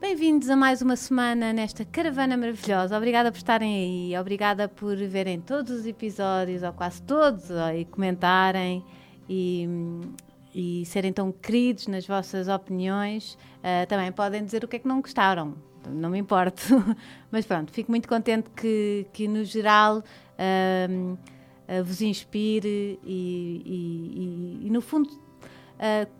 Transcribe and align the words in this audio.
Bem-vindos 0.00 0.48
a 0.48 0.56
mais 0.56 0.80
uma 0.80 0.96
semana 0.96 1.52
nesta 1.52 1.84
caravana 1.84 2.34
maravilhosa. 2.34 2.96
Obrigada 2.96 3.30
por 3.30 3.36
estarem 3.36 3.74
aí, 3.74 4.18
obrigada 4.18 4.66
por 4.66 4.96
verem 4.96 5.38
todos 5.38 5.80
os 5.80 5.86
episódios, 5.86 6.62
ou 6.62 6.72
quase 6.72 7.02
todos, 7.02 7.50
e 7.78 7.84
comentarem 7.84 8.82
e, 9.28 9.68
e 10.54 10.86
serem 10.86 11.12
tão 11.12 11.30
queridos 11.30 11.86
nas 11.86 12.06
vossas 12.06 12.48
opiniões. 12.48 13.34
Uh, 13.58 13.86
também 13.90 14.10
podem 14.10 14.42
dizer 14.42 14.64
o 14.64 14.68
que 14.68 14.76
é 14.76 14.78
que 14.78 14.88
não 14.88 15.02
gostaram, 15.02 15.54
não 15.86 16.08
me 16.08 16.18
importo. 16.18 16.62
Mas 17.30 17.44
pronto, 17.44 17.70
fico 17.70 17.92
muito 17.92 18.08
contente 18.08 18.48
que, 18.56 19.06
que 19.12 19.28
no 19.28 19.44
geral, 19.44 19.98
uh, 19.98 21.12
uh, 21.12 21.84
vos 21.84 22.00
inspire 22.00 22.98
e, 23.04 24.60
e, 24.62 24.66
e 24.66 24.70
no 24.70 24.80
fundo, 24.80 25.10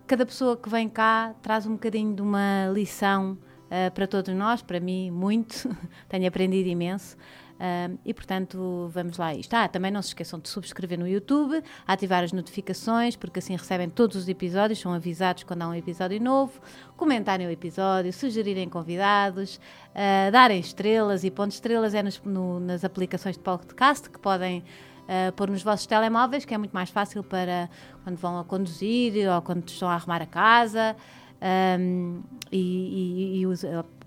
cada 0.06 0.26
pessoa 0.26 0.54
que 0.54 0.68
vem 0.68 0.86
cá 0.86 1.34
traz 1.42 1.66
um 1.66 1.72
bocadinho 1.72 2.14
de 2.14 2.20
uma 2.20 2.68
lição 2.74 3.38
uh, 3.70 3.90
para 3.92 4.06
todos 4.06 4.34
nós, 4.34 4.62
para 4.62 4.80
mim, 4.80 5.10
muito. 5.10 5.68
Tenho 6.08 6.26
aprendido 6.26 6.68
imenso. 6.68 7.16
Uh, 7.60 7.98
e 8.06 8.14
portanto, 8.14 8.90
vamos 8.90 9.18
lá 9.18 9.34
isto. 9.34 9.52
Ah, 9.52 9.68
também 9.68 9.90
não 9.90 10.00
se 10.00 10.08
esqueçam 10.08 10.40
de 10.40 10.48
subscrever 10.48 10.98
no 10.98 11.06
YouTube, 11.06 11.62
ativar 11.86 12.24
as 12.24 12.32
notificações, 12.32 13.16
porque 13.16 13.38
assim 13.38 13.54
recebem 13.54 13.90
todos 13.90 14.16
os 14.16 14.28
episódios, 14.30 14.78
são 14.78 14.94
avisados 14.94 15.42
quando 15.42 15.60
há 15.60 15.68
um 15.68 15.74
episódio 15.74 16.18
novo, 16.22 16.58
comentarem 16.96 17.46
o 17.46 17.50
episódio, 17.50 18.14
sugerirem 18.14 18.66
convidados, 18.66 19.56
uh, 19.56 20.32
darem 20.32 20.58
estrelas 20.58 21.22
e 21.22 21.30
pontos 21.30 21.56
estrelas 21.56 21.92
é 21.92 22.02
nos, 22.02 22.18
no, 22.24 22.60
nas 22.60 22.82
aplicações 22.82 23.36
de 23.36 23.42
podcast 23.42 24.08
que 24.08 24.18
podem 24.18 24.60
uh, 25.00 25.30
pôr 25.32 25.50
nos 25.50 25.62
vossos 25.62 25.84
telemóveis, 25.84 26.46
que 26.46 26.54
é 26.54 26.58
muito 26.58 26.72
mais 26.72 26.88
fácil 26.88 27.22
para 27.22 27.68
quando 28.02 28.16
vão 28.16 28.38
a 28.38 28.44
conduzir 28.44 29.28
ou 29.30 29.42
quando 29.42 29.68
estão 29.68 29.86
a 29.86 29.96
arrumar 29.96 30.22
a 30.22 30.26
casa. 30.26 30.96
Um, 31.40 32.22
e, 32.52 32.58
e, 32.58 33.40
e, 33.40 33.46
o 33.46 33.54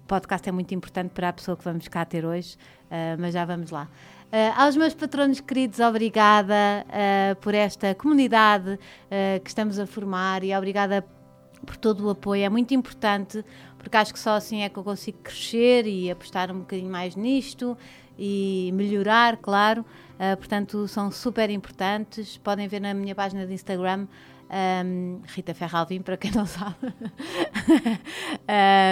podcast 0.07 0.47
é 0.47 0.51
muito 0.51 0.73
importante 0.75 1.11
para 1.11 1.29
a 1.29 1.33
pessoa 1.33 1.57
que 1.57 1.63
vamos 1.63 1.87
cá 1.87 2.05
ter 2.05 2.25
hoje, 2.25 2.55
uh, 2.85 3.19
mas 3.19 3.33
já 3.33 3.43
vamos 3.45 3.71
lá. 3.71 3.89
Uh, 4.31 4.61
aos 4.61 4.75
meus 4.75 4.93
patronos 4.93 5.39
queridos, 5.39 5.79
obrigada 5.79 6.85
uh, 6.87 7.35
por 7.37 7.53
esta 7.53 7.95
comunidade 7.95 8.79
que 9.43 9.49
estamos 9.49 9.77
a 9.77 9.85
formar 9.85 10.43
e 10.43 10.55
obrigada 10.55 11.05
por 11.65 11.77
todo 11.77 12.05
o 12.05 12.09
apoio. 12.09 12.43
É 12.43 12.49
muito 12.49 12.73
importante 12.73 13.43
porque 13.77 13.95
acho 13.97 14.13
que 14.13 14.19
só 14.19 14.31
assim 14.35 14.61
é 14.61 14.69
que 14.69 14.77
eu 14.77 14.83
consigo 14.83 15.19
crescer 15.19 15.85
e 15.85 16.09
apostar 16.09 16.51
um 16.51 16.59
bocadinho 16.59 16.91
mais 16.91 17.15
nisto 17.15 17.77
e 18.17 18.71
melhorar, 18.73 19.37
claro. 19.37 19.85
portanto, 20.37 20.87
são 20.87 21.11
super 21.11 21.49
importantes. 21.49 22.37
Podem 22.37 22.67
ver 22.67 22.79
na 22.79 22.93
minha 22.93 23.13
página 23.13 23.45
de 23.45 23.53
Instagram 23.53 24.07
um, 24.53 25.21
Rita 25.25 25.53
Ferralvim, 25.53 26.01
para 26.01 26.15
quem 26.15 26.31
não 26.31 26.45
sabe, 26.47 26.93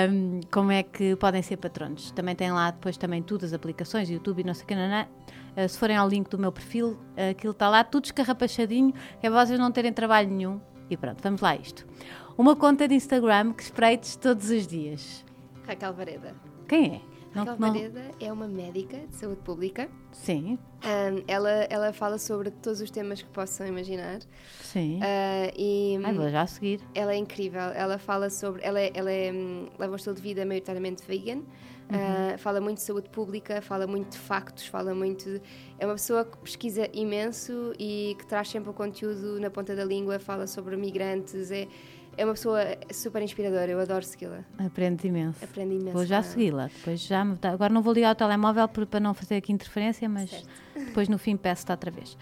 um, 0.10 0.40
como 0.52 0.72
é 0.72 0.84
que 0.84 1.16
podem 1.16 1.42
ser 1.42 1.58
patronos. 1.58 2.12
Também 2.12 2.36
tem 2.36 2.52
lá 2.52 2.72
depois 2.72 2.98
também 2.98 3.22
tudo, 3.22 3.46
as 3.46 3.54
aplicações, 3.54 4.10
YouTube 4.10 4.40
e 4.40 4.44
não 4.44 4.54
sei 4.54 4.64
o 4.64 4.68
que, 4.68 4.76
não, 4.76 4.90
não. 4.90 5.04
Uh, 5.04 5.68
se 5.68 5.78
forem 5.78 5.98
ao 5.98 6.08
link 6.08 6.30
do 6.30 6.40
meu 6.40 6.52
perfil, 6.52 6.92
uh, 6.92 7.32
aquilo 7.32 7.52
está 7.52 7.70
lá, 7.70 7.84
tudo 7.84 8.06
escarrapachadinho, 8.06 8.94
é 9.22 9.30
vocês 9.30 9.60
não 9.60 9.72
terem 9.72 9.94
trabalho 9.94 10.30
nenhum. 10.30 10.60
E 10.90 10.98
pronto, 10.98 11.22
vamos 11.22 11.42
lá 11.42 11.52
a 11.52 11.56
isto. 11.56 11.86
Uma 12.38 12.56
conta 12.56 12.88
de 12.88 12.96
Instagram 12.96 13.54
que 13.54 13.64
espreites 13.64 14.16
todos 14.16 14.50
os 14.50 14.66
dias. 14.66 15.24
Raquel 15.68 15.94
Vareda. 15.94 16.36
Quem 16.68 16.96
é? 16.96 17.11
Raquel 17.34 17.58
não, 17.58 17.74
Vareda 17.74 18.02
é 18.20 18.32
uma 18.32 18.48
médica 18.48 18.98
de 19.08 19.16
saúde 19.16 19.42
pública. 19.42 19.90
Sim. 20.12 20.60
Um, 20.84 21.24
ela, 21.28 21.50
ela 21.70 21.94
fala 21.94 22.18
sobre 22.18 22.52
todos 22.52 22.82
os 22.82 22.92
temas 22.92 23.22
que 23.22 23.30
possam 23.30 23.66
imaginar. 23.66 24.20
Sim. 24.62 24.98
Uh, 24.98 25.54
e, 25.58 26.00
Ai, 26.04 26.14
vou 26.14 26.30
já 26.30 26.42
a 26.42 26.48
seguir. 26.48 26.82
Ela 26.94 27.14
é 27.14 27.18
incrível. 27.18 27.62
Ela 27.62 27.98
fala 27.98 28.30
sobre. 28.30 28.62
Ela, 28.64 28.80
é, 28.82 28.92
ela 28.94 29.12
é, 29.12 29.32
um, 29.32 29.70
leva 29.80 29.94
um 29.94 29.96
estilo 29.96 30.16
de 30.16 30.22
vida 30.22 30.46
maioritariamente 30.46 31.04
vegan. 31.08 31.38
Uhum. 31.92 32.36
Uh, 32.36 32.38
fala 32.38 32.62
muito 32.62 32.78
de 32.78 32.84
saúde 32.84 33.10
pública, 33.10 33.62
fala 33.62 33.86
muito 33.88 34.12
de 34.12 34.18
factos, 34.18 34.66
fala 34.66 34.94
muito. 34.94 35.26
De, 35.26 35.42
é 35.80 35.86
uma 35.86 35.96
pessoa 35.96 36.26
que 36.26 36.38
pesquisa 36.38 36.90
imenso 36.94 37.74
e 37.80 38.16
que 38.18 38.26
traz 38.26 38.50
sempre 38.50 38.70
o 38.70 38.74
conteúdo 38.74 39.40
na 39.40 39.50
ponta 39.50 39.76
da 39.76 39.84
língua, 39.86 40.20
fala 40.20 40.48
sobre 40.48 40.76
migrantes. 40.76 41.52
É, 41.52 41.68
é 42.18 42.26
uma 42.26 42.34
pessoa 42.34 42.60
super 42.92 43.22
inspiradora, 43.22 43.72
eu 43.72 43.80
adoro 43.80 44.04
segui-la. 44.04 44.44
Aprende 44.58 45.08
imenso. 45.08 45.44
Aprende 45.44 45.76
imenso. 45.76 45.94
Vou 45.94 46.06
já 46.06 46.22
segui-la. 46.22 46.68
Depois 46.68 47.00
já 47.02 47.24
me... 47.24 47.38
Agora 47.42 47.74
não 47.74 47.82
vou 47.82 47.94
ligar 47.94 48.12
o 48.12 48.16
telemóvel 48.16 48.68
para 48.68 49.00
não 49.00 49.14
fazer 49.14 49.38
aqui 49.38 49.52
interferência, 49.52 50.08
mas 50.10 50.30
certo. 50.30 50.50
depois 50.76 51.08
no 51.08 51.18
fim 51.18 51.38
peço-te 51.38 51.72
outra 51.72 51.90
vez. 51.90 52.18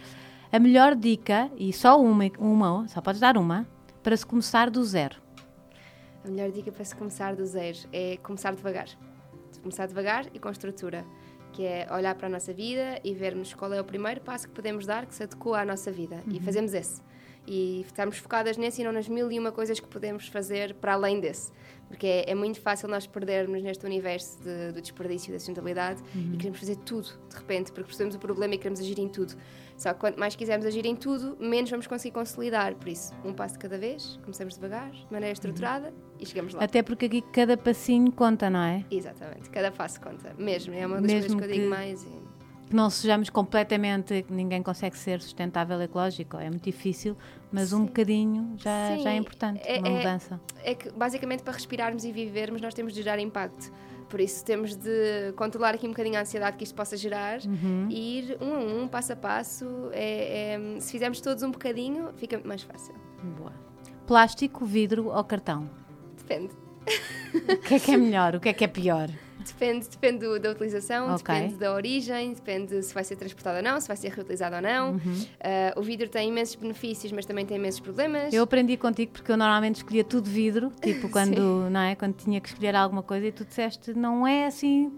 A 0.51 0.59
melhor 0.59 0.95
dica, 0.95 1.49
e 1.57 1.73
só 1.73 1.99
uma, 2.01 2.25
uma, 2.39 2.87
só 2.87 3.01
podes 3.01 3.19
dar 3.19 3.37
uma, 3.37 3.67
para 4.01 4.15
se 4.15 4.25
começar 4.25 4.69
do 4.69 4.83
zero. 4.83 5.15
A 6.23 6.29
melhor 6.29 6.51
dica 6.51 6.71
para 6.71 6.83
se 6.83 6.95
começar 6.95 7.35
do 7.35 7.45
zero 7.45 7.77
é 7.91 8.17
começar 8.17 8.53
devagar. 8.53 8.87
Começar 9.61 9.87
devagar 9.87 10.25
e 10.33 10.39
com 10.39 10.49
estrutura. 10.49 11.05
Que 11.51 11.65
é 11.65 11.87
olhar 11.91 12.13
para 12.15 12.27
a 12.27 12.29
nossa 12.29 12.53
vida 12.53 12.99
e 13.03 13.13
vermos 13.13 13.53
qual 13.55 13.73
é 13.73 13.81
o 13.81 13.83
primeiro 13.83 14.21
passo 14.21 14.47
que 14.47 14.53
podemos 14.53 14.85
dar 14.85 15.05
que 15.07 15.15
se 15.15 15.23
adequa 15.23 15.59
à 15.59 15.65
nossa 15.65 15.91
vida. 15.91 16.17
Uhum. 16.27 16.35
E 16.35 16.39
fazemos 16.39 16.73
esse 16.73 17.01
e 17.49 17.81
estarmos 17.81 18.19
focadas 18.19 18.57
nesse 18.57 18.81
e 18.81 18.85
não 18.85 18.91
nas 18.91 19.09
mil 19.09 19.31
e 19.31 19.39
uma 19.39 19.51
coisas 19.51 19.79
que 19.79 19.87
podemos 19.87 20.27
fazer 20.27 20.75
para 20.75 20.93
além 20.93 21.19
desse. 21.19 21.51
Porque 21.87 22.05
é, 22.05 22.29
é 22.29 22.35
muito 22.35 22.61
fácil 22.61 22.87
nós 22.87 23.07
perdermos 23.07 23.63
neste 23.63 23.83
universo 23.83 24.37
de, 24.43 24.71
do 24.71 24.79
desperdício 24.79 25.33
da 25.33 25.39
sustentabilidade 25.39 26.03
uhum. 26.13 26.33
e 26.35 26.37
queremos 26.37 26.59
fazer 26.59 26.75
tudo 26.75 27.09
de 27.27 27.35
repente, 27.35 27.71
porque 27.71 27.87
percebemos 27.87 28.13
o 28.13 28.19
problema 28.19 28.53
e 28.53 28.57
queremos 28.59 28.79
agir 28.79 28.99
em 28.99 29.09
tudo. 29.09 29.33
Só 29.75 29.93
que 29.93 29.99
quanto 29.99 30.19
mais 30.19 30.35
quisermos 30.35 30.67
agir 30.67 30.85
em 30.85 30.95
tudo, 30.95 31.35
menos 31.39 31.71
vamos 31.71 31.87
conseguir 31.87 32.13
consolidar. 32.13 32.75
Por 32.75 32.89
isso, 32.89 33.11
um 33.25 33.33
passo 33.33 33.57
cada 33.57 33.79
vez, 33.79 34.19
começamos 34.21 34.53
devagar, 34.53 34.91
de 34.91 35.11
maneira 35.11 35.33
estruturada 35.33 35.87
uhum. 35.87 36.17
e 36.19 36.25
chegamos 36.27 36.53
lá. 36.53 36.63
Até 36.63 36.83
porque 36.83 37.05
aqui 37.07 37.23
cada 37.33 37.57
passinho 37.57 38.11
conta, 38.11 38.47
não 38.47 38.61
é? 38.61 38.85
Exatamente, 38.91 39.49
cada 39.49 39.71
passo 39.71 39.99
conta. 39.99 40.35
Mesmo, 40.37 40.75
é 40.75 40.85
uma 40.85 41.01
das 41.01 41.11
Mesmo 41.11 41.21
coisas 41.21 41.35
que 41.35 41.43
eu 41.43 41.61
digo 41.61 41.69
mais. 41.69 42.03
E 42.03 42.29
que 42.69 42.75
não 42.75 42.89
sejamos 42.89 43.29
completamente, 43.29 44.25
ninguém 44.29 44.61
consegue 44.61 44.97
ser 44.97 45.21
sustentável 45.21 45.81
ecológico, 45.81 46.37
é 46.37 46.49
muito 46.49 46.63
difícil, 46.63 47.17
mas 47.51 47.69
Sim. 47.69 47.75
um 47.75 47.85
bocadinho 47.85 48.53
já, 48.57 48.97
já 48.97 49.11
é 49.11 49.15
importante, 49.15 49.61
é, 49.63 49.79
uma 49.79 49.87
é, 49.87 49.91
mudança. 49.91 50.39
É, 50.63 50.71
é 50.71 50.75
que 50.75 50.91
basicamente 50.91 51.43
para 51.43 51.53
respirarmos 51.53 52.03
e 52.03 52.11
vivermos 52.11 52.61
nós 52.61 52.73
temos 52.73 52.93
de 52.93 53.01
gerar 53.01 53.19
impacto. 53.19 53.71
Por 54.07 54.19
isso 54.19 54.43
temos 54.43 54.75
de 54.75 55.33
controlar 55.35 55.75
aqui 55.75 55.85
um 55.85 55.91
bocadinho 55.91 56.17
a 56.17 56.21
ansiedade 56.21 56.57
que 56.57 56.63
isto 56.63 56.73
possa 56.73 56.97
gerar 56.97 57.39
uhum. 57.45 57.87
e 57.89 58.19
ir 58.19 58.37
um 58.41 58.53
a 58.53 58.83
um, 58.83 58.87
passo 58.87 59.13
a 59.13 59.15
passo. 59.15 59.65
É, 59.91 60.55
é, 60.55 60.79
se 60.79 60.91
fizermos 60.91 61.21
todos 61.21 61.43
um 61.43 61.51
bocadinho, 61.51 62.09
fica 62.15 62.41
mais 62.43 62.63
fácil. 62.63 62.95
Boa. 63.37 63.53
Plástico, 64.07 64.65
vidro 64.65 65.09
ou 65.09 65.23
cartão? 65.23 65.69
Depende. 66.17 66.53
O 67.33 67.57
que 67.57 67.75
é 67.75 67.79
que 67.79 67.91
é 67.91 67.97
melhor? 67.97 68.35
O 68.35 68.39
que 68.39 68.49
é 68.49 68.53
que 68.53 68.63
é 68.63 68.67
pior? 68.67 69.09
Depende, 69.53 69.89
depende 69.89 70.19
do, 70.19 70.39
da 70.39 70.51
utilização, 70.51 71.13
okay. 71.15 71.35
depende 71.35 71.55
da 71.55 71.73
origem, 71.73 72.33
depende 72.33 72.81
se 72.83 72.93
vai 72.93 73.03
ser 73.03 73.15
transportado 73.15 73.57
ou 73.57 73.63
não, 73.63 73.79
se 73.79 73.87
vai 73.87 73.97
ser 73.97 74.11
reutilizado 74.11 74.55
ou 74.55 74.61
não. 74.61 74.91
Uhum. 74.93 74.99
Uh, 74.99 75.79
o 75.79 75.81
vidro 75.81 76.07
tem 76.07 76.29
imensos 76.29 76.55
benefícios, 76.55 77.11
mas 77.11 77.25
também 77.25 77.45
tem 77.45 77.57
imensos 77.57 77.79
problemas. 77.79 78.33
Eu 78.33 78.43
aprendi 78.43 78.77
contigo 78.77 79.11
porque 79.11 79.31
eu 79.31 79.37
normalmente 79.37 79.75
escolhia 79.75 80.03
tudo 80.03 80.29
vidro, 80.29 80.71
tipo 80.81 81.07
quando, 81.11 81.69
não 81.69 81.81
é, 81.81 81.95
quando 81.95 82.15
tinha 82.15 82.39
que 82.39 82.49
escolher 82.49 82.75
alguma 82.75 83.03
coisa 83.03 83.27
e 83.27 83.31
tu 83.31 83.45
disseste 83.45 83.93
não 83.93 84.25
é 84.25 84.45
assim 84.45 84.91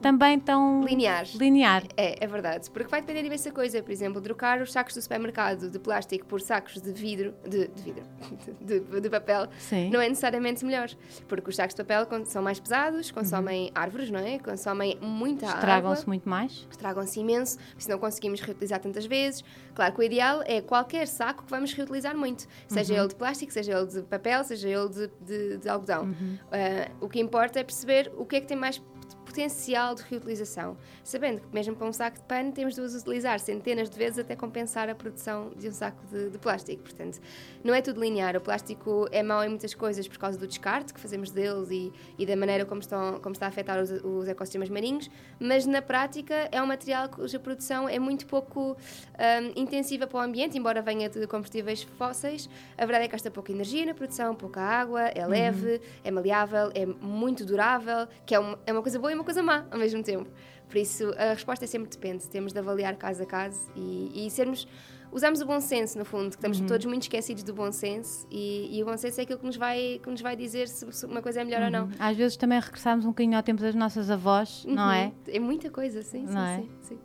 também 0.00 0.38
tão 0.40 0.82
linear. 0.84 1.26
linear. 1.34 1.84
É, 1.96 2.24
é 2.24 2.26
verdade, 2.26 2.70
porque 2.70 2.88
vai 2.88 3.00
depender 3.00 3.20
de 3.20 3.26
imensa 3.26 3.50
coisa. 3.50 3.82
Por 3.82 3.92
exemplo, 3.92 4.20
trocar 4.20 4.60
os 4.60 4.72
sacos 4.72 4.94
do 4.94 5.02
supermercado 5.02 5.70
de 5.70 5.78
plástico 5.78 6.26
por 6.26 6.40
sacos 6.40 6.80
de 6.80 6.92
vidro, 6.92 7.34
de, 7.46 7.68
de 7.68 7.82
vidro, 7.82 8.02
de, 8.60 8.80
de, 8.80 9.00
de 9.00 9.10
papel, 9.10 9.48
Sim. 9.58 9.90
não 9.90 10.00
é 10.00 10.08
necessariamente 10.08 10.64
melhor, 10.64 10.88
porque 11.28 11.50
os 11.50 11.56
sacos 11.56 11.74
de 11.74 11.84
papel 11.84 12.24
são 12.24 12.42
mais 12.42 12.58
pesados, 12.58 13.10
consomem 13.10 13.66
uhum. 13.66 13.72
árvores, 13.74 14.10
não 14.10 14.20
é? 14.20 14.38
Consomem 14.38 14.98
muita 15.00 15.46
água. 15.46 15.58
Estragam-se 15.58 16.06
muito 16.06 16.28
mais. 16.28 16.66
Estragam-se 16.70 17.20
imenso, 17.20 17.58
se 17.76 17.88
não 17.88 17.98
conseguimos 17.98 18.40
reutilizar 18.40 18.80
tantas 18.80 19.06
vezes. 19.06 19.44
Claro 19.74 19.94
que 19.94 20.00
o 20.00 20.02
ideal 20.02 20.42
é 20.46 20.60
qualquer 20.60 21.06
saco 21.06 21.44
que 21.44 21.50
vamos 21.50 21.72
reutilizar 21.72 22.16
muito, 22.16 22.46
seja 22.68 22.94
uhum. 22.94 23.00
ele 23.00 23.08
de 23.08 23.14
plástico, 23.14 23.52
seja 23.52 23.78
ele 23.78 23.86
de 23.86 24.02
papel, 24.02 24.42
seja 24.44 24.68
ele 24.68 24.88
de, 24.88 25.10
de, 25.20 25.58
de 25.58 25.68
algodão. 25.68 26.04
Uhum. 26.04 26.34
Uh, 26.34 27.04
o 27.04 27.08
que 27.08 27.20
importa 27.20 27.60
é 27.60 27.64
perceber 27.64 28.10
o 28.16 28.24
que 28.24 28.36
é 28.36 28.40
que 28.40 28.46
tem 28.46 28.56
mais 28.56 28.82
potencial 29.30 29.94
de 29.94 30.02
reutilização, 30.02 30.76
sabendo 31.04 31.40
que 31.40 31.46
mesmo 31.54 31.76
para 31.76 31.86
um 31.86 31.92
saco 31.92 32.18
de 32.18 32.24
pano 32.24 32.50
temos 32.50 32.74
de 32.74 32.80
os 32.80 32.94
utilizar 32.96 33.38
centenas 33.38 33.88
de 33.88 33.96
vezes 33.96 34.18
até 34.18 34.34
compensar 34.34 34.90
a 34.90 34.94
produção 34.94 35.52
de 35.56 35.68
um 35.68 35.72
saco 35.72 36.04
de, 36.10 36.30
de 36.30 36.38
plástico. 36.38 36.82
Portanto, 36.82 37.20
não 37.62 37.72
é 37.72 37.80
tudo 37.80 38.00
linear. 38.00 38.36
O 38.36 38.40
plástico 38.40 39.06
é 39.12 39.22
mau 39.22 39.44
em 39.44 39.48
muitas 39.48 39.72
coisas 39.72 40.08
por 40.08 40.18
causa 40.18 40.36
do 40.36 40.48
descarte 40.48 40.92
que 40.92 40.98
fazemos 40.98 41.30
deles 41.30 41.70
e, 41.70 41.92
e 42.18 42.26
da 42.26 42.34
maneira 42.34 42.64
como, 42.64 42.80
estão, 42.80 43.20
como 43.20 43.32
está 43.32 43.46
a 43.46 43.48
afetar 43.50 43.80
os, 43.80 43.90
os, 43.90 44.26
ecossistemas 44.26 44.68
marinhos, 44.68 45.08
mas 45.38 45.64
na 45.64 45.80
prática 45.80 46.48
é 46.50 46.60
um 46.60 46.66
material 46.66 47.08
cuja 47.08 47.38
produção 47.38 47.88
é 47.88 47.98
muito 47.98 48.26
pouco 48.26 48.76
um, 48.76 49.60
intensiva 49.60 50.08
para 50.08 50.18
o 50.18 50.20
ambiente, 50.20 50.58
embora 50.58 50.82
venha 50.82 51.08
de 51.08 51.24
combustíveis 51.28 51.82
fósseis. 51.82 52.50
A 52.76 52.84
verdade 52.84 53.04
é 53.04 53.08
que 53.08 53.12
gasta 53.12 53.30
pouca 53.30 53.52
energia 53.52 53.86
na 53.86 53.94
produção, 53.94 54.34
pouca 54.34 54.60
água, 54.60 55.02
é 55.02 55.24
leve, 55.24 55.74
uhum. 55.74 55.80
é 56.02 56.10
maleável, 56.10 56.70
é 56.74 56.84
muito 56.84 57.44
durável, 57.44 58.08
que 58.26 58.34
é 58.34 58.38
uma, 58.38 58.58
é 58.66 58.72
uma 58.72 58.82
coisa 58.82 58.98
boa 58.98 59.12
e 59.12 59.19
uma 59.20 59.24
coisa 59.24 59.42
má 59.42 59.66
ao 59.70 59.78
mesmo 59.78 60.02
tempo. 60.02 60.28
Por 60.68 60.76
isso, 60.78 61.12
a 61.16 61.34
resposta 61.34 61.64
é 61.64 61.68
sempre 61.68 61.90
depende. 61.90 62.28
Temos 62.28 62.52
de 62.52 62.58
avaliar 62.58 62.96
caso 62.96 63.22
a 63.22 63.26
caso 63.26 63.70
e, 63.76 64.26
e 64.26 64.30
sermos 64.30 64.66
usamos 65.12 65.40
o 65.40 65.46
bom 65.46 65.60
senso, 65.60 65.98
no 65.98 66.04
fundo, 66.04 66.30
que 66.30 66.36
estamos 66.36 66.60
uhum. 66.60 66.66
todos 66.66 66.86
muito 66.86 67.02
esquecidos 67.02 67.42
do 67.42 67.52
bom 67.52 67.72
senso 67.72 68.26
e, 68.30 68.78
e, 68.78 68.82
o 68.82 68.86
bom 68.86 68.96
senso 68.96 69.20
é 69.20 69.24
aquilo 69.24 69.40
que 69.40 69.46
nos 69.46 69.56
vai, 69.56 70.00
que 70.00 70.08
nos 70.08 70.20
vai 70.20 70.36
dizer 70.36 70.68
se, 70.68 70.90
se 70.92 71.04
uma 71.04 71.20
coisa 71.20 71.40
é 71.40 71.44
melhor 71.44 71.60
uhum. 71.60 71.66
ou 71.66 71.72
não. 71.72 71.84
Uhum. 71.86 71.92
Às 71.98 72.16
vezes 72.16 72.36
também 72.36 72.60
regressamos 72.60 73.04
um 73.04 73.08
bocadinho 73.08 73.36
ao 73.36 73.42
tempo 73.42 73.60
das 73.60 73.74
nossas 73.74 74.10
avós, 74.10 74.64
uhum. 74.64 74.74
não 74.74 74.90
é? 74.90 75.12
É 75.26 75.40
muita 75.40 75.68
coisa, 75.70 76.02
sim, 76.02 76.22
não 76.22 76.32
sim, 76.32 76.38
é? 76.38 76.56
sim, 76.56 76.70
sim. 76.82 76.98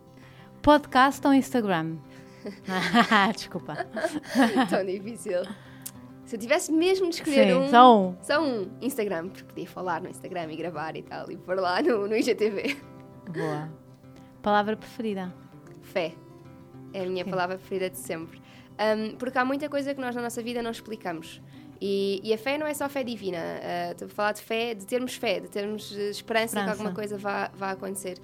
Podcast 0.61 1.25
ou 1.25 1.33
Instagram? 1.33 1.97
Desculpa. 3.35 3.75
Tão 4.69 4.85
difícil. 4.85 5.41
Se 6.25 6.35
eu 6.35 6.39
tivesse 6.39 6.71
mesmo 6.71 7.09
de 7.09 7.15
escolher 7.15 7.47
Sim, 7.47 7.53
um. 7.53 7.69
Só 7.69 7.99
um. 7.99 8.15
Só 8.21 8.41
um. 8.41 8.67
Instagram, 8.81 9.29
porque 9.29 9.43
podia 9.43 9.67
falar 9.67 10.01
no 10.01 10.09
Instagram 10.09 10.51
e 10.51 10.55
gravar 10.55 10.95
e 10.95 11.03
tal, 11.03 11.31
e 11.31 11.37
pôr 11.37 11.59
lá 11.59 11.81
no, 11.81 12.07
no 12.07 12.15
IGTV. 12.15 12.77
Boa. 13.31 13.71
Palavra 14.41 14.75
preferida? 14.75 15.33
Fé. 15.81 16.13
É 16.93 17.03
a 17.03 17.05
minha 17.05 17.23
Sim. 17.23 17.29
palavra 17.29 17.57
preferida 17.57 17.89
de 17.89 17.97
sempre. 17.97 18.41
Um, 18.79 19.15
porque 19.17 19.37
há 19.37 19.45
muita 19.45 19.69
coisa 19.69 19.93
que 19.93 20.01
nós 20.01 20.15
na 20.15 20.21
nossa 20.21 20.41
vida 20.41 20.61
não 20.61 20.71
explicamos. 20.71 21.41
E, 21.79 22.21
e 22.23 22.33
a 22.33 22.37
fé 22.37 22.57
não 22.57 22.65
é 22.65 22.73
só 22.73 22.89
fé 22.89 23.03
divina. 23.03 23.37
Uh, 23.37 23.91
estou 23.91 24.05
a 24.07 24.09
falar 24.09 24.31
de 24.31 24.41
fé, 24.41 24.73
de 24.73 24.85
termos 24.85 25.15
fé, 25.15 25.39
de 25.39 25.49
termos 25.49 25.91
esperança, 25.91 26.11
esperança. 26.11 26.63
que 26.63 26.69
alguma 26.69 26.93
coisa 26.93 27.17
vá, 27.17 27.51
vá 27.53 27.71
acontecer. 27.71 28.17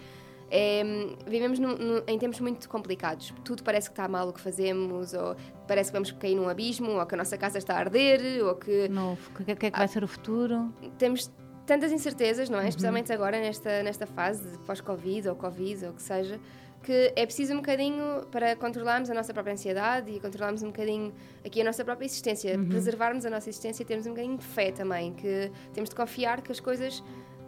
É, 0.54 0.84
vivemos 1.26 1.60
no, 1.60 1.78
no, 1.78 2.04
em 2.06 2.20
tempos 2.20 2.42
muito 2.42 2.68
complicados. 2.68 3.34
Tudo 3.44 3.64
parece 3.64 3.90
que 3.90 3.94
está 3.94 4.06
mal 4.08 4.28
o 4.28 4.34
que 4.34 4.42
fazemos, 4.42 5.14
ou 5.14 5.34
parece 5.66 5.90
que 5.90 5.94
vamos 5.94 6.12
cair 6.12 6.36
num 6.36 6.50
abismo, 6.50 7.00
ou 7.00 7.06
que 7.06 7.16
a 7.16 7.18
nossa 7.18 7.38
casa 7.38 7.58
está 7.58 7.76
a 7.76 7.80
arder, 7.80 8.44
ou 8.46 8.56
que. 8.56 8.90
O 9.34 9.38
que, 9.46 9.56
que 9.56 9.66
é 9.68 9.72
que 9.72 9.78
vai 9.78 9.88
ser 9.88 10.04
o 10.04 10.08
futuro? 10.08 10.74
Temos 10.98 11.32
tantas 11.66 11.94
incertezas, 11.94 12.50
não 12.50 12.60
é? 12.60 12.64
Uhum. 12.64 12.68
Especialmente 12.68 13.14
agora, 13.14 13.40
nesta, 13.40 13.82
nesta 13.82 14.06
fase 14.06 14.44
de 14.46 14.58
pós-Covid, 14.66 15.30
ou 15.30 15.36
Covid, 15.36 15.86
ou 15.86 15.92
o 15.92 15.94
que 15.94 16.02
seja, 16.02 16.38
que 16.84 17.14
é 17.16 17.26
preciso 17.26 17.54
um 17.54 17.58
bocadinho 17.58 18.26
para 18.30 18.54
controlarmos 18.56 19.10
a 19.10 19.14
nossa 19.14 19.34
própria 19.34 19.54
ansiedade 19.54 20.12
e 20.12 20.20
controlarmos 20.20 20.64
um 20.64 20.68
bocadinho 20.68 21.14
aqui 21.46 21.62
a 21.62 21.64
nossa 21.64 21.86
própria 21.86 22.06
existência, 22.06 22.58
uhum. 22.58 22.68
preservarmos 22.68 23.26
a 23.26 23.30
nossa 23.30 23.50
existência 23.50 23.84
e 23.84 23.86
termos 23.86 24.06
um 24.06 24.10
bocadinho 24.10 24.38
de 24.38 24.46
fé 24.46 24.72
também, 24.72 25.14
que 25.14 25.50
temos 25.74 25.90
de 25.90 25.96
confiar 25.96 26.42
que 26.42 26.52
as 26.52 26.60
coisas 26.60 27.02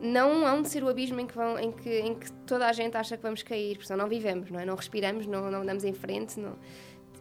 não 0.04 0.46
hão 0.46 0.62
de 0.62 0.70
ser 0.70 0.84
o 0.84 0.90
abismo 0.90 1.20
em 1.20 1.26
que, 1.26 1.34
vão, 1.34 1.58
em 1.58 1.72
que, 1.72 2.00
em 2.00 2.14
que 2.14 2.32
toda 2.46 2.68
a 2.68 2.74
gente 2.74 2.96
acha 2.98 3.16
que 3.16 3.24
vamos 3.24 3.42
cair, 3.42 3.78
porque 3.78 3.96
não 3.96 4.08
vivemos, 4.08 4.52
não 4.52 4.60
é? 4.60 4.66
Não 4.66 4.76
respiramos, 4.76 5.26
não, 5.26 5.50
não 5.50 5.62
andamos 5.62 5.84
em 5.84 5.94
frente, 5.94 6.40
não 6.40 6.56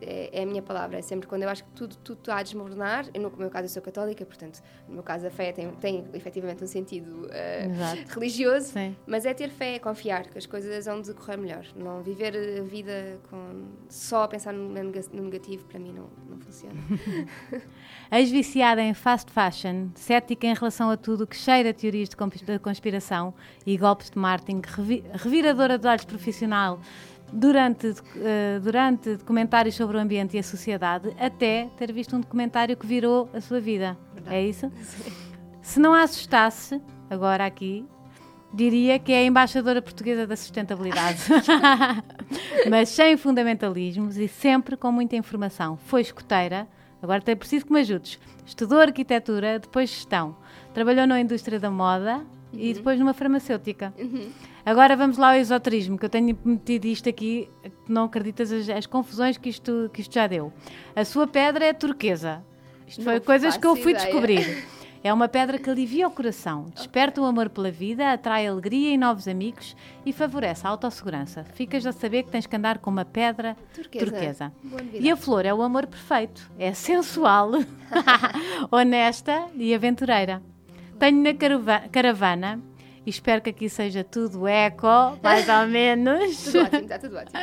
é, 0.02 0.30
é, 0.32 0.42
a 0.42 0.46
minha 0.46 0.62
palavra. 0.62 0.98
É 0.98 1.02
sempre 1.02 1.28
quando 1.28 1.42
eu 1.42 1.48
acho 1.48 1.64
que 1.64 1.70
tudo, 1.70 1.96
tudo 1.96 2.18
está 2.18 2.36
a 2.36 2.42
desmoronar. 2.42 3.06
Eu, 3.14 3.22
no 3.22 3.36
meu 3.36 3.50
caso, 3.50 3.66
eu 3.66 3.68
sou 3.68 3.82
católica, 3.82 4.24
portanto, 4.24 4.62
no 4.88 4.94
meu 4.94 5.02
caso, 5.02 5.26
a 5.26 5.30
fé 5.30 5.52
tem, 5.52 5.70
tem 5.72 6.04
efetivamente 6.14 6.62
um 6.62 6.66
sentido 6.66 7.26
uh, 7.26 8.12
religioso, 8.12 8.72
Sim. 8.72 8.96
mas 9.06 9.24
é 9.24 9.34
ter 9.34 9.48
fé, 9.48 9.76
é 9.76 9.78
confiar 9.78 10.26
que 10.28 10.38
as 10.38 10.46
coisas 10.46 10.86
vão 10.86 11.00
decorrer 11.00 11.38
melhor. 11.38 11.64
Não 11.76 12.02
viver 12.02 12.34
a 12.58 12.62
vida 12.62 13.18
com, 13.30 13.68
só 13.88 14.24
a 14.24 14.28
pensar 14.28 14.52
no, 14.52 14.68
no 14.68 15.22
negativo, 15.22 15.64
para 15.64 15.78
mim, 15.78 15.92
não, 15.92 16.08
não 16.28 16.38
funciona. 16.38 16.74
Ex-viciada 18.10 18.82
em 18.82 18.94
fast 18.94 19.30
fashion, 19.30 19.88
cética 19.94 20.46
em 20.46 20.54
relação 20.54 20.90
a 20.90 20.96
tudo 20.96 21.26
que 21.26 21.36
cheira 21.36 21.72
teorias 21.72 22.08
de 22.08 22.16
conspiração 22.60 23.34
e 23.64 23.76
golpes 23.76 24.10
de 24.10 24.18
marketing, 24.18 24.62
reviradora 25.14 25.78
de 25.78 25.86
olhos 25.86 26.04
profissional 26.04 26.80
durante, 27.32 27.88
uh, 27.88 28.60
durante 28.62 29.16
documentários 29.16 29.74
sobre 29.74 29.96
o 29.96 30.00
ambiente 30.00 30.36
e 30.36 30.40
a 30.40 30.42
sociedade, 30.42 31.14
até 31.18 31.68
ter 31.76 31.92
visto 31.92 32.14
um 32.14 32.20
documentário 32.20 32.76
que 32.76 32.86
virou 32.86 33.28
a 33.32 33.40
sua 33.40 33.60
vida. 33.60 33.96
Verdade. 34.14 34.36
É 34.36 34.46
isso? 34.46 34.70
Sim. 34.82 35.12
Se 35.62 35.80
não 35.80 35.94
a 35.94 36.02
assustasse, 36.02 36.80
agora 37.08 37.46
aqui, 37.46 37.86
diria 38.52 38.98
que 38.98 39.12
é 39.12 39.18
a 39.18 39.24
embaixadora 39.24 39.80
portuguesa 39.80 40.26
da 40.26 40.36
sustentabilidade. 40.36 41.22
Mas 42.68 42.90
sem 42.90 43.16
fundamentalismos 43.16 44.16
e 44.18 44.28
sempre 44.28 44.76
com 44.76 44.92
muita 44.92 45.16
informação. 45.16 45.78
Foi 45.86 46.02
escoteira, 46.02 46.68
agora 47.00 47.22
tem 47.22 47.34
preciso 47.34 47.66
que 47.66 47.72
me 47.72 47.80
ajudes. 47.80 48.18
Estudou 48.44 48.78
arquitetura, 48.78 49.58
depois 49.58 49.88
gestão. 49.88 50.36
Trabalhou 50.74 51.06
na 51.06 51.20
indústria 51.20 51.58
da 51.58 51.70
moda 51.70 52.16
uhum. 52.16 52.58
e 52.58 52.74
depois 52.74 52.98
numa 52.98 53.14
farmacêutica. 53.14 53.94
Uhum. 53.98 54.30
Agora 54.64 54.96
vamos 54.96 55.18
lá 55.18 55.30
ao 55.32 55.36
esoterismo, 55.36 55.98
que 55.98 56.04
eu 56.04 56.10
tenho 56.10 56.38
metido 56.44 56.84
isto 56.84 57.08
aqui, 57.08 57.48
não 57.88 58.04
acreditas 58.04 58.52
as, 58.52 58.68
as, 58.68 58.86
confusões 58.86 59.36
que 59.36 59.48
isto, 59.48 59.90
que 59.92 60.00
isto 60.00 60.14
já 60.14 60.26
deu. 60.26 60.52
A 60.94 61.04
sua 61.04 61.26
pedra 61.26 61.64
é 61.64 61.72
turquesa. 61.72 62.44
Isto 62.86 63.02
foi 63.02 63.20
coisas 63.20 63.56
que 63.56 63.66
eu 63.66 63.74
fui 63.74 63.92
ideia. 63.92 64.06
descobrir. 64.06 64.64
É 65.04 65.12
uma 65.12 65.26
pedra 65.26 65.58
que 65.58 65.68
alivia 65.68 66.06
o 66.06 66.12
coração, 66.12 66.66
desperta 66.72 67.20
o 67.20 67.24
amor 67.24 67.48
pela 67.48 67.72
vida, 67.72 68.12
atrai 68.12 68.46
alegria 68.46 68.94
e 68.94 68.96
novos 68.96 69.26
amigos 69.26 69.76
e 70.06 70.12
favorece 70.12 70.64
a 70.64 70.70
autossegurança. 70.70 71.42
Ficas 71.54 71.84
a 71.84 71.90
saber 71.90 72.22
que 72.22 72.30
tens 72.30 72.46
que 72.46 72.54
andar 72.54 72.78
com 72.78 72.88
uma 72.88 73.04
pedra 73.04 73.56
turquesa. 73.74 74.06
turquesa. 74.06 74.52
E 74.92 75.10
a 75.10 75.16
flor 75.16 75.44
é 75.44 75.52
o 75.52 75.60
amor 75.60 75.88
perfeito. 75.88 76.48
É 76.56 76.72
sensual, 76.72 77.50
honesta 78.70 79.48
e 79.56 79.74
aventureira. 79.74 80.40
Tenho 81.00 81.20
na 81.20 81.34
caravana 81.90 82.60
espero 83.06 83.42
que 83.42 83.50
aqui 83.50 83.68
seja 83.68 84.04
tudo 84.04 84.46
eco, 84.46 85.18
mais 85.22 85.48
ou 85.48 85.66
menos. 85.68 86.44
tudo 86.44 86.62
ótimo, 86.64 86.80
está 86.82 86.98
tudo 86.98 87.16
ótimo. 87.16 87.38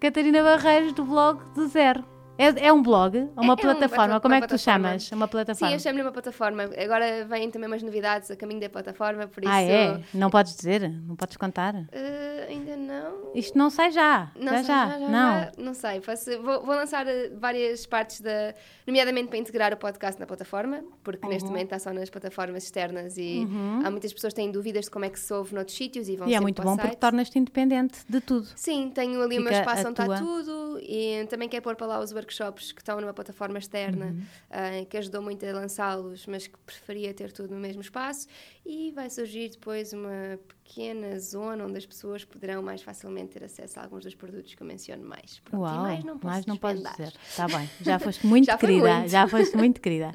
Catarina 0.00 0.42
Barreiros, 0.42 0.92
do 0.92 1.04
blog 1.04 1.40
do 1.54 1.66
Zero. 1.68 2.04
É, 2.38 2.66
é 2.66 2.72
um 2.72 2.82
blog? 2.82 3.28
Uma 3.36 3.52
é, 3.52 3.56
plataforma? 3.56 4.14
É 4.14 4.16
um, 4.16 4.20
Como 4.20 4.34
é 4.34 4.40
que 4.40 4.48
tu 4.48 4.58
chamas? 4.58 5.10
É 5.10 5.14
uma 5.14 5.28
plataforma? 5.28 5.68
Sim, 5.68 5.74
eu 5.74 5.80
chamo-lhe 5.80 6.02
uma 6.02 6.12
plataforma. 6.12 6.64
Agora 6.76 7.24
vêm 7.26 7.50
também 7.50 7.68
umas 7.68 7.82
novidades 7.82 8.30
a 8.30 8.36
caminho 8.36 8.60
da 8.60 8.68
plataforma, 8.68 9.26
por 9.26 9.42
isso... 9.42 9.52
Ah, 9.52 9.62
é? 9.62 10.00
Não 10.14 10.30
podes 10.30 10.56
dizer? 10.56 10.88
Não 10.90 11.14
podes 11.16 11.36
contar? 11.36 11.74
Uh, 11.74 12.48
ainda 12.48 12.76
não. 12.76 13.32
Isto 13.34 13.56
não 13.56 13.70
sai 13.70 13.90
já? 13.90 14.30
Não 14.36 14.52
já, 14.52 14.62
já. 14.62 14.88
já, 14.88 14.98
já 14.98 15.08
não. 15.08 15.08
Já, 15.08 15.52
não 15.58 15.74
sei. 15.74 16.00
vou, 16.38 16.64
vou, 16.64 16.74
lançar 16.74 17.06
eh, 17.06 17.30
várias 17.34 17.86
partes, 17.86 18.20
da, 18.20 18.54
nomeadamente 18.86 19.28
para 19.28 19.38
integrar 19.38 19.72
o 19.72 19.76
podcast 19.76 20.20
na 20.20 20.26
plataforma, 20.26 20.82
porque 21.02 21.24
uhum. 21.24 21.32
neste 21.32 21.48
momento 21.48 21.64
está 21.64 21.78
só 21.78 21.92
nas 21.92 22.10
plataformas 22.10 22.64
externas 22.64 23.16
e 23.16 23.46
uhum. 23.48 23.82
há 23.84 23.90
muitas 23.90 24.12
pessoas 24.12 24.32
que 24.32 24.40
têm 24.40 24.50
dúvidas 24.50 24.86
de 24.86 24.90
como 24.90 25.04
é 25.04 25.10
que 25.10 25.18
se 25.18 25.32
ouve 25.32 25.54
noutros 25.54 25.76
sítios 25.76 26.08
e 26.08 26.16
vão 26.16 26.28
E 26.28 26.34
é 26.34 26.40
muito 26.40 26.62
bom 26.62 26.76
porque 26.76 26.96
tornas-te 26.96 27.38
independente 27.38 28.00
de 28.08 28.20
tudo. 28.20 28.48
Sim, 28.56 28.90
tenho 28.94 29.20
ali 29.22 29.36
Fica 29.36 29.40
o 29.40 29.44
meu 29.44 29.52
espaço 29.52 29.88
onde 29.88 30.00
está 30.02 30.18
tudo 30.18 30.78
e 30.82 31.26
também 31.28 31.48
quero 31.48 31.62
pôr 31.62 31.76
para 31.76 31.86
lá 31.86 32.00
os 32.00 32.12
workshops 32.22 32.72
que 32.72 32.80
estão 32.80 33.00
numa 33.00 33.12
plataforma 33.12 33.58
externa 33.58 34.06
uhum. 34.06 34.82
uh, 34.82 34.86
que 34.86 34.96
ajudou 34.96 35.20
muito 35.20 35.44
a 35.44 35.52
lançá-los, 35.52 36.26
mas 36.26 36.46
que 36.46 36.56
preferia 36.58 37.12
ter 37.12 37.32
tudo 37.32 37.54
no 37.54 37.60
mesmo 37.60 37.82
espaço. 37.82 38.26
E 38.64 38.92
vai 38.92 39.10
surgir 39.10 39.50
depois 39.50 39.92
uma 39.92 40.38
pequena 40.48 41.18
zona 41.18 41.64
onde 41.64 41.76
as 41.76 41.86
pessoas 41.86 42.24
poderão 42.24 42.62
mais 42.62 42.82
facilmente 42.82 43.32
ter 43.32 43.44
acesso 43.44 43.80
a 43.80 43.82
alguns 43.82 44.04
dos 44.04 44.14
produtos 44.14 44.54
que 44.54 44.62
eu 44.62 44.66
menciono 44.66 45.04
mais. 45.04 45.40
Pronto, 45.40 45.62
Uau, 45.62 45.82
mais 45.82 46.04
não 46.04 46.18
posso 46.18 46.32
mais 46.32 46.46
não 46.46 46.56
podes 46.56 46.82
dizer. 46.82 47.12
Está 47.28 47.46
bem, 47.46 47.68
já 47.80 47.98
foste 47.98 48.24
muito 48.26 48.46
já 48.46 48.56
querida, 48.56 48.94
muito. 48.94 49.10
já 49.10 49.28
foste 49.28 49.56
muito 49.56 49.80
querida. 49.80 50.12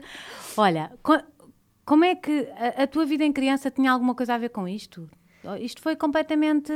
Olha, 0.55 0.91
como 1.85 2.05
é 2.05 2.15
que 2.15 2.47
a, 2.55 2.83
a 2.83 2.87
tua 2.87 3.05
vida 3.05 3.23
em 3.23 3.33
criança 3.33 3.69
tinha 3.69 3.91
alguma 3.91 4.15
coisa 4.15 4.33
a 4.33 4.37
ver 4.37 4.49
com 4.49 4.67
isto? 4.67 5.09
Isto 5.59 5.81
foi 5.81 5.95
completamente 5.95 6.73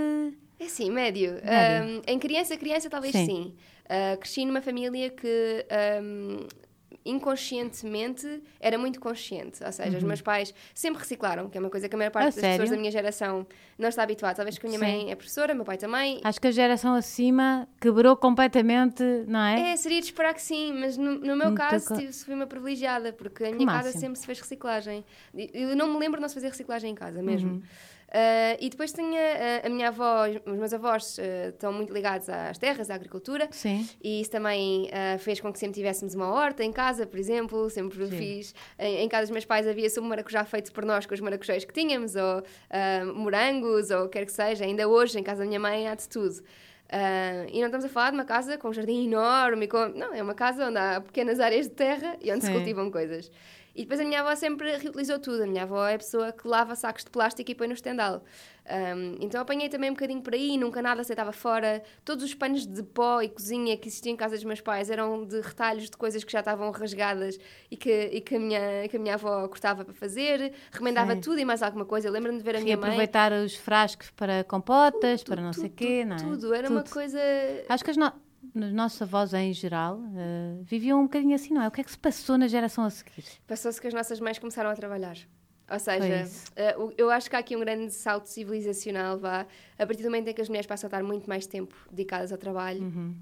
é 0.61 0.67
sim, 0.67 0.91
médio. 0.91 1.41
médio. 1.43 1.97
Um, 1.97 2.01
em 2.05 2.19
criança, 2.19 2.55
criança 2.55 2.87
talvez 2.87 3.13
sim. 3.13 3.25
sim. 3.25 3.55
Uh, 3.91 4.17
cresci 4.17 4.45
numa 4.45 4.61
família 4.61 5.09
que 5.09 5.65
um, 6.01 6.47
inconscientemente 7.05 8.41
era 8.59 8.77
muito 8.77 8.99
consciente. 8.99 9.63
Ou 9.63 9.71
seja, 9.71 9.89
uhum. 9.91 9.97
os 9.97 10.03
meus 10.03 10.21
pais 10.21 10.53
sempre 10.73 11.01
reciclaram, 11.01 11.49
que 11.49 11.57
é 11.57 11.61
uma 11.61 11.69
coisa 11.69 11.89
que 11.89 11.95
a 11.95 11.97
maior 11.97 12.11
parte 12.11 12.23
a 12.23 12.27
das 12.27 12.35
sério? 12.35 12.51
pessoas 12.51 12.69
da 12.69 12.77
minha 12.77 12.91
geração 12.91 13.45
não 13.77 13.89
está 13.89 14.03
habituada. 14.03 14.35
Talvez 14.35 14.57
que 14.57 14.65
a 14.65 14.69
minha 14.69 14.79
Sim. 14.79 14.85
mãe 14.85 15.11
é 15.11 15.15
professora, 15.15 15.53
meu 15.53 15.65
pai 15.65 15.77
também. 15.77 16.21
Acho 16.23 16.39
que 16.39 16.47
a 16.47 16.51
geração 16.51 16.93
acima 16.93 17.67
quebrou 17.79 18.15
completamente, 18.15 19.03
não 19.27 19.41
é? 19.41 19.71
É, 19.71 19.75
seria 19.75 19.99
de 19.99 20.05
esperar 20.05 20.33
que 20.33 20.41
sim, 20.41 20.73
mas 20.73 20.97
no, 20.97 21.13
no 21.13 21.35
meu 21.35 21.47
muito 21.47 21.57
caso 21.57 21.87
co... 21.87 22.13
fui 22.13 22.33
uma 22.33 22.47
privilegiada, 22.47 23.11
porque 23.11 23.43
a 23.45 23.51
minha 23.51 23.67
casa 23.67 23.91
sempre 23.91 24.19
se 24.19 24.25
fez 24.25 24.39
reciclagem. 24.39 25.03
Eu 25.33 25.75
não 25.75 25.91
me 25.91 25.99
lembro 25.99 26.17
de 26.17 26.21
não 26.21 26.29
se 26.29 26.35
fazer 26.35 26.49
reciclagem 26.49 26.91
em 26.91 26.95
casa 26.95 27.21
mesmo. 27.21 27.53
Uhum. 27.53 27.61
Uh, 28.11 28.59
e 28.59 28.69
depois 28.69 28.91
tinha 28.91 29.21
a, 29.63 29.67
a, 29.67 29.69
minha 29.69 29.87
avó, 29.87 30.25
os 30.45 30.57
meus 30.57 30.73
avós 30.73 31.17
uh, 31.17 31.49
estão 31.49 31.71
muito 31.71 31.93
ligados 31.93 32.27
às 32.27 32.57
terras, 32.57 32.89
à 32.89 32.95
agricultura. 32.95 33.47
Sim. 33.51 33.87
E 34.03 34.19
isso 34.19 34.29
também 34.29 34.89
uh, 34.89 35.17
fez 35.17 35.39
com 35.39 35.51
que 35.51 35.57
sempre 35.57 35.75
tivéssemos 35.75 36.13
uma 36.13 36.29
horta 36.29 36.61
em 36.61 36.73
casa, 36.73 37.07
por 37.07 37.17
exemplo. 37.17 37.69
Sempre 37.69 38.05
Sim. 38.07 38.17
fiz. 38.17 38.55
Em, 38.77 38.97
em, 38.97 39.07
casa 39.07 39.23
dos 39.23 39.31
meus 39.31 39.45
pais 39.45 39.65
havia 39.65 39.89
sumo 39.89 40.09
maracujá 40.09 40.43
feito 40.43 40.73
por 40.73 40.83
nós 40.83 41.05
com 41.05 41.13
os 41.13 41.21
maracujás 41.21 41.63
que 41.63 41.73
tínhamos, 41.73 42.15
ou 42.15 42.43
morangos, 43.15 43.89
ou 43.91 44.09
quer 44.09 44.25
que 44.25 44.31
seja. 44.33 44.65
Ainda 44.65 44.89
hoje, 44.89 45.17
em 45.17 45.23
casa 45.23 45.39
da 45.39 45.47
minha 45.47 45.59
mãe, 45.59 45.87
há 45.87 45.95
de 45.95 46.09
tudo. 46.09 46.41
Uh, 46.91 47.47
e 47.49 47.59
não 47.59 47.67
estamos 47.67 47.85
a 47.85 47.89
falar 47.89 48.09
de 48.09 48.17
uma 48.17 48.25
casa 48.25 48.57
com 48.57 48.67
um 48.67 48.73
jardim 48.73 49.05
enorme. 49.05 49.65
Com... 49.67 49.87
Não, 49.87 50.13
é 50.13 50.21
uma 50.21 50.33
casa 50.33 50.67
onde 50.67 50.77
há 50.77 50.99
pequenas 50.99 51.39
áreas 51.39 51.67
de 51.67 51.73
terra 51.73 52.17
e 52.21 52.29
onde 52.29 52.41
Sim. 52.41 52.51
se 52.51 52.53
cultivam 52.53 52.91
coisas. 52.91 53.31
E 53.75 53.81
depois 53.83 53.99
a 53.99 54.03
minha 54.03 54.21
avó 54.21 54.35
sempre 54.35 54.77
reutilizou 54.77 55.19
tudo. 55.19 55.43
A 55.43 55.47
minha 55.47 55.63
avó 55.63 55.87
é 55.87 55.95
a 55.95 55.97
pessoa 55.97 56.31
que 56.31 56.47
lava 56.47 56.75
sacos 56.75 57.03
de 57.03 57.09
plástico 57.09 57.49
e 57.51 57.55
põe 57.55 57.67
no 57.67 57.73
estendal. 57.73 58.23
Um, 58.63 59.17
então 59.19 59.41
apanhei 59.41 59.69
também 59.69 59.89
um 59.89 59.93
bocadinho 59.93 60.21
por 60.21 60.33
aí, 60.33 60.57
nunca 60.57 60.81
nada 60.81 61.01
aceitava 61.01 61.31
fora. 61.31 61.81
Todos 62.05 62.23
os 62.23 62.33
panos 62.33 62.65
de 62.65 62.83
pó 62.83 63.21
e 63.21 63.29
cozinha 63.29 63.75
que 63.77 63.87
existiam 63.87 64.13
em 64.13 64.15
casa 64.15 64.35
dos 64.35 64.43
meus 64.43 64.61
pais 64.61 64.89
eram 64.89 65.25
de 65.25 65.41
retalhos 65.41 65.89
de 65.89 65.97
coisas 65.97 66.23
que 66.23 66.31
já 66.31 66.39
estavam 66.39 66.69
rasgadas 66.71 67.37
e 67.69 67.77
que, 67.77 68.09
e 68.11 68.21
que, 68.21 68.35
a, 68.35 68.39
minha, 68.39 68.87
que 68.89 68.97
a 68.97 68.99
minha 68.99 69.15
avó 69.15 69.47
cortava 69.47 69.83
para 69.83 69.93
fazer. 69.93 70.53
Remendava 70.71 71.15
Sim. 71.15 71.21
tudo 71.21 71.39
e 71.39 71.45
mais 71.45 71.63
alguma 71.63 71.85
coisa. 71.85 72.09
Lembro-me 72.09 72.37
de 72.37 72.43
ver 72.43 72.57
a 72.57 72.59
minha 72.59 72.77
mãe. 72.77 72.89
aproveitar 72.89 73.31
os 73.31 73.55
frascos 73.55 74.11
para 74.11 74.43
compotas, 74.43 75.21
tudo, 75.21 75.33
para 75.33 75.41
não 75.41 75.51
tudo, 75.51 75.61
sei 75.61 75.69
o 75.69 75.73
quê, 75.73 76.05
não 76.05 76.15
é? 76.15 76.19
Tudo, 76.19 76.53
era 76.53 76.67
tudo. 76.67 76.77
uma 76.77 76.83
coisa. 76.83 77.19
Acho 77.67 77.83
que 77.83 77.91
as 77.91 77.97
no 77.97 78.11
nos 78.53 78.73
nossos 78.73 79.01
avós 79.01 79.33
em 79.33 79.53
geral 79.53 79.97
uh, 79.97 80.63
viviam 80.63 80.99
um 80.99 81.03
bocadinho 81.03 81.35
assim, 81.35 81.53
não 81.53 81.61
é? 81.61 81.67
O 81.67 81.71
que 81.71 81.81
é 81.81 81.83
que 81.83 81.91
se 81.91 81.97
passou 81.97 82.37
na 82.37 82.47
geração 82.47 82.83
a 82.83 82.89
seguir? 82.89 83.25
Passou-se 83.47 83.79
que 83.79 83.87
as 83.87 83.93
nossas 83.93 84.19
mães 84.19 84.39
começaram 84.39 84.69
a 84.69 84.75
trabalhar. 84.75 85.17
Ou 85.69 85.79
seja, 85.79 86.27
uh, 86.77 86.93
eu 86.97 87.09
acho 87.09 87.29
que 87.29 87.35
há 87.35 87.39
aqui 87.39 87.55
um 87.55 87.61
grande 87.61 87.93
salto 87.93 88.25
civilizacional, 88.25 89.17
vá, 89.17 89.45
a 89.79 89.85
partir 89.85 90.03
do 90.03 90.09
momento 90.09 90.27
em 90.27 90.33
que 90.33 90.41
as 90.41 90.49
mulheres 90.49 90.67
passam 90.67 90.87
a 90.87 90.89
estar 90.89 91.03
muito 91.03 91.29
mais 91.29 91.47
tempo 91.47 91.73
dedicadas 91.89 92.31
ao 92.31 92.37
trabalho, 92.37 92.83
uhum. 92.83 93.15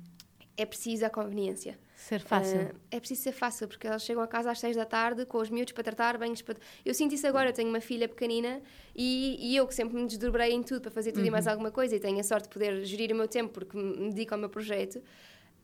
é 0.58 0.66
preciso 0.66 1.06
a 1.06 1.10
conveniência. 1.10 1.78
Ser 2.00 2.22
fácil. 2.22 2.62
Uh, 2.62 2.76
é 2.92 3.00
preciso 3.00 3.22
ser 3.24 3.34
fácil, 3.34 3.68
porque 3.68 3.86
elas 3.86 4.04
chegam 4.04 4.24
a 4.24 4.28
casa 4.28 4.50
às 4.50 4.60
seis 4.60 4.74
da 4.74 4.86
tarde 4.86 5.26
com 5.26 5.38
os 5.38 5.50
miúdos 5.50 5.74
para 5.74 5.84
tratar, 5.84 6.18
banhos 6.18 6.42
para... 6.42 6.56
Eu 6.86 6.94
sinto 6.94 7.14
isso 7.14 7.28
agora, 7.28 7.50
eu 7.50 7.54
tenho 7.54 7.68
uma 7.68 7.82
filha 7.82 8.08
pequenina 8.08 8.62
e, 8.96 9.52
e 9.52 9.56
eu 9.58 9.68
que 9.68 9.76
sempre 9.76 9.98
me 9.98 10.08
desdobrei 10.08 10.54
em 10.54 10.64
tudo 10.64 10.80
para 10.80 10.92
fazer 10.92 11.12
tudo 11.12 11.22
uhum. 11.22 11.28
e 11.28 11.32
mais 11.32 11.46
alguma 11.46 11.72
coisa 11.72 11.98
e 11.98 12.00
tenho 12.00 12.18
a 12.18 12.24
sorte 12.24 12.46
de 12.46 12.54
poder 12.54 12.86
gerir 12.86 13.12
o 13.12 13.16
meu 13.16 13.28
tempo 13.28 13.52
porque 13.52 13.78
me 13.78 14.12
dedico 14.12 14.34
ao 14.34 14.40
meu 14.40 14.50
projeto, 14.50 15.04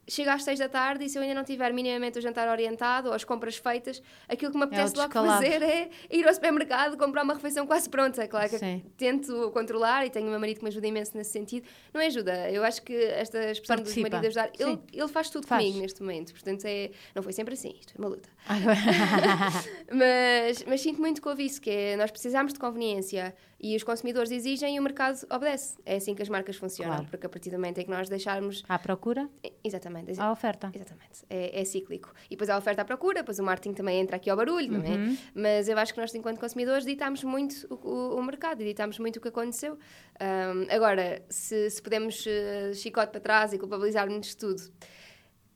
chega 0.07 0.33
às 0.33 0.43
seis 0.43 0.59
da 0.59 0.69
tarde 0.69 1.05
e 1.05 1.09
se 1.09 1.17
eu 1.17 1.21
ainda 1.21 1.33
não 1.33 1.43
tiver 1.43 1.74
minimamente 1.74 2.19
o 2.19 2.21
jantar 2.21 2.47
orientado 2.47 3.09
ou 3.09 3.13
as 3.13 3.24
compras 3.24 3.57
feitas, 3.57 4.01
aquilo 4.27 4.51
que 4.51 4.57
me 4.57 4.63
é 4.63 4.67
apetece 4.67 4.95
é 4.95 5.01
logo 5.01 5.12
fazer 5.12 5.62
é 5.63 5.89
ir 6.09 6.27
ao 6.27 6.33
supermercado 6.33 6.97
comprar 6.97 7.24
uma 7.24 7.33
refeição 7.33 7.65
quase 7.65 7.89
pronta. 7.89 8.27
Claro 8.27 8.50
que 8.50 8.59
Sim. 8.59 8.83
tento 8.97 9.51
controlar 9.51 10.05
e 10.05 10.09
tenho 10.09 10.27
o 10.27 10.29
meu 10.29 10.39
marido 10.39 10.57
que 10.57 10.63
me 10.63 10.69
ajuda 10.69 10.88
imenso 10.88 11.17
nesse 11.17 11.31
sentido. 11.31 11.67
Não 11.93 12.01
é 12.01 12.07
ajuda, 12.07 12.50
eu 12.51 12.63
acho 12.63 12.81
que 12.81 12.93
esta 12.93 13.51
expressão 13.51 13.83
dos 13.83 13.95
maridos 13.97 14.38
ajudar, 14.38 14.51
ele, 14.59 14.79
ele 14.93 15.07
faz 15.07 15.29
tudo 15.29 15.47
faz. 15.47 15.62
comigo 15.63 15.81
neste 15.81 16.01
momento. 16.01 16.33
Portanto, 16.33 16.65
é, 16.65 16.91
não 17.13 17.24
foi 17.24 17.33
sempre 17.33 17.53
assim, 17.53 17.75
isto 17.79 17.93
é 17.95 18.00
uma 18.00 18.09
luta. 18.09 18.29
mas, 19.91 20.63
mas 20.67 20.81
sinto 20.81 21.01
muito 21.01 21.21
com 21.21 21.33
isso, 21.33 21.59
que 21.62 21.69
é, 21.69 21.97
nós 21.97 22.12
precisamos 22.12 22.53
de 22.53 22.59
conveniência 22.59 23.35
e 23.59 23.75
os 23.75 23.83
consumidores 23.83 24.31
exigem 24.31 24.75
e 24.75 24.79
o 24.79 24.83
mercado 24.83 25.19
obedece. 25.29 25.77
É 25.85 25.95
assim 25.95 26.13
que 26.13 26.21
as 26.21 26.29
marcas 26.29 26.55
funcionam, 26.55 26.95
claro. 26.95 27.09
porque 27.09 27.25
a 27.25 27.29
partir 27.29 27.50
do 27.50 27.57
momento 27.57 27.79
em 27.79 27.85
que 27.85 27.89
nós 27.89 28.09
deixarmos. 28.09 28.63
À 28.67 28.77
procura? 28.77 29.29
Exatamente. 29.63 30.19
À 30.19 30.31
oferta. 30.31 30.71
Exatamente. 30.74 31.24
É, 31.29 31.62
é 31.62 31.65
cíclico. 31.65 32.13
E 32.25 32.31
depois 32.31 32.50
a 32.50 32.57
oferta 32.57 32.81
à 32.81 32.85
procura, 32.85 33.21
depois 33.21 33.39
o 33.39 33.43
marketing 33.43 33.74
também 33.74 34.00
entra 34.00 34.17
aqui 34.17 34.29
ao 34.29 34.38
barulho, 34.38 34.74
uhum. 34.74 34.79
não 34.79 34.85
é? 34.85 34.95
Uhum. 34.95 35.17
Mas 35.33 35.67
eu 35.67 35.77
acho 35.77 35.93
que 35.93 36.00
nós, 36.00 36.13
enquanto 36.13 36.39
consumidores, 36.39 36.85
ditamos 36.85 37.24
muito 37.24 37.65
o, 37.69 37.88
o, 37.88 38.19
o 38.19 38.24
mercado, 38.24 38.63
ditamos 38.63 39.00
muito 39.00 39.17
o 39.17 39.21
que 39.21 39.29
aconteceu. 39.29 39.77
Um, 40.21 40.74
agora, 40.74 41.24
se, 41.29 41.69
se 41.69 41.81
podemos 41.81 42.25
uh, 42.25 42.74
chicote 42.74 43.12
para 43.12 43.21
trás 43.21 43.53
e 43.53 43.57
culpabilizar-nos 43.57 44.27
de 44.27 44.38
tudo 44.38 44.62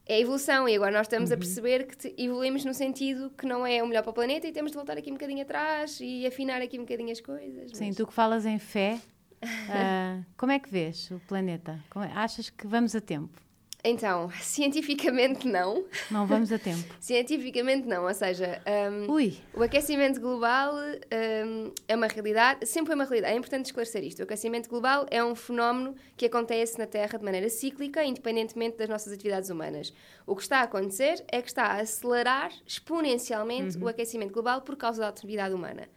é 0.10 0.16
a 0.16 0.20
evolução 0.20 0.68
e 0.68 0.76
agora 0.76 0.92
nós 0.92 1.06
estamos 1.06 1.30
uhum. 1.30 1.36
a 1.36 1.38
perceber 1.38 1.86
que 1.86 2.16
evoluímos 2.18 2.66
no 2.66 2.74
sentido 2.74 3.30
que 3.38 3.46
não 3.46 3.66
é 3.66 3.84
o 3.84 3.88
melhor 3.88 4.02
para 4.02 4.10
o 4.10 4.14
planeta 4.14 4.48
e 4.48 4.52
temos 4.52 4.72
de 4.72 4.76
voltar 4.76 4.98
aqui 4.98 5.12
um 5.12 5.14
bocadinho 5.14 5.44
atrás 5.44 6.00
e 6.02 6.26
afinar 6.26 6.64
aqui 6.64 6.80
um 6.80 6.82
bocadinho 6.82 7.12
as 7.12 7.22
coisas. 7.22 7.78
Sim, 7.78 7.88
mas... 7.88 7.96
tu 7.96 8.08
que 8.08 8.14
falas 8.14 8.44
em 8.44 8.58
fé, 8.58 9.00
uh, 9.44 10.26
como 10.36 10.52
é 10.52 10.58
que 10.58 10.68
vês 10.68 11.12
o 11.12 11.20
planeta? 11.28 11.80
É, 11.96 12.12
achas 12.18 12.50
que 12.50 12.66
vamos 12.66 12.96
a 12.96 13.02
tempo? 13.02 13.40
Então, 13.84 14.30
cientificamente 14.42 15.48
não. 15.48 15.86
Não 16.12 16.28
vamos 16.28 16.52
a 16.52 16.60
tempo. 16.60 16.84
cientificamente 17.00 17.88
não, 17.88 18.06
ou 18.06 18.14
seja, 18.14 18.62
um, 18.92 19.60
o 19.60 19.64
aquecimento 19.64 20.20
global 20.20 20.74
um, 20.76 21.72
é 21.88 21.96
uma 21.96 22.08
realidade, 22.08 22.66
sempre 22.66 22.92
é 22.92 22.96
uma 22.96 23.06
realidade. 23.06 23.34
É 23.34 23.38
importante 23.38 23.66
esclarecer 23.66 24.04
isto. 24.04 24.20
O 24.20 24.24
aquecimento 24.24 24.70
global 24.70 25.06
é 25.10 25.24
um 25.24 25.34
fenómeno 25.34 25.96
que 26.18 26.26
acontece 26.26 26.78
na 26.78 26.86
Terra 26.86 27.18
de 27.18 27.24
maneira 27.24 27.50
cíclica, 27.50 28.04
independentemente 28.04 28.78
das 28.78 28.90
nossas 28.90 29.14
atividades 29.14 29.50
humanas. 29.50 29.94
O 30.26 30.36
que 30.36 30.42
está 30.42 30.60
a 30.60 30.64
acontecer 30.64 31.24
é 31.32 31.42
que 31.42 31.48
está 31.48 31.64
a 31.64 31.80
acelerar 31.80 32.52
exponencialmente 32.66 33.78
uhum. 33.78 33.86
o 33.86 33.88
aquecimento 33.88 34.34
global 34.34 34.62
por 34.62 34.76
causa 34.76 35.02
da 35.02 35.08
atividade 35.08 35.54
humana. 35.54 35.88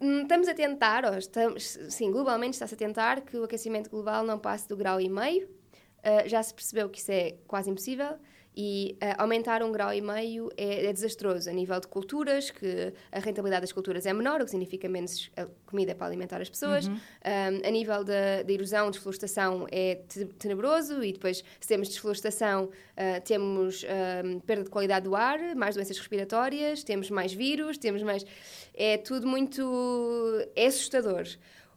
Hum, 0.00 0.22
estamos 0.22 0.48
a 0.48 0.54
tentar, 0.54 1.04
ou 1.04 1.18
estamos, 1.18 1.78
sim, 1.90 2.10
globalmente 2.10 2.54
está-se 2.54 2.74
a 2.74 2.76
tentar 2.76 3.20
que 3.20 3.36
o 3.36 3.44
aquecimento 3.44 3.90
global 3.90 4.24
não 4.24 4.38
passe 4.38 4.68
do 4.68 4.76
grau 4.76 5.00
e 5.00 5.08
meio, 5.08 5.48
uh, 6.06 6.28
já 6.28 6.42
se 6.42 6.54
percebeu 6.54 6.88
que 6.88 6.98
isso 6.98 7.10
é 7.10 7.34
quase 7.46 7.68
impossível 7.68 8.16
e 8.56 8.96
uh, 9.02 9.20
aumentar 9.20 9.62
um 9.62 9.70
grau 9.70 9.92
e 9.92 10.00
meio 10.00 10.50
é, 10.56 10.86
é, 10.86 10.92
desastroso 10.92 11.50
a 11.50 11.52
nível 11.52 11.78
de 11.78 11.86
culturas, 11.86 12.50
que 12.50 12.92
a 13.12 13.18
rentabilidade 13.18 13.60
das 13.60 13.72
culturas 13.72 14.06
é 14.06 14.12
menor, 14.14 14.40
o 14.40 14.44
que 14.44 14.50
significa 14.50 14.88
menos 14.88 15.30
eh, 15.36 15.46
comida 15.66 15.94
para 15.94 16.06
alimentar 16.06 16.40
as 16.40 16.48
pessoas. 16.48 16.86
Uhum. 16.86 16.94
Um, 16.94 17.68
a 17.68 17.70
nível 17.70 18.02
da, 18.02 18.42
de 18.42 18.54
erosão, 18.54 18.90
desflorestação 18.90 19.66
é 19.70 20.00
tenebroso 20.38 21.04
e 21.04 21.12
depois, 21.12 21.44
se 21.60 21.68
temos 21.68 21.88
desflorestação, 21.88 22.64
uh, 22.64 23.20
temos 23.24 23.84
um, 24.24 24.40
perda 24.40 24.64
de 24.64 24.70
qualidade 24.70 25.04
do 25.04 25.14
ar, 25.14 25.54
mais 25.54 25.74
doenças 25.74 25.98
respiratórias, 25.98 26.82
temos 26.82 27.10
mais 27.10 27.34
vírus, 27.34 27.76
temos 27.76 28.02
mais... 28.02 28.24
É 28.72 28.96
tudo 28.96 29.26
muito... 29.26 29.62
é 30.54 30.66
assustador. 30.66 31.26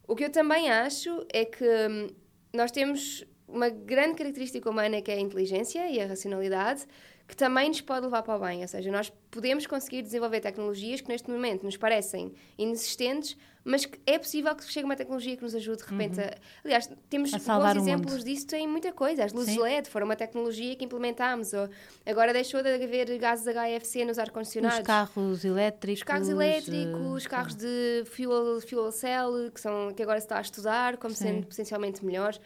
O 0.08 0.16
que 0.16 0.24
eu 0.24 0.32
também 0.32 0.70
acho 0.70 1.26
é 1.34 1.44
que 1.44 1.66
hum, 1.66 2.08
nós 2.54 2.72
temos 2.72 3.26
uma 3.52 3.70
grande 3.70 4.16
característica 4.16 4.70
humana 4.70 5.02
que 5.02 5.12
é 5.12 5.16
a 5.16 5.20
inteligência 5.20 5.88
e 5.90 6.00
a 6.00 6.08
racionalidade, 6.08 6.86
que 7.30 7.36
também 7.36 7.70
nos 7.70 7.80
pode 7.80 8.06
levar 8.06 8.24
para 8.24 8.36
o 8.36 8.40
bem. 8.40 8.62
Ou 8.62 8.68
seja, 8.68 8.92
nós 8.92 9.14
podemos 9.30 9.68
conseguir 9.68 10.02
desenvolver 10.02 10.40
tecnologias 10.40 11.00
que 11.00 11.10
neste 11.10 11.30
momento 11.30 11.64
nos 11.64 11.78
parecem 11.78 12.34
inexistentes, 12.58 13.38
mas 13.64 13.86
que 13.86 14.00
é 14.08 14.18
possível 14.18 14.56
que 14.56 14.64
chegue 14.66 14.86
uma 14.86 14.96
tecnologia 14.96 15.38
que 15.38 15.44
nos 15.44 15.54
ajude 15.54 15.84
de 15.84 15.90
repente 15.92 16.20
uhum. 16.20 16.26
a... 16.26 16.36
Aliás, 16.66 16.90
temos 17.08 17.32
bons 17.32 17.76
exemplos 17.76 18.24
disso 18.24 18.48
em 18.56 18.68
muita 18.68 18.92
coisa. 18.92 19.26
As 19.26 19.32
luzes 19.32 19.54
Sim. 19.54 19.62
LED 19.62 19.90
foram 19.90 20.08
uma 20.08 20.16
tecnologia 20.16 20.76
que 20.76 20.84
implementámos. 20.84 21.54
Ou 21.54 21.70
agora 22.04 22.34
deixou 22.34 22.64
de 22.64 22.70
haver 22.74 23.16
gases 23.20 23.46
HFC 23.46 24.06
nos 24.06 24.18
ar-condicionados. 24.18 24.80
Os 24.80 24.86
carros 24.86 25.46
elétricos. 25.46 26.00
Os 26.00 26.04
carros 26.04 26.30
elétricos, 26.30 27.00
os 27.00 27.26
uh, 27.26 27.30
carros 27.30 27.56
de 27.56 28.06
fuel, 28.06 28.60
fuel 28.62 28.92
cell, 28.92 29.52
que, 29.54 29.62
são, 29.62 29.94
que 29.94 30.02
agora 30.02 30.20
se 30.20 30.26
está 30.26 30.40
a 30.40 30.42
estudar 30.42 30.98
como 30.98 31.14
Sim. 31.14 31.26
sendo 31.26 31.46
potencialmente 31.46 32.04
melhores 32.04 32.42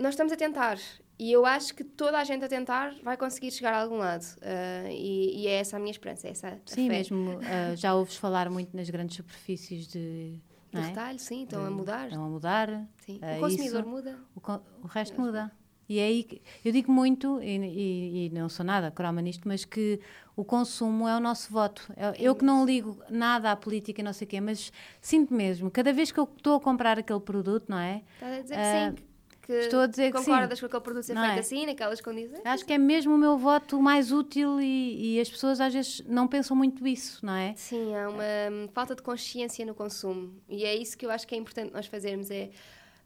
nós 0.00 0.14
estamos 0.14 0.32
a 0.32 0.36
tentar 0.36 0.78
e 1.20 1.30
eu 1.30 1.44
acho 1.44 1.74
que 1.74 1.84
toda 1.84 2.18
a 2.18 2.24
gente 2.24 2.42
a 2.42 2.48
tentar 2.48 2.94
vai 3.02 3.14
conseguir 3.14 3.50
chegar 3.50 3.74
a 3.74 3.82
algum 3.82 3.98
lado. 3.98 4.24
Uh, 4.38 4.88
e, 4.88 5.42
e, 5.42 5.46
é 5.46 5.56
essa 5.56 5.76
a 5.76 5.78
minha 5.78 5.90
esperança, 5.90 6.26
é 6.26 6.30
essa 6.30 6.58
Sim, 6.64 6.88
mesmo. 6.88 7.32
Uh, 7.36 7.76
já 7.76 7.94
ouves 7.94 8.16
falar 8.16 8.48
muito 8.48 8.74
nas 8.74 8.88
grandes 8.88 9.16
superfícies 9.16 9.86
de. 9.86 10.40
De 10.72 10.78
é? 10.78 10.80
retalho, 10.80 11.18
sim, 11.18 11.42
estão 11.42 11.60
de, 11.60 11.66
a 11.66 11.70
mudar. 11.70 12.06
Estão 12.06 12.24
a 12.24 12.28
mudar. 12.28 12.88
Sim. 13.04 13.20
Uh, 13.22 13.36
o 13.36 13.40
consumidor 13.40 13.80
isso, 13.80 13.88
muda. 13.90 14.18
O, 14.34 14.40
o 14.82 14.86
resto 14.86 15.20
muda. 15.20 15.52
E 15.86 15.98
é 15.98 16.04
aí 16.04 16.22
que, 16.22 16.40
eu 16.64 16.72
digo 16.72 16.90
muito, 16.90 17.38
e, 17.42 17.58
e, 17.58 18.26
e, 18.26 18.30
não 18.30 18.48
sou 18.48 18.64
nada 18.64 18.90
croma 18.92 19.20
nisto, 19.20 19.46
mas 19.46 19.64
que 19.64 20.00
o 20.36 20.44
consumo 20.44 21.06
é 21.06 21.16
o 21.16 21.20
nosso 21.20 21.52
voto. 21.52 21.92
Eu, 21.96 22.28
eu 22.28 22.34
que 22.34 22.44
não 22.44 22.64
ligo 22.64 22.96
nada 23.10 23.50
à 23.50 23.56
política 23.56 24.00
e 24.00 24.04
não 24.04 24.12
sei 24.12 24.24
o 24.24 24.28
quê, 24.28 24.40
mas 24.40 24.72
sinto 25.00 25.34
mesmo, 25.34 25.70
cada 25.70 25.92
vez 25.92 26.12
que 26.12 26.20
eu 26.20 26.30
estou 26.36 26.54
a 26.54 26.60
comprar 26.60 26.98
aquele 26.98 27.20
produto, 27.20 27.64
não 27.68 27.78
é? 27.78 28.02
Está 28.14 28.26
a 28.26 28.40
dizer 28.40 28.54
uh, 28.54 28.94
que 28.94 29.00
sim, 29.02 29.09
que 29.50 29.64
Estou 29.64 29.80
a 29.80 29.86
dizer 29.86 30.12
concordas 30.12 30.48
que 30.48 30.54
sim. 30.56 30.60
com 30.60 30.66
aquele 30.66 30.82
produto 30.82 31.04
ser 31.04 31.14
não 31.14 31.22
feito 31.22 31.36
é? 31.36 31.40
assim, 31.40 31.66
naquelas 31.66 32.00
condições? 32.00 32.40
Acho 32.44 32.64
que 32.64 32.72
é 32.72 32.78
mesmo 32.78 33.14
o 33.14 33.18
meu 33.18 33.36
voto 33.36 33.80
mais 33.80 34.12
útil 34.12 34.60
e, 34.60 35.16
e, 35.16 35.20
as 35.20 35.28
pessoas 35.28 35.60
às 35.60 35.72
vezes 35.72 36.02
não 36.06 36.28
pensam 36.28 36.56
muito 36.56 36.86
isso, 36.86 37.24
não 37.24 37.34
é? 37.34 37.54
Sim, 37.56 37.94
há 37.96 38.08
uma 38.08 38.22
hum, 38.52 38.68
falta 38.72 38.94
de 38.94 39.02
consciência 39.02 39.64
no 39.66 39.74
consumo 39.74 40.32
e 40.48 40.64
é 40.64 40.74
isso 40.74 40.96
que 40.96 41.04
eu 41.04 41.10
acho 41.10 41.26
que 41.26 41.34
é 41.34 41.38
importante 41.38 41.72
nós 41.72 41.86
fazermos, 41.86 42.30
é 42.30 42.50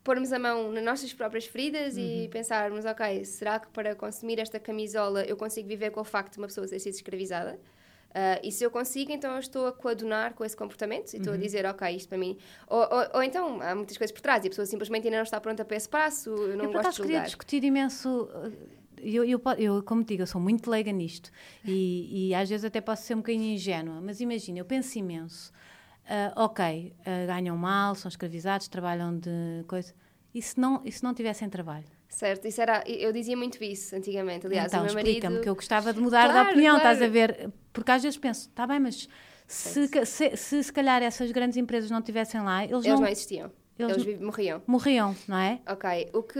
pormos 0.02 0.32
a 0.32 0.38
mão 0.38 0.70
nas 0.70 0.84
nossas 0.84 1.12
próprias 1.14 1.46
feridas 1.46 1.96
uhum. 1.96 2.02
e 2.02 2.28
pensarmos, 2.28 2.84
ok, 2.84 3.24
será 3.24 3.58
que 3.58 3.68
para 3.68 3.94
consumir 3.94 4.38
esta 4.38 4.60
camisola 4.60 5.24
eu 5.24 5.36
consigo 5.36 5.66
viver 5.66 5.90
com 5.90 6.00
o 6.00 6.04
facto 6.04 6.34
de 6.34 6.38
uma 6.38 6.46
pessoa 6.46 6.68
ter 6.68 6.78
sido 6.78 6.94
escravizada? 6.94 7.58
Uh, 8.14 8.38
e 8.44 8.52
se 8.52 8.62
eu 8.62 8.70
consigo, 8.70 9.10
então 9.10 9.32
eu 9.32 9.40
estou 9.40 9.66
a 9.66 9.72
coadunar 9.72 10.34
com 10.34 10.44
esse 10.44 10.56
comportamento 10.56 11.12
e 11.12 11.16
estou 11.16 11.32
uhum. 11.32 11.38
a 11.38 11.42
dizer, 11.42 11.66
ok, 11.66 11.96
isto 11.96 12.08
para 12.08 12.16
mim. 12.16 12.38
Ou, 12.68 12.78
ou, 12.78 13.08
ou, 13.14 13.22
então 13.24 13.60
há 13.60 13.74
muitas 13.74 13.98
coisas 13.98 14.12
por 14.12 14.20
trás 14.20 14.44
e 14.44 14.46
a 14.46 14.50
pessoa 14.50 14.64
simplesmente 14.64 15.08
ainda 15.08 15.16
não 15.16 15.24
está 15.24 15.40
pronta 15.40 15.64
para 15.64 15.76
esse 15.76 15.88
passo, 15.88 16.30
eu 16.30 16.56
não 16.56 16.66
eu, 16.66 16.72
gosto 16.72 16.90
de 16.90 16.96
julgar. 16.96 17.06
queria 17.08 17.20
discutir 17.22 17.64
imenso. 17.64 18.28
Eu, 19.02 19.24
eu, 19.24 19.42
eu, 19.58 19.82
como 19.82 20.04
digo, 20.04 20.22
eu 20.22 20.26
sou 20.28 20.40
muito 20.40 20.70
leiga 20.70 20.92
nisto 20.92 21.30
e, 21.64 22.28
e 22.28 22.34
às 22.34 22.48
vezes 22.48 22.64
até 22.64 22.80
posso 22.80 23.02
ser 23.02 23.14
um 23.14 23.18
bocadinho 23.18 23.52
ingênua, 23.52 24.00
mas 24.00 24.20
imagina, 24.20 24.60
eu 24.60 24.64
penso 24.64 24.96
imenso. 24.96 25.52
ah, 26.08 26.32
ok, 26.36 26.94
ah, 27.04 27.26
ganham 27.26 27.56
mal, 27.56 27.96
são 27.96 28.08
escravizados, 28.08 28.68
trabalham 28.68 29.18
de 29.18 29.64
coisa. 29.66 29.92
E 30.32 30.40
se 30.40 30.58
não, 30.58 30.80
e 30.84 30.92
se 30.92 31.02
não 31.02 31.12
tivessem 31.12 31.50
trabalho? 31.50 31.93
Certo, 32.14 32.46
isso 32.46 32.60
era. 32.60 32.82
Eu 32.86 33.12
dizia 33.12 33.36
muito 33.36 33.62
isso 33.62 33.94
antigamente. 33.96 34.46
Aliás, 34.46 34.68
então, 34.72 34.80
o 34.82 34.84
meu 34.84 34.94
explica-me 34.94 35.22
marido. 35.34 35.42
que 35.42 35.48
eu 35.48 35.54
gostava 35.54 35.92
de 35.92 36.00
mudar 36.00 36.26
de 36.28 36.32
Claro, 36.32 36.48
opinião, 36.50 36.76
claro. 36.78 36.94
estás 36.94 37.02
a 37.02 37.12
ver? 37.12 37.50
Porque 37.72 37.90
às 37.90 38.02
vezes 38.02 38.16
penso, 38.18 38.48
está 38.48 38.66
bem, 38.66 38.78
mas 38.78 39.08
se, 39.48 39.88
se, 40.06 40.36
se 40.36 40.62
se 40.62 40.72
calhar 40.72 41.02
essas 41.02 41.32
grandes 41.32 41.56
empresas 41.56 41.90
não 41.90 41.98
estivessem 41.98 42.40
lá, 42.40 42.62
eles, 42.64 42.72
Eles 42.76 42.86
não, 42.86 43.00
não 43.00 43.08
existiam. 43.08 43.50
eles 43.78 43.96
Eles, 44.06 44.18
não- 44.20 44.26
morriam. 44.26 44.62
morriam, 44.66 45.16
não 45.26 45.36
é? 45.38 45.58
Ok, 45.68 46.10
o 46.12 46.22
que. 46.22 46.38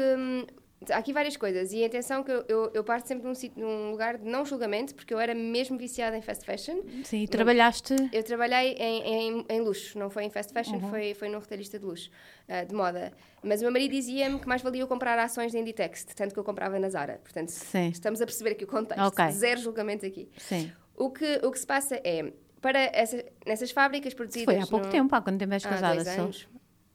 Há 0.91 0.97
aqui 0.99 1.13
várias 1.13 1.37
coisas 1.37 1.73
e 1.73 1.85
atenção 1.85 2.23
que 2.23 2.31
eu, 2.31 2.45
eu, 2.49 2.71
eu 2.75 2.85
parto 2.85 3.07
sempre 3.09 3.27
num, 3.27 3.35
sítio- 3.35 3.63
num 3.65 3.91
lugar 3.91 4.19
de 4.19 4.25
não 4.29 4.45
julgamento, 4.45 4.95
porque 4.95 5.13
eu 5.15 5.19
era 5.19 5.35
mesmo 5.35 5.79
viciada 5.79 6.17
em 6.17 6.23
fast 6.23 6.45
fashion. 6.45 6.81
Sim, 7.05 7.23
e 7.23 7.29
trabalhaste. 7.29 7.95
Eu 8.13 8.23
trabalhei 8.23 8.73
em, 8.75 9.03
em, 9.03 9.47
em 9.49 9.61
luxo, 9.61 9.99
não 9.99 10.11
foi 10.11 10.25
em 10.25 10.31
fast 10.31 10.53
fashion, 10.53 10.75
Uhum. 10.77 10.91
foi, 10.91 11.15
foi 11.15 11.29
num 11.29 11.39
retalhista 11.39 11.79
de 11.79 11.85
luxo, 11.85 12.11
ah, 12.49 12.65
de 12.65 12.75
moda. 12.75 13.13
Mas 13.43 13.61
o 13.61 13.65
meu 13.65 13.73
marido 13.73 13.93
dizia-me 13.93 14.39
que 14.39 14.49
mais 14.49 14.63
valia 14.63 14.83
eu 14.83 14.89
comprar 14.89 15.19
ações 15.19 15.53
da 15.53 15.59
Inditex, 15.59 16.05
tanto 16.17 16.33
que 16.35 16.41
eu 16.41 16.45
comprava 16.45 16.79
na 16.79 16.89
Zara. 16.89 17.21
Portanto, 17.23 17.49
Sim. 17.51 17.89
estamos 17.89 18.21
a 18.21 18.27
perceber 18.27 18.51
aqui 18.53 18.65
o 18.65 18.67
contexto. 18.67 19.03
Ok. 19.05 19.31
Zero 19.33 19.61
julgamento 19.61 20.05
aqui. 20.07 20.29
Sim. 20.39 20.73
O 20.97 21.11
que, 21.11 21.41
o 21.43 21.51
que 21.51 21.59
se 21.59 21.67
passa 21.67 22.01
é, 22.05 22.33
para 22.61 22.79
essa, 22.79 23.23
nessas 23.47 23.71
fábricas 23.71 24.15
produzidas... 24.15 24.45
Foi 24.55 24.63
há 24.63 24.67
pouco 24.67 24.87
no- 24.87 24.93
tempo, 24.93 25.15
há 25.15 25.21
quanto 25.21 25.39
tempo 25.39 25.53
és 25.53 25.65
Há 25.67 25.69
casada? 25.69 25.95
dois 26.03 26.09
Só- 26.17 26.23
anos. 26.23 26.49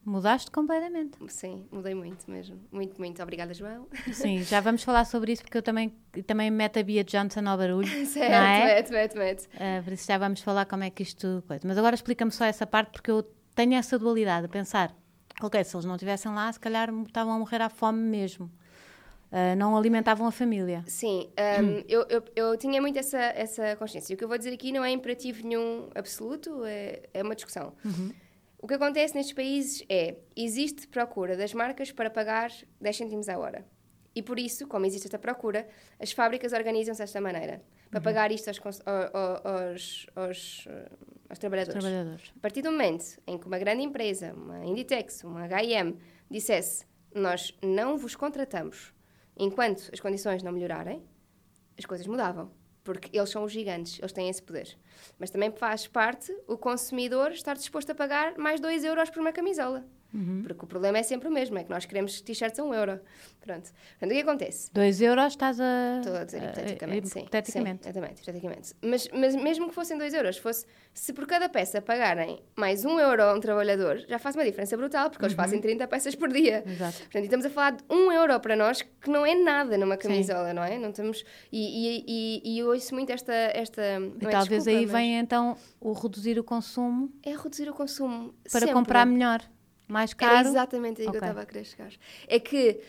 Mudaste 0.09 0.49
completamente. 0.49 1.19
Sim, 1.27 1.67
mudei 1.71 1.93
muito 1.93 2.29
mesmo. 2.29 2.59
Muito, 2.71 2.97
muito. 2.97 3.21
Obrigada, 3.21 3.53
João. 3.53 3.87
Sim, 4.11 4.41
já 4.41 4.59
vamos 4.59 4.83
falar 4.83 5.05
sobre 5.05 5.33
isso 5.33 5.43
porque 5.43 5.59
eu 5.59 5.61
também, 5.61 5.93
também 6.25 6.49
meto 6.49 6.79
a 6.79 6.83
Bia 6.83 7.03
Johnson 7.03 7.47
ao 7.47 7.55
barulho. 7.55 7.87
certo, 8.07 8.31
não 8.31 8.37
é? 8.37 8.65
mete, 8.65 8.91
mete, 8.91 9.15
mete. 9.15 9.49
Ah, 9.53 9.83
por 9.83 9.93
isso 9.93 10.07
já 10.07 10.17
vamos 10.17 10.41
falar 10.41 10.65
como 10.65 10.83
é 10.83 10.89
que 10.89 11.03
isto. 11.03 11.43
Coisa. 11.47 11.61
Mas 11.67 11.77
agora 11.77 11.93
explica-me 11.93 12.31
só 12.31 12.43
essa 12.45 12.65
parte 12.65 12.93
porque 12.93 13.11
eu 13.11 13.21
tenho 13.53 13.75
essa 13.75 13.99
dualidade, 13.99 14.47
a 14.47 14.49
pensar, 14.49 14.95
ok, 15.43 15.63
se 15.63 15.75
eles 15.75 15.85
não 15.85 15.93
estivessem 15.93 16.33
lá, 16.33 16.51
se 16.51 16.59
calhar 16.59 16.89
estavam 17.05 17.33
a 17.33 17.37
morrer 17.37 17.61
à 17.61 17.69
fome 17.69 18.01
mesmo. 18.01 18.49
Ah, 19.31 19.55
não 19.55 19.77
alimentavam 19.77 20.25
a 20.25 20.31
família. 20.31 20.83
Sim, 20.87 21.29
um, 21.61 21.83
eu, 21.87 22.03
eu, 22.09 22.23
eu 22.35 22.57
tinha 22.57 22.81
muito 22.81 22.97
essa, 22.97 23.19
essa 23.19 23.75
consciência. 23.75 24.15
O 24.15 24.17
que 24.17 24.23
eu 24.23 24.27
vou 24.27 24.39
dizer 24.39 24.53
aqui 24.53 24.71
não 24.71 24.83
é 24.83 24.89
imperativo 24.89 25.47
nenhum 25.47 25.87
absoluto, 25.93 26.65
é, 26.65 27.03
é 27.13 27.21
uma 27.21 27.35
discussão. 27.35 27.73
Uhum. 27.85 28.11
O 28.61 28.67
que 28.67 28.73
acontece 28.73 29.15
nestes 29.15 29.33
países 29.33 29.83
é, 29.89 30.17
existe 30.35 30.87
procura 30.87 31.37
das 31.37 31.53
marcas 31.53 31.91
para 31.91 32.09
pagar 32.09 32.51
10 32.81 32.97
cêntimos 32.97 33.29
a 33.29 33.37
hora. 33.37 33.65
E 34.13 34.21
por 34.21 34.37
isso, 34.37 34.67
como 34.67 34.85
existe 34.85 35.05
esta 35.07 35.17
procura, 35.19 35.67
as 35.99 36.11
fábricas 36.11 36.51
organizam-se 36.51 36.99
desta 37.01 37.21
maneira, 37.21 37.61
Uhum. 37.61 37.89
para 37.91 38.01
pagar 38.01 38.31
isto 38.31 38.47
aos, 38.49 38.59
aos, 39.43 40.07
aos, 40.15 40.67
eh, 40.67 40.89
aos 41.29 41.39
trabalhadores. 41.39 41.81
Trabalhadores. 41.81 42.33
A 42.35 42.39
partir 42.39 42.61
do 42.61 42.71
momento 42.71 43.17
em 43.25 43.37
que 43.37 43.47
uma 43.47 43.57
grande 43.57 43.81
empresa, 43.83 44.33
uma 44.33 44.63
Inditex, 44.65 45.23
uma 45.23 45.43
H&M, 45.45 45.97
dissesse 46.29 46.85
nós 47.15 47.57
não 47.63 47.97
vos 47.97 48.15
contratamos 48.15 48.93
enquanto 49.37 49.89
as 49.91 49.99
condições 49.99 50.43
não 50.43 50.51
melhorarem, 50.51 51.01
as 51.77 51.85
coisas 51.85 52.05
mudavam. 52.05 52.51
Porque 52.89 53.15
eles 53.15 53.29
são 53.29 53.43
os 53.43 53.51
gigantes, 53.51 53.99
eles 53.99 54.11
têm 54.11 54.29
esse 54.29 54.41
poder. 54.41 54.75
Mas 55.19 55.29
também 55.29 55.51
faz 55.51 55.85
parte 55.85 56.35
o 56.47 56.57
consumidor 56.57 57.31
estar 57.31 57.53
disposto 57.53 57.91
a 57.91 57.93
pagar 57.93 58.35
mais 58.35 58.59
2 58.59 58.83
euros 58.83 59.11
por 59.11 59.19
uma 59.19 59.31
camisola. 59.31 59.85
Porque 60.43 60.65
o 60.65 60.67
problema 60.67 60.97
é 60.97 61.03
sempre 61.03 61.27
o 61.27 61.31
mesmo, 61.31 61.57
é 61.57 61.63
que 61.63 61.69
nós 61.69 61.85
queremos 61.85 62.19
t-shirts 62.21 62.59
a 62.59 62.63
1 62.63 62.73
euro. 62.73 62.99
Pronto. 63.39 63.69
Portanto, 63.91 64.09
o 64.11 64.13
que 64.13 64.21
acontece? 64.21 64.71
2 64.73 65.01
euros 65.01 65.33
estás 65.33 65.59
a. 65.59 65.97
Estou 65.99 66.15
a 66.15 66.23
dizer 66.23 66.43
hipoteticamente, 66.43 67.09
sim. 67.09 67.19
hipoteticamente. 67.19 67.83
Sim, 67.83 67.89
exatamente, 67.89 68.21
hipoteticamente. 68.21 68.73
Mas, 68.81 69.07
mas 69.13 69.35
mesmo 69.35 69.69
que 69.69 69.75
fossem 69.75 69.97
2 69.97 70.13
euros, 70.13 70.37
fosse, 70.37 70.65
se 70.93 71.13
por 71.13 71.27
cada 71.27 71.47
peça 71.47 71.81
pagarem 71.81 72.41
mais 72.55 72.85
1 72.85 72.99
euro 72.99 73.23
a 73.23 73.33
um 73.33 73.39
trabalhador, 73.39 73.99
já 74.07 74.17
faz 74.17 74.35
uma 74.35 74.43
diferença 74.43 74.75
brutal, 74.75 75.09
porque 75.09 75.25
eles 75.25 75.35
fazem 75.35 75.61
30 75.61 75.87
peças 75.87 76.15
por 76.15 76.29
dia. 76.29 76.63
Uhum. 76.65 76.71
Exato. 76.71 76.97
Portanto, 76.97 77.21
e 77.21 77.25
estamos 77.25 77.45
a 77.45 77.49
falar 77.49 77.71
de 77.71 77.83
1 77.89 78.11
euro 78.11 78.39
para 78.39 78.55
nós, 78.55 78.81
que 78.81 79.09
não 79.09 79.25
é 79.25 79.35
nada 79.35 79.77
numa 79.77 79.95
camisola, 79.97 80.53
não 80.53 80.63
é? 80.63 80.77
Não 80.79 80.89
estamos, 80.89 81.23
e, 81.51 81.59
e, 81.59 82.03
e, 82.07 82.55
e 82.55 82.59
eu 82.59 82.67
ouço 82.69 82.93
muito 82.95 83.11
esta... 83.11 83.33
esta 83.33 83.81
E 83.81 83.99
não 83.99 84.29
é 84.29 84.31
talvez 84.31 84.63
desculpa, 84.63 84.69
aí 84.71 84.85
mas 84.85 84.91
venha 84.91 85.19
então 85.19 85.55
o 85.79 85.93
reduzir 85.93 86.39
o 86.39 86.43
consumo 86.43 87.11
É 87.23 87.35
reduzir 87.35 87.69
o 87.69 87.73
consumo. 87.73 88.33
para 88.51 88.61
sempre. 88.61 88.73
comprar 88.73 89.05
melhor. 89.05 89.41
Mais 89.89 90.11
Era 90.11 90.15
caro. 90.33 90.47
exatamente 90.49 91.01
aí 91.01 91.07
que 91.09 91.15
eu 91.15 91.19
estava 91.19 91.41
a 91.41 91.45
querer 91.45 91.65
chegar. 91.65 91.91
É 92.27 92.39
que 92.39 92.79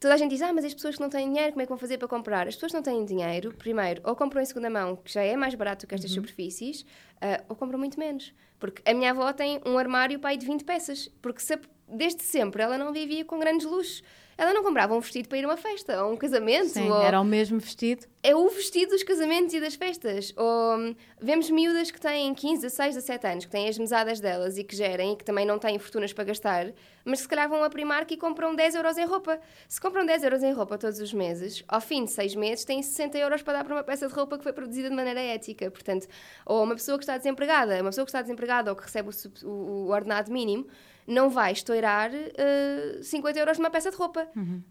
toda 0.00 0.14
a 0.14 0.16
gente 0.16 0.30
diz, 0.30 0.40
ah, 0.42 0.52
mas 0.52 0.64
as 0.64 0.72
pessoas 0.72 0.96
que 0.96 1.00
não 1.02 1.10
têm 1.10 1.28
dinheiro, 1.28 1.52
como 1.52 1.60
é 1.62 1.66
que 1.66 1.68
vão 1.68 1.78
fazer 1.78 1.98
para 1.98 2.08
comprar? 2.08 2.48
As 2.48 2.54
pessoas 2.54 2.72
que 2.72 2.76
não 2.76 2.82
têm 2.82 3.04
dinheiro, 3.04 3.54
primeiro, 3.54 4.00
ou 4.04 4.16
compram 4.16 4.40
em 4.40 4.46
segunda 4.46 4.70
mão, 4.70 4.96
que 4.96 5.12
já 5.12 5.22
é 5.22 5.36
mais 5.36 5.54
barato 5.54 5.86
que 5.86 5.94
Uhum. 5.94 5.96
estas 5.96 6.10
superfícies, 6.12 6.84
ah, 7.20 7.42
ou 7.48 7.54
compram 7.54 7.78
muito 7.78 7.98
menos. 7.98 8.32
Porque 8.58 8.82
a 8.90 8.94
minha 8.94 9.10
avó 9.10 9.32
tem 9.32 9.60
um 9.66 9.76
armário 9.78 10.18
pai 10.18 10.36
de 10.36 10.46
20 10.46 10.64
peças, 10.64 11.08
porque 11.20 11.40
se- 11.40 11.60
desde 11.88 12.22
sempre 12.22 12.62
ela 12.62 12.78
não 12.78 12.92
vivia 12.92 13.24
com 13.24 13.38
grandes 13.38 13.66
luxos. 13.66 14.02
Ela 14.40 14.54
não 14.54 14.62
comprava 14.62 14.94
um 14.94 15.00
vestido 15.00 15.28
para 15.28 15.36
ir 15.36 15.44
a 15.44 15.48
uma 15.48 15.56
festa, 15.58 16.02
ou 16.02 16.14
um 16.14 16.16
casamento, 16.16 16.70
Sim, 16.70 16.88
ou 16.88 17.02
era 17.02 17.20
o 17.20 17.24
mesmo 17.24 17.60
vestido. 17.60 18.06
é 18.22 18.34
o 18.34 18.48
vestido 18.48 18.92
dos 18.92 19.02
casamentos 19.02 19.52
e 19.52 19.60
das 19.60 19.74
festas. 19.74 20.32
Ou 20.34 20.78
hum, 20.78 20.96
vemos 21.20 21.50
miúdas 21.50 21.90
que 21.90 22.00
têm 22.00 22.32
15, 22.32 22.62
16, 22.62 22.94
17 22.94 23.26
anos, 23.26 23.44
que 23.44 23.50
têm 23.50 23.68
as 23.68 23.76
mesadas 23.76 24.18
delas 24.18 24.56
e 24.56 24.64
que 24.64 24.74
gerem 24.74 25.12
e 25.12 25.16
que 25.16 25.24
também 25.26 25.44
não 25.44 25.58
têm 25.58 25.78
fortunas 25.78 26.14
para 26.14 26.24
gastar, 26.24 26.72
mas 27.04 27.18
que 27.18 27.24
se 27.24 27.28
calhar 27.28 27.50
vão 27.50 27.62
a 27.62 27.68
Primark 27.68 28.10
e 28.10 28.16
compram 28.16 28.54
10 28.54 28.76
euros 28.76 28.96
em 28.96 29.04
roupa. 29.04 29.38
Se 29.68 29.78
compram 29.78 30.06
10 30.06 30.22
euros 30.22 30.42
em 30.42 30.52
roupa 30.54 30.78
todos 30.78 31.00
os 31.00 31.12
meses, 31.12 31.62
ao 31.68 31.82
fim 31.82 32.06
de 32.06 32.10
6 32.10 32.34
meses 32.34 32.64
têm 32.64 32.82
60 32.82 33.18
euros 33.18 33.42
para 33.42 33.58
dar 33.58 33.64
para 33.64 33.74
uma 33.74 33.84
peça 33.84 34.08
de 34.08 34.14
roupa 34.14 34.38
que 34.38 34.42
foi 34.42 34.54
produzida 34.54 34.88
de 34.88 34.96
maneira 34.96 35.20
ética. 35.20 35.70
Portanto, 35.70 36.06
ou 36.46 36.64
uma 36.64 36.76
pessoa 36.76 36.96
que 36.96 37.04
está 37.04 37.18
desempregada, 37.18 37.74
uma 37.82 37.90
pessoa 37.90 38.06
que 38.06 38.10
está 38.10 38.22
desempregada 38.22 38.70
ou 38.70 38.76
que 38.76 38.84
recebe 38.84 39.10
o, 39.44 39.48
o 39.48 39.88
ordenado 39.90 40.32
mínimo, 40.32 40.66
não 41.06 41.28
vai 41.30 41.52
estourar 41.52 42.10
eh, 42.14 43.00
50 43.02 43.38
euros 43.38 43.58
numa 43.58 43.70
peça 43.70 43.90
de 43.90 43.96
roupa, 43.96 44.28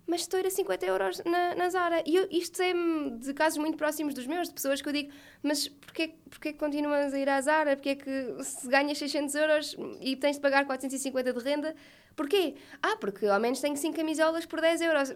mas 0.07 0.21
estoura 0.21 0.49
50 0.49 0.85
euros 0.85 1.21
na, 1.25 1.55
na 1.55 1.69
Zara. 1.69 2.01
E 2.05 2.15
eu- 2.15 2.27
isto 2.31 2.61
é 2.61 2.73
de 3.17 3.33
casos 3.33 3.57
muito 3.57 3.77
próximos 3.77 4.13
dos 4.13 4.25
meus, 4.25 4.47
de 4.47 4.53
pessoas 4.53 4.81
que 4.81 4.87
eu 4.89 4.93
digo, 4.93 5.11
mas 5.43 5.67
porquê, 5.67 6.13
porquê 6.29 6.53
que 6.53 6.59
continuas 6.59 7.13
a 7.13 7.19
ir 7.19 7.27
à 7.29 7.41
Zara? 7.41 7.75
Porquê 7.75 7.95
que 7.95 8.43
se 8.43 8.67
ganhas 8.67 8.97
600 8.97 9.35
euros 9.35 9.75
e 10.01 10.15
tens 10.15 10.35
de 10.37 10.41
pagar 10.41 10.65
450 10.65 11.33
de 11.33 11.39
renda? 11.43 11.75
Porquê? 12.15 12.55
Ah, 12.81 12.95
porque 12.99 13.25
ao 13.25 13.39
menos 13.39 13.59
tenho 13.61 13.75
5 13.77 13.95
camisolas 13.95 14.45
por 14.45 14.61
10 14.61 14.81
euros. 14.81 15.13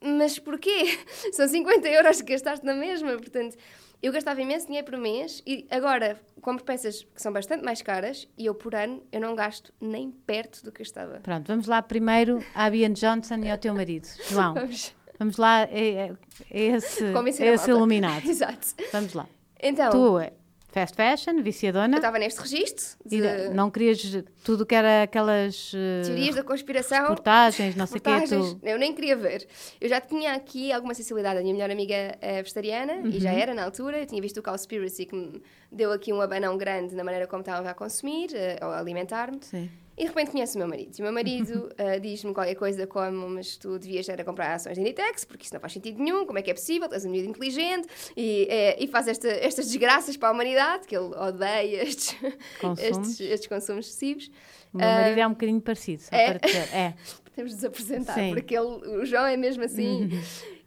Mas 0.00 0.38
porquê? 0.38 0.98
São 1.32 1.48
50 1.48 1.88
euros 1.88 2.20
que 2.22 2.32
gastaste 2.32 2.64
na 2.64 2.74
mesma, 2.74 3.12
portanto... 3.16 3.56
Eu 4.02 4.12
gastava 4.12 4.40
imenso 4.40 4.66
dinheiro 4.66 4.86
por 4.86 4.98
mês 4.98 5.42
e 5.46 5.66
agora 5.70 6.20
compro 6.40 6.64
peças 6.64 7.02
que 7.14 7.20
são 7.20 7.32
bastante 7.32 7.64
mais 7.64 7.82
caras 7.82 8.28
e 8.38 8.46
eu 8.46 8.54
por 8.54 8.74
ano 8.74 9.02
eu 9.10 9.20
não 9.20 9.34
gasto 9.34 9.72
nem 9.80 10.10
perto 10.10 10.62
do 10.64 10.70
que 10.70 10.80
gastava. 10.80 11.20
Pronto, 11.20 11.46
vamos 11.48 11.66
lá 11.66 11.82
primeiro 11.82 12.44
à 12.54 12.68
Bian 12.70 12.92
Johnson 12.92 13.38
e 13.38 13.50
ao 13.50 13.58
teu 13.58 13.74
marido, 13.74 14.06
João. 14.28 14.54
Vamos 14.54 14.94
Vamos 15.18 15.38
lá, 15.38 15.62
é, 15.62 15.88
é- 16.08 16.12
é 16.50 16.60
esse, 16.76 17.02
é 17.04 17.08
esse 17.30 17.42
malta. 17.42 17.70
iluminado. 17.70 18.24
Exato. 18.28 18.66
Vamos 18.92 19.14
lá. 19.14 19.26
Então, 19.58 19.90
Tu 19.90 20.18
é 20.18 20.32
fast 20.76 20.94
fashion, 20.94 21.38
eu 21.38 21.42
viciadona, 21.42 21.96
estava 21.96 22.18
neste 22.18 22.38
registro 22.40 22.84
de 23.06 23.16
e 23.16 23.48
não 23.54 23.70
querias 23.70 23.98
tudo 24.44 24.66
que 24.66 24.74
era 24.74 25.04
aquelas 25.04 25.72
eh, 25.74 26.02
teorias 26.04 26.34
da 26.34 26.42
conspiração. 26.44 27.00
reportagens, 27.00 27.74
não 27.74 27.86
sei 27.86 27.96
o 27.98 28.00
quê, 28.02 28.10
reportagens. 28.10 28.52
tu... 28.54 28.60
Eu 28.62 28.78
nem 28.78 28.94
queria 28.94 29.16
ver. 29.16 29.46
Eu 29.80 29.88
já 29.88 30.00
tinha 30.00 30.34
aqui 30.34 30.70
alguma 30.72 30.92
sensibilidade. 30.94 31.38
A 31.38 31.42
minha 31.42 31.54
melhor 31.54 31.70
amiga 31.70 31.94
é 32.20 32.42
vegetariana 32.42 32.94
e 32.96 33.04
Uhum. 33.14 33.20
já 33.20 33.32
era 33.32 33.54
na 33.54 33.64
altura. 33.64 34.00
Eu 34.00 34.06
tinha 34.06 34.20
visto 34.20 34.36
o 34.38 34.42
Cowspiracy 34.42 35.06
que 35.06 35.16
me 35.16 35.42
deu 35.72 35.90
aqui 35.92 36.12
um 36.12 36.20
abanão 36.20 36.58
grande 36.58 36.94
na 36.94 37.02
maneira 37.02 37.26
como 37.26 37.40
estava 37.40 37.70
a 37.70 37.74
consumir 37.74 38.28
eh, 38.34 38.58
ou 38.62 38.70
alimentar-me. 38.70 39.38
Sim. 39.40 39.70
E 39.96 40.02
de 40.02 40.08
repente 40.08 40.30
conheço 40.32 40.56
o 40.56 40.58
meu 40.58 40.68
marido. 40.68 40.94
E 40.96 41.00
o 41.00 41.04
meu 41.04 41.12
marido 41.12 41.70
ah, 41.78 41.96
diz-me 42.00 42.34
qualquer 42.34 42.54
coisa 42.54 42.86
como: 42.86 43.28
Mas 43.30 43.56
tu 43.56 43.78
devias 43.78 44.08
era 44.08 44.22
comprar 44.24 44.54
ações 44.54 44.76
da 44.76 44.82
Inditex, 44.82 45.24
porque 45.24 45.44
isso 45.44 45.54
não 45.54 45.60
faz 45.60 45.72
sentido 45.72 46.02
nenhum. 46.02 46.26
Como 46.26 46.38
é 46.38 46.42
que 46.42 46.50
é 46.50 46.54
possível? 46.54 46.88
Tu 46.88 46.94
és 46.94 47.04
um 47.04 47.10
miúdo 47.10 47.28
inteligente 47.30 47.88
e, 48.16 48.46
eh, 48.50 48.76
e 48.78 48.86
faz 48.86 49.08
esta- 49.08 49.28
estas 49.28 49.66
desgraças 49.66 50.16
para 50.16 50.28
a 50.28 50.32
humanidade, 50.32 50.86
que 50.86 50.94
ele 50.96 51.14
odeia 51.14 51.82
estes 51.82 52.14
Consumos. 52.60 52.80
estes, 53.08 53.20
estes 53.20 53.46
consumos 53.48 53.86
excessivos. 53.86 54.30
O 54.74 54.78
meu 54.78 54.86
marido 54.86 55.18
é 55.20 55.26
um 55.26 55.30
bocadinho 55.30 55.60
parecido, 55.62 56.02
só 56.02 56.14
é? 56.14 56.34
para 56.34 56.46
dizer. 56.46 56.74
É. 56.74 56.94
Temos 57.34 57.50
de 57.52 57.56
nos 57.56 57.64
apresentar, 57.64 58.14
Sim. 58.14 58.30
porque 58.34 58.56
ele, 58.56 58.66
o 58.66 59.04
João 59.06 59.26
é 59.26 59.36
mesmo 59.36 59.62
assim. 59.64 60.08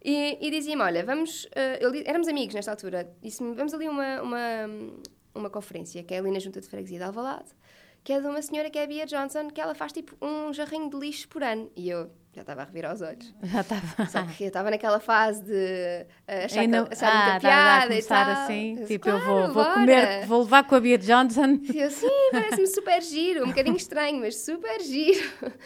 e 0.03 0.37
e 0.39 0.51
dizia-me: 0.51 0.81
Olha, 0.81 1.03
vamos. 1.03 1.47
ah, 1.55 1.77
ele, 1.79 2.03
éramos 2.05 2.27
amigos 2.27 2.55
nesta 2.55 2.71
altura. 2.71 3.11
Disse-me: 3.21 3.53
Vamos 3.53 3.73
ali 3.73 3.87
uma, 3.89 4.21
uma, 4.21 4.39
uma 5.35 5.49
conferência, 5.49 6.03
que 6.03 6.13
é 6.13 6.17
ali 6.19 6.31
na 6.31 6.39
Junta 6.39 6.61
de 6.61 6.67
Freguesia 6.67 6.97
de 6.97 7.03
Alvalade, 7.03 7.49
que 8.03 8.13
é 8.13 8.19
de 8.19 8.27
uma 8.27 8.41
senhora 8.41 8.69
que 8.69 8.77
é 8.79 8.83
a 8.83 8.87
Bia 8.87 9.05
Johnson, 9.05 9.49
que 9.49 9.59
ela 9.61 9.75
faz 9.75 9.91
tipo 9.91 10.15
um 10.21 10.53
jarrinho 10.53 10.89
de 10.89 10.97
lixo 10.97 11.27
por 11.27 11.43
ano. 11.43 11.69
E 11.75 11.89
eu 11.89 12.09
já 12.33 12.41
estava 12.41 12.61
a 12.61 12.65
revirar 12.65 12.93
os 12.93 13.01
olhos. 13.01 13.33
Já 13.43 13.61
estava. 13.61 14.05
Só 14.09 14.23
que 14.23 14.43
eu 14.43 14.47
estava 14.47 14.69
naquela 14.71 14.99
fase 14.99 15.43
de 15.43 16.05
ah, 16.27 16.45
achar, 16.45 16.59
Ainda- 16.61 16.85
que, 16.85 16.93
achar 16.93 17.07
ah, 17.07 17.13
muita 17.23 17.37
estava 17.37 17.37
a 17.37 17.39
piada 17.39 17.95
e 17.95 18.03
tal. 18.03 18.29
assim, 18.43 18.75
disse, 18.75 18.87
tipo, 18.87 19.09
eu 19.09 19.19
"Claro, 19.19 19.25
vou, 19.25 19.53
vou 19.53 19.63
bora." 19.63 19.73
comer, 19.73 20.25
vou 20.27 20.39
levar 20.43 20.63
com 20.63 20.75
a 20.75 20.79
Bia 20.79 20.97
Johnson. 20.97 21.59
E 21.73 21.79
eu, 21.79 21.89
sim, 21.91 22.07
parece-me 22.31 22.67
super 22.67 23.01
giro, 23.01 23.43
um 23.43 23.47
bocadinho 23.49 23.75
estranho, 23.75 24.19
mas 24.19 24.37
super 24.37 24.79
giro. 24.81 25.27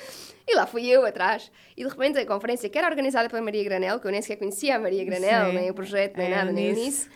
E 0.46 0.56
lá 0.58 0.68
fui 0.68 0.86
eu 0.88 1.06
atrás. 1.06 1.50
E 1.78 1.84
de 1.86 1.90
repente 1.90 2.18
a 2.20 2.26
conferência, 2.26 2.68
que 2.70 2.78
era 2.78 2.86
organizada 2.90 3.30
pela 3.30 3.42
Maria 3.42 3.64
Granel, 3.64 3.98
que 3.98 4.06
eu 4.08 4.12
nem 4.12 4.22
sequer 4.22 4.36
conhecia 4.36 4.76
a 4.76 4.80
Maria 4.80 5.06
Granel, 5.06 5.52
Sim. 5.52 5.56
nem 5.56 5.70
o 5.72 5.74
projeto, 5.74 6.18
nem 6.18 6.28
É, 6.28 6.36
nada, 6.36 6.52
nem 6.52 6.74
nisso. 6.74 6.82
nisso. 6.86 7.10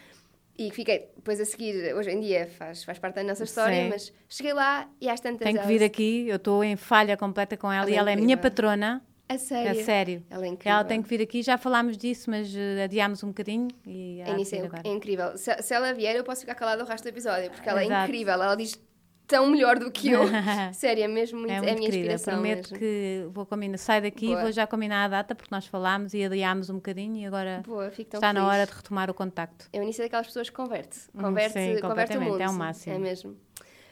E 0.58 0.72
fiquei, 0.72 1.10
depois 1.16 1.40
a 1.40 1.46
seguir, 1.46 1.94
hoje 1.96 2.10
em 2.10 2.20
dia 2.20 2.48
faz, 2.58 2.84
faz 2.84 2.98
parte 2.98 3.16
da 3.16 3.24
nossa 3.24 3.44
história, 3.44 3.84
Sim. 3.84 3.90
mas 3.90 4.12
cheguei 4.28 4.54
lá 4.54 4.90
e 5.00 5.08
às 5.08 5.20
tantas 5.20 5.46
Tenho 5.46 5.60
que 5.62 5.68
vir 5.68 5.84
aqui, 5.84 6.28
eu 6.28 6.38
estou 6.38 6.64
em 6.64 6.76
falha 6.76 7.16
completa 7.16 7.56
com 7.56 7.72
ela 7.72 7.84
Ela 7.84 7.92
e 7.92 7.94
é 7.94 7.98
ela 7.98 8.12
é 8.12 8.16
minha 8.16 8.34
incrível. 8.34 8.50
patrona. 8.52 9.04
A 9.30 9.34
A 9.34 9.38
sério. 9.38 9.84
sério. 9.84 10.24
Ela 10.30 10.46
é 10.46 10.48
incrível. 10.48 10.72
Ela 10.72 10.84
tem 10.86 11.02
que 11.02 11.10
vir 11.10 11.22
aqui, 11.22 11.44
já 11.44 11.58
falámos 11.58 11.98
disso, 11.98 12.30
mas 12.30 12.48
eh, 12.56 12.84
adiámos 12.86 13.22
um 13.24 13.28
bocadinho 13.28 13.68
e 13.86 14.22
É, 14.22 14.30
é, 14.32 14.90
é 14.90 14.94
incrível. 14.94 15.38
Se, 15.38 15.54
se 15.62 15.74
ela 15.74 15.94
vier, 15.94 16.16
eu 16.16 16.24
posso 16.24 16.42
ficar 16.42 16.56
calada 16.56 16.82
o 16.84 16.88
resto 16.88 17.04
do 17.04 17.10
episódio, 17.10 17.52
porque 17.52 17.68
ela 17.68 17.82
é 17.82 17.86
Exato. 17.86 18.06
incrível. 18.10 18.34
Ela 18.34 18.56
diz 18.56 18.80
tão 19.28 19.48
melhor 19.50 19.78
do 19.78 19.92
que 19.92 20.10
eu. 20.10 20.22
Sério, 20.74 21.04
é 21.04 21.08
mesmo 21.08 21.40
muito, 21.40 21.52
É 21.52 21.56
é, 21.56 21.60
muito 21.60 21.72
a 21.72 21.76
minha 21.76 21.90
querida. 21.90 22.14
inspiração. 22.14 22.34
Prometo 22.36 22.72
mesmo. 22.72 22.78
que 22.80 23.26
vou 23.32 23.46
combinar. 23.46 23.78
Sai 23.78 24.02
daqui, 24.02 24.28
Boa. 24.28 24.42
vou 24.44 24.52
já 24.52 24.66
combinar 24.66 25.06
a 25.06 25.08
data, 25.10 25.36
porque 25.36 25.54
nós 25.54 25.66
falámos 25.68 26.14
e 26.14 26.24
adiámos 26.24 26.70
um 26.70 26.76
bocadinho 26.76 27.18
e 27.18 27.26
agora 27.26 27.62
Boa, 27.66 27.88
está 27.90 28.34
na 28.34 28.40
feliz. 28.42 28.54
hora 28.56 28.66
de 28.66 28.72
retomar 28.74 29.10
o 29.12 29.14
contacto. 29.14 29.68
É 29.74 29.80
o 29.80 29.84
início 29.84 30.04
daquelas 30.04 30.28
pessoas 30.28 30.50
que 30.50 30.56
converte. 30.56 30.98
Hum, 31.14 31.22
Converte, 31.22 31.54
sim, 31.54 31.60
converte 31.60 31.80
o 31.86 31.88
completamente, 31.90 32.32
mundo. 32.32 32.42
é 32.42 32.50
o 32.50 32.54
máximo. 32.54 32.96
É 32.96 33.00
mesmo. 33.00 33.36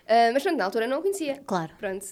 Ah, 0.07 0.29
mas 0.33 0.43
pronto, 0.43 0.57
na 0.57 0.65
altura 0.65 0.87
não 0.87 0.99
o 0.99 1.01
conhecia. 1.01 1.41
Claro. 1.45 1.71
Pronto. 1.77 2.05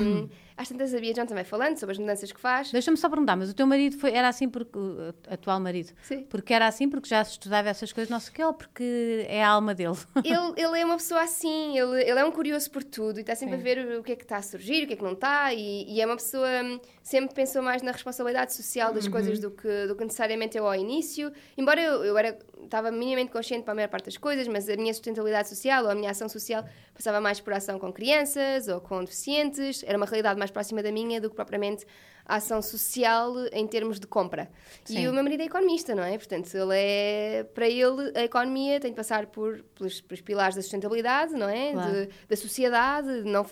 Um, 0.00 0.28
às 0.58 0.68
tantas 0.68 0.92
a 0.92 0.98
Bia 0.98 1.14
John 1.14 1.24
também 1.24 1.44
falando 1.44 1.78
sobre 1.78 1.92
as 1.92 1.98
mudanças 1.98 2.30
que 2.30 2.40
faz. 2.40 2.70
Deixa-me 2.72 2.96
só 2.96 3.08
perguntar, 3.08 3.36
mas 3.36 3.48
o 3.48 3.54
teu 3.54 3.66
marido 3.66 3.96
foi, 3.96 4.12
era 4.12 4.28
assim 4.28 4.48
porque. 4.48 4.78
O 4.78 5.14
atual 5.30 5.60
marido? 5.60 5.92
Sim. 6.02 6.24
Porque 6.28 6.52
era 6.52 6.66
assim 6.66 6.88
porque 6.90 7.08
já 7.08 7.24
se 7.24 7.32
estudava 7.32 7.68
essas 7.68 7.92
coisas, 7.92 8.10
não 8.10 8.20
sei 8.20 8.30
o 8.30 8.34
quê, 8.34 8.44
ou 8.44 8.52
porque 8.52 9.24
é 9.28 9.42
a 9.42 9.48
alma 9.48 9.74
dele? 9.74 9.96
ele, 10.24 10.52
ele 10.56 10.80
é 10.80 10.84
uma 10.84 10.96
pessoa 10.96 11.22
assim, 11.22 11.78
ele, 11.78 12.02
ele 12.02 12.18
é 12.18 12.24
um 12.24 12.32
curioso 12.32 12.70
por 12.70 12.82
tudo 12.84 13.18
e 13.18 13.20
está 13.20 13.34
sempre 13.34 13.54
Sim. 13.56 13.60
a 13.60 13.64
ver 13.64 13.98
o 13.98 14.02
que 14.02 14.12
é 14.12 14.16
que 14.16 14.24
está 14.24 14.36
a 14.36 14.42
surgir, 14.42 14.84
o 14.84 14.86
que 14.86 14.94
é 14.94 14.96
que 14.96 15.02
não 15.04 15.12
está, 15.12 15.54
e, 15.54 15.84
e 15.88 16.00
é 16.00 16.06
uma 16.06 16.16
pessoa 16.16 16.48
hum, 16.64 16.80
sempre 17.02 17.34
pensou 17.34 17.62
mais 17.62 17.80
na 17.80 17.92
responsabilidade 17.92 18.52
social 18.52 18.88
Uhum. 18.88 18.94
das 18.94 19.06
coisas 19.08 19.38
do 19.38 19.50
que, 19.50 19.86
do 19.86 19.94
que 19.94 20.04
necessariamente 20.04 20.56
eu 20.58 20.66
ao 20.66 20.74
início. 20.74 21.30
Embora 21.56 21.80
eu, 21.80 22.04
eu 22.04 22.18
era, 22.18 22.36
estava 22.64 22.90
minimamente 22.90 23.30
consciente 23.32 23.64
para 23.64 23.72
a 23.72 23.74
maior 23.74 23.88
parte 23.88 24.06
das 24.06 24.16
coisas, 24.16 24.46
mas 24.48 24.68
a 24.68 24.76
minha 24.76 24.92
sustentabilidade 24.92 25.48
social 25.48 25.84
ou 25.84 25.90
a 25.90 25.94
minha 25.94 26.10
ação 26.10 26.28
social 26.28 26.64
passava 26.94 27.20
mais 27.20 27.40
por 27.40 27.52
ação 27.52 27.78
com 27.78 27.92
crianças 27.92 28.68
ou 28.68 28.80
com 28.80 29.02
deficientes, 29.04 29.82
era 29.86 29.96
uma 29.96 30.06
realidade 30.06 30.38
mais 30.38 30.50
próxima 30.50 30.82
da 30.82 30.90
minha 30.92 31.20
do 31.20 31.30
que 31.30 31.36
propriamente 31.36 31.86
a 32.26 32.36
ação 32.36 32.60
social 32.60 33.32
em 33.52 33.66
termos 33.66 33.98
de 33.98 34.06
compra. 34.06 34.50
Sim. 34.84 35.00
E 35.00 35.08
o 35.08 35.12
meu 35.14 35.22
marido 35.22 35.40
é 35.40 35.46
economista, 35.46 35.94
não 35.94 36.02
é? 36.02 36.18
Portanto, 36.18 36.54
ele 36.54 36.74
é, 36.74 37.44
para 37.54 37.66
ele, 37.66 38.12
a 38.14 38.22
economia 38.24 38.78
tem 38.78 38.90
de 38.90 38.96
passar 38.96 39.26
por, 39.26 39.62
pelos, 39.74 40.02
pelos 40.02 40.20
pilares 40.20 40.54
da 40.54 40.60
sustentabilidade, 40.60 41.32
não 41.32 41.48
é? 41.48 41.72
Claro. 41.72 41.90
De- 41.92 42.08
da 42.28 42.36
sociedade. 42.36 43.08
Não, 43.24 43.46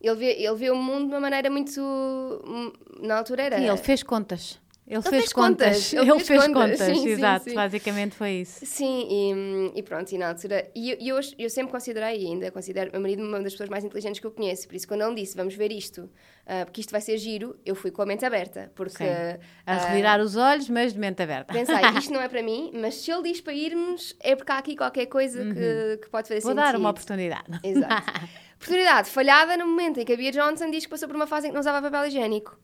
ele, 0.00 0.14
vê, 0.16 0.32
ele 0.42 0.54
vê 0.54 0.70
o 0.70 0.76
mundo 0.76 1.08
de 1.08 1.14
uma 1.14 1.20
maneira 1.20 1.50
muito. 1.50 1.78
hum, 1.82 2.72
Na 3.00 3.18
altura 3.18 3.42
era. 3.42 3.58
Sim, 3.58 3.68
ele 3.68 3.76
fez 3.76 4.02
contas. 4.02 4.58
Ele, 4.88 5.02
fez 5.02 5.16
fez 5.16 5.32
contas, 5.32 5.66
contas. 5.66 5.92
ele 5.92 6.00
Ele, 6.02 6.20
fez 6.20 6.26
fez 6.26 6.46
contas, 6.46 6.78
contas, 6.78 6.96
sim, 6.96 7.02
sim, 7.02 7.08
exato. 7.10 7.50
sim. 7.50 7.54
Basicamente 7.54 8.14
foi 8.14 8.30
isso. 8.30 8.64
Sim, 8.64 9.06
e, 9.10 9.78
e 9.78 9.82
pronto, 9.82 10.10
e 10.10 10.16
na 10.16 10.30
altura. 10.30 10.70
E 10.74 10.90
eu, 11.06 11.20
eu, 11.38 11.50
sempre 11.50 11.70
considerei, 11.70 12.22
e 12.22 12.26
ainda 12.26 12.50
considero 12.50 12.88
o 12.88 12.92
meu 12.92 13.02
marido 13.02 13.22
uma 13.22 13.40
das 13.40 13.52
pessoas 13.52 13.68
mais 13.68 13.84
inteligentes 13.84 14.18
que 14.18 14.26
eu 14.26 14.30
conheço. 14.30 14.66
Por 14.66 14.74
isso, 14.74 14.88
quando 14.88 15.02
ele 15.02 15.14
disse 15.16 15.36
vamos 15.36 15.54
ver 15.54 15.70
isto, 15.70 16.08
ah, 16.46 16.64
porque 16.64 16.80
isto 16.80 16.90
vai 16.90 17.02
ser 17.02 17.18
giro, 17.18 17.54
eu 17.66 17.74
fui 17.74 17.90
com 17.90 18.00
a 18.00 18.06
mente 18.06 18.24
aberta. 18.24 18.72
Porque. 18.74 18.96
Sim. 18.96 19.40
A 19.66 19.74
ah, 19.74 19.88
revirar 19.88 20.20
os 20.20 20.36
olhos, 20.36 20.70
mas 20.70 20.94
de 20.94 20.98
mente 20.98 21.22
aberta. 21.22 21.52
Pensei, 21.52 21.76
isto 21.98 22.12
não 22.12 22.22
é 22.22 22.28
para 22.28 22.42
mim, 22.42 22.70
mas 22.74 22.94
se 22.94 23.10
ele 23.12 23.24
diz 23.24 23.42
para 23.42 23.52
irmos, 23.52 24.16
é 24.20 24.34
porque 24.34 24.50
há 24.50 24.58
aqui 24.58 24.74
qualquer 24.74 25.06
coisa 25.06 25.44
que, 25.44 25.98
que 26.02 26.08
pode 26.08 26.26
fazer 26.26 26.38
Uhum. 26.38 26.42
Vou 26.42 26.52
sentido. 26.52 26.72
dar 26.72 26.76
uma 26.76 26.90
oportunidade. 26.90 27.60
Exato. 27.62 28.12
Oportunidade 28.56 29.10
falhada 29.10 29.56
no 29.56 29.66
momento 29.66 30.00
em 30.00 30.04
que 30.04 30.12
a 30.12 30.16
Bia 30.16 30.32
Johnson 30.32 30.70
diz 30.70 30.84
que 30.84 30.90
passou 30.90 31.08
por 31.08 31.14
uma 31.14 31.26
fase 31.26 31.46
em 31.46 31.50
que 31.50 31.54
não 31.54 31.60
usava 31.60 31.80
papel 31.80 32.08
higiênico. 32.08 32.58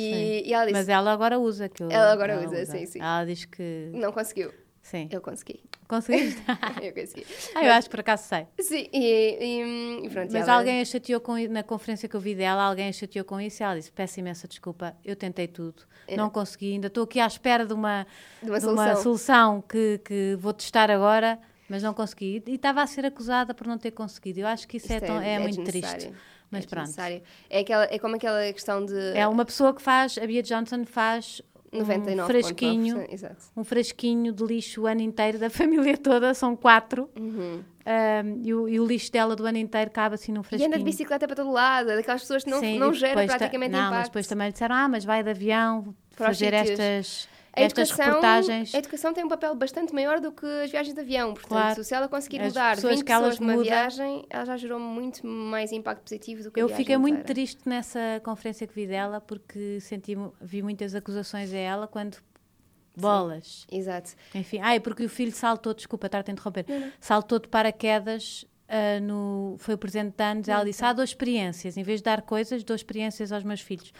E, 0.00 0.48
e 0.48 0.52
ela 0.52 0.64
disse: 0.66 0.74
Mas 0.78 0.88
ela 0.88 1.12
agora 1.12 1.38
usa 1.38 1.64
aquilo. 1.66 1.90
Ela 1.92 2.12
agora 2.12 2.44
usa, 2.44 2.64
sim, 2.66 2.86
sim. 2.86 3.00
Ela 3.00 3.24
diz 3.24 3.44
que. 3.44 3.90
não 3.94 4.12
conseguiu. 4.12 4.52
Sim. 4.82 5.08
Eu 5.10 5.20
consegui. 5.20 5.60
Conseguiste? 5.88 6.40
Eu 6.82 6.92
consegui. 6.92 7.26
ah, 7.56 7.64
eu 7.64 7.72
acho 7.72 7.88
que 7.88 7.90
por 7.90 8.00
acaso 8.00 8.24
sei. 8.28 8.46
Sim, 8.60 8.88
e, 8.92 9.02
e, 9.40 10.06
e 10.06 10.10
pronto. 10.10 10.32
Mas 10.32 10.46
ela- 10.48 10.58
alguém 10.58 10.80
a 10.80 10.84
chateou 10.84 11.20
com 11.20 11.36
na 11.48 11.62
conferência 11.64 12.08
que 12.08 12.14
eu 12.14 12.20
vi 12.20 12.34
dela, 12.36 12.62
alguém 12.62 12.88
a 12.88 12.92
chateou 12.92 13.24
com 13.24 13.40
isso 13.40 13.62
e 13.62 13.64
ela 13.64 13.74
disse: 13.76 13.90
Peço 13.90 14.20
imensa 14.20 14.46
desculpa, 14.46 14.96
eu 15.04 15.16
tentei 15.16 15.48
tudo, 15.48 15.82
não 16.16 16.30
consegui, 16.30 16.72
ainda 16.74 16.86
estou 16.86 17.02
aqui 17.04 17.18
à 17.18 17.26
espera 17.26 17.66
de 17.66 17.72
uma, 17.72 18.06
É. 18.42 18.44
De 18.44 18.50
uma 18.50 18.60
de 18.60 18.66
uma 18.66 18.76
solução. 18.76 19.02
solução 19.02 19.60
que, 19.62 19.98
que 20.04 20.36
vou 20.38 20.52
testar 20.52 20.88
agora, 20.90 21.36
mas 21.68 21.82
não 21.82 21.92
consegui. 21.94 22.40
E 22.46 22.54
estava 22.54 22.80
a 22.82 22.86
ser 22.86 23.04
acusada 23.06 23.52
por 23.54 23.66
não 23.66 23.78
ter 23.78 23.90
conseguido. 23.92 24.40
Eu 24.40 24.46
acho 24.46 24.68
que 24.68 24.76
isso, 24.76 24.92
é, 24.92 24.96
Isto 24.96 25.06
tão- 25.06 25.20
é 25.20 25.38
muito 25.40 25.64
triste. 25.64 26.12
Mas 26.50 26.64
é 26.64 26.66
pronto. 26.68 26.84
desnecessário. 26.86 27.22
É, 27.50 27.60
aquela, 27.60 27.84
é 27.90 27.98
como 27.98 28.16
aquela 28.16 28.52
questão 28.52 28.84
de 28.84 28.94
É 29.14 29.26
uma 29.26 29.44
pessoa 29.44 29.74
que 29.74 29.82
faz, 29.82 30.16
a 30.18 30.26
Bia 30.26 30.42
Johnson 30.42 30.84
faz 30.84 31.42
um 31.72 31.80
99,9%. 31.80 32.26
fresquinho, 32.26 33.06
Exato. 33.10 33.36
um 33.56 33.64
fresquinho 33.64 34.32
de 34.32 34.44
lixo 34.44 34.82
o 34.82 34.86
ano 34.86 35.00
inteiro 35.02 35.38
da 35.38 35.50
família 35.50 35.96
toda, 35.98 36.32
são 36.34 36.54
quatro. 36.56 37.10
Uhum. 37.18 37.62
Um, 37.88 38.40
e, 38.44 38.52
o, 38.54 38.68
e 38.68 38.80
o 38.80 38.86
lixo 38.86 39.12
dela 39.12 39.36
do 39.36 39.44
ano 39.46 39.58
inteiro 39.58 39.90
cabe 39.90 40.14
assim 40.16 40.32
num 40.32 40.40
E 40.40 40.44
fresquinho. 40.44 40.68
anda 40.68 40.78
de 40.78 40.84
bicicleta 40.84 41.26
para 41.26 41.36
todo 41.36 41.50
lado, 41.52 41.90
é 41.90 41.96
daquelas 41.96 42.22
pessoas 42.22 42.42
que 42.44 42.50
não, 42.50 42.58
Sim, 42.60 42.78
não 42.78 42.90
e 42.90 42.94
gera 42.94 43.10
depois 43.14 43.30
ta- 43.30 43.38
praticamente 43.38 43.72
não, 43.72 43.78
impacto. 43.78 43.94
mas 43.98 44.08
depois 44.08 44.26
também 44.26 44.46
lhe 44.48 44.52
disseram, 44.52 44.74
ah, 44.74 44.88
mas 44.88 45.04
vai 45.04 45.22
de 45.22 45.30
avião 45.30 45.94
fazer 46.12 46.52
sítios. 46.58 46.70
estas, 46.80 47.28
A 47.56 47.62
estas 47.62 47.88
educação, 47.88 48.06
reportagens. 48.14 48.74
a 48.74 48.78
educação 48.78 49.12
tem 49.14 49.24
um 49.24 49.28
papel 49.28 49.54
bastante 49.54 49.94
maior 49.94 50.20
do 50.20 50.30
que 50.30 50.44
as 50.62 50.70
viagens 50.70 50.94
de 50.94 51.00
avião. 51.00 51.32
Portanto, 51.32 51.48
Claro. 51.48 51.84
se 51.84 51.94
ela 51.94 52.08
conseguir 52.08 52.40
As 52.40 52.48
mudar 52.48 52.74
pessoas 52.76 52.94
20 52.96 53.04
que 53.04 53.12
pessoas 53.12 53.38
numa 53.40 53.62
viagem, 53.62 54.26
ela 54.28 54.44
já 54.44 54.56
gerou 54.56 54.78
muito 54.78 55.26
mais 55.26 55.72
impacto 55.72 56.02
positivo 56.02 56.42
do 56.42 56.50
que 56.50 56.60
a 56.60 56.62
Eu 56.62 56.66
viagem 56.68 56.84
fiquei 56.84 56.96
muito 56.98 57.14
inteira. 57.14 57.26
triste 57.34 57.66
nessa 57.66 58.20
conferência 58.22 58.66
que 58.66 58.74
vi 58.74 58.86
dela 58.86 59.20
porque 59.20 59.80
senti, 59.80 60.14
vi 60.40 60.62
muitas 60.62 60.94
acusações 60.94 61.52
a 61.52 61.56
ela 61.56 61.86
quando 61.88 62.18
bolas. 62.96 63.66
Exato. 63.70 64.12
Enfim, 64.34 64.58
ai, 64.62 64.80
porque 64.80 65.04
o 65.04 65.08
filho 65.08 65.32
saltou, 65.32 65.74
desculpa 65.74 66.06
estar-te 66.06 66.30
a 66.30 66.32
interromper, 66.32 66.64
saltou 67.00 67.38
de 67.38 67.48
paraquedas. 67.48 68.44
ah, 68.68 68.98
no, 69.00 69.54
foi 69.58 69.74
o 69.74 69.78
presente 69.78 70.14
de 70.16 70.22
anos, 70.24 70.48
ela 70.48 70.64
disse: 70.64 70.84
Há 70.84 70.92
duas 70.92 71.10
experiências, 71.10 71.76
em 71.76 71.82
vez 71.82 72.00
de 72.00 72.04
dar 72.04 72.22
coisas, 72.22 72.64
dou 72.64 72.74
experiências 72.74 73.30
aos 73.32 73.44
meus 73.44 73.60
filhos. 73.60 73.92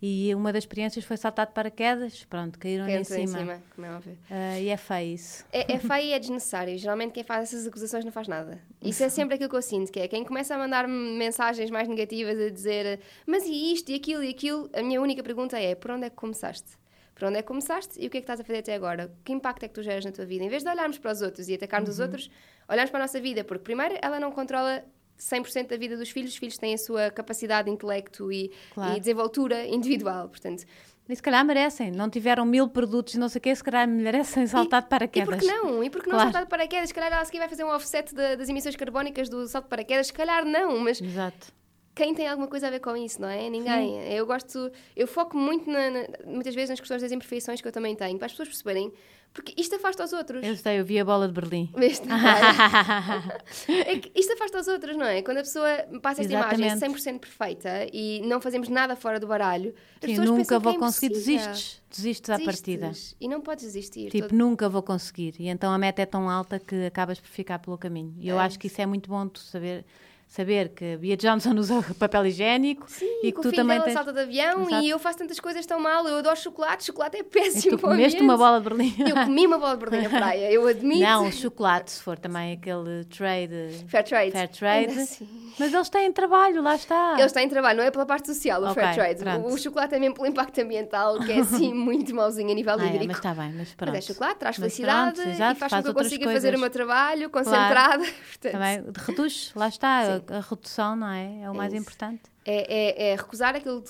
E 0.00 0.34
uma 0.34 0.52
das 0.52 0.64
experiências 0.64 1.04
foi 1.06 1.16
saltar 1.16 1.46
de 1.46 1.52
paraquedas, 1.54 2.22
pronto, 2.24 2.58
caíram 2.58 2.86
em 2.86 2.96
Entra 2.98 3.18
em 3.18 3.26
cima. 3.26 3.38
cima, 3.38 3.62
como 3.74 3.86
é 3.86 3.94
óbvio. 3.96 4.18
Ah, 4.30 4.60
e 4.60 4.68
é 4.68 4.76
feio 4.76 5.14
isso. 5.14 5.44
É, 5.50 5.72
é 5.72 5.78
feio 5.80 6.04
e 6.06 6.12
é 6.12 6.18
desnecessário. 6.18 6.76
Geralmente 6.76 7.12
quem 7.12 7.24
faz 7.24 7.44
essas 7.44 7.66
acusações 7.66 8.04
não 8.04 8.12
faz 8.12 8.28
nada. 8.28 8.60
Isso 8.82 9.02
é 9.02 9.08
sempre 9.08 9.36
aquilo 9.36 9.48
que 9.48 9.56
eu 9.56 9.62
sinto, 9.62 9.90
que 9.90 9.98
é 10.00 10.06
quem 10.06 10.22
começa 10.22 10.54
a 10.54 10.58
mandar-me 10.58 11.16
mensagens 11.16 11.70
mais 11.70 11.88
negativas 11.88 12.38
a 12.38 12.50
dizer 12.50 13.00
mas 13.26 13.44
e 13.46 13.72
isto, 13.72 13.90
e 13.90 13.94
aquilo, 13.94 14.22
e 14.22 14.28
aquilo, 14.28 14.68
a 14.74 14.82
minha 14.82 15.00
única 15.00 15.22
pergunta 15.22 15.58
é 15.58 15.74
por 15.74 15.90
onde 15.92 16.04
é 16.06 16.10
que 16.10 16.16
começaste? 16.16 16.76
Por 17.14 17.28
onde 17.28 17.38
é 17.38 17.42
que 17.42 17.48
começaste 17.48 17.94
e 17.98 18.06
o 18.06 18.10
que 18.10 18.18
é 18.18 18.20
que 18.20 18.24
estás 18.24 18.38
a 18.40 18.44
fazer 18.44 18.58
até 18.58 18.74
agora? 18.74 19.10
Que 19.24 19.32
impacto 19.32 19.62
é 19.62 19.68
que 19.68 19.72
tu 19.74 19.82
geras 19.82 20.04
na 20.04 20.12
tua 20.12 20.26
vida? 20.26 20.44
Em 20.44 20.50
vez 20.50 20.62
de 20.62 20.68
olharmos 20.68 20.98
para 20.98 21.10
os 21.12 21.22
outros 21.22 21.48
e 21.48 21.54
atacarmos 21.54 21.88
Uhum. 21.88 21.94
os 21.94 22.00
outros, 22.00 22.30
olharmos 22.68 22.90
para 22.90 23.00
a 23.00 23.04
nossa 23.04 23.18
vida, 23.18 23.42
porque 23.42 23.64
primeiro 23.64 23.96
ela 24.02 24.20
não 24.20 24.30
controla 24.30 24.84
100% 25.18 25.68
da 25.68 25.76
vida 25.76 25.96
dos 25.96 26.10
filhos, 26.10 26.30
os 26.32 26.36
filhos 26.36 26.58
têm 26.58 26.74
a 26.74 26.78
sua 26.78 27.10
capacidade 27.10 27.66
de 27.66 27.72
intelecto 27.74 28.30
e, 28.32 28.50
Claro. 28.74 28.96
e 28.96 29.00
desenvoltura 29.00 29.66
individual, 29.66 30.28
portanto... 30.28 30.64
E 31.08 31.14
se 31.14 31.22
calhar 31.22 31.44
merecem, 31.44 31.92
não 31.92 32.10
tiveram 32.10 32.44
mil 32.44 32.68
produtos 32.68 33.14
e 33.14 33.18
não 33.18 33.28
sei 33.28 33.38
o 33.38 33.42
quê, 33.42 33.54
se 33.54 33.62
calhar 33.62 33.86
merecem 33.86 34.44
saltar 34.44 34.80
de 34.82 34.88
E 34.88 34.90
paraquedas. 34.90 35.28
por 35.28 35.38
que 35.38 35.46
não? 35.46 35.84
E 35.84 35.88
por 35.88 36.02
que 36.02 36.08
não 36.08 36.16
Claro. 36.16 36.30
saltar 36.32 36.42
de 36.42 36.50
paraquedas? 36.50 36.88
Se 36.88 36.94
calhar 36.94 37.12
ela 37.12 37.24
seguir 37.24 37.38
vai 37.38 37.48
fazer 37.48 37.62
um 37.62 37.68
offset 37.68 38.12
da- 38.12 38.34
das 38.34 38.48
emissões 38.48 38.74
carbónicas 38.74 39.28
do 39.28 39.46
salto 39.46 39.66
de 39.66 39.70
paraquedas. 39.70 40.08
Se 40.08 40.12
calhar 40.12 40.44
não, 40.44 40.80
mas 40.80 41.00
Exato. 41.00 41.52
quem 41.94 42.12
tem 42.12 42.26
alguma 42.26 42.48
coisa 42.48 42.66
a 42.66 42.70
ver 42.70 42.80
com 42.80 42.96
isso, 42.96 43.22
não 43.22 43.28
é? 43.28 43.48
Ninguém. 43.48 44.02
Eu 44.14 44.26
gosto, 44.26 44.68
eu 44.96 45.06
foco 45.06 45.36
muito, 45.36 45.70
na- 45.70 45.90
na- 45.92 46.06
muitas 46.26 46.56
vezes, 46.56 46.70
nas 46.70 46.80
questões 46.80 47.00
das 47.00 47.12
imperfeições 47.12 47.60
que 47.60 47.68
eu 47.68 47.72
também 47.72 47.94
tenho, 47.94 48.18
para 48.18 48.26
as 48.26 48.32
pessoas 48.32 48.48
perceberem, 48.48 48.92
porque 49.36 49.52
isto 49.56 49.74
afasta 49.76 50.02
os 50.02 50.12
outros. 50.14 50.42
Eu 50.42 50.56
sei, 50.56 50.80
eu 50.80 50.84
vi 50.84 50.98
a 50.98 51.04
bola 51.04 51.28
de 51.28 51.34
Berlim. 51.34 51.70
Veste? 51.76 52.08
é 53.68 53.98
que 53.98 54.10
isto 54.18 54.32
afasta 54.32 54.60
os 54.60 54.66
outros, 54.68 54.96
não 54.96 55.04
é? 55.06 55.20
Quando 55.22 55.38
a 55.38 55.42
pessoa 55.42 55.68
passa 56.02 56.22
esta 56.22 56.32
imagem 56.32 56.66
Exatamente. 56.66 57.02
100% 57.02 57.18
perfeita 57.20 57.68
e 57.92 58.22
não 58.26 58.40
fazemos 58.40 58.68
nada 58.68 58.96
fora 58.96 59.20
do 59.20 59.26
baralho, 59.26 59.74
as 60.02 60.08
Sim, 60.10 60.16
pessoas 60.16 60.30
nunca 60.30 60.58
vou 60.58 60.72
é 60.72 60.78
conseguir, 60.78 61.12
desistes. 61.14 61.82
Desistes 61.90 62.30
à 62.30 62.38
partida. 62.38 62.90
E 63.20 63.28
não 63.28 63.40
podes 63.40 63.64
desistir. 63.64 64.10
Tipo, 64.10 64.28
Todo- 64.28 64.38
nunca 64.38 64.68
vou 64.68 64.82
conseguir. 64.82 65.34
E 65.38 65.48
então 65.48 65.72
a 65.72 65.78
meta 65.78 66.02
é 66.02 66.06
tão 66.06 66.28
alta 66.28 66.58
que 66.58 66.86
acabas 66.86 67.20
por 67.20 67.28
ficar 67.28 67.58
pelo 67.58 67.76
caminho. 67.78 68.14
E 68.18 68.28
eu 68.28 68.38
É. 68.40 68.44
acho 68.44 68.58
que 68.58 68.66
isso 68.66 68.80
é 68.80 68.86
muito 68.86 69.08
bom 69.08 69.26
tu 69.28 69.40
saber, 69.40 69.84
saber 70.28 70.70
que 70.70 70.94
a 70.94 70.96
Bia 70.98 71.16
Johnson 71.16 71.54
usa 71.58 71.82
papel 71.98 72.26
higiênico 72.26 72.86
e 73.00 73.28
E 73.28 73.32
que 73.32 73.40
tu 73.40 73.52
também 73.52 73.80
tens. 73.80 73.92
salta 73.94 74.12
de 74.12 74.20
avião 74.20 74.62
Exato. 74.62 74.84
e 74.84 74.90
eu 74.90 74.98
faço 74.98 75.18
tantas 75.18 75.40
coisas 75.40 75.64
tão 75.64 75.80
mal. 75.80 76.06
Eu 76.06 76.18
adoro 76.18 76.36
chocolate, 76.36 76.84
chocolate 76.84 77.16
é 77.16 77.20
E 77.20 77.22
péssimo 77.22 77.76
tu 77.76 77.78
para 77.80 77.88
o 77.88 77.92
comeste 77.92 78.20
uma 78.22 78.36
bola 78.36 78.60
de 78.60 78.68
Berlim. 78.68 78.94
Eu 78.98 79.14
comi 79.24 79.46
uma 79.46 79.58
bola 79.58 79.76
de 79.76 79.84
Berlim 79.86 80.02
na 80.08 80.18
praia, 80.18 80.50
eu 80.52 80.66
admito. 80.66 81.00
Não, 81.02 81.30
chocolate, 81.32 81.90
se 81.92 82.02
for 82.02 82.18
também 82.18 82.52
aquele 82.54 83.04
trade. 83.04 83.84
Fair 83.88 84.04
trade. 84.04 84.32
Fair 84.32 84.48
trade. 84.48 84.98
Assim. 84.98 85.28
Mas 85.58 85.72
eles 85.72 85.88
têm 85.88 86.12
trabalho, 86.12 86.60
lá 86.62 86.74
está. 86.74 87.16
Eles 87.18 87.32
têm 87.32 87.48
trabalho, 87.48 87.78
não 87.78 87.84
é 87.84 87.90
pela 87.90 88.04
parte 88.04 88.26
social, 88.26 88.60
o 88.62 88.66
Ok, 88.70 88.74
fair 88.82 88.94
trade. 88.94 89.20
pronto. 89.22 89.46
O, 89.54 89.56
chocolate 89.58 89.94
é 89.94 89.98
mesmo 89.98 90.14
pelo 90.16 90.26
impacto 90.26 90.60
ambiental, 90.60 91.18
que 91.20 91.32
é 91.32 91.38
assim 91.40 91.72
muito 91.74 92.14
mauzinho 92.14 92.50
a 92.50 92.54
nível 92.54 92.74
Ah, 92.78 92.82
é, 92.84 92.86
hídrico. 92.88 93.06
mas 93.06 93.16
está 93.16 93.32
bem, 93.32 93.52
mas 93.56 93.72
pronto. 93.72 93.92
Mas 93.94 94.04
é 94.04 94.12
chocolate, 94.12 94.38
traz 94.38 94.58
Mas 94.58 94.72
felicidade 94.74 95.14
pronto, 95.14 95.28
exato, 95.30 95.56
e 95.56 95.58
faz, 95.60 95.70
faz 95.70 95.72
com 95.72 95.82
que 95.82 95.88
eu 95.98 96.02
consiga 96.02 96.24
coisas. 96.24 96.42
fazer 96.42 96.56
o 96.56 96.60
meu 96.60 96.68
trabalho 96.70 97.30
concentrada. 97.30 98.04
Portanto, 98.04 98.52
Também 98.52 98.84
reduz, 99.06 99.52
lá 99.56 99.68
está, 99.68 100.20
a, 100.30 100.40
redução, 100.40 100.96
não 100.96 101.08
é? 101.08 101.42
É 101.42 101.50
o 101.50 101.54
mais 101.54 101.72
isso. 101.72 101.82
importante. 101.82 102.22
é, 102.44 103.08
é- 103.08 103.12
é 103.12 103.16
recusar 103.16 103.54
aquilo 103.56 103.82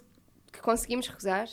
que 0.53 0.61
conseguimos 0.61 1.07
recusar 1.09 1.49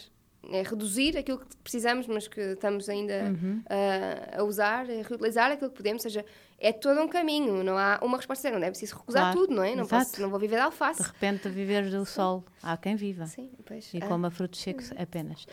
é 0.51 0.61
reduzir 0.61 1.17
aquilo 1.17 1.37
que 1.39 1.55
precisamos, 1.57 2.05
mas 2.05 2.27
que 2.27 2.39
estamos 2.41 2.89
ainda 2.89 3.13
Uhum. 3.31 3.63
a, 3.69 4.39
a 4.41 4.43
usar, 4.43 4.81
a 4.89 5.01
reutilizar 5.07 5.49
aquilo 5.51 5.69
que 5.69 5.77
podemos, 5.77 6.01
seja, 6.03 6.25
é 6.63 6.71
todo 6.71 6.99
um 7.01 7.07
caminho, 7.09 7.63
não 7.63 7.77
há 7.77 7.99
uma 8.01 8.15
resposta 8.17 8.41
certa, 8.43 8.57
não 8.57 8.65
é 8.65 8.69
preciso 8.69 8.95
recusar 8.95 9.23
Claro, 9.33 9.39
tudo, 9.39 9.53
não 9.55 9.63
é? 9.63 9.75
Não, 9.75 9.85
posso, 9.85 10.21
não 10.21 10.29
vou 10.29 10.39
viver 10.39 10.55
de 10.55 10.61
De 10.61 10.65
alface. 10.65 11.03
repente, 11.03 11.49
viver 11.49 11.89
do 11.89 12.05
sol. 12.05 12.43
Há 12.61 12.77
quem 12.77 12.95
viva. 12.95 13.25
Sim, 13.25 13.49
pois. 13.65 13.93
E 13.93 13.97
ah, 14.01 14.07
coma 14.07 14.31
frutos 14.31 14.61
secos 14.61 14.91
apenas. 14.97 15.45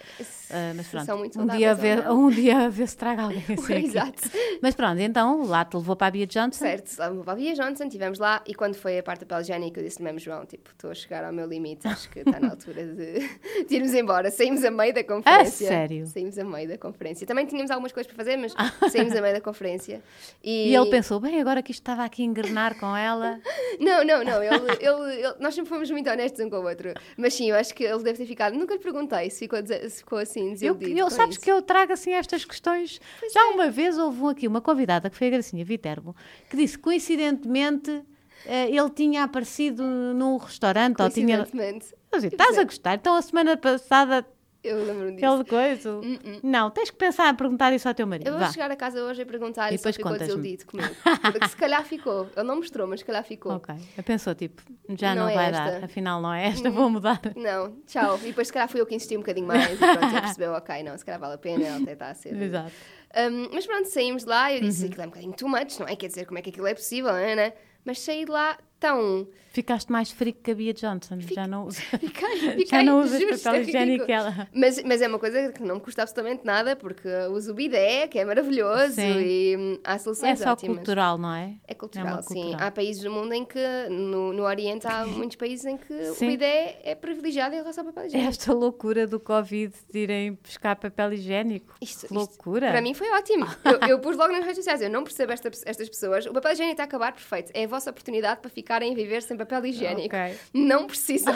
Ah, 0.48 0.72
mas 0.76 0.86
pronto, 0.86 1.40
um 1.40 1.46
dia, 1.46 1.72
a 1.72 1.74
ver, 1.74 2.04
não. 2.04 2.26
um 2.26 2.30
dia 2.30 2.58
a 2.66 2.68
ver 2.68 2.86
se 2.86 2.96
traga 2.96 3.22
alguém 3.22 3.42
assim. 3.52 3.74
Exato. 3.74 4.30
Mas 4.62 4.74
pronto, 4.76 5.00
então 5.00 5.44
lá 5.46 5.64
te 5.64 5.76
levou 5.76 5.96
para 5.96 6.06
a 6.06 6.10
Bia 6.12 6.26
Johnson. 6.26 6.58
Certo, 6.58 6.96
lá 6.96 7.10
me 7.10 7.20
Via 7.40 7.54
Johnson, 7.54 7.84
estivemos 7.84 8.18
lá 8.20 8.42
e 8.46 8.54
quando 8.54 8.74
foi 8.74 8.98
a 8.98 9.02
parte 9.02 9.20
do 9.20 9.26
papel 9.26 9.42
higiênico 9.42 9.80
eu 9.80 9.84
disse 9.84 10.00
mesmo, 10.00 10.18
João, 10.20 10.46
tipo, 10.46 10.70
estou 10.70 10.90
a 10.90 10.94
chegar 10.94 11.24
ao 11.24 11.32
meu 11.32 11.46
limite, 11.48 11.88
acho 11.88 12.08
que 12.10 12.20
está 12.20 12.38
na 12.38 12.50
altura 12.50 12.86
de, 12.86 13.18
de 13.66 13.74
irmos 13.74 13.92
embora. 13.94 14.30
Saímos 14.30 14.62
a 14.64 14.70
meio 14.70 14.94
da 14.94 15.02
conferência. 15.02 15.66
sério? 15.66 16.06
Saímos 16.06 16.38
a 16.38 16.44
meio 16.44 16.68
da 16.68 16.78
conferência. 16.78 17.26
Também 17.26 17.46
tínhamos 17.46 17.70
algumas 17.72 17.90
coisas 17.90 18.06
para 18.12 18.16
fazer, 18.24 18.36
mas 18.36 18.54
saímos 18.92 19.16
a 19.16 19.20
meio 19.20 19.34
da 19.34 19.40
conferência. 19.40 20.00
E, 20.44 20.68
E 20.70 20.76
ele 20.76 20.86
pensou, 20.90 20.99
bem, 21.20 21.40
agora 21.40 21.62
que 21.62 21.70
isto 21.70 21.80
estava 21.80 22.04
aqui 22.04 22.22
a 22.22 22.24
engrenar 22.26 22.78
com 22.78 22.96
ela. 22.96 23.40
Não, 23.80 24.04
não, 24.04 24.22
não, 24.22 24.42
ele, 24.42 24.56
ele- 24.80 25.20
ele- 25.24 25.34
nós 25.40 25.54
sempre 25.54 25.70
fomos 25.70 25.90
muito 25.90 26.10
honestos 26.10 26.38
um 26.44 26.50
com 26.50 26.56
o 26.56 26.64
outro. 26.68 26.92
Mas 27.16 27.32
sim, 27.32 27.48
eu 27.48 27.56
acho 27.56 27.74
que 27.74 27.82
ele 27.84 28.02
deve 28.02 28.18
ter 28.18 28.26
ficado, 28.26 28.54
nunca 28.54 28.74
lhe 28.74 28.80
perguntei 28.80 29.30
se 29.30 29.38
ficou, 29.40 29.58
se 29.66 29.98
ficou 29.98 30.18
assim 30.18 30.48
Eu, 30.48 30.52
desiludido 30.74 30.98
eu 30.98 31.04
com 31.06 31.10
sabes 31.10 31.36
isso. 31.36 31.44
que 31.44 31.50
eu 31.50 31.62
trago 31.62 31.92
assim 31.92 32.12
estas 32.12 32.44
questões. 32.44 33.00
Já 33.32 33.46
uma 33.54 33.70
vez 33.70 33.96
houve 33.96 34.26
aqui 34.26 34.46
uma 34.46 34.60
convidada 34.60 35.08
que 35.08 35.16
foi 35.16 35.28
a 35.28 35.30
Gracinha 35.30 35.64
Viterbo 35.64 36.14
que 36.50 36.56
disse 36.56 36.76
coincidentemente 36.78 38.02
eh, 38.44 38.68
ele 38.70 38.90
tinha 38.90 39.24
aparecido 39.24 39.82
num 39.82 40.36
restaurante 40.36 41.00
ou 41.00 41.08
tinha. 41.10 41.38
Coincidentemente, 41.38 41.94
Eu 42.12 42.18
estás 42.18 42.58
a 42.58 42.64
gostar? 42.64 42.94
Então 42.94 43.14
a 43.14 43.22
semana 43.22 43.56
passada 43.56 44.26
eu 44.62 44.76
lembro-me 44.84 45.12
disso. 45.16 45.26
aquele 45.26 45.44
coisa. 45.44 46.00
Não, 46.42 46.70
tens 46.70 46.90
que 46.90 46.96
pensar 46.96 47.28
a 47.28 47.34
perguntar 47.34 47.72
isso 47.72 47.88
ao 47.88 47.94
teu 47.94 48.06
marido. 48.06 48.26
Eu 48.26 48.32
vou 48.32 48.40
Vá. 48.40 48.52
chegar 48.52 48.70
a 48.70 48.76
casa 48.76 49.02
hoje 49.02 49.22
e 49.22 49.24
perguntar 49.24 49.72
E 49.72 49.78
se 49.78 49.86
ele 49.86 49.92
ficou 49.94 50.16
desiludido 50.18 50.66
comigo. 50.66 50.94
Porque 51.32 51.48
se 51.48 51.56
calhar 51.56 51.84
ficou. 51.84 52.28
Ele 52.36 52.46
não 52.46 52.56
mostrou, 52.56 52.86
mas 52.86 53.00
se 53.00 53.06
calhar 53.06 53.24
ficou. 53.24 53.52
Ok. 53.52 53.74
Eu 53.96 54.02
pensou, 54.04 54.34
tipo, 54.34 54.62
já 54.90 55.14
não, 55.14 55.22
Não 55.24 55.28
é 55.30 55.34
vai 55.34 55.46
esta. 55.50 55.64
dar, 55.70 55.84
afinal 55.84 56.20
não 56.20 56.32
é 56.32 56.46
esta, 56.48 56.70
vou 56.70 56.90
mudar. 56.90 57.20
Não, 57.36 57.76
tchau. 57.86 58.18
E 58.22 58.26
depois 58.26 58.46
se 58.48 58.52
calhar 58.52 58.68
fui 58.68 58.80
eu 58.80 58.86
que 58.86 58.94
insisti 58.94 59.16
um 59.16 59.20
bocadinho 59.20 59.46
mais 59.46 59.72
e 59.72 59.76
pronto, 59.76 60.04
ele 60.04 60.20
percebeu, 60.20 60.52
ok, 60.52 60.82
não, 60.82 60.96
se 60.98 61.04
calhar 61.04 61.20
vale 61.20 61.34
a 61.34 61.38
pena, 61.38 61.64
ele 61.64 61.82
até 61.82 61.92
está 61.92 62.10
a 62.10 62.14
ser. 62.14 62.34
Exato. 62.40 62.72
Um, 63.16 63.48
mas 63.52 63.66
pronto, 63.66 63.86
saímos 63.88 64.22
de 64.22 64.28
lá 64.28 64.52
eu 64.52 64.60
Uhum. 64.60 64.68
disse 64.68 64.86
aquilo 64.86 65.02
é 65.02 65.06
um 65.06 65.08
bocadinho 65.08 65.32
too 65.32 65.48
much, 65.48 65.78
não 65.80 65.88
é? 65.88 65.96
Quer 65.96 66.06
dizer, 66.08 66.26
como 66.26 66.38
é 66.38 66.42
que 66.42 66.50
aquilo 66.50 66.66
é 66.66 66.74
possível, 66.74 67.10
não 67.10 67.18
é? 67.18 67.34
né? 67.34 67.52
Mas 67.84 67.98
saí 68.00 68.24
de 68.24 68.30
lá 68.30 68.56
tão. 68.78 69.26
Ficaste 69.52 69.90
mais 69.90 70.10
frio 70.12 70.32
que 70.32 70.50
a 70.50 70.54
Bia 70.54 70.72
Johnson. 70.72 71.18
Já 71.20 71.46
não, 71.46 71.66
usa- 71.66 71.80
Fiquei, 71.82 72.36
já 72.38 72.52
fiquei, 72.52 72.82
não 72.84 73.00
usas 73.00 73.20
papel 73.42 73.54
é 73.54 73.62
higiênico 73.62 74.04
ela. 74.10 74.48
Mas, 74.54 74.82
mas 74.84 75.02
é 75.02 75.08
uma 75.08 75.18
coisa 75.18 75.50
que 75.52 75.62
não 75.62 75.74
me 75.76 75.80
custa 75.80 76.02
absolutamente 76.02 76.44
nada, 76.44 76.76
porque 76.76 77.08
uso 77.32 77.50
o 77.50 77.54
bidé, 77.54 78.06
que 78.06 78.18
é 78.18 78.24
maravilhoso, 78.24 78.94
Sim. 78.94 79.18
e 79.20 79.80
há 79.82 79.94
É 79.94 79.98
soluções 79.98 80.38
só 80.38 80.52
ótimas. 80.52 80.76
cultural, 80.76 81.18
não 81.18 81.34
é? 81.34 81.54
É 81.66 81.74
cultural, 81.74 82.06
uma 82.14 82.22
sim. 82.22 82.34
cultural. 82.34 82.66
Há 82.66 82.70
países 82.70 83.02
do 83.02 83.10
mundo 83.10 83.32
em 83.32 83.44
que, 83.44 83.58
no, 83.90 84.32
no 84.32 84.44
Oriente, 84.44 84.86
há 84.86 85.04
muitos 85.06 85.36
países 85.36 85.66
em 85.66 85.76
que 85.76 86.04
Sim. 86.14 86.26
o 86.26 86.30
bidé 86.30 86.80
é 86.84 86.94
privilegiado 86.94 87.54
em 87.54 87.58
relação 87.58 87.84
ao 87.84 87.92
papel 87.92 88.06
higiênico. 88.06 88.30
Esta 88.30 88.52
loucura 88.52 89.06
do 89.06 89.18
Covid 89.18 89.74
de 89.92 89.98
irem 89.98 90.38
buscar 90.42 90.76
papel 90.76 91.12
higiênico. 91.14 91.74
Isto- 91.80 92.00
Que 92.00 92.06
isto, 92.06 92.14
loucura. 92.14 92.70
Para 92.70 92.80
mim 92.80 92.94
foi 92.94 93.10
ótimo. 93.10 93.46
Eu, 93.64 93.88
eu 93.88 93.98
pus 93.98 94.16
logo 94.16 94.30
nas 94.32 94.42
redes 94.42 94.56
sociais. 94.58 94.80
Eu 94.80 94.90
não 94.90 95.02
percebo 95.02 95.32
esta- 95.32 95.50
estas 95.66 95.88
pessoas. 95.88 96.24
O 96.26 96.32
papel 96.32 96.52
higiênico 96.52 96.74
está 96.74 96.84
a 96.84 96.86
acabar, 96.86 97.12
perfeito. 97.12 97.50
É 97.52 97.64
a 97.64 97.66
vossa 97.68 97.90
oportunidade 97.90 98.40
para 98.40 98.48
ficarem 98.50 98.92
a 98.92 98.94
viver 98.94 99.22
sem 99.22 99.39
papel 99.46 99.66
higiênico. 99.66 100.14
Ok. 100.14 100.36
Não 100.54 100.86
precisam. 100.86 101.34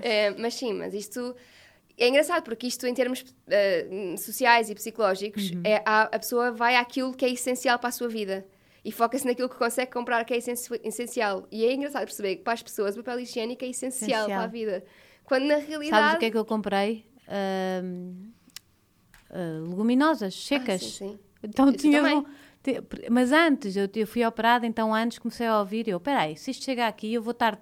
É, 0.00 0.30
mas 0.38 0.54
sim, 0.54 0.72
mas 0.72 0.94
isto. 0.94 1.34
É 1.96 2.08
engraçado 2.08 2.42
porque 2.42 2.66
isto, 2.66 2.86
em 2.88 2.92
termos 2.94 3.24
eh, 3.48 4.14
sociais 4.18 4.68
e 4.68 4.74
psicológicos, 4.74 5.50
Uhum. 5.52 5.62
é, 5.64 5.80
a, 5.86 6.02
a 6.02 6.18
pessoa 6.18 6.50
vai 6.50 6.74
àquilo 6.74 7.14
que 7.14 7.24
é 7.24 7.30
essencial 7.30 7.78
para 7.78 7.88
a 7.90 7.92
sua 7.92 8.08
vida 8.08 8.44
e 8.84 8.90
foca-se 8.90 9.24
naquilo 9.24 9.48
que 9.48 9.54
consegue 9.56 9.92
comprar 9.92 10.24
que 10.24 10.34
é 10.34 10.38
essen- 10.38 10.54
essencial. 10.82 11.46
E 11.52 11.64
é 11.64 11.72
engraçado 11.72 12.04
perceber 12.04 12.36
que 12.36 12.42
para 12.42 12.54
as 12.54 12.62
pessoas 12.64 12.96
o 12.96 13.02
papel 13.04 13.20
higiênico 13.20 13.64
é 13.64 13.68
essencial, 13.68 14.08
Essencial. 14.22 14.26
para 14.26 14.42
a 14.42 14.46
vida. 14.48 14.84
Quando 15.24 15.44
na 15.44 15.56
realidade. 15.56 16.02
Sabes 16.02 16.16
o 16.16 16.18
que 16.18 16.24
é 16.26 16.30
que 16.32 16.36
eu 16.36 16.44
comprei? 16.44 17.06
Ahm, 17.28 18.32
ah, 19.30 19.60
leguminosas 19.68 20.34
secas. 20.34 20.82
Ah, 20.82 20.84
sim, 20.84 20.90
sim. 21.10 21.18
Então 21.42 21.68
Isso 21.68 21.78
tinha. 21.78 22.02
um- 22.02 22.24
te- 22.64 22.82
Mas 23.10 23.30
antes, 23.30 23.76
eu, 23.76 23.88
eu 23.94 24.06
fui 24.06 24.24
operada, 24.26 24.66
então 24.66 24.92
antes 24.92 25.18
comecei 25.18 25.46
a 25.46 25.60
ouvir. 25.60 25.86
Eu, 25.86 26.00
peraí, 26.00 26.36
se 26.36 26.50
isto 26.50 26.64
chegar 26.64 26.88
aqui, 26.88 27.12
eu 27.14 27.22
vou 27.22 27.30
estar 27.32 27.60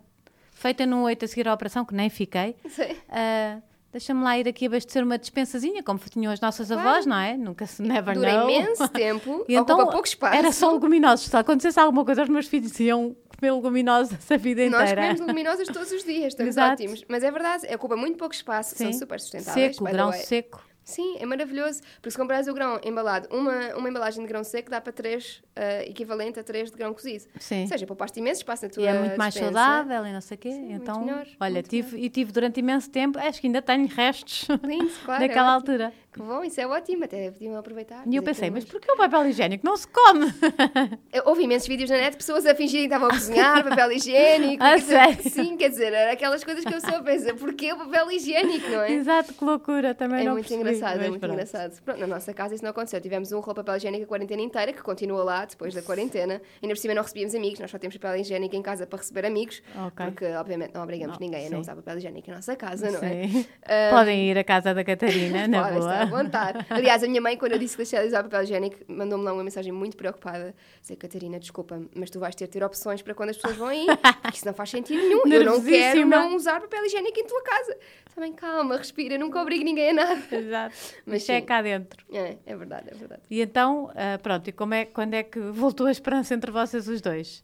feita 0.52 0.86
num 0.86 1.02
8 1.02 1.24
a 1.24 1.28
seguir 1.28 1.48
à 1.48 1.52
operação, 1.52 1.84
que 1.84 1.92
nem 1.94 2.08
fiquei. 2.08 2.56
Sim. 2.68 2.96
Ah, 3.10 3.58
Deixa-me 3.90 4.22
lá 4.24 4.38
ir 4.38 4.48
aqui 4.48 4.64
abastecer 4.64 5.04
uma 5.04 5.18
dispensazinha, 5.18 5.82
como 5.82 5.98
tinham 5.98 6.32
as 6.32 6.40
nossas 6.40 6.68
Claro. 6.68 6.88
avós, 6.88 7.04
não 7.04 7.14
é? 7.18 7.36
Nunca 7.36 7.66
se 7.66 7.82
never 7.82 8.14
Dura 8.14 8.32
know. 8.38 8.48
imenso 8.48 8.88
tempo, 8.88 9.44
E 9.46 9.54
então 9.54 9.76
ocupa 9.76 9.92
pouco 9.92 10.08
espaço. 10.08 10.34
era 10.34 10.50
só 10.50 10.72
leguminosos. 10.72 11.26
Se 11.26 11.36
acontecesse 11.36 11.78
alguma 11.78 12.02
coisa, 12.02 12.22
os 12.22 12.30
meus 12.30 12.46
filhos 12.46 12.80
iam 12.80 13.14
comer 13.38 13.52
leguminosas 13.52 14.32
a 14.32 14.36
vida 14.38 14.62
Nós 14.70 14.80
inteira. 14.80 14.94
comemos 15.02 15.20
leguminosas 15.20 15.68
todos 15.68 15.92
os 15.92 16.04
dias, 16.04 16.28
estamos 16.28 16.56
Exato. 16.56 16.72
ótimos. 16.82 17.04
Mas 17.06 17.22
é 17.22 17.30
verdade, 17.30 17.66
ocupa 17.74 17.94
muito 17.94 18.16
pouco 18.16 18.34
espaço, 18.34 18.74
são 18.76 18.90
Sim. 18.90 18.98
super 18.98 19.20
sustentáveis. 19.20 19.76
Seco, 19.76 19.84
grão 19.84 20.10
seco. 20.10 20.64
Sim, 20.84 21.16
é 21.18 21.26
maravilhoso. 21.26 21.80
Porque 21.96 22.10
se 22.10 22.16
comprares 22.16 22.48
o 22.48 22.54
grão 22.54 22.80
embalado, 22.84 23.28
uma, 23.30 23.74
uma 23.76 23.88
embalagem 23.88 24.22
de 24.22 24.28
grão 24.28 24.42
seco 24.42 24.70
dá 24.70 24.80
para 24.80 24.92
3, 24.92 25.42
equivalente 25.86 26.40
a 26.40 26.42
3 26.44 26.70
de 26.70 26.76
grão 26.76 26.92
cozido. 26.92 27.24
Sim. 27.38 27.62
Ou 27.62 27.68
seja, 27.68 27.86
poupaste 27.86 28.18
imenso 28.18 28.40
espaço 28.40 28.64
na 28.64 28.70
tua 28.70 28.82
E 28.82 28.86
é 28.86 28.98
muito 28.98 29.16
mais 29.16 29.34
despensa. 29.34 29.52
saudável 29.54 30.06
e 30.06 30.12
não 30.12 30.20
sei 30.20 30.34
o 30.36 30.38
quê. 30.38 30.50
Sim, 30.52 30.72
então, 30.72 31.04
melhor, 31.04 31.26
olha, 31.40 31.62
tive, 31.62 31.96
e 31.98 32.08
tive 32.10 32.32
durante 32.32 32.58
imenso 32.60 32.90
tempo, 32.90 33.18
acho 33.18 33.40
que 33.40 33.46
ainda 33.46 33.62
tenho 33.62 33.86
restos 33.86 34.48
Lindo, 34.64 34.90
claro. 35.04 35.22
é 35.24 35.28
daquela 35.28 35.56
ótimo. 35.56 35.72
altura. 35.72 35.92
Que 36.12 36.20
bom, 36.20 36.44
isso 36.44 36.60
é 36.60 36.66
ótimo, 36.66 37.04
até 37.04 37.30
podiam 37.30 37.56
aproveitar. 37.56 38.02
E 38.06 38.14
eu 38.16 38.22
pensei, 38.22 38.50
mas 38.50 38.64
mais. 38.64 38.70
porquê 38.70 38.92
o 38.92 38.96
papel 38.98 39.26
higiênico 39.28 39.64
não 39.64 39.76
se 39.78 39.88
come? 39.88 40.26
Eu- 41.10 41.22
Houve 41.26 41.44
imensos 41.44 41.66
vídeos 41.66 41.88
na 41.88 41.96
net 41.96 42.10
de 42.10 42.16
pessoas 42.18 42.44
a 42.44 42.54
fingirem 42.54 42.86
que 42.86 42.94
estavam 42.94 43.08
a 43.08 43.18
cozinhar 43.18 43.64
papel 43.68 43.92
higiênico. 43.92 44.62
Ah, 44.62 44.74
quer 44.74 44.78
dizer? 45.16 45.30
Sim, 45.30 45.56
quer 45.56 45.68
dizer, 45.70 45.94
aquelas 46.10 46.44
coisas 46.44 46.64
que 46.64 46.74
eu 46.74 46.80
só 46.82 47.02
penso, 47.02 47.34
porquê 47.36 47.72
o 47.72 47.78
papel 47.78 48.10
higiênico, 48.12 48.68
não 48.68 48.82
é? 48.82 48.92
Exato, 48.92 49.32
que 49.32 49.42
loucura, 49.42 49.94
também 49.94 50.20
É 50.20 50.24
não 50.24 50.32
muito 50.32 50.48
percebi, 50.48 50.60
engraçado, 50.70 51.00
é 51.02 51.08
muito 51.08 51.18
pronto. 51.20 51.32
engraçado. 51.32 51.80
Pronto, 51.82 52.00
na 52.00 52.06
nossa 52.06 52.34
casa 52.34 52.54
isso 52.54 52.62
não 52.64 52.70
aconteceu. 52.72 53.00
Tivemos 53.00 53.32
um 53.32 53.40
rolo 53.40 53.54
de 53.54 53.64
papel 53.64 53.76
higiênico 53.76 54.04
a 54.04 54.06
quarentena 54.06 54.42
inteira, 54.42 54.72
que 54.72 54.82
continua 54.82 55.24
lá 55.24 55.44
depois 55.46 55.72
da 55.72 55.80
quarentena. 55.80 56.42
Ainda 56.62 56.74
por 56.74 56.80
cima 56.80 56.92
não 56.94 57.02
recebíamos 57.02 57.34
amigos, 57.34 57.58
nós 57.58 57.70
só 57.70 57.78
temos 57.78 57.96
papel 57.96 58.20
higiênico 58.20 58.54
em 58.54 58.60
casa 58.62 58.86
para 58.86 58.98
receber 58.98 59.24
amigos. 59.24 59.62
Ok. 59.86 60.06
Porque, 60.06 60.26
obviamente, 60.34 60.74
não 60.74 60.82
obrigamos 60.82 61.18
ninguém 61.18 61.44
a 61.44 61.48
sim. 61.48 61.54
não 61.54 61.60
usar 61.60 61.74
papel 61.74 61.96
higiênico 61.96 62.28
em 62.30 62.34
nossa 62.34 62.54
casa, 62.54 62.90
não 62.90 63.00
é? 63.02 63.28
Sim. 63.28 63.46
Ah, 63.64 63.90
Podem 63.92 64.28
ir 64.30 64.36
à 64.36 64.44
casa 64.44 64.74
da 64.74 64.84
Catarina, 64.84 65.48
na 65.48 65.62
Podem 65.62 65.78
vontade. 66.06 66.64
Aliás, 66.70 67.02
a 67.02 67.06
minha 67.08 67.20
mãe, 67.20 67.36
quando 67.36 67.52
eu 67.52 67.58
disse 67.58 67.74
que 67.76 67.82
deixei 67.82 68.00
de 68.00 68.06
usar 68.08 68.22
papel 68.22 68.42
higiênico, 68.42 68.76
mandou-me 68.88 69.24
lá 69.24 69.32
uma 69.32 69.44
mensagem 69.44 69.72
muito 69.72 69.96
preocupada. 69.96 70.54
Dizer, 70.80 70.96
Catarina, 70.96 71.38
desculpa, 71.38 71.80
mas 71.94 72.10
tu 72.10 72.18
vais 72.18 72.34
ter 72.34 72.46
de 72.46 72.50
ter 72.52 72.64
opções 72.64 73.02
para 73.02 73.14
quando 73.14 73.30
as 73.30 73.36
pessoas 73.36 73.56
vão 73.56 73.68
aí, 73.68 73.86
porque 74.22 74.36
isso 74.36 74.46
não 74.46 74.54
faz 74.54 74.70
sentido 74.70 75.00
nenhum. 75.00 75.26
Eu 75.26 75.44
não 75.44 75.62
quero 75.62 76.06
não 76.06 76.36
usar 76.36 76.60
papel 76.60 76.84
higiênico 76.86 77.18
em 77.18 77.26
tua 77.26 77.42
casa. 77.42 77.76
Também 78.14 78.32
calma, 78.32 78.76
respira, 78.76 79.16
nunca 79.16 79.40
obrigo 79.40 79.64
ninguém 79.64 79.90
a 79.90 79.94
nada. 79.94 80.36
Exato. 80.36 80.74
Mas 81.06 81.26
é 81.28 81.40
cá 81.40 81.62
dentro. 81.62 82.04
É, 82.12 82.36
é 82.44 82.56
verdade, 82.56 82.88
é 82.90 82.94
verdade. 82.94 83.22
E 83.30 83.40
então, 83.40 83.90
ah, 83.94 84.18
pronto, 84.22 84.48
e 84.48 84.52
como 84.52 84.74
é, 84.74 84.84
quando 84.84 85.14
é 85.14 85.22
que 85.22 85.40
voltou 85.40 85.86
a 85.86 85.90
esperança 85.90 86.34
entre 86.34 86.50
vocês 86.50 86.88
os 86.88 87.00
dois? 87.00 87.42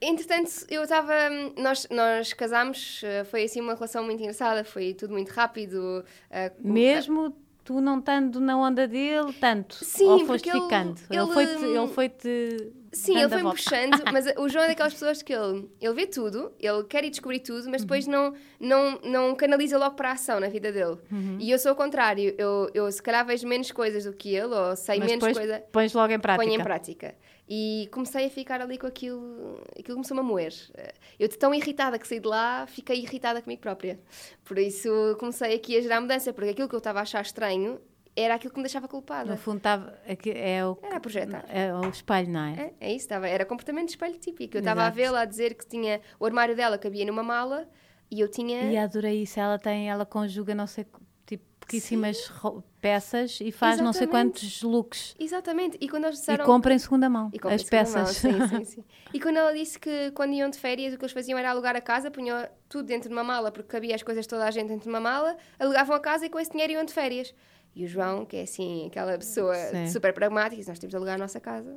Entretanto, 0.00 0.50
eu 0.68 0.82
estava. 0.82 1.14
Nós, 1.56 1.88
nós 1.90 2.32
casámos, 2.32 3.00
eh, 3.04 3.24
foi 3.24 3.44
assim 3.44 3.60
uma 3.60 3.74
relação 3.74 4.04
muito 4.04 4.20
engraçada, 4.20 4.62
foi 4.62 4.92
tudo 4.92 5.12
muito 5.12 5.30
rápido. 5.30 6.04
eh, 6.30 6.52
Mesmo 6.58 7.34
tu 7.64 7.80
não 7.80 7.98
estando 7.98 8.40
na 8.40 8.56
onda 8.56 8.86
dele, 8.86 9.32
tanto? 9.40 9.82
Sim, 9.84 10.06
ou 10.06 10.26
foste 10.26 10.48
ele- 10.48 10.60
ficando? 10.60 11.00
Ele, 11.10 11.22
ele- 11.22 11.32
foi-te... 11.32 11.64
Ele 11.64 11.86
foi-te 11.88 12.72
Sim, 12.92 13.18
ele 13.18 13.28
foi-me 13.28 13.50
puxando, 13.50 14.04
mas 14.12 14.24
o 14.36 14.48
João 14.48 14.64
é 14.66 14.68
daquelas 14.68 14.92
pessoas 14.92 15.20
que 15.20 15.32
ele, 15.32 15.68
ele 15.80 15.94
vê 15.94 16.06
tudo, 16.06 16.52
ele 16.60 16.84
quer 16.84 17.02
ir 17.04 17.10
descobrir 17.10 17.40
tudo, 17.40 17.68
mas 17.68 17.80
Uhum. 17.80 17.86
depois 17.88 18.06
não, 18.06 18.32
não, 18.60 19.00
não 19.02 19.34
canaliza 19.34 19.76
logo 19.76 19.96
para 19.96 20.10
a 20.10 20.12
ação 20.12 20.38
na 20.38 20.46
vida 20.48 20.70
dele. 20.70 20.96
Uhum. 21.10 21.36
E 21.40 21.50
eu 21.50 21.58
sou 21.58 21.72
o 21.72 21.74
contrário, 21.74 22.32
eu, 22.38 22.70
eu 22.72 22.92
se 22.92 23.02
calhar 23.02 23.26
vejo 23.26 23.48
menos 23.48 23.72
coisas 23.72 24.04
do 24.04 24.12
que 24.12 24.32
ele, 24.36 24.54
ou 24.54 24.76
sei 24.76 25.00
Mas 25.00 25.08
menos 25.08 25.24
depois 25.26 25.36
coisa. 25.36 25.64
pões 25.72 25.92
logo 25.92 26.12
em 26.12 26.20
prática. 26.20 26.44
Ponho 26.44 26.60
em 26.60 26.62
prática. 26.62 27.14
E 27.48 27.88
comecei 27.92 28.26
a 28.26 28.30
ficar 28.30 28.60
ali 28.62 28.78
com 28.78 28.86
aquilo, 28.86 29.60
aquilo 29.78 29.96
começou-me 29.96 30.20
a 30.20 30.22
moer. 30.22 30.52
Eu 31.18 31.28
tão 31.28 31.54
irritada 31.54 31.98
que 31.98 32.08
saí 32.08 32.18
de 32.18 32.26
lá, 32.26 32.66
fiquei 32.66 33.00
irritada 33.00 33.42
comigo 33.42 33.60
própria. 33.60 34.00
Por 34.44 34.58
isso 34.58 35.16
comecei 35.20 35.54
aqui 35.54 35.76
a 35.76 35.80
gerar 35.80 36.00
mudança, 36.00 36.32
porque 36.32 36.50
aquilo 36.50 36.68
que 36.68 36.74
eu 36.74 36.78
estava 36.78 37.00
a 37.00 37.02
achar 37.02 37.20
estranho 37.22 37.78
era 38.16 38.34
aquilo 38.34 38.52
que 38.52 38.58
me 38.58 38.64
deixava 38.64 38.88
culpada. 38.88 39.30
No 39.30 39.36
fundo, 39.36 39.60
tava, 39.60 39.98
aqui 40.08 40.30
é, 40.30 40.64
o, 40.64 40.78
Era 40.82 40.96
a 40.96 41.00
projetar. 41.00 41.44
é 41.48 41.74
o 41.74 41.88
espelho, 41.88 42.30
não 42.30 42.44
é? 42.44 42.72
É, 42.80 42.88
é 42.88 42.88
isso, 42.90 43.04
estava, 43.04 43.28
era 43.28 43.44
comportamento 43.44 43.86
de 43.86 43.92
espelho 43.92 44.18
típico. 44.18 44.56
Eu 44.56 44.60
estava 44.60 44.84
a 44.84 44.90
vê-la 44.90 45.22
a 45.22 45.24
dizer 45.24 45.54
que 45.54 45.66
tinha 45.66 46.00
o 46.18 46.24
armário 46.24 46.54
dela 46.54 46.78
cabia 46.78 47.04
numa 47.04 47.22
mala 47.22 47.68
e 48.10 48.20
eu 48.20 48.28
tinha. 48.28 48.70
E 48.70 48.76
adorei 48.76 49.22
isso. 49.22 49.38
Ela 49.40 49.58
tem, 49.58 49.90
ela 49.90 50.06
conjuga, 50.06 50.54
não 50.54 50.66
sei, 50.66 50.86
pouquíssimas 51.64 52.30
peças 52.80 53.38
e 53.40 53.50
faz 53.50 53.74
Exatamente. 53.74 53.82
não 53.82 53.92
sei 53.92 54.06
quantos 54.06 54.62
looks. 54.62 55.14
Exatamente. 55.18 55.78
E 55.80 55.88
quando 55.88 56.04
eles 56.04 56.18
disseram... 56.18 56.44
E 56.44 56.46
compra 56.46 56.74
em 56.74 56.78
segunda 56.78 57.08
mão 57.08 57.30
as 57.44 57.62
peças. 57.64 58.22
Mão. 58.22 58.32
Sim, 58.32 58.48
sim, 58.48 58.64
sim. 58.76 58.84
E 59.12 59.18
quando 59.18 59.38
ela 59.38 59.52
disse 59.52 59.78
que 59.78 60.10
quando 60.12 60.32
iam 60.34 60.50
de 60.50 60.58
férias 60.58 60.92
o 60.92 60.98
que 60.98 61.04
eles 61.04 61.12
faziam 61.12 61.38
era 61.38 61.50
alugar 61.50 61.74
a 61.74 61.80
casa, 61.80 62.10
punham 62.10 62.46
tudo 62.68 62.84
dentro 62.86 63.08
de 63.08 63.14
uma 63.14 63.24
mala, 63.24 63.50
porque 63.50 63.68
cabia 63.68 63.94
as 63.94 64.02
coisas 64.02 64.26
toda 64.26 64.44
a 64.44 64.50
gente 64.50 64.68
dentro 64.68 64.84
de 64.84 64.88
uma 64.88 65.00
mala, 65.00 65.36
alugavam 65.58 65.96
a 65.96 66.00
casa 66.00 66.26
e 66.26 66.28
com 66.28 66.38
esse 66.38 66.50
dinheiro 66.50 66.74
iam 66.74 66.84
de 66.84 66.92
férias. 66.92 67.34
E 67.76 67.84
o 67.84 67.88
João, 67.88 68.24
que 68.24 68.36
é 68.36 68.42
assim, 68.42 68.86
aquela 68.86 69.18
pessoa 69.18 69.56
Sim. 69.56 69.88
super 69.88 70.12
pragmática, 70.12 70.56
diz, 70.56 70.68
nós 70.68 70.78
temos 70.78 70.90
de 70.90 70.96
alugar 70.96 71.16
a 71.16 71.18
nossa 71.18 71.40
casa 71.40 71.76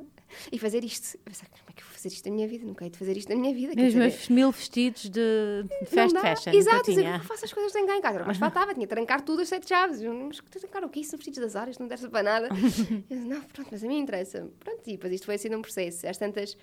e 0.52 0.56
fazer 0.56 0.84
isto. 0.84 1.16
Eu 1.16 1.20
pensei, 1.24 1.48
como 1.48 1.64
é 1.68 1.72
que 1.72 1.82
eu 1.82 1.86
vou 1.86 1.94
fazer 1.94 2.08
isto 2.08 2.28
na 2.28 2.34
minha 2.36 2.46
vida? 2.46 2.64
Nunca 2.64 2.84
hei 2.84 2.90
de 2.90 2.98
fazer 2.98 3.16
isto 3.16 3.28
na 3.28 3.34
minha 3.34 3.52
vida. 3.52 3.80
E 3.80 3.88
os 3.88 3.94
meus 3.94 4.28
mil 4.28 4.52
vestidos 4.52 5.08
de 5.08 5.64
fast 5.86 6.16
fashion. 6.16 6.52
Exato, 6.52 6.90
eu 6.92 7.20
faço 7.20 7.44
as 7.46 7.52
coisas 7.52 7.72
sem 7.72 7.84
cá 7.84 7.96
em 7.96 8.00
casa. 8.00 8.22
Mas 8.24 8.36
faltava, 8.36 8.72
tinha 8.74 8.86
de 8.86 8.90
trancar 8.90 9.22
tudo 9.22 9.42
as 9.42 9.48
sete 9.48 9.68
chaves. 9.68 10.00
Mas 10.00 10.38
trancar 10.38 10.84
o 10.84 10.88
quê? 10.88 11.02
São 11.02 11.18
vestidos 11.18 11.40
das 11.40 11.56
áreas, 11.56 11.78
não 11.78 11.86
interessa 11.86 12.08
para 12.08 12.22
nada. 12.22 12.48
eu 12.54 12.54
disse, 12.54 12.92
não, 13.10 13.40
pronto, 13.42 13.68
mas 13.72 13.82
a 13.82 13.88
mim 13.88 13.98
interessa. 13.98 14.48
Pronto, 14.60 14.80
e 14.86 14.92
depois 14.92 15.12
isto 15.12 15.26
foi 15.26 15.34
assim 15.34 15.52
um 15.52 15.62
processo. 15.62 16.06
Às 16.06 16.16
tantas 16.16 16.56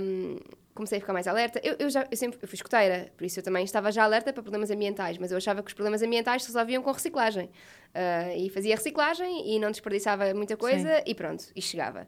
um, 0.00 0.38
comecei 0.74 0.98
a 0.98 1.00
ficar 1.00 1.12
mais 1.12 1.26
alerta. 1.26 1.60
Eu, 1.62 1.76
eu 1.78 1.90
já 1.90 2.06
eu 2.10 2.16
sempre 2.16 2.38
eu 2.40 2.48
fui 2.48 2.54
escoteira, 2.54 3.10
por 3.16 3.24
isso 3.24 3.40
eu 3.40 3.42
também 3.42 3.64
estava 3.64 3.90
já 3.90 4.04
alerta 4.04 4.32
para 4.32 4.42
problemas 4.42 4.70
ambientais, 4.70 5.18
mas 5.18 5.30
eu 5.30 5.36
achava 5.36 5.62
que 5.62 5.68
os 5.68 5.74
problemas 5.74 6.02
ambientais 6.02 6.42
se 6.42 6.48
resolviam 6.48 6.82
com 6.82 6.92
reciclagem. 6.92 7.46
Uh, 7.46 8.36
e 8.36 8.50
fazia 8.50 8.76
reciclagem 8.76 9.54
e 9.54 9.58
não 9.58 9.70
desperdiçava 9.70 10.32
muita 10.34 10.56
coisa 10.56 10.96
Sim. 10.96 11.02
e 11.06 11.14
pronto, 11.14 11.44
e 11.56 11.62
chegava. 11.62 12.06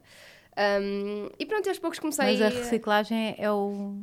Um, 0.57 1.29
e 1.39 1.45
pronto, 1.45 1.67
aos 1.67 1.79
poucos 1.79 1.99
comecei. 1.99 2.37
Mas 2.37 2.41
a 2.41 2.49
reciclagem 2.49 3.35
é 3.37 3.51
o, 3.51 3.95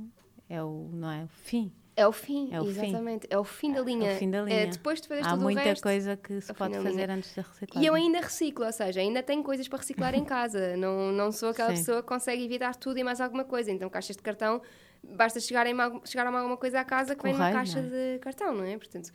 é 0.49 0.62
o, 0.62 0.88
não 0.92 1.11
é, 1.11 1.25
o 1.25 1.29
fim. 1.29 1.73
É 1.98 2.06
o 2.06 2.12
fim, 2.12 2.48
é 2.52 2.61
o 2.61 2.64
exatamente. 2.64 3.22
Fim. 3.22 3.34
É 3.34 3.38
o 3.38 3.42
fim 3.42 3.72
da 3.72 3.80
linha. 3.80 4.11
É 4.12 4.14
o 4.14 4.18
fim 4.18 4.30
da 4.30 4.42
linha. 4.42 4.56
É, 4.56 4.66
depois 4.66 5.00
de 5.00 5.08
fazer 5.08 5.26
Há 5.26 5.30
tudo 5.30 5.42
muita 5.42 5.61
o 5.61 5.64
resto, 5.64 5.82
coisa 5.82 6.16
que 6.16 6.40
se 6.40 6.54
pode 6.54 6.74
fazer 6.76 6.90
linha. 6.90 7.12
antes 7.12 7.34
da 7.34 7.42
reciclagem. 7.42 7.82
E 7.82 7.87
eu 7.87 7.94
ainda 7.94 8.20
reciclo, 8.20 8.64
ou 8.64 8.72
seja, 8.72 9.00
ainda 9.00 9.20
tenho 9.20 9.42
coisas 9.42 9.66
para 9.66 9.78
reciclar 9.80 10.14
em 10.14 10.22
casa. 10.24 10.76
Não, 10.76 11.11
não 11.11 11.32
sou 11.32 11.48
aquela 11.48 11.70
Sim. 11.70 11.76
pessoa 11.76 12.00
que 12.00 12.06
consegue 12.08 12.44
evitar 12.44 12.76
tudo 12.76 12.98
e 12.98 13.02
mais 13.02 13.20
alguma 13.20 13.44
coisa. 13.44 13.72
Então, 13.72 13.90
caixas 13.90 14.14
de 14.14 14.22
cartão, 14.22 14.62
basta 15.02 15.40
chegarem 15.40 15.74
chegar 16.04 16.24
a 16.26 16.38
alguma 16.38 16.56
coisa 16.56 16.78
à 16.78 16.84
casa 16.84 17.16
que 17.16 17.20
Correio, 17.20 17.37
vem 17.37 17.46
numa 17.46 17.58
caixa 17.58 17.80
é? 17.80 17.82
de 17.82 18.18
cartão, 18.20 18.54
não 18.54 18.64
é? 18.64 18.76
Portanto, 18.78 19.11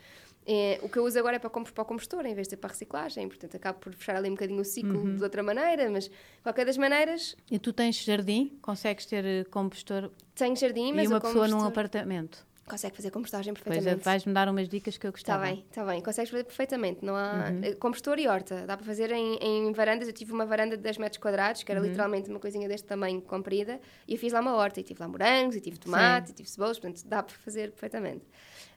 é, 0.46 0.80
o 0.82 0.90
que 0.90 1.00
eu 1.00 1.06
uso 1.06 1.18
agora 1.18 1.38
é 1.38 1.40
para, 1.40 1.50
para 1.50 1.82
o 1.82 1.86
compostor, 1.86 2.26
em 2.26 2.34
vez 2.34 2.48
de 2.48 2.52
ser 2.52 2.58
para 2.58 2.70
reciclagem. 2.70 3.28
Portanto, 3.30 3.56
acabo 3.56 3.80
por 3.80 3.94
fechar 3.94 4.18
ali 4.18 4.28
um 4.28 4.34
bocadinho 4.34 4.60
o 4.60 4.66
ciclo 4.66 5.00
uhum. 5.00 5.16
de 5.16 5.24
outra 5.24 5.42
maneira, 5.42 5.90
mas 5.90 6.12
qualquer 6.42 6.66
das 6.66 6.78
maneiras. 6.78 7.36
E 7.50 7.58
tu 7.58 7.72
tens 7.72 8.04
jardim? 8.04 8.58
Consegues 8.62 9.06
ter 9.06 9.24
eh, 9.24 9.44
compostor? 9.46 10.12
Tenho 10.36 10.56
jardim, 10.56 10.92
mas. 10.92 11.06
E 11.06 11.08
uma 11.08 11.22
pessoa 11.22 11.46
compostor... 11.46 11.62
num 11.62 11.66
apartamento? 11.66 12.46
Consegue 12.74 12.96
fazer 12.96 13.12
compostagem 13.12 13.52
é, 13.52 13.54
perfeitamente. 13.54 13.96
Pois 13.96 14.04
vais-me 14.04 14.34
dar 14.34 14.50
umas 14.50 14.68
dicas 14.68 14.98
que 14.98 15.06
eu 15.06 15.12
tá 15.12 15.18
gostava. 15.18 15.44
Está 15.44 15.56
bem, 15.56 15.66
está 15.70 15.86
bem. 15.86 16.02
Consegues 16.02 16.32
fazer 16.32 16.44
perfeitamente. 16.44 17.06
Não 17.06 17.16
há... 17.16 17.50
Uhum. 17.52 17.62
Eh, 17.64 17.76
compostor 17.76 18.18
e 18.18 18.28
horta. 18.28 18.66
Dá 18.66 18.76
para 18.76 18.86
fazer 18.86 19.12
em, 19.12 19.38
em, 19.40 19.72
varandas. 19.72 20.08
Eu 20.08 20.14
tive 20.14 20.32
uma 20.32 20.46
varanda 20.46 20.76
de 20.76 20.82
10 20.82 20.98
metros 20.98 21.22
quadrados, 21.22 21.62
que 21.62 21.72
era 21.72 21.80
uhum. 21.80 21.88
literalmente 21.88 22.30
uma 22.30 22.40
coisinha 22.40 22.68
deste 22.68 22.88
tamanho, 22.88 23.22
comprida, 23.22 23.80
e 24.08 24.14
eu 24.14 24.18
fiz 24.20 24.34
lá 24.34 24.40
uma 24.40 24.56
horta. 24.56 24.80
E 24.80 24.84
tive 24.84 25.00
lá 25.00 25.08
morangos, 25.08 25.56
e 25.56 25.62
tive 25.62 25.78
tomate, 25.78 26.28
Sim. 26.28 26.34
e 26.34 26.36
tive 26.38 26.50
cebolas. 26.50 26.80
Portanto, 26.80 27.08
dá 27.08 27.22
para 27.22 27.36
fazer 27.36 27.72
perfeitamente. 27.72 28.26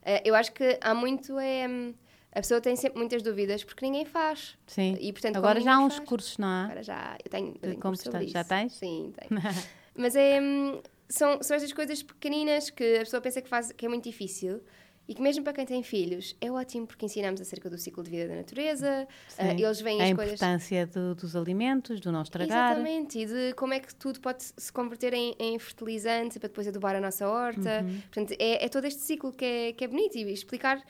Uh, 0.02 0.20
eu 0.24 0.34
acho 0.34 0.52
que 0.52 0.78
há 0.82 0.94
muito... 0.94 1.38
É, 1.38 1.66
a 2.32 2.40
pessoa 2.40 2.60
tem 2.60 2.76
sempre 2.76 2.98
muitas 2.98 3.22
dúvidas 3.22 3.64
porque 3.64 3.86
ninguém 3.86 4.04
faz. 4.04 4.58
Sim. 4.66 4.98
E, 5.00 5.10
portanto, 5.10 5.36
Agora 5.36 5.58
já 5.58 5.76
há 5.76 5.78
uns 5.78 5.96
faz, 5.96 6.06
cursos, 6.06 6.36
não 6.36 6.46
há? 6.46 6.64
Agora 6.64 6.82
já. 6.82 7.16
Eu 7.24 7.30
tenho, 7.30 7.54
eu 7.62 7.80
tenho 7.80 8.28
Já 8.28 8.44
tens? 8.44 8.74
Sim, 8.74 9.14
tenho. 9.16 9.40
Mas 9.96 10.14
é... 10.14 10.38
São, 11.08 11.42
são 11.42 11.54
estas 11.54 11.72
coisas 11.72 12.02
pequeninas 12.02 12.70
que 12.70 12.96
a 12.96 13.00
pessoa 13.00 13.20
pensa 13.20 13.40
que, 13.40 13.48
faz, 13.48 13.72
que 13.72 13.86
é 13.86 13.88
muito 13.88 14.04
difícil 14.04 14.60
e 15.08 15.14
que 15.14 15.22
mesmo 15.22 15.44
para 15.44 15.52
quem 15.52 15.64
tem 15.64 15.82
filhos 15.82 16.36
é 16.40 16.50
ótimo 16.50 16.86
porque 16.86 17.06
ensinamos 17.06 17.40
acerca 17.40 17.70
do 17.70 17.78
ciclo 17.78 18.02
de 18.02 18.10
vida 18.10 18.26
da 18.28 18.34
natureza, 18.34 19.06
uh, 19.38 19.42
eles 19.50 19.80
veem 19.80 20.00
a 20.00 20.04
as 20.04 20.10
importância 20.10 20.86
coisas... 20.86 20.94
do, 20.94 21.14
dos 21.14 21.36
alimentos, 21.36 22.00
do 22.00 22.10
não 22.10 22.22
estragar. 22.22 22.72
Exatamente, 22.72 23.20
e 23.20 23.26
de 23.26 23.54
como 23.54 23.72
é 23.72 23.78
que 23.78 23.94
tudo 23.94 24.20
pode 24.20 24.42
se 24.42 24.72
converter 24.72 25.14
em, 25.14 25.34
em 25.38 25.58
fertilizante 25.58 26.40
para 26.40 26.48
depois 26.48 26.66
adubar 26.66 26.96
a 26.96 27.00
nossa 27.00 27.28
horta. 27.28 27.82
Uhum. 27.82 28.00
Portanto, 28.00 28.34
é, 28.38 28.64
é 28.64 28.68
todo 28.68 28.84
este 28.84 29.00
ciclo 29.00 29.32
que 29.32 29.44
é, 29.44 29.72
que 29.72 29.84
é 29.84 29.88
bonito 29.88 30.16
e 30.16 30.32
explicar 30.32 30.82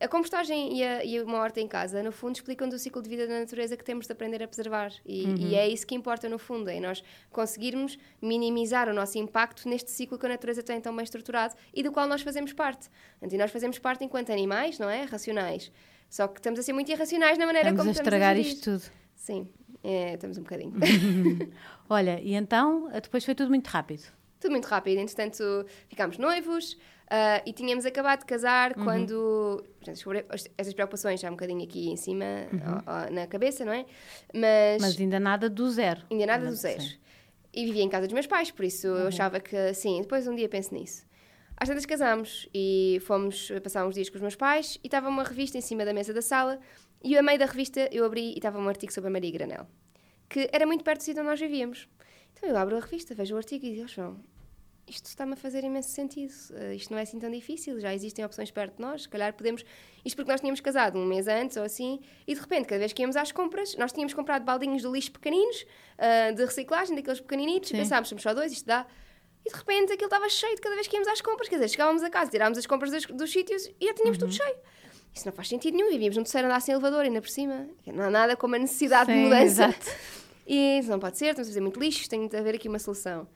a 0.00 0.08
compostagem 0.08 0.78
e, 0.78 0.82
a, 0.82 1.04
e, 1.04 1.20
uma 1.20 1.38
horta 1.38 1.60
em 1.60 1.68
casa, 1.68 2.02
no 2.02 2.10
fundo, 2.10 2.36
explicam-nos 2.36 2.74
o 2.74 2.78
ciclo 2.78 3.02
de 3.02 3.08
vida 3.08 3.26
da 3.26 3.38
natureza 3.38 3.76
que 3.76 3.84
temos 3.84 4.06
de 4.06 4.12
aprender 4.12 4.42
a 4.42 4.48
preservar. 4.48 4.92
E, 5.04 5.24
uhum. 5.24 5.36
e, 5.36 5.54
é 5.54 5.68
isso 5.68 5.86
que 5.86 5.94
importa, 5.94 6.26
no 6.26 6.38
fundo, 6.38 6.70
é 6.70 6.80
nós 6.80 7.04
conseguirmos 7.30 7.98
minimizar 8.20 8.88
o 8.88 8.94
nosso 8.94 9.18
impacto 9.18 9.68
neste 9.68 9.90
ciclo 9.90 10.18
que 10.18 10.24
a 10.24 10.30
natureza 10.30 10.62
tem 10.62 10.80
tão 10.80 10.96
bem 10.96 11.04
estruturado 11.04 11.54
e 11.74 11.82
do 11.82 11.92
qual 11.92 12.08
nós 12.08 12.22
fazemos 12.22 12.54
parte. 12.54 12.88
E 13.30 13.36
nós 13.36 13.50
fazemos 13.50 13.78
parte 13.78 14.02
enquanto 14.02 14.32
animais, 14.32 14.78
não 14.78 14.88
é? 14.88 15.02
Racionais. 15.02 15.70
Só 16.08 16.26
que 16.26 16.40
estamos 16.40 16.58
a 16.58 16.62
ser 16.62 16.72
muito 16.72 16.90
irracionais 16.90 17.36
na 17.36 17.44
maneira 17.44 17.68
estamos 17.68 17.80
como 17.82 17.90
a 17.90 17.92
estragar 17.92 18.36
estamos 18.38 18.46
a 18.46 18.58
isto 18.58 18.70
tudo. 18.70 18.92
Sim, 19.14 19.48
é, 19.84 20.14
estamos 20.14 20.38
um 20.38 20.42
bocadinho. 20.42 20.72
Olha, 21.90 22.18
e 22.22 22.34
então, 22.34 22.88
depois 23.02 23.22
foi 23.22 23.34
tudo 23.34 23.50
muito 23.50 23.66
rápido? 23.68 24.04
Tudo 24.40 24.52
muito 24.52 24.64
rápido. 24.64 24.98
Entretanto, 24.98 25.66
ficámos 25.86 26.16
noivos, 26.16 26.78
Uh, 27.10 27.42
e 27.44 27.52
tínhamos 27.52 27.84
acabado 27.84 28.20
de 28.20 28.26
casar 28.26 28.76
uhum. 28.76 28.84
quando. 28.84 29.64
Portanto, 29.80 29.98
essas 30.56 30.72
preocupações 30.72 31.18
já 31.18 31.28
um 31.28 31.32
bocadinho 31.32 31.64
aqui 31.64 31.90
em 31.90 31.96
cima, 31.96 32.24
uhum. 32.52 33.12
na 33.12 33.26
cabeça, 33.26 33.64
não 33.64 33.72
é? 33.72 33.84
Mas, 34.32 34.80
Mas 34.80 35.00
ainda 35.00 35.18
nada 35.18 35.50
do 35.50 35.68
zero. 35.70 36.02
Ainda 36.08 36.26
nada 36.26 36.46
do 36.46 36.54
zero. 36.54 36.80
Sim. 36.80 36.96
E 37.52 37.66
vivia 37.66 37.82
em 37.82 37.88
casa 37.88 38.06
dos 38.06 38.14
meus 38.14 38.28
pais, 38.28 38.52
por 38.52 38.64
isso 38.64 38.86
uhum. 38.86 38.96
eu 38.96 39.08
achava 39.08 39.40
que, 39.40 39.74
sim, 39.74 40.00
depois 40.00 40.28
um 40.28 40.36
dia 40.36 40.48
penso 40.48 40.72
nisso. 40.72 41.04
Às 41.56 41.68
tantas 41.68 41.84
casámos 41.84 42.48
e 42.54 43.02
fomos 43.02 43.50
passar 43.62 43.84
uns 43.84 43.94
dias 43.96 44.08
com 44.08 44.14
os 44.14 44.22
meus 44.22 44.36
pais 44.36 44.78
e 44.82 44.86
estava 44.86 45.08
uma 45.08 45.24
revista 45.24 45.58
em 45.58 45.60
cima 45.60 45.84
da 45.84 45.92
mesa 45.92 46.14
da 46.14 46.22
sala 46.22 46.60
e 47.02 47.18
a 47.18 47.22
meio 47.22 47.38
da 47.38 47.46
revista 47.46 47.88
eu 47.92 48.04
abri 48.04 48.30
e 48.30 48.34
estava 48.34 48.58
um 48.58 48.68
artigo 48.68 48.92
sobre 48.92 49.08
a 49.08 49.12
Maria 49.12 49.32
Granel, 49.32 49.66
que 50.28 50.48
era 50.52 50.64
muito 50.64 50.84
perto 50.84 51.00
do 51.00 51.04
sítio 51.04 51.20
onde 51.20 51.30
nós 51.30 51.40
vivíamos. 51.40 51.88
Então 52.32 52.48
eu 52.48 52.56
abro 52.56 52.76
a 52.76 52.80
revista, 52.80 53.14
vejo 53.14 53.34
o 53.34 53.36
artigo 53.36 53.66
e 53.66 53.72
digo, 53.72 53.84
oh, 53.84 53.88
João, 53.88 54.20
isto 54.90 55.06
está-me 55.06 55.34
a 55.34 55.36
fazer 55.36 55.62
imenso 55.62 55.90
sentido. 55.90 56.32
Uh, 56.50 56.74
isto 56.74 56.90
não 56.90 56.98
é 56.98 57.02
assim 57.02 57.18
tão 57.18 57.30
difícil, 57.30 57.78
já 57.78 57.94
existem 57.94 58.24
opções 58.24 58.50
perto 58.50 58.76
de 58.76 58.82
nós, 58.82 59.02
se 59.02 59.08
calhar 59.08 59.32
podemos. 59.32 59.64
Isto 60.04 60.16
porque 60.16 60.30
nós 60.30 60.40
tínhamos 60.40 60.60
casado 60.60 60.98
um 60.98 61.06
mês 61.06 61.28
antes 61.28 61.56
ou 61.56 61.62
assim, 61.62 62.00
e 62.26 62.34
de 62.34 62.40
repente, 62.40 62.66
cada 62.66 62.80
vez 62.80 62.92
que 62.92 63.00
íamos 63.00 63.16
às 63.16 63.30
compras, 63.30 63.76
nós 63.76 63.92
tínhamos 63.92 64.12
comprado 64.12 64.44
baldinhos 64.44 64.82
de 64.82 64.88
lixo 64.88 65.12
pequeninos, 65.12 65.64
uh, 65.96 66.34
de 66.34 66.44
reciclagem, 66.44 66.96
daqueles 66.96 67.20
pequeninitos, 67.20 67.68
Sim. 67.68 67.76
e 67.76 67.78
pensámos, 67.78 68.08
somos 68.08 68.22
só 68.22 68.34
dois, 68.34 68.50
isto 68.50 68.66
dá. 68.66 68.84
E 69.46 69.50
de 69.50 69.56
repente 69.56 69.92
aquilo 69.92 70.06
estava 70.06 70.28
cheio 70.28 70.54
de 70.56 70.60
cada 70.60 70.74
vez 70.74 70.88
que 70.88 70.96
íamos 70.96 71.08
às 71.08 71.20
compras, 71.20 71.48
quer 71.48 71.54
dizer, 71.56 71.68
chegávamos 71.68 72.02
a 72.02 72.10
casa, 72.10 72.30
tirávamos 72.30 72.58
as 72.58 72.66
compras 72.66 72.90
dos, 72.90 73.06
dos 73.06 73.30
sítios 73.30 73.70
e 73.80 73.86
já 73.86 73.94
tínhamos 73.94 74.18
uhum. 74.18 74.28
tudo 74.28 74.34
cheio. 74.34 74.56
Isso 75.14 75.26
não 75.26 75.32
faz 75.32 75.48
sentido 75.48 75.76
nenhum, 75.76 75.88
vivíamos 75.88 76.16
num 76.16 76.24
terceiro 76.24 76.46
andar 76.46 76.60
sem 76.60 76.72
elevador, 76.72 77.04
ainda 77.04 77.20
por 77.20 77.30
cima. 77.30 77.68
Não 77.86 78.04
há 78.04 78.10
nada 78.10 78.36
como 78.36 78.56
a 78.56 78.58
necessidade 78.58 79.06
Sim, 79.06 79.18
de 79.18 79.24
mudança. 79.24 79.44
Exato. 79.44 79.90
E 80.46 80.78
isso 80.78 80.90
não 80.90 80.98
pode 80.98 81.16
ser, 81.16 81.26
estamos 81.26 81.48
a 81.48 81.50
fazer 81.50 81.60
muito 81.60 81.80
lixo, 81.80 82.08
tem 82.08 82.26
de 82.26 82.36
haver 82.36 82.56
aqui 82.56 82.68
uma 82.68 82.78
solução 82.78 83.26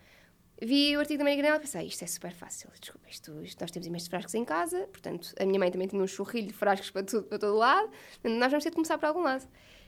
vi 0.60 0.96
o 0.96 1.00
artigo 1.00 1.18
da 1.18 1.24
Maria 1.24 1.38
Granela 1.38 1.58
e 1.58 1.60
pensei, 1.60 1.80
ah, 1.80 1.84
isto 1.84 2.02
é 2.04 2.06
super 2.06 2.32
fácil, 2.32 2.70
desculpa, 2.80 3.08
isto, 3.08 3.42
isto, 3.42 3.60
nós 3.60 3.70
temos 3.70 3.86
imensos 3.86 4.08
frascos 4.08 4.34
em 4.34 4.44
casa, 4.44 4.88
portanto, 4.92 5.34
a 5.38 5.44
minha 5.44 5.58
mãe 5.58 5.70
também 5.70 5.88
tinha 5.88 6.02
um 6.02 6.06
churrilho 6.06 6.48
de 6.48 6.54
frascos 6.54 6.90
para, 6.90 7.02
tudo, 7.02 7.24
para 7.24 7.38
todo 7.38 7.56
lado, 7.56 7.90
nós 8.22 8.50
vamos 8.50 8.64
ter 8.64 8.70
de 8.70 8.76
começar 8.76 8.98
por 8.98 9.06
algum 9.06 9.22
lado. 9.22 9.46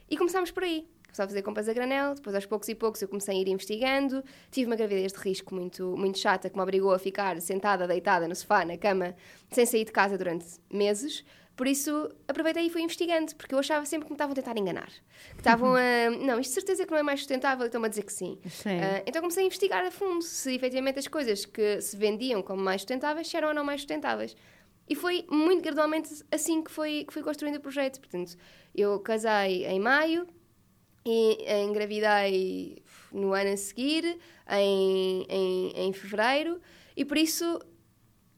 E 0.09 0.17
começámos 0.17 0.51
por 0.53 0.63
aí. 0.63 0.89
Começava 1.05 1.27
a 1.27 1.31
fazer 1.31 1.43
compras 1.43 1.69
a 1.69 1.73
granel, 1.73 2.15
depois 2.15 2.35
aos 2.35 2.45
poucos 2.45 2.69
e 2.69 2.75
poucos 2.75 3.01
eu 3.01 3.09
comecei 3.09 3.37
a 3.37 3.41
ir 3.41 3.49
investigando, 3.49 4.23
tive 4.51 4.67
uma 4.67 4.77
gravidez 4.77 5.13
de 5.13 5.19
risco 5.19 5.55
muito, 5.55 5.97
muito 5.97 6.19
chata 6.19 6.51
que 6.51 6.57
me 6.57 6.63
obrigou 6.63 6.93
a 6.93 6.99
ficar 6.99 7.41
sentada, 7.41 7.87
deitada 7.89 8.29
no 8.29 8.35
sofá, 8.35 8.65
na 8.65 8.77
cama, 8.77 9.17
sem 9.51 9.65
sair 9.65 9.85
de 9.85 9.93
casa 9.93 10.19
durante 10.19 10.45
meses, 10.71 11.25
por 11.57 11.67
isso, 11.67 12.15
aproveitei 12.29 12.67
e 12.67 12.71
fui 12.71 12.83
investigando, 12.83 13.35
porque 13.35 13.55
eu 13.55 13.59
achava 13.59 13.87
sempre 13.87 14.05
que 14.05 14.13
me 14.13 14.15
estavam 14.15 14.33
a 14.33 14.35
tentar 14.35 14.59
enganar. 14.59 14.91
Que 15.31 15.39
estavam 15.39 15.75
a. 15.75 16.11
Não, 16.11 16.39
isto 16.39 16.51
de 16.51 16.55
certeza 16.55 16.85
que 16.85 16.91
não 16.91 16.99
é 16.99 17.03
mais 17.03 17.21
sustentável, 17.21 17.65
estão-me 17.65 17.87
a 17.87 17.89
dizer 17.89 18.03
que 18.03 18.13
sim. 18.13 18.39
sim. 18.47 18.77
Uh, 18.77 19.03
então 19.07 19.23
comecei 19.23 19.43
a 19.43 19.47
investigar 19.47 19.83
a 19.83 19.91
fundo 19.91 20.23
se 20.23 20.55
efetivamente 20.55 20.99
as 20.99 21.09
coisas 21.09 21.47
que 21.47 21.81
se 21.81 21.97
vendiam 21.97 22.43
como 22.43 22.63
mais 22.63 22.83
sustentáveis 22.83 23.33
eram 23.33 23.49
ou 23.49 23.55
não 23.55 23.65
mais 23.65 23.81
sustentáveis. 23.81 24.37
E 24.87 24.95
foi 24.95 25.25
muito 25.31 25.63
gradualmente 25.63 26.11
assim 26.31 26.63
que 26.63 26.71
foi, 26.71 27.05
que 27.07 27.13
fui 27.13 27.23
construindo 27.23 27.57
o 27.57 27.61
projeto. 27.61 28.01
Portanto, 28.01 28.37
eu 28.75 29.01
casei 29.01 29.65
em 29.65 29.81
maio 29.81 30.27
e 31.07 31.39
engravidei 31.65 32.83
no 33.11 33.33
ano 33.33 33.53
a 33.53 33.57
seguir, 33.57 34.19
em, 34.51 35.27
em, 35.29 35.73
em 35.75 35.93
fevereiro, 35.95 36.61
e 36.95 37.03
por 37.03 37.17
isso 37.17 37.59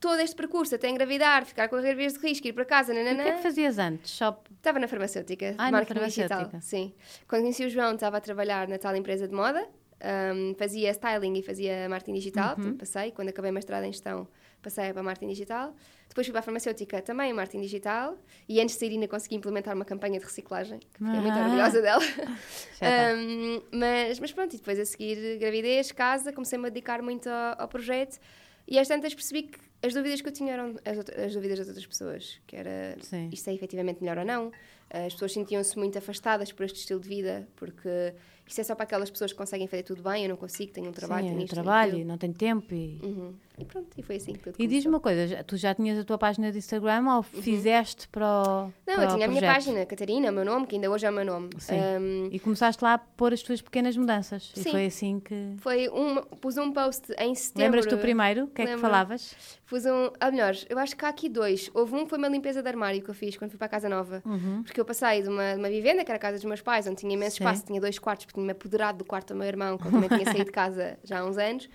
todo 0.00 0.20
este 0.20 0.36
percurso 0.36 0.74
até 0.74 0.88
engravidar, 0.88 1.44
ficar 1.44 1.68
com 1.68 1.76
a 1.76 1.80
gravidez 1.80 2.14
de 2.14 2.20
risco, 2.20 2.46
ir 2.46 2.52
para 2.52 2.64
casa, 2.64 2.94
nananã. 2.94 3.20
O 3.20 3.24
que 3.24 3.30
é 3.30 3.36
que 3.36 3.42
fazias 3.42 3.78
antes? 3.78 4.16
Shop... 4.16 4.48
Estava 4.56 4.78
na 4.78 4.88
farmacêutica, 4.88 5.54
ah, 5.58 5.70
na 5.70 5.84
farmacêutica. 5.84 6.36
digital. 6.36 6.60
Sim. 6.60 6.92
Quando 7.26 7.42
conheci 7.42 7.64
o 7.64 7.70
João, 7.70 7.94
estava 7.94 8.16
a 8.16 8.20
trabalhar 8.20 8.68
na 8.68 8.78
tal 8.78 8.94
empresa 8.94 9.26
de 9.26 9.34
moda, 9.34 9.66
um, 10.00 10.54
fazia 10.54 10.90
styling 10.90 11.38
e 11.38 11.42
fazia 11.42 11.88
marketing 11.88 12.14
digital, 12.14 12.56
uhum. 12.58 12.76
passei, 12.76 13.10
quando 13.10 13.28
acabei 13.28 13.50
a 13.50 13.52
mestrado 13.52 13.84
em 13.84 13.92
gestão, 13.92 14.28
passei 14.62 14.92
para 14.92 15.02
marketing 15.02 15.28
digital. 15.28 15.74
Depois 16.08 16.26
fui 16.26 16.32
para 16.32 16.40
a 16.40 16.42
farmacêutica, 16.42 17.02
também 17.02 17.32
marketing 17.32 17.62
digital, 17.62 18.16
e 18.48 18.60
antes 18.60 18.74
de 18.74 18.80
sair 18.80 18.92
ainda 18.92 19.08
consegui 19.08 19.36
implementar 19.36 19.74
uma 19.74 19.84
campanha 19.84 20.18
de 20.18 20.24
reciclagem, 20.24 20.78
que 20.78 21.04
fiquei 21.04 21.18
ah. 21.18 21.20
muito 21.20 21.38
orgulhosa 21.38 21.82
dela. 21.82 22.02
um, 23.16 23.62
mas, 23.76 24.18
mas 24.20 24.32
pronto, 24.32 24.54
e 24.54 24.56
depois 24.56 24.78
a 24.78 24.84
seguir 24.84 25.38
gravidez, 25.38 25.92
casa, 25.92 26.32
comecei-me 26.32 26.66
a 26.66 26.68
dedicar 26.70 27.02
muito 27.02 27.28
ao, 27.28 27.62
ao 27.62 27.68
projeto, 27.68 28.18
e 28.66 28.78
às 28.78 28.88
tantas 28.88 29.14
percebi 29.14 29.44
que 29.44 29.67
as 29.82 29.94
dúvidas 29.94 30.20
que 30.20 30.28
eu 30.28 30.32
tinha 30.32 30.52
eram 30.52 30.74
as, 30.84 30.98
as 31.24 31.34
dúvidas 31.34 31.58
das 31.58 31.68
outras 31.68 31.86
pessoas, 31.86 32.40
que 32.46 32.56
era 32.56 32.96
Sim. 33.00 33.28
isto 33.32 33.48
é 33.48 33.54
efetivamente 33.54 34.00
melhor 34.00 34.18
ou 34.18 34.24
não, 34.24 34.50
As 34.90 35.12
pessoas 35.12 35.32
sentiam-se 35.32 35.76
muito 35.78 35.98
afastadas 35.98 36.50
por 36.50 36.64
este 36.64 36.78
estilo 36.80 37.00
de 37.00 37.08
vida, 37.08 37.46
porque 37.56 38.14
isto 38.46 38.60
é 38.60 38.64
só 38.64 38.74
para 38.74 38.84
aquelas 38.84 39.10
pessoas 39.10 39.32
que 39.32 39.38
conseguem 39.38 39.66
fazer 39.66 39.82
tudo 39.82 40.02
bem, 40.02 40.24
eu 40.24 40.30
não 40.30 40.36
consigo, 40.36 40.72
tenho 40.72 40.88
um 40.88 40.92
trabalho, 40.92 41.26
Sim, 41.26 41.32
tenho 41.34 41.44
isto, 41.44 41.54
trabalho 41.54 41.92
tenho 41.92 42.06
não 42.06 42.18
tenho 42.18 42.34
tempo. 42.34 42.74
E. 42.74 42.98
Uhum. 43.02 43.34
E 43.58 43.64
pronto, 43.64 43.88
e 43.96 44.02
foi 44.02 44.16
assim 44.16 44.32
que 44.32 44.38
tudo 44.38 44.56
e 44.58 44.66
diz-me 44.66 44.90
uma 44.90 45.00
coisa, 45.00 45.42
tu 45.44 45.56
já 45.56 45.74
tinhas 45.74 45.98
a 45.98 46.04
tua 46.04 46.18
página 46.18 46.52
de 46.52 46.58
Instagram 46.58 47.04
ou 47.16 47.22
fizeste 47.22 48.08
para 48.08 48.26
o 48.26 48.58
Uhum. 48.68 48.72
Não, 48.86 48.94
para 48.94 49.04
eu 49.04 49.08
tinha 49.14 49.26
a 49.26 49.28
minha 49.28 49.40
página, 49.42 49.86
Catarina, 49.86 50.30
o 50.30 50.32
meu 50.32 50.44
nome, 50.44 50.66
que 50.66 50.74
ainda 50.74 50.90
hoje 50.90 51.06
é 51.06 51.10
o 51.10 51.12
meu 51.12 51.24
nome. 51.24 51.50
Sim. 51.58 51.74
Um, 51.74 52.28
E 52.30 52.38
começaste 52.38 52.82
lá 52.82 52.94
a 52.94 52.98
pôr 52.98 53.32
as 53.32 53.42
tuas 53.42 53.60
pequenas 53.60 53.96
mudanças. 53.96 54.52
E 54.56 54.60
Sim. 54.60 54.70
foi 54.70 54.86
assim 54.86 55.20
que... 55.20 55.54
foi 55.58 55.88
um, 55.88 56.22
pus 56.22 56.56
um 56.56 56.72
post 56.72 57.12
em 57.18 57.34
setembro. 57.34 57.64
Lembras-te 57.64 57.90
do 57.90 57.98
primeiro? 57.98 58.44
O 58.44 58.48
que 58.48 58.62
é 58.62 58.66
que 58.66 58.76
falavas? 58.78 59.34
Pus 59.66 59.84
um, 59.84 60.10
ah, 60.18 60.30
melhor, 60.30 60.54
eu 60.68 60.78
acho 60.78 60.96
que 60.96 61.04
há 61.04 61.08
aqui 61.08 61.28
dois. 61.28 61.70
Houve 61.74 61.94
um 61.94 62.04
que 62.04 62.10
foi 62.10 62.18
uma 62.18 62.28
limpeza 62.28 62.62
de 62.62 62.68
armário 62.68 63.02
que 63.02 63.10
eu 63.10 63.14
fiz 63.14 63.36
quando 63.36 63.50
fui 63.50 63.58
para 63.58 63.66
a 63.66 63.70
casa 63.70 63.88
nova. 63.88 64.22
Uhum. 64.24 64.62
Porque 64.62 64.80
eu 64.80 64.84
passei 64.84 65.22
de 65.22 65.28
uma, 65.28 65.52
de 65.52 65.58
uma 65.58 65.68
vivenda, 65.68 66.04
que 66.04 66.10
era 66.10 66.16
a 66.16 66.20
casa 66.20 66.36
dos 66.36 66.44
meus 66.44 66.60
pais, 66.60 66.86
onde 66.86 66.96
tinha 66.96 67.12
imenso 67.12 67.36
Sim. 67.36 67.44
espaço, 67.44 67.66
tinha 67.66 67.80
dois 67.80 67.98
quartos, 67.98 68.26
porque 68.26 68.34
tinha-me 68.34 68.52
apoderado 68.52 68.98
do 68.98 69.04
quarto 69.04 69.34
do 69.34 69.38
meu 69.38 69.46
irmão, 69.46 69.76
que 69.76 69.86
eu 69.86 69.90
também 69.90 70.08
tinha 70.08 70.24
saído 70.24 70.46
de 70.46 70.52
casa 70.52 70.98
já 71.04 71.20
há 71.20 71.24
uns 71.24 71.36
anos. 71.36 71.68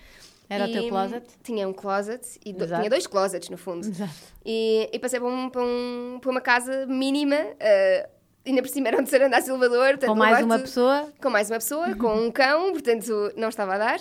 Era 0.49 0.65
o 0.65 0.67
E, 0.67 0.71
teu 0.73 0.87
closet? 0.89 1.25
Tinha 1.43 1.67
um 1.67 1.73
closet, 1.73 2.39
e 2.45 2.53
do- 2.53 2.65
tinha 2.67 2.89
dois 2.89 3.07
closets 3.07 3.49
no 3.49 3.57
fundo. 3.57 3.87
Exato. 3.87 4.11
E, 4.45 4.89
e 4.91 4.99
passei 4.99 5.19
para, 5.19 5.29
um, 5.29 5.49
para, 5.49 5.61
um, 5.63 6.19
para 6.21 6.29
uma 6.31 6.41
casa 6.41 6.85
mínima, 6.85 7.37
eh, 7.59 8.09
ainda 8.45 8.61
por 8.61 8.67
cima 8.67 8.89
era 8.89 8.97
um 8.97 8.99
terceiro 8.99 9.25
andar 9.25 9.41
de 9.41 9.49
elevador. 9.49 9.87
portanto, 9.91 10.09
Com 10.09 10.15
mais 10.15 10.43
uma 10.45 10.59
pessoa? 10.59 11.13
com 11.21 11.29
mais 11.29 11.49
uma 11.49 11.57
pessoa, 11.57 11.95
com 11.95 12.13
um 12.13 12.29
cão, 12.29 12.71
portanto 12.73 13.31
não 13.37 13.47
estava 13.49 13.75
a 13.75 13.77
dar. 13.77 13.99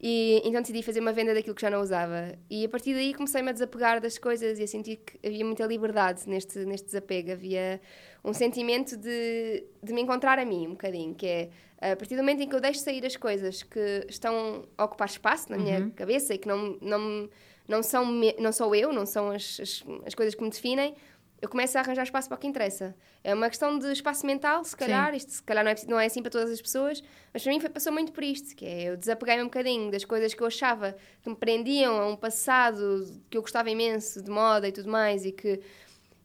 E 0.00 0.40
então 0.44 0.60
decidi 0.62 0.82
fazer 0.82 1.00
uma 1.00 1.12
venda 1.12 1.34
daquilo 1.34 1.54
que 1.56 1.60
já 1.62 1.68
não 1.70 1.80
usava. 1.82 2.32
E 2.48 2.64
a 2.64 2.68
partir 2.68 2.94
daí 2.94 3.12
comecei-me 3.12 3.50
a 3.50 3.52
desapegar 3.52 4.00
das 4.00 4.16
coisas 4.16 4.58
e 4.58 4.62
a 4.62 4.66
sentir 4.68 4.96
que 4.96 5.18
havia 5.26 5.44
muita 5.44 5.66
liberdade 5.66 6.22
neste, 6.28 6.60
neste 6.60 6.86
desapego. 6.86 7.32
Havia 7.32 7.80
um 8.24 8.32
sentimento 8.32 8.96
de, 8.96 9.64
de 9.82 9.92
me 9.92 10.00
encontrar 10.02 10.38
a 10.38 10.44
mim, 10.44 10.68
um 10.68 10.70
bocadinho, 10.70 11.14
que 11.14 11.26
é 11.26 11.50
a 11.80 11.96
partir 11.96 12.14
do 12.14 12.22
momento 12.22 12.42
em 12.42 12.48
que 12.48 12.54
eu 12.54 12.60
deixo 12.60 12.80
sair 12.80 13.04
as 13.06 13.16
coisas 13.16 13.62
que 13.62 14.06
estão 14.08 14.66
a 14.76 14.84
ocupar 14.84 15.08
espaço 15.08 15.50
na 15.50 15.56
minha 15.56 15.90
cabeça 15.96 16.34
e 16.34 16.38
que 16.38 16.46
não, 16.46 16.76
não, 16.80 17.28
não, 17.66 17.82
são, 17.82 18.04
me- 18.04 18.36
não 18.38 18.52
sou 18.52 18.74
eu, 18.74 18.92
não 18.92 19.06
são 19.06 19.30
as, 19.30 19.58
as, 19.60 19.84
as 20.06 20.14
coisas 20.14 20.34
que 20.34 20.42
me 20.42 20.50
definem, 20.50 20.94
eu 21.40 21.48
começo 21.48 21.78
a 21.78 21.80
arranjar 21.80 22.02
espaço 22.02 22.28
para 22.28 22.36
o 22.36 22.38
que 22.38 22.46
interessa. 22.46 22.94
É 23.24 23.32
uma 23.32 23.48
questão 23.48 23.78
de 23.78 23.90
espaço 23.92 24.26
mental, 24.26 24.62
se 24.62 24.76
calhar. 24.76 25.14
Isto 25.14 25.30
se 25.32 25.42
calhar 25.42 25.64
não 25.64 25.70
é, 25.70 25.74
não 25.88 25.98
é 25.98 26.04
assim 26.04 26.20
para 26.20 26.30
todas 26.30 26.50
as 26.50 26.60
pessoas, 26.60 27.02
mas 27.32 27.42
para 27.42 27.50
mim 27.50 27.58
foi, 27.60 27.70
passou 27.70 27.90
muito 27.92 28.12
por 28.12 28.22
isto, 28.22 28.54
que 28.54 28.66
é 28.66 28.82
eu 28.90 28.96
desapeguei-me 28.98 29.40
um 29.42 29.46
bocadinho 29.46 29.90
das 29.90 30.04
coisas 30.04 30.34
que 30.34 30.42
eu 30.42 30.46
achava 30.46 30.94
que 31.22 31.30
me 31.30 31.34
prendiam 31.36 31.98
a 31.98 32.06
um 32.06 32.14
passado 32.16 33.06
que 33.30 33.38
eu 33.38 33.40
gostava 33.40 33.70
imenso 33.70 34.22
de 34.22 34.30
moda 34.30 34.68
e 34.68 34.72
tudo 34.72 34.90
mais 34.90 35.24
e 35.24 35.32
que, 35.32 35.60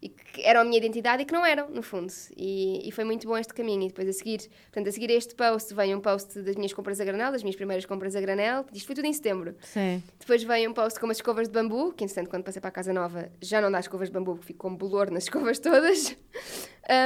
e 0.06 0.10
que 0.10 0.42
eram 0.44 0.62
a 0.62 0.64
minha 0.64 0.78
identidade 0.78 1.24
e 1.24 1.26
que 1.26 1.34
não 1.34 1.44
eram, 1.44 1.68
no 1.70 1.82
fundo. 1.82 2.14
E, 2.38 2.88
e 2.88 2.92
foi 2.92 3.04
muito 3.04 3.28
bom 3.28 3.36
este 3.36 3.54
caminho. 3.54 3.84
E 3.84 3.88
depois 3.88 4.08
a 4.08 4.14
seguir, 4.14 4.48
portanto, 4.66 4.88
a 4.88 4.92
seguir 4.92 5.10
este 5.10 5.34
post 5.34 5.74
veio 5.74 5.98
um 5.98 6.02
post 6.02 6.40
das 6.42 6.56
minhas 6.56 6.74
compras 6.74 7.02
a 7.02 7.06
granel, 7.06 7.32
das 7.32 7.42
minhas 7.42 7.56
primeiras 7.56 7.86
compras 7.86 8.16
a 8.16 8.22
granel. 8.22 8.66
Isto 8.72 8.86
foi 8.86 8.96
tudo 8.96 9.06
em 9.06 9.14
setembro. 9.14 9.56
Sim. 9.62 10.04
Depois 10.20 10.44
veio 10.44 10.70
um 10.70 10.74
post 10.74 11.00
com 11.00 11.08
umas 11.08 11.18
escovas 11.18 11.48
de 11.48 11.54
bambu, 11.54 11.92
que 11.92 12.04
entretanto, 12.04 12.30
quando 12.30 12.44
passei 12.44 12.62
para 12.62 12.70
a 12.70 12.72
casa 12.72 12.94
nova, 12.94 13.32
já 13.42 13.60
não 13.60 13.72
dá 13.72 13.80
escovas 13.80 14.10
de 14.10 14.14
bambu, 14.14 14.34
porque 14.34 14.48
fico 14.48 14.60
com 14.60 14.76
bolor 14.76 15.10
nas 15.10 15.24
escovas 15.24 15.58
todas. 15.58 16.16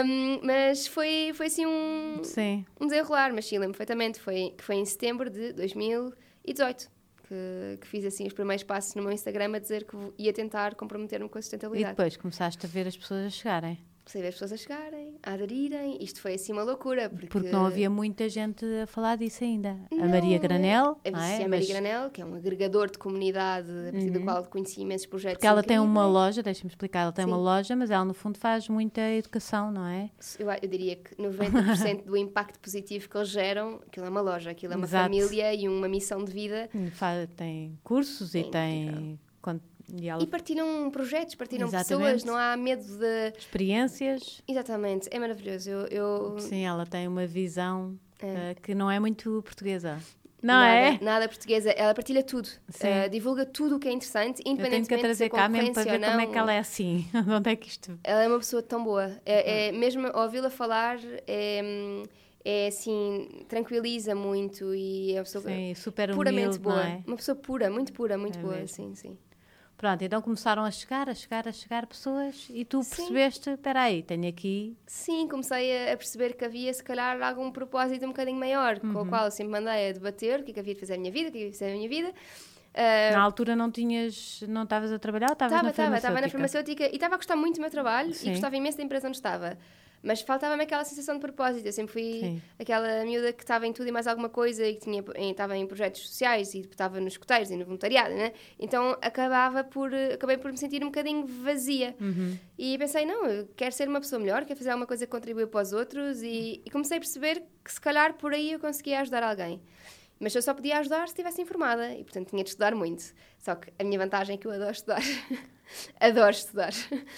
Um, 0.06 0.46
mas 0.46 0.88
foi, 0.88 1.32
foi 1.34 1.46
assim 1.46 1.66
um, 1.66 2.20
Sim. 2.22 2.66
um 2.82 2.86
desenrolar, 2.86 3.32
mas 3.34 3.46
sim, 3.46 3.58
lembro 3.58 3.78
perfeitamente. 3.78 4.20
Foi, 4.20 4.54
que 4.58 4.64
foi 4.64 4.76
em 4.76 4.86
setembro 4.86 5.30
de 5.30 5.54
2018 5.54 6.99
que, 7.30 7.78
que 7.80 7.88
fiz 7.88 8.04
assim 8.04 8.26
os 8.28 8.34
primeiros 8.34 8.64
passos 8.64 8.96
no 8.96 9.04
meu 9.04 9.12
Instagram 9.12 9.56
a 9.56 9.60
dizer 9.60 9.86
que 9.86 9.96
ia 10.18 10.34
tentar 10.34 10.74
comprometer-me 10.76 11.30
com 11.30 11.38
a 11.38 11.40
E 11.40 11.44
sustentabilidade. 11.44 11.96
depois 11.96 12.18
começaste 12.18 12.66
a 12.66 12.70
ver 12.70 12.88
as 12.88 12.98
pessoas 12.98 13.28
a 13.28 13.30
chegarem. 13.30 13.78
Comecei 14.10 14.22
a 14.22 14.24
ver 14.24 14.30
as 14.30 14.34
pessoas 14.36 14.54
a 14.54 14.58
chegarem, 14.58 15.14
a 15.22 15.34
aderirem. 15.34 15.98
Isto 16.04 16.20
foi 16.20 16.34
assim 16.34 16.52
uma 16.52 16.64
loucura. 16.64 17.12
Porque, 17.12 17.28
Porque 17.28 17.52
não 17.52 17.68
havia 17.68 17.92
muita 17.92 18.28
gente 18.28 18.66
a 18.82 18.88
falar 18.88 19.18
disso 19.18 19.44
ainda. 19.44 19.78
a 19.92 19.96
Não, 19.96 20.10
Maria 20.10 20.40
Granel, 20.40 21.00
A 21.06 21.12
não 21.12 21.20
é? 21.20 21.30
Maria 21.32 21.48
Mas- 21.48 21.68
Granel, 21.68 22.10
que 22.10 22.20
é 22.20 22.26
um 22.26 22.34
agregador 22.34 22.90
de 22.90 22.98
comunidade, 22.98 23.70
a 23.70 23.92
partir 23.92 24.10
do 24.10 24.22
qual 24.22 24.44
conheci 24.46 24.82
imensos 24.82 25.06
projetos. 25.06 25.36
Porque 25.38 25.46
ela 25.46 25.62
tem 25.62 25.78
uma 25.78 25.86
incríveis. 26.02 26.14
loja, 26.14 26.42
deixa-me 26.42 26.70
explicar, 26.72 27.02
ela 27.02 27.12
tem 27.12 27.24
uma 27.24 27.38
Sim. 27.38 27.44
loja, 27.44 27.76
mas 27.76 27.92
ela 27.92 28.04
no 28.04 28.16
fundo 28.16 28.40
faz 28.40 28.68
muita 28.68 29.00
educação, 29.12 29.72
não 29.72 29.86
é? 29.86 30.10
Eu, 30.40 30.48
eu 30.50 30.68
diria 30.68 30.96
que 30.96 31.14
90% 31.16 32.06
do 32.06 32.18
impacto 32.18 32.60
positivo 32.60 33.08
que 33.08 33.16
eles 33.16 33.30
geram, 33.30 33.80
aquilo 33.86 34.08
é 34.08 34.10
uma 34.10 34.22
loja, 34.22 34.50
aquilo 34.50 34.74
é 34.74 34.76
uma 34.76 34.86
Exato. 34.88 35.04
família 35.04 35.54
e 35.54 35.70
uma 35.70 35.88
missão 35.88 36.24
de 36.26 36.32
vida. 36.32 36.68
Fa- 36.94 37.28
Tem 37.36 37.78
cursos 37.84 38.34
e 38.34 38.40
É 38.40 38.44
tem 38.50 39.20
e 39.98 40.08
ela- 40.10 40.22
E 40.22 40.28
partilham 40.28 40.90
projetos, 40.92 41.36
partilham 41.36 41.68
Exatamente. 41.68 42.06
pessoas, 42.06 42.24
não 42.24 42.36
há 42.36 42.56
medo 42.58 42.84
de. 42.84 43.34
experiências. 43.38 44.42
Exatamente, 44.48 45.08
é 45.12 45.20
maravilhoso. 45.20 45.70
Eu, 45.70 45.88
eu- 45.88 46.40
Sim, 46.40 46.66
ela 46.66 46.86
tem 46.86 47.08
uma 47.08 47.26
visão 47.26 47.98
É. 48.22 48.52
eh, 48.52 48.56
que 48.62 48.74
não 48.76 48.90
é 48.90 49.00
muito 49.00 49.42
portuguesa. 49.44 50.00
Não 50.42 50.54
nada, 50.54 50.74
é? 50.74 51.00
Nada 51.04 51.28
portuguesa, 51.28 51.70
ela 51.72 51.94
partilha 51.94 52.24
tudo. 52.24 52.48
Eh, 52.80 53.10
divulga 53.10 53.46
tudo 53.46 53.76
o 53.76 53.80
que 53.80 53.90
é 53.90 53.92
interessante, 53.92 54.40
Eu 54.40 54.44
tenho 54.46 54.54
independentemente 54.54 54.88
que 54.88 54.94
a 54.96 55.00
trazer 55.00 55.30
cá 55.30 55.50
mesmo 55.50 55.74
para 55.74 55.84
ver 55.84 56.00
como 56.00 56.22
é 56.22 56.28
que 56.28 56.38
ela 56.38 56.54
é 56.54 56.60
assim. 56.60 57.06
De 57.26 57.30
onde 57.32 57.50
é 57.50 57.56
que 57.58 57.68
isto. 57.68 58.00
Ela 58.06 58.24
é 58.24 58.28
uma 58.28 58.40
pessoa 58.40 58.64
tão 58.64 58.82
boa. 58.82 59.12
É, 59.26 59.68
é- 59.68 59.72
mesmo 59.74 60.08
ouvi-la 60.16 60.50
falar, 60.50 60.98
é, 61.28 62.04
é 62.46 62.68
assim, 62.68 63.28
tranquiliza 63.50 64.16
muito 64.16 64.74
e 64.74 65.12
é 65.12 65.18
uma 65.18 65.24
pessoa 65.26 65.44
Sim, 65.44 65.76
super 65.76 66.14
puramente 66.14 66.42
humilde, 66.46 66.60
boa. 66.60 66.76
não 66.76 66.82
é? 66.84 67.04
Uma 67.06 67.18
pessoa 67.18 67.36
pura, 67.36 67.70
muito 67.70 67.92
pura, 67.92 68.18
muito 68.18 68.40
É 68.40 68.42
boa, 68.42 68.56
mesmo. 68.56 68.68
sim, 68.70 68.96
sim. 68.96 69.18
Pronto, 69.80 70.02
então 70.04 70.22
começaram 70.22 70.66
a 70.66 70.72
chegar, 70.72 71.08
a 71.10 71.14
chegar, 71.14 71.48
a 71.48 71.54
chegar 71.54 71.88
pessoas 71.88 72.48
e 72.50 72.66
tu 72.66 72.84
Sim. 72.84 72.90
percebeste, 72.98 73.50
espera 73.52 73.84
aí, 73.84 74.04
tenho 74.04 74.28
aqui... 74.28 74.76
Sim, 74.86 75.26
comecei 75.30 75.90
a, 75.90 75.96
perceber 75.96 76.34
que 76.36 76.44
havia, 76.44 76.74
se 76.74 76.84
calhar, 76.84 77.22
algum 77.24 77.50
propósito 77.50 78.04
um 78.04 78.10
bocadinho 78.10 78.38
maior, 78.38 78.78
com 78.78 78.88
Uhum. 78.88 79.02
o 79.04 79.06
qual 79.08 79.24
eu 79.24 79.32
sempre 79.32 79.54
mandei 79.54 79.90
a 79.90 79.94
debater 79.94 80.42
o 80.42 80.44
que 80.44 80.52
é 80.52 80.54
que 80.54 80.60
havia 80.60 80.74
de 80.74 80.82
fazer 80.82 80.96
a 80.96 80.98
minha 80.98 81.14
vida, 81.14 81.30
o 81.30 81.32
que 81.32 81.38
é 81.38 81.40
que 81.40 81.46
havia 81.46 81.52
de 81.54 81.58
fazer 81.58 81.72
a 81.72 81.76
minha 81.78 81.88
vida. 81.88 82.14
Ah, 82.74 83.12
Na 83.14 83.22
altura 83.22 83.56
não 83.56 83.72
tinhas, 83.72 84.44
não 84.50 84.64
estavas 84.64 84.92
a 84.92 85.00
trabalhar 85.00 85.32
Estava, 85.32 85.70
estava, 85.70 85.96
estava 85.96 86.20
na 86.22 86.28
farmacêutica 86.28 86.84
e 86.88 86.96
estava 86.96 87.14
a 87.16 87.18
gostar 87.18 87.38
muito 87.38 87.56
do 87.56 87.62
meu 87.62 87.72
trabalho 87.72 88.14
Sim. 88.14 88.28
e 88.28 88.32
gostava 88.32 88.58
imenso 88.58 88.78
da 88.78 88.84
empresa 88.84 89.08
onde 89.08 89.16
estava. 89.16 89.58
Mas 90.02 90.22
faltava-me 90.22 90.64
aquela 90.64 90.84
sensação 90.84 91.16
de 91.16 91.22
propósito. 91.22 91.66
Eu 91.66 91.74
sempre 91.74 91.92
fui 91.92 92.20
Sim. 92.22 92.42
aquela 92.58 93.04
miúda 93.04 93.34
que 93.34 93.44
estava 93.44 93.68
em 93.68 93.74
tudo 93.74 93.88
e 93.88 93.92
mais 93.92 94.08
alguma 94.08 94.30
coisa 94.30 94.66
e 94.66 94.76
que 94.76 94.82
tinha, 94.82 95.04
estava 95.30 95.58
em 95.58 95.68
projetos 95.68 96.08
sociais 96.08 96.54
e 96.54 96.62
estava 96.62 97.00
nos 97.00 97.14
escuteiros 97.14 97.52
e 97.52 97.56
no 97.56 97.66
voluntariado, 97.66 98.16
né? 98.16 98.32
Então 98.58 98.98
acabava 99.02 99.64
por, 99.64 99.94
eh, 99.94 100.14
acabei 100.14 100.38
por 100.38 100.52
me 100.52 100.58
sentir 100.58 100.84
um 100.84 100.88
bocadinho 100.88 101.26
vazia. 101.28 101.96
Uhum. 102.00 102.38
E 102.58 102.78
pensei, 102.78 103.06
não, 103.06 103.26
eu 103.26 103.48
quero 103.56 103.74
ser 103.74 103.88
uma 103.90 104.00
pessoa 104.00 104.20
melhor, 104.20 104.46
quero 104.46 104.58
fazer 104.58 104.70
alguma 104.70 104.88
coisa 104.88 105.06
que 105.06 105.12
contribua 105.12 105.48
para 105.48 105.62
os 105.62 105.74
outros 105.74 106.22
e, 106.22 106.62
e 106.66 106.70
comecei 106.72 106.98
a 106.98 107.00
perceber 107.00 107.44
que 107.64 107.72
se 107.72 107.82
calhar 107.82 108.14
por 108.14 108.34
aí 108.34 108.54
eu 108.54 108.60
conseguia 108.60 109.02
ajudar 109.02 109.24
alguém. 109.24 109.62
Mas 110.20 110.36
eu 110.36 110.42
só 110.42 110.54
podia 110.54 110.80
ajudar 110.80 111.08
se 111.08 111.14
estivesse 111.14 111.42
informada 111.42 111.94
e, 111.94 112.04
portanto, 112.04 112.30
tinha 112.30 112.44
de 112.44 112.50
estudar 112.50 112.76
muito. 112.76 113.04
Só 113.38 113.56
que 113.56 113.72
a 113.80 113.84
minha 113.84 113.98
vantagem 113.98 114.36
é 114.36 114.38
que 114.38 114.46
eu 114.46 114.52
adoro 114.52 114.72
estudar. 114.72 115.02
adoro 116.00 116.32
estudar. 116.32 116.72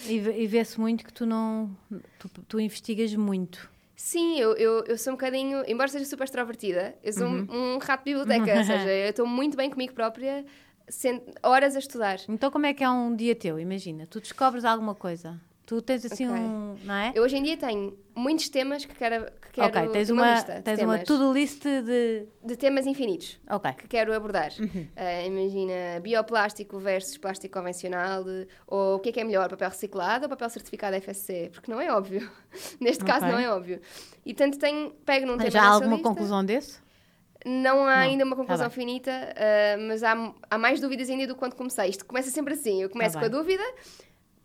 E, 0.05 0.15
e 0.15 0.47
vê-se 0.47 0.79
muito 0.79 1.03
que 1.05 1.13
tu 1.13 1.25
não... 1.25 1.75
Tu, 2.19 2.29
tu 2.47 2.59
investigas 2.59 3.13
muito. 3.15 3.69
Sim, 3.95 4.39
eu, 4.39 4.55
eu, 4.55 4.83
eu 4.85 4.97
sou 4.97 5.13
um 5.13 5.15
bocadinho, 5.15 5.63
embora 5.67 5.87
seja 5.87 6.05
super 6.05 6.23
extrovertida, 6.23 6.95
eu 7.03 7.13
sou 7.13 7.27
Uhum. 7.27 7.45
um, 7.49 7.75
um 7.75 7.77
rato 7.77 8.03
de 8.03 8.13
biblioteca, 8.15 8.57
ou 8.57 8.63
seja, 8.63 8.89
eu 8.89 9.09
estou 9.11 9.27
muito 9.27 9.55
bem 9.55 9.69
comigo 9.69 9.93
própria, 9.93 10.43
horas 11.43 11.75
a 11.75 11.79
estudar. 11.79 12.17
Então 12.27 12.49
como 12.49 12.65
é 12.65 12.73
que 12.73 12.83
é 12.83 12.89
um 12.89 13.15
dia 13.15 13.35
teu? 13.35 13.59
Imagina, 13.59 14.07
tu 14.07 14.19
descobres 14.19 14.65
alguma 14.65 14.95
coisa. 14.95 15.39
Tu 15.67 15.81
tens 15.83 16.03
assim 16.03 16.27
Ok. 16.27 16.39
um... 16.41 16.75
Não 16.83 16.93
é? 16.95 17.11
Eu 17.13 17.23
hoje 17.23 17.37
em 17.37 17.43
dia 17.43 17.55
tenho 17.57 17.95
muitos 18.15 18.49
temas 18.49 18.83
que 18.83 18.93
quero, 18.95 19.31
que 19.51 19.59
quero 19.61 19.67
ok, 19.79 19.89
tens 19.91 20.09
uma, 20.09 20.21
uma, 20.23 20.33
lista 20.33 20.53
de 20.55 20.61
tens 20.61 20.79
uma 20.79 20.93
temas, 20.93 21.07
to-do 21.07 21.33
list 21.33 21.63
de... 21.63 22.25
de 22.43 22.55
temas 22.55 22.85
infinitos. 22.87 23.39
Ok. 23.49 23.73
que 23.73 23.87
quero 23.87 24.13
abordar. 24.13 24.51
Uhum. 24.59 24.87
Ah, 24.95 25.21
imagina 25.23 25.99
bioplástico 26.01 26.79
versus 26.79 27.17
plástico 27.17 27.57
convencional, 27.57 28.23
ou 28.65 28.95
o 28.95 28.99
que 28.99 29.09
é 29.09 29.11
que 29.11 29.19
é 29.19 29.23
melhor, 29.23 29.49
papel 29.49 29.69
reciclado 29.69 30.25
ou 30.25 30.29
papel 30.29 30.49
certificado 30.49 30.95
FSC? 31.01 31.49
Porque 31.53 31.69
não 31.71 31.81
é 31.81 31.91
óbvio. 31.91 32.29
Neste 32.79 33.03
caso, 33.03 33.25
Ok. 33.25 33.31
não 33.31 33.39
é 33.39 33.49
óbvio. 33.49 33.81
E 34.25 34.33
tanto 34.33 34.57
tenho, 34.57 34.91
pego 35.05 35.25
num 35.25 35.37
tema 35.37 35.49
Já 35.51 35.63
há 35.63 35.67
alguma 35.67 35.95
lista. 35.95 36.07
conclusão 36.09 36.45
desse? 36.45 36.79
Não 37.45 37.79
há 37.87 37.95
Não, 37.95 38.01
ainda 38.03 38.23
uma 38.23 38.35
tá 38.35 38.41
conclusão 38.41 38.67
bem. 38.67 38.75
finita, 38.75 39.11
ah, 39.11 39.77
mas 39.87 40.03
há, 40.03 40.33
há 40.49 40.57
mais 40.57 40.79
dúvidas 40.79 41.09
ainda 41.09 41.25
do 41.27 41.35
quando 41.35 41.55
comecei. 41.55 41.89
Isto 41.89 42.05
começa 42.05 42.29
sempre 42.29 42.53
assim: 42.53 42.81
eu 42.83 42.89
começo 42.89 43.13
Tá 43.15 43.19
com 43.19 43.25
a 43.25 43.29
bem. 43.29 43.37
dúvida, 43.39 43.63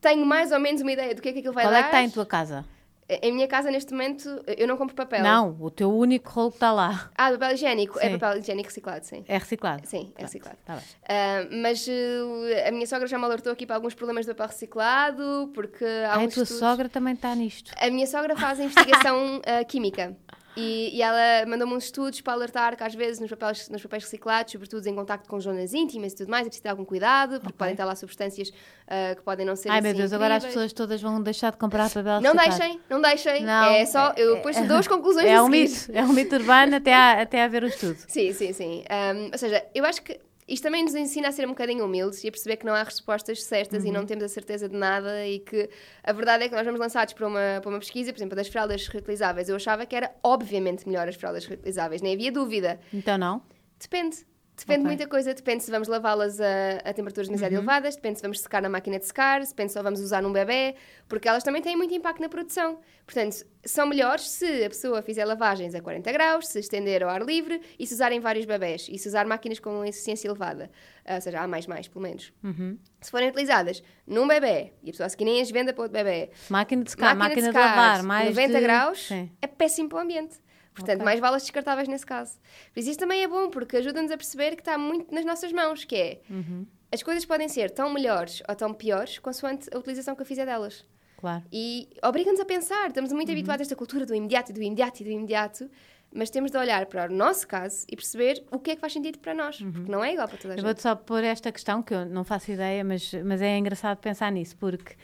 tenho 0.00 0.24
mais 0.24 0.50
ou 0.50 0.58
menos 0.58 0.80
uma 0.80 0.90
ideia 0.92 1.14
do 1.14 1.20
que 1.22 1.28
é 1.28 1.32
que 1.32 1.38
aquilo 1.40 1.52
vai 1.54 1.64
Qual 1.64 1.72
dar. 1.72 1.78
é 1.78 1.82
que 1.82 1.88
está 1.88 2.02
em 2.02 2.10
tua 2.10 2.24
casa? 2.26 2.64
Em 3.08 3.32
minha 3.32 3.46
casa, 3.46 3.70
neste 3.70 3.92
momento, 3.92 4.42
eu 4.48 4.66
não 4.66 4.76
compro 4.76 4.96
papel. 4.96 5.22
Não, 5.22 5.56
o 5.60 5.70
teu 5.70 5.92
único 5.96 6.28
rolo 6.28 6.48
está 6.48 6.72
lá. 6.72 7.08
Ah, 7.16 7.30
papel 7.30 7.52
higiênico. 7.52 7.98
É 8.00 8.10
Sim. 8.10 8.18
papel 8.18 8.38
higiênico 8.40 8.68
reciclado, 8.68 9.04
sim. 9.06 9.24
É 9.28 9.38
reciclado? 9.38 9.86
Sim, 9.86 10.12
é 10.16 10.22
reciclado. 10.22 10.56
Está 10.60 10.74
bem. 10.74 10.84
Ah, 11.08 11.46
mas 11.62 11.86
eh, 11.88 12.68
a 12.68 12.72
minha 12.72 12.86
sogra 12.86 13.06
já 13.06 13.16
me 13.16 13.24
alertou 13.24 13.52
aqui 13.52 13.64
para 13.64 13.76
alguns 13.76 13.94
problemas 13.94 14.26
do 14.26 14.34
papel 14.34 14.48
reciclado, 14.48 15.50
porque 15.54 15.84
há 15.84 16.14
Ai, 16.16 16.24
a 16.24 16.28
tua 16.28 16.42
estudos- 16.42 16.48
sogra 16.58 16.88
também 16.88 17.14
está 17.14 17.32
nisto. 17.36 17.72
A 17.80 17.88
minha 17.90 18.06
sogra 18.08 18.34
faz 18.34 18.58
investigação 18.58 19.40
ah, 19.46 19.62
química. 19.64 20.16
E, 20.56 20.96
e 20.96 21.02
ela 21.02 21.44
mandou-me 21.46 21.74
uns 21.74 21.84
estudos 21.84 22.20
para 22.22 22.32
alertar 22.32 22.76
que 22.76 22.82
às 22.82 22.94
vezes 22.94 23.20
nos 23.20 23.28
papéis, 23.30 23.68
nos 23.68 23.82
papéis 23.82 24.04
reciclados, 24.04 24.52
sobretudo 24.52 24.86
em 24.86 24.94
contacto 24.94 25.28
com 25.28 25.38
zonas 25.38 25.74
íntimas 25.74 26.12
e 26.12 26.16
tudo 26.16 26.30
mais, 26.30 26.42
é 26.46 26.48
preciso 26.48 26.62
ter 26.62 26.68
algum 26.70 26.84
cuidado, 26.84 27.32
porque 27.40 27.48
Ok. 27.48 27.58
podem 27.58 27.72
estar 27.74 27.84
lá 27.84 27.94
substâncias 27.94 28.50
ah, 28.88 29.14
que 29.14 29.22
podem 29.22 29.44
não 29.44 29.54
ser 29.54 29.68
Ai 29.70 29.80
meu 29.80 29.90
assim 29.90 29.98
Deus, 30.00 30.12
agora 30.14 30.36
as 30.36 30.44
incríveis. 30.44 30.54
pessoas 30.54 30.72
todas 30.72 31.02
vão 31.02 31.22
deixar 31.22 31.50
de 31.52 31.58
comprar 31.58 31.90
papel 31.90 32.20
Não 32.22 32.32
reciclado. 32.34 32.48
deixem, 32.58 32.80
não 32.88 33.00
deixem. 33.02 33.44
Não, 33.44 33.64
é 33.70 33.84
só, 33.86 34.14
eu 34.16 34.36
depois 34.36 34.56
dou 34.66 34.78
as 34.78 34.88
conclusões 34.88 35.26
É 35.26 35.42
um 35.42 35.46
seguir. 35.50 35.68
mito, 35.68 35.90
é 35.92 36.02
um 36.02 36.12
mito 36.12 36.34
urbano 36.36 36.76
até, 36.76 36.94
a, 36.94 37.20
até 37.22 37.44
haver 37.44 37.62
o 37.62 37.66
estudo. 37.66 37.98
Sim, 38.08 38.32
sim, 38.32 38.52
sim. 38.52 38.84
Um, 39.14 39.30
ou 39.32 39.38
seja, 39.38 39.62
eu 39.74 39.84
acho 39.84 40.00
que 40.02 40.18
isto 40.48 40.62
também 40.62 40.82
nos 40.84 40.94
ensina 40.94 41.28
a 41.28 41.32
ser 41.32 41.44
um 41.46 41.50
bocadinho 41.50 41.84
humildes 41.84 42.22
e 42.22 42.28
a 42.28 42.30
perceber 42.30 42.56
que 42.56 42.64
não 42.66 42.72
há 42.74 42.82
respostas 42.82 43.42
certas 43.42 43.84
e 43.84 43.88
Uhum. 43.88 43.94
não 43.94 44.06
temos 44.06 44.22
a 44.24 44.28
certeza 44.28 44.68
de 44.68 44.76
nada 44.76 45.26
e 45.26 45.40
que 45.40 45.68
a 46.04 46.12
verdade 46.12 46.44
é 46.44 46.48
que 46.48 46.54
nós 46.54 46.64
vamos 46.64 46.78
lançados 46.80 47.14
para 47.14 47.26
uma, 47.26 47.58
para 47.60 47.68
uma 47.68 47.78
pesquisa, 47.78 48.12
por 48.12 48.18
exemplo, 48.18 48.36
das 48.36 48.48
fraldas 48.48 48.86
reutilizáveis. 48.86 49.48
Eu 49.48 49.56
achava 49.56 49.84
que 49.86 49.96
era 49.96 50.10
obviamente 50.22 50.86
melhor 50.88 51.08
as 51.08 51.16
fraldas 51.16 51.44
reutilizáveis, 51.46 52.00
nem 52.00 52.14
havia 52.14 52.30
dúvida. 52.30 52.78
Então 52.92 53.18
não? 53.18 53.42
Depende. 53.80 54.24
Depende 54.56 54.78
de 54.78 54.86
Ok. 54.86 54.96
muita 54.96 55.06
coisa. 55.06 55.34
Depende 55.34 55.62
se 55.64 55.70
vamos 55.70 55.86
lavá-las 55.86 56.40
a, 56.40 56.78
a 56.84 56.92
temperaturas 56.94 57.28
demasiado 57.28 57.52
Uhum. 57.52 57.58
elevadas, 57.58 57.94
depende 57.96 58.16
se 58.18 58.22
vamos 58.22 58.40
secar 58.40 58.62
na 58.62 58.68
máquina 58.70 58.98
de 58.98 59.04
secar, 59.04 59.40
depende 59.40 59.70
se 59.70 59.74
só 59.74 59.82
vamos 59.82 60.00
usar 60.00 60.22
num 60.22 60.32
bebê, 60.32 60.74
porque 61.08 61.28
elas 61.28 61.42
também 61.44 61.60
têm 61.60 61.76
muito 61.76 61.92
impacto 61.92 62.20
na 62.22 62.28
produção. 62.28 62.78
Portanto, 63.04 63.44
são 63.64 63.86
melhores 63.86 64.26
se 64.28 64.64
a 64.64 64.68
pessoa 64.68 65.02
fizer 65.02 65.24
lavagens 65.26 65.74
a 65.74 65.80
40 65.82 66.10
graus, 66.10 66.48
se 66.48 66.58
estender 66.58 67.02
ao 67.02 67.10
ar 67.10 67.22
livre 67.22 67.60
e 67.78 67.86
se 67.86 67.92
usarem 67.94 68.18
vários 68.18 68.46
bebés 68.46 68.88
e 68.90 68.98
se 68.98 69.06
usar 69.08 69.26
máquinas 69.26 69.58
com 69.60 69.84
eficiência 69.84 70.26
elevada. 70.26 70.70
Ah, 71.04 71.16
Ou 71.16 71.20
seja, 71.20 71.40
há 71.40 71.46
mais, 71.46 71.66
mais, 71.66 71.86
pelo 71.86 72.02
menos. 72.02 72.32
Uhum. 72.42 72.78
Se 73.00 73.10
forem 73.10 73.28
utilizadas 73.28 73.82
num 74.06 74.26
bebê 74.26 74.72
e 74.82 74.88
a 74.88 74.92
pessoa 74.92 75.08
se 75.08 75.16
nem 75.24 75.40
as 75.40 75.50
venda 75.50 75.72
para 75.72 75.82
outro 75.82 75.92
bebê, 75.96 76.30
Máquina 76.48 76.82
de 76.82 76.90
secar, 76.90 77.14
máquina, 77.14 77.42
de, 77.42 77.46
secar, 77.48 77.76
lavar, 77.76 78.02
mais 78.02 78.30
90 78.30 78.54
de... 78.54 78.60
graus, 78.60 79.06
Sim. 79.06 79.30
é 79.42 79.46
péssimo 79.46 79.88
para 79.88 79.98
o 79.98 80.00
ambiente. 80.00 80.36
Portanto, 80.76 80.96
Ok. 80.96 81.04
mais 81.06 81.18
valas 81.20 81.42
descartáveis 81.42 81.88
nesse 81.88 82.04
caso. 82.04 82.38
Por 82.72 82.80
isso, 82.80 82.98
também 82.98 83.22
é 83.22 83.26
bom, 83.28 83.48
porque 83.48 83.78
ajuda-nos 83.78 84.10
a 84.12 84.16
perceber 84.16 84.54
que 84.54 84.60
está 84.60 84.76
muito 84.76 85.12
nas 85.14 85.24
nossas 85.24 85.50
mãos, 85.52 85.84
que 85.84 85.96
é... 85.96 86.20
Uhum. 86.30 86.66
As 86.92 87.02
coisas 87.02 87.24
podem 87.24 87.48
ser 87.48 87.70
tão 87.70 87.92
melhores 87.92 88.42
ou 88.48 88.54
tão 88.54 88.72
piores, 88.72 89.18
consoante 89.18 89.68
a 89.74 89.78
utilização 89.78 90.14
que 90.14 90.22
eu 90.22 90.26
fizer 90.26 90.44
delas. 90.46 90.84
Claro. 91.16 91.42
E 91.50 91.88
obriga-nos 92.04 92.38
a 92.40 92.44
pensar. 92.44 92.88
Estamos 92.88 93.10
Uhum. 93.10 93.16
muito 93.16 93.32
habituados 93.32 93.62
a 93.62 93.64
esta 93.64 93.74
cultura 93.74 94.04
do 94.06 94.14
imediato, 94.14 94.52
do 94.52 94.62
imediato 94.62 95.00
e 95.00 95.04
do 95.04 95.10
imediato, 95.10 95.68
mas 96.14 96.30
temos 96.30 96.50
de 96.52 96.58
olhar 96.58 96.86
para 96.86 97.10
o 97.10 97.12
nosso 97.12 97.48
caso 97.48 97.84
e 97.90 97.96
perceber 97.96 98.44
o 98.52 98.58
que 98.60 98.70
é 98.70 98.74
que 98.76 98.80
faz 98.80 98.92
sentido 98.92 99.18
para 99.18 99.34
nós, 99.34 99.56
porque 99.60 99.90
não 99.90 100.04
é 100.04 100.12
igual 100.12 100.28
para 100.28 100.36
toda 100.38 100.48
a 100.48 100.56
Uhum. 100.56 100.58
Eu 100.58 100.58
gente. 100.58 100.64
vou-te 100.66 100.82
só 100.82 100.94
pôr 100.94 101.24
esta 101.24 101.50
questão, 101.50 101.82
que 101.82 101.92
eu 101.94 102.04
não 102.06 102.22
faço 102.22 102.52
ideia, 102.52 102.84
mas, 102.84 103.12
mas 103.24 103.40
é 103.42 103.56
engraçado 103.58 103.98
pensar 103.98 104.30
nisso, 104.30 104.56
porque 104.56 104.94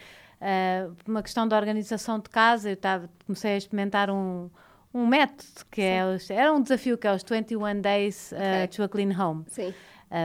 ah, 0.41 0.89
uma 1.07 1.23
questão 1.23 1.49
de 1.49 1.55
organização 1.55 2.21
de 2.21 2.29
casa, 2.31 2.71
eu 2.71 2.77
tava, 2.77 3.11
comecei 3.27 3.55
a 3.55 3.57
experimentar 3.57 4.09
um, 4.11 4.49
um 4.95 5.07
método, 5.07 5.49
que 5.71 5.81
é, 5.81 6.05
os- 6.07 6.31
era 6.31 6.53
um 6.53 6.61
desafio, 6.63 6.97
que 6.99 7.07
é 7.07 7.13
os 7.15 7.23
21 7.23 7.81
Days 7.81 8.33
Ok. 8.33 8.67
to 8.69 8.83
a 8.83 8.89
Clean 8.89 9.11
Home. 9.19 9.45
Sim. 9.49 9.73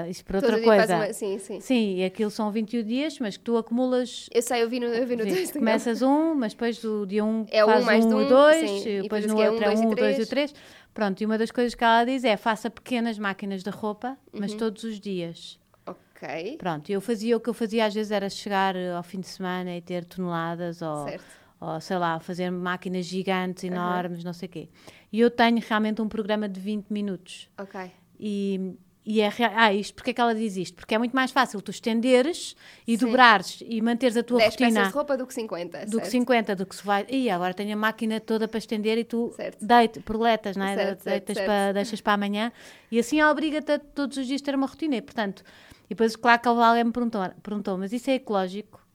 Isto 0.09 0.25
para 0.25 0.41
Todo 0.41 0.51
outra 0.55 0.65
coisa. 0.65 0.95
uma- 0.97 1.13
Sim, 1.13 1.39
sim. 1.39 1.61
Sim, 1.61 1.95
e 1.95 2.03
aquilo 2.03 2.29
são 2.29 2.51
21 2.51 2.83
dias, 2.83 3.17
mas 3.19 3.37
que 3.37 3.43
tu 3.45 3.55
acumulas 3.55 4.27
Eu 4.33 4.41
sei, 4.41 4.61
eu 4.61 4.67
vi 4.69 4.81
no, 4.81 4.85
eu 4.87 5.07
vi 5.07 5.15
no 5.15 5.25
Instagram. 5.25 5.53
começas 5.59 6.01
um, 6.01 6.35
mas 6.35 6.51
depois 6.51 6.79
do 6.79 7.05
dia 7.07 7.23
um 7.23 7.45
É 7.49 7.63
um 7.63 7.69
faz 7.69 7.85
mais 7.85 8.05
um 8.05 8.09
de 8.09 8.13
e 8.15 8.17
um, 8.17 8.27
dois, 8.27 8.69
sim, 8.69 8.89
e 8.97 9.01
depois 9.03 9.25
no 9.25 9.41
é 9.41 9.49
um, 9.49 9.51
outro 9.53 9.63
é 9.63 9.67
dois 9.67 9.79
um, 9.79 9.89
o 9.89 9.95
dois 9.95 10.19
e 10.19 10.25
três. 10.25 10.53
Pronto, 10.93 11.21
e 11.21 11.25
uma 11.25 11.37
das 11.37 11.51
coisas 11.51 11.73
que 11.73 11.83
ela 11.85 12.03
diz 12.03 12.25
é 12.25 12.35
faça 12.35 12.69
pequenas 12.69 13.17
máquinas 13.17 13.63
de 13.63 13.69
roupa, 13.69 14.17
mas 14.33 14.51
Uhum. 14.51 14.57
todos 14.57 14.83
os 14.83 14.99
dias. 14.99 15.57
Ok. 15.85 16.57
Pronto, 16.57 16.89
eu 16.91 16.99
fazia 16.99 17.37
o 17.37 17.39
que 17.39 17.47
eu 17.49 17.53
fazia 17.53 17.85
às 17.85 17.93
vezes 17.93 18.11
era 18.11 18.29
chegar 18.29 18.75
eh, 18.75 18.91
ao 18.91 19.03
fim 19.03 19.21
de 19.21 19.27
semana 19.27 19.73
e 19.73 19.79
ter 19.81 20.03
toneladas 20.03 20.81
ou, 20.81 21.05
Certo. 21.05 21.23
Ou 21.59 21.81
sei 21.81 21.97
lá, 21.97 22.19
fazer 22.19 22.51
máquinas 22.51 23.05
gigantes, 23.05 23.63
enormes, 23.63 24.23
não 24.23 24.33
sei 24.33 24.47
o 24.47 24.51
quê. 24.51 24.69
E 25.11 25.19
eu 25.19 25.31
tenho 25.31 25.59
realmente 25.59 26.01
um 26.01 26.07
programa 26.07 26.47
de 26.47 26.59
20 26.59 26.89
minutos. 26.89 27.49
Ok. 27.57 27.91
E, 28.19 28.75
e 29.03 29.21
é 29.21 29.31
ah, 29.55 29.73
isto, 29.73 29.95
porque 29.95 30.11
é 30.11 30.13
que 30.13 30.19
ela 30.19 30.35
diz 30.35 30.57
isto? 30.57 30.75
Porque 30.75 30.93
é 30.93 30.97
muito 30.97 31.15
mais 31.15 31.31
fácil 31.31 31.61
tu 31.61 31.71
estenderes 31.71 32.55
e 32.85 32.97
Sim. 32.97 33.05
dobrares 33.05 33.63
e 33.65 33.81
manteres 33.81 34.17
a 34.17 34.23
tua 34.23 34.39
10 34.39 34.51
rotina 34.51 34.69
peças 34.69 34.87
de 34.89 34.93
roupa 34.93 35.17
do 35.17 35.25
que 35.25 35.33
50. 35.33 35.79
do 35.85 35.85
que 35.85 35.91
certo? 35.95 36.11
50, 36.11 36.55
do 36.55 36.65
que 36.65 36.75
se 36.75 36.83
vai. 36.83 37.05
E 37.09 37.29
agora 37.29 37.53
tenho 37.53 37.73
a 37.73 37.77
máquina 37.77 38.19
toda 38.19 38.47
para 38.47 38.57
estender 38.57 38.97
e 38.97 39.03
tu 39.03 39.31
Certo. 39.35 39.65
deita, 39.65 40.01
proletas, 40.01 40.57
não 40.57 40.65
é? 40.65 40.75
Certo, 40.75 41.05
Deitas 41.05 41.37
certo. 41.37 41.47
Para, 41.47 41.71
deixas 41.71 42.01
para 42.01 42.13
amanhã 42.13 42.51
e 42.91 42.99
assim 42.99 43.19
ela 43.19 43.31
obriga-te 43.31 43.71
a 43.71 43.79
todos 43.79 44.17
os 44.17 44.27
dias 44.27 44.41
ter 44.41 44.53
uma 44.53 44.67
rotina. 44.67 44.97
E, 44.97 45.01
portanto, 45.01 45.41
e 45.85 45.89
depois, 45.89 46.15
claro 46.15 46.41
que 46.41 46.47
alguém 46.49 46.83
me 46.83 46.91
perguntou, 46.91 47.21
perguntou 47.41 47.77
mas 47.77 47.93
isso 47.93 48.09
é 48.09 48.15
ecológico? 48.15 48.85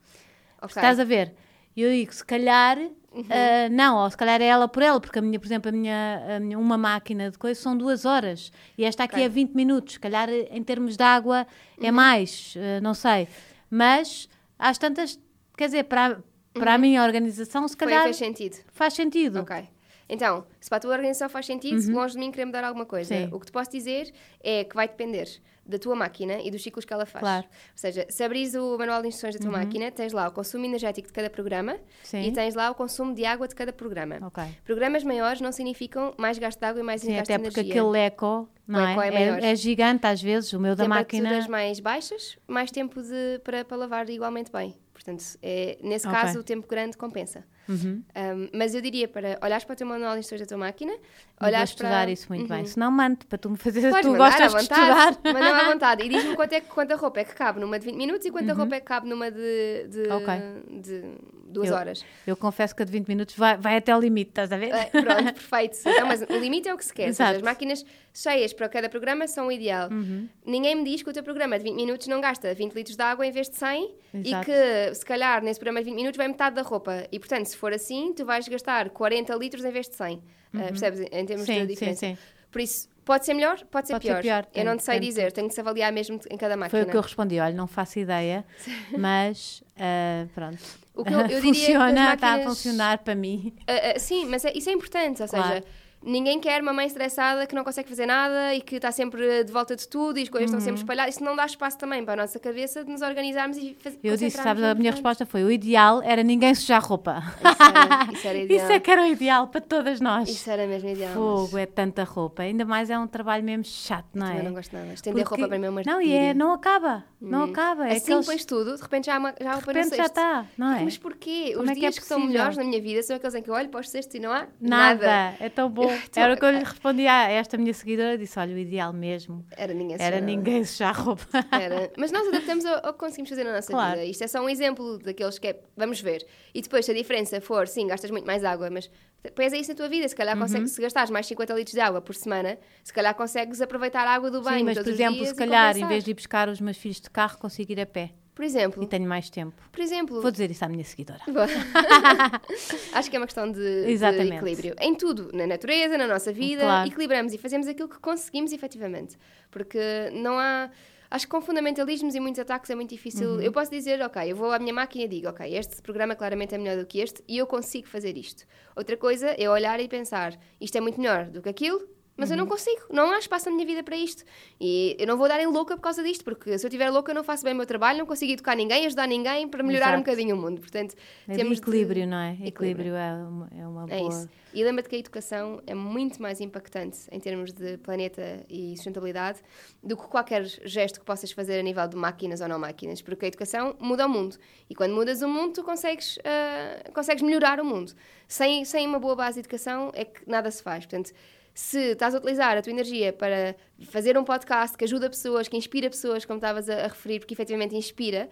Ok. 0.61 0.77
Estás 0.77 1.01
a 1.01 1.05
ver? 1.05 1.35
E 1.77 1.83
eu 1.83 1.91
digo, 1.91 2.13
se 2.13 2.25
calhar, 2.25 2.79
Uhum. 2.79 3.25
ah, 3.31 3.69
não, 3.71 3.99
ou 4.05 4.11
se 4.11 4.17
calhar 4.17 4.41
é 4.41 4.47
ela 4.47 4.69
por 4.69 4.83
ela, 4.83 5.01
porque 5.01 5.19
a 5.19 5.23
minha, 5.23 5.39
por 5.39 5.47
exemplo, 5.47 5.69
a 5.69 5.73
minha, 5.73 6.37
a 6.37 6.41
minha- 6.41 6.59
uma 6.59 6.77
máquina 6.79 7.31
de 7.31 7.39
coisa 7.39 7.61
são 7.61 7.77
duas 7.77 8.05
horas 8.05 8.51
e 8.77 8.85
esta 8.85 9.05
aqui 9.05 9.21
é 9.23 9.29
20 9.29 9.53
minutos. 9.55 9.95
Se 9.95 10.01
calhar, 10.01 10.29
em 10.31 10.63
termos 10.63 10.97
de 10.97 11.03
água, 11.03 11.47
é 11.81 11.87
Uhum. 11.89 11.93
mais, 11.93 12.55
ah, 12.57 12.81
não 12.81 12.95
sei. 12.95 13.29
Mas, 13.71 14.29
às 14.59 14.77
tantas, 14.79 15.19
quer 15.57 15.67
dizer, 15.67 15.85
para, 15.85 16.23
para 16.55 16.75
a 16.75 16.79
minha 16.79 17.03
organização, 17.03 17.67
se 17.67 17.75
Uhum. 17.75 17.79
Foi, 17.79 17.89
calhar 17.89 18.03
fez 18.05 18.17
sentido. 18.17 18.57
faz 18.73 18.95
sentido. 18.95 19.41
Ok. 19.41 19.69
Então, 20.09 20.45
se 20.61 20.69
para 20.69 20.77
a 20.77 20.81
tua 20.81 20.93
organização 20.93 21.29
faz 21.31 21.47
sentido, 21.47 21.91
longe 21.91 22.13
de 22.15 22.21
mim 22.21 22.31
querer 22.31 22.45
mudar 22.45 22.65
alguma 22.65 22.85
coisa. 22.85 23.15
Uhum. 23.15 23.21
Sim. 23.23 23.29
O 23.33 23.41
que 23.41 23.47
te 23.47 23.53
posso 23.53 23.71
dizer 23.71 24.13
é 24.43 24.63
que 24.65 24.75
vai 24.75 24.87
depender 24.87 25.27
da 25.65 25.79
tua 25.79 25.95
máquina 25.95 26.41
e 26.43 26.51
dos 26.51 26.63
ciclos 26.63 26.85
que 26.85 26.93
ela 26.93 27.07
faz. 27.07 27.21
Claro. 27.23 27.45
Uhum. 27.45 27.51
Ou 27.53 27.77
seja, 27.79 28.07
se 28.09 28.23
abris 28.25 28.55
o 28.55 28.77
manual 28.77 29.01
de 29.03 29.09
instruções 29.09 29.37
da 29.37 29.41
tua 29.41 29.53
máquina, 29.53 29.91
tens 29.91 30.13
lá 30.13 30.29
o 30.29 30.33
consumo 30.33 30.65
energético 30.65 31.07
de 31.07 31.13
cada 31.13 31.31
programa 31.31 31.77
Sim. 32.03 32.23
e 32.23 32.33
tens 32.33 32.55
lá 32.55 32.71
o 32.71 32.75
consumo 32.75 33.15
de 33.15 33.25
água 33.25 33.47
de 33.47 33.55
cada 33.55 33.73
programa. 33.73 34.19
Ok. 34.23 34.43
Programas 34.65 35.05
maiores 35.05 35.41
não 35.41 35.53
significam 35.53 36.13
mais 36.19 36.39
gasto 36.39 36.59
de 36.59 36.67
água 36.67 36.81
e 36.81 36.85
mais 36.85 37.01
Sim, 37.01 37.13
gasto 37.15 37.31
até 37.31 37.39
de 37.39 37.45
porque 37.45 37.61
energia. 37.61 37.81
aquele 37.83 37.99
eco, 37.99 38.49
não 38.67 38.81
O 38.81 38.89
eco 38.89 39.01
é? 39.03 39.09
é. 39.09 39.29
É, 39.47 39.51
é 39.53 39.57
gigante 39.57 40.07
às 40.07 40.21
vezes, 40.21 40.53
o 40.53 40.59
meu 40.61 40.75
da 40.75 40.85
Temperaturas 40.85 41.23
máquina. 41.29 41.49
mais 41.49 41.79
baixas, 41.81 42.37
mais 42.47 42.71
tempo 42.71 43.01
de, 43.03 43.41
para, 43.45 43.65
para 43.65 43.77
lavar 43.77 44.09
igualmente 44.11 44.51
bem. 44.51 44.75
Portanto, 44.93 45.23
é, 45.43 45.79
nesse 45.83 46.07
Ok. 46.07 46.19
caso, 46.21 46.39
o 46.41 46.43
tempo 46.45 46.67
grande 46.69 46.97
compensa. 46.97 47.45
Uhum. 47.69 48.03
Um, 48.17 48.49
mas 48.53 48.75
eu 48.75 48.81
diria 48.81 49.07
para 49.07 49.39
olhares 49.43 49.65
para 49.65 49.73
o 49.75 49.77
teu 49.77 49.87
manual 49.87 50.15
de 50.15 50.19
instruções 50.21 50.41
da 50.49 50.57
tua 50.57 50.59
máquina, 50.59 50.93
Vou 51.39 51.49
olhares 51.49 51.71
estudar 51.71 52.03
para... 52.03 52.11
isso 52.11 52.27
muito 52.29 52.43
Uhum. 52.51 52.57
bem. 52.57 52.67
Se 52.67 52.79
não, 52.79 52.91
mando 52.91 53.25
para 53.27 53.39
tu 53.39 53.49
me 53.51 53.57
fazer. 53.57 53.89
Podes 53.91 54.07
tu 54.11 54.17
gostas 54.17 54.53
de 54.53 54.63
estudar. 54.63 55.17
Manda 55.25 55.57
à 55.59 55.73
vontade. 55.73 56.05
E 56.05 56.09
diz-me 56.09 56.35
quanto 56.37 56.53
é 56.53 56.61
quanta 56.61 56.97
roupa 56.97 57.21
é 57.21 57.25
que 57.25 57.35
cabe 57.35 57.61
numa 57.61 57.79
de 57.79 57.87
20 57.87 57.97
minutos 57.97 58.27
e 58.27 58.31
quanta 58.31 58.53
roupa 58.53 58.75
é 58.77 58.81
que 58.81 58.87
cabe 58.87 59.09
numa 59.09 59.31
de, 59.31 59.87
de, 59.89 60.01
Uhum. 60.09 60.17
Ok. 60.17 60.81
de 60.81 61.05
duas 61.53 61.69
Eu- 61.69 61.77
horas. 61.77 62.05
Eu 62.27 62.37
confesso 62.37 62.75
que 62.75 62.83
a 62.83 62.85
de 62.87 62.91
20 62.93 63.07
minutos 63.09 63.37
vai, 63.37 63.57
vai 63.57 63.77
até 63.77 63.93
ao 63.93 64.01
limite, 64.01 64.31
estás 64.31 64.51
a 64.53 64.57
ver? 64.57 64.73
É, 64.75 64.87
pronto, 64.87 65.35
perfeito. 65.35 65.79
Então, 65.87 66.07
mas 66.07 66.23
o 66.23 66.39
limite 66.39 66.69
é 66.69 66.75
o 66.75 66.77
que 66.79 66.85
se 66.85 66.93
quer. 66.93 67.09
Exato. 67.09 67.37
as 67.37 67.43
máquinas 67.43 67.85
cheias 68.15 68.53
para 68.53 68.69
cada 68.69 68.89
programa 68.89 69.27
são 69.29 69.47
o 69.47 69.53
ideal. 69.53 69.89
Uhum. 69.91 70.29
Ninguém 70.45 70.75
me 70.75 70.85
diz 70.85 71.03
que 71.03 71.11
o 71.11 71.13
teu 71.13 71.23
programa 71.23 71.57
de 71.59 71.65
20 71.65 71.75
minutos 71.77 72.07
não 72.09 72.21
gasta 72.21 72.55
20 72.55 72.73
litros 72.75 72.97
de 72.97 73.03
água 73.03 73.27
em 73.27 73.31
vez 73.31 73.49
de 73.49 73.57
100 73.57 73.95
Exato. 74.15 74.43
e 74.43 74.45
que, 74.45 74.95
se 74.95 75.05
calhar, 75.05 75.43
nesse 75.43 75.61
programa 75.61 75.81
de 75.81 75.85
20 75.91 75.97
minutos 75.97 76.17
vai 76.17 76.29
metade 76.29 76.57
da 76.57 76.63
roupa. 76.63 77.07
E, 77.13 77.19
portanto, 77.19 77.47
se 77.47 77.57
for 77.57 77.73
assim, 77.73 78.13
tu 78.13 78.25
vais 78.25 78.47
gastar 78.49 78.91
40 78.91 79.35
litros 79.37 79.65
em 79.65 79.71
vez 79.71 79.89
de 79.89 79.95
100. 79.97 80.17
Uh, 80.17 80.59
percebes? 80.69 81.01
Em 81.11 81.25
termos 81.25 81.49
Uhum. 81.49 81.55
Sim, 81.55 81.61
de 81.61 81.61
sim, 81.61 81.67
diferença. 81.75 82.01
sim. 82.07 82.19
Por 82.51 82.61
isso, 82.61 82.87
pode 83.03 83.25
ser 83.25 83.33
melhor, 83.33 83.59
pode 83.71 83.87
ser 83.87 83.95
Pode 83.95 84.05
ser 84.07 84.11
pior. 84.21 84.23
pior, 84.45 84.47
Eu 84.55 84.65
não 84.67 84.73
tem- 84.73 84.79
te 84.81 84.85
sei 84.85 85.01
tem- 85.01 85.09
dizer, 85.09 85.33
tenho 85.33 85.49
que 85.49 85.55
se 85.55 85.61
avaliar 85.63 85.91
mesmo 85.91 86.21
em 86.31 86.37
cada 86.37 86.55
máquina. 86.55 86.69
Foi 86.69 86.83
o 86.87 86.91
que 86.91 86.95
eu 86.97 87.01
respondi. 87.01 87.41
Olha, 87.41 87.55
não 87.55 87.67
faço 87.67 87.99
ideia, 87.99 88.45
mas 88.99 89.63
ah, 89.79 90.27
pronto. 90.35 90.59
O 90.95 91.05
que 91.05 91.13
eu- 91.13 91.21
eu 91.21 91.27
diria 91.41 91.41
que 91.41 91.49
as 91.49 91.57
Funciona, 91.57 92.15
está 92.15 92.35
a 92.35 92.43
funcionar 92.43 92.99
para 92.99 93.15
mim. 93.15 93.55
Ah, 93.67 93.93
ah, 93.97 93.99
sim, 93.99 94.27
mas 94.27 94.45
é- 94.45 94.53
isso 94.55 94.69
é 94.69 94.73
importante, 94.73 95.23
ou 95.23 95.29
Claro. 95.29 95.49
seja, 95.49 95.65
ninguém 96.05 96.41
quer 96.41 96.61
uma 96.63 96.73
mãe 96.73 96.87
estressada 96.87 97.47
que 97.47 97.55
não 97.55 97.65
consegue 97.65 97.89
fazer 97.89 98.07
nada 98.07 98.55
e 98.55 98.61
que 98.61 98.77
está 98.77 98.91
sempre 98.93 99.45
de 99.45 99.53
volta 99.53 99.75
de 99.77 99.87
tudo 99.89 100.19
e 100.19 100.23
as 100.23 100.29
coisas 100.29 100.47
estão 100.51 100.59
Uhum. 100.59 100.65
sempre 100.65 100.81
espalhadas. 100.81 101.15
Isso 101.15 101.25
não 101.25 101.35
dá 101.37 101.47
espaço 101.47 101.79
também 101.79 102.05
para 102.05 102.15
a 102.15 102.17
nossa 102.25 102.39
cabeça 102.39 102.85
de 102.85 102.91
nos 102.91 103.03
organizarmos 103.03 103.57
e 103.57 103.77
fazer 103.81 103.99
Eu 104.03 104.17
disse, 104.17 104.37
sabes, 104.37 104.63
a 104.63 104.75
minha 104.75 104.91
resposta 104.91 105.25
foi: 105.27 105.45
o 105.45 105.51
ideal 105.51 106.03
era 106.03 106.23
ninguém 106.23 106.55
sujar 106.55 106.83
roupa. 106.85 107.23
Isso 107.41 107.63
era, 107.63 108.13
isso 108.13 108.29
era 108.29 108.39
ideal. 108.45 108.63
Isso 108.65 108.73
é 108.73 108.81
que 108.81 108.91
era 108.91 109.03
o 109.03 109.07
ideal 109.07 109.47
para 109.49 109.61
todas 109.61 110.01
nós. 110.01 110.29
Isso 110.29 110.51
era 110.51 110.67
mesmo 110.67 110.89
ideal. 110.89 111.15
Fogo, 111.15 111.59
é 111.59 111.67
tanta 111.67 112.05
roupa. 112.05 112.43
Ainda 112.43 112.65
mais 112.65 112.91
é 112.91 112.99
um 112.99 113.07
trabalho 113.07 113.45
mesmo 113.45 113.65
chato, 113.65 114.07
não 114.15 114.23
mas 114.27 114.31
é? 114.31 114.33
também 114.37 114.49
não 114.49 114.55
gosto 114.55 114.73
nada. 114.77 114.93
Estender 114.93 115.25
Porque- 115.25 115.41
roupa 115.41 115.49
para 115.49 115.59
mim 115.59 115.67
é 115.67 115.71
uma 115.71 115.83
Não, 115.87 116.01
e 116.03 116.13
é, 116.13 116.35
não 116.35 116.53
acaba. 116.53 117.05
Não 117.21 117.45
acaba. 117.45 117.87
É 117.89 117.93
Assim 117.93 118.13
aqueles- 118.13 118.27
pões 118.27 118.45
tudo, 118.45 118.75
de 118.77 118.83
repente 118.83 119.07
já 119.07 119.15
há, 119.17 119.19
uma, 119.19 119.35
já 119.41 119.55
de 119.55 119.65
repente 119.65 119.97
já 119.97 120.07
está, 120.07 120.47
não 120.59 120.73
é? 120.73 120.83
Mas 120.83 120.99
porquê? 120.99 121.53
Como 121.53 121.65
Os 121.65 121.71
é 121.71 121.73
que 121.75 121.79
é 121.79 121.83
dias 121.83 121.99
que, 121.99 122.05
são 122.05 122.19
possível? 122.19 122.33
melhores 122.39 122.57
na 122.57 122.65
minha 122.65 122.81
vida 122.81 123.03
são 123.03 123.15
aqueles 123.17 123.35
em 123.37 123.43
que 123.43 123.49
eu 123.51 123.55
olho 123.55 123.69
para 123.69 123.81
os 123.81 123.89
cestos 123.89 124.15
e 124.15 124.19
não 124.19 124.33
há 124.33 124.47
Nada. 124.61 125.07
nada. 125.07 125.37
É 125.39 125.49
tão 125.49 125.69
bom. 125.71 125.92
Então, 126.09 126.23
Era 126.23 126.35
o 126.35 126.37
que 126.37 126.45
eu 126.45 126.51
lhe 126.51 126.59
respondi 126.65 127.07
a 127.07 127.29
esta 127.31 127.57
minha 127.59 127.73
seguidora. 127.75 128.17
Disse: 128.19 128.39
olha, 128.39 128.55
o 128.55 128.59
ideal 128.59 128.93
mesmo 128.93 129.45
Era 129.57 129.73
ninguém 129.75 129.95
era 129.95 130.05
sujar. 130.17 130.23
ninguém 130.23 130.65
sujar 130.65 131.01
roupa. 131.05 131.27
Era. 131.53 131.91
Mas 131.97 132.11
nós 132.13 132.27
adaptamos 132.29 132.65
ao, 132.65 132.87
ao 132.87 132.93
que 132.93 132.99
conseguimos 132.99 133.29
fazer 133.31 133.45
na 133.45 133.53
nossa 133.53 133.73
Claro. 133.73 133.99
vida. 134.01 134.05
Isto 134.11 134.25
é 134.25 134.27
só 134.29 134.41
um 134.41 134.49
exemplo 134.49 134.99
daqueles 134.99 135.39
que 135.39 135.49
é, 135.49 135.61
vamos 135.77 136.01
ver. 136.01 136.27
E 136.55 136.63
depois, 136.63 136.85
se 136.85 136.91
a 136.91 136.95
diferença 136.95 137.41
for, 137.41 137.67
sim, 137.69 137.87
gastas 137.87 138.11
muito 138.11 138.27
mais 138.27 138.45
água, 138.45 138.71
mas 138.71 138.91
pões 139.35 139.53
isso 139.53 139.71
na 139.71 139.77
tua 139.77 139.89
vida. 139.89 140.09
Se 140.09 140.17
calhar 140.17 140.35
Uhum. 140.37 140.43
consegues, 140.43 140.73
se 140.73 140.81
gastares 140.81 141.11
mais 141.11 141.27
50 141.27 141.55
litros 141.55 141.75
de 141.75 141.81
água 141.81 142.01
por 142.01 142.15
semana, 142.15 142.59
se 142.83 142.93
calhar 142.93 143.15
consegues 143.15 143.61
aproveitar 143.61 144.07
a 144.07 144.11
água 144.13 144.31
do 144.31 144.43
banho 144.43 144.59
Sim, 144.59 144.65
mas 144.65 144.79
por 144.79 144.89
exemplo, 144.89 145.25
se 145.27 145.35
calhar, 145.35 145.77
em 145.77 145.87
vez 145.87 146.05
de 146.05 146.11
ir 146.11 146.15
buscar 146.15 146.49
os 146.49 146.61
meus 146.61 146.77
filhos 146.77 147.01
de 147.01 147.11
carro, 147.11 147.39
consigo 147.39 147.73
ir 147.73 147.81
a 147.81 147.87
pé. 147.87 148.11
Por 148.35 148.45
exemplo, 148.45 148.83
e 148.83 148.87
tenho 148.87 149.07
mais 149.07 149.29
tempo. 149.29 149.55
por 149.71 149.81
exemplo, 149.81 150.23
Vou 150.23 150.31
dizer 150.31 150.51
isso 150.51 150.65
à 150.65 150.69
minha 150.69 150.85
seguidora. 150.85 151.21
Acho 152.93 153.11
que 153.11 153.17
é 153.17 153.19
uma 153.21 153.27
questão 153.27 153.51
de, 153.51 153.85
de 153.87 154.05
equilíbrio. 154.05 154.75
Em 154.81 154.95
tudo, 154.95 155.31
na 155.33 155.47
natureza, 155.47 155.99
na 155.99 156.07
nossa 156.07 156.33
vida, 156.33 156.63
Claro. 156.63 156.89
equilibramos 156.89 157.33
e 157.35 157.39
fazemos 157.39 157.67
aquilo 157.67 157.89
que 157.89 157.99
conseguimos 157.99 158.53
efetivamente. 158.53 159.17
Porque 159.51 159.79
não 160.15 160.39
há. 160.39 160.71
Acho 161.11 161.27
que 161.27 161.31
com 161.31 161.43
fundamentalismos 161.43 162.15
e 162.15 162.21
muitos 162.21 162.39
ataques 162.41 162.71
é 162.71 162.75
muito 162.75 162.89
difícil. 162.89 163.33
Uhum. 163.33 163.41
Eu 163.43 163.53
posso 163.53 163.71
dizer, 163.71 164.01
ok, 164.01 164.33
eu 164.33 164.35
vou 164.35 164.51
à 164.51 164.59
minha 164.59 164.73
máquina 164.73 165.05
e 165.05 165.09
digo, 165.09 165.29
ok, 165.29 165.55
este 165.59 165.83
programa 165.83 166.15
claramente 166.17 166.55
é 166.55 166.59
melhor 166.59 166.79
do 166.79 166.87
que 166.87 167.01
este 167.01 167.23
e 167.29 167.37
eu 167.37 167.47
consigo 167.47 167.87
fazer 167.87 168.17
isto. 168.17 168.45
Outra 168.75 168.97
coisa 168.97 169.27
é 169.39 169.51
olhar 169.51 169.79
e 169.79 169.87
pensar, 169.89 170.39
isto 170.59 170.75
é 170.79 170.81
muito 170.81 170.99
melhor 170.99 171.27
do 171.27 171.43
que 171.43 171.51
aquilo, 171.51 171.87
mas 172.23 172.31
eu 172.31 172.37
não 172.37 172.47
consigo, 172.47 172.81
não 172.91 173.11
há 173.13 173.19
espaço 173.19 173.47
na 173.51 173.55
minha 173.57 173.67
vida 173.67 173.83
para 173.83 173.97
isto. 173.97 174.25
E 174.61 174.97
eu 174.99 175.07
não 175.07 175.17
vou 175.17 175.29
dar 175.29 175.41
em 175.41 175.47
louca 175.47 175.77
por 175.77 175.83
causa 175.83 176.03
disto, 176.03 176.25
porque 176.25 176.57
se 176.59 176.65
eu 176.65 176.69
estiver 176.69 176.89
louca, 176.91 177.11
eu 177.11 177.15
não 177.15 177.25
faço 177.25 177.45
bem 177.45 177.53
o 177.53 177.57
meu 177.57 177.67
trabalho, 177.67 177.99
não 177.99 178.07
consigo 178.07 178.33
educar 178.33 178.55
ninguém, 178.57 178.87
ajudar 178.87 179.07
ninguém 179.07 179.47
para 179.49 179.63
melhorar 179.63 179.87
um 179.89 180.01
Exato. 180.01 180.05
bocadinho 180.05 180.37
o 180.37 180.39
mundo. 180.39 180.61
Portanto, 180.61 180.95
É 181.29 181.33
de 181.33 181.39
temos 181.39 181.57
de- 181.61 181.63
equilíbrio, 181.63 182.07
não 182.07 182.17
é? 182.19 182.33
Equilíbrio. 182.33 182.49
Equilíbrio 182.49 182.95
é 182.97 183.13
uma, 183.15 183.49
é 183.59 183.67
uma 183.67 183.85
É 183.93 183.99
boa. 183.99 184.09
isso. 184.09 184.29
E 184.55 184.63
lembra-te 184.63 184.89
que 184.91 184.97
a 184.97 184.99
educação 184.99 185.63
é 185.67 185.75
muito 185.75 186.21
mais 186.21 186.39
impactante 186.41 186.99
em 187.11 187.19
termos 187.19 187.53
de 187.53 187.79
planeta 187.79 188.45
e 188.51 188.77
sustentabilidade 188.77 189.41
do 189.83 189.97
que 189.97 190.07
qualquer 190.09 190.45
gesto 190.45 191.01
que 191.01 191.07
possas 191.07 191.33
fazer 191.33 191.59
a 191.59 191.63
nível 191.63 191.89
de 191.89 191.97
máquinas 191.97 192.41
ou 192.43 192.49
não 192.49 192.59
máquinas, 192.59 193.01
porque 193.01 193.25
a 193.25 193.29
educação 193.29 193.75
muda 193.81 194.07
o 194.07 194.09
mundo. 194.11 194.37
E 194.69 194.75
quando 194.75 194.95
mudas 194.95 195.23
o 195.23 195.29
mundo, 195.29 195.55
tu 195.55 195.63
consegues, 195.65 196.19
ah, 196.25 196.91
consegues 196.93 197.23
melhorar 197.23 197.61
o 197.61 197.65
mundo. 197.65 197.93
Sem, 198.29 198.65
sem 198.67 198.87
uma 198.87 198.99
boa 198.99 199.17
base 199.17 199.35
de 199.35 199.41
educação 199.41 199.91
é 199.95 200.05
que 200.05 200.21
nada 200.27 200.51
se 200.51 200.63
faz. 200.63 200.85
Portanto, 200.85 201.13
se 201.55 201.93
estás 201.93 202.15
a 202.15 202.19
utilizar 202.19 202.57
a 202.57 202.63
tua 202.63 202.73
energia 202.73 203.13
para 203.13 203.55
fazer 203.91 204.17
um 204.17 204.25
podcast 204.25 204.77
que 204.77 204.85
ajuda 204.85 205.09
pessoas, 205.11 205.49
que 205.49 205.57
inspira 205.57 205.89
pessoas, 205.91 206.25
como 206.25 206.39
estavas 206.39 206.69
a, 206.69 206.75
a 206.85 206.89
referir, 206.89 207.19
porque 207.21 207.35
efetivamente 207.35 207.75
inspira, 207.77 208.29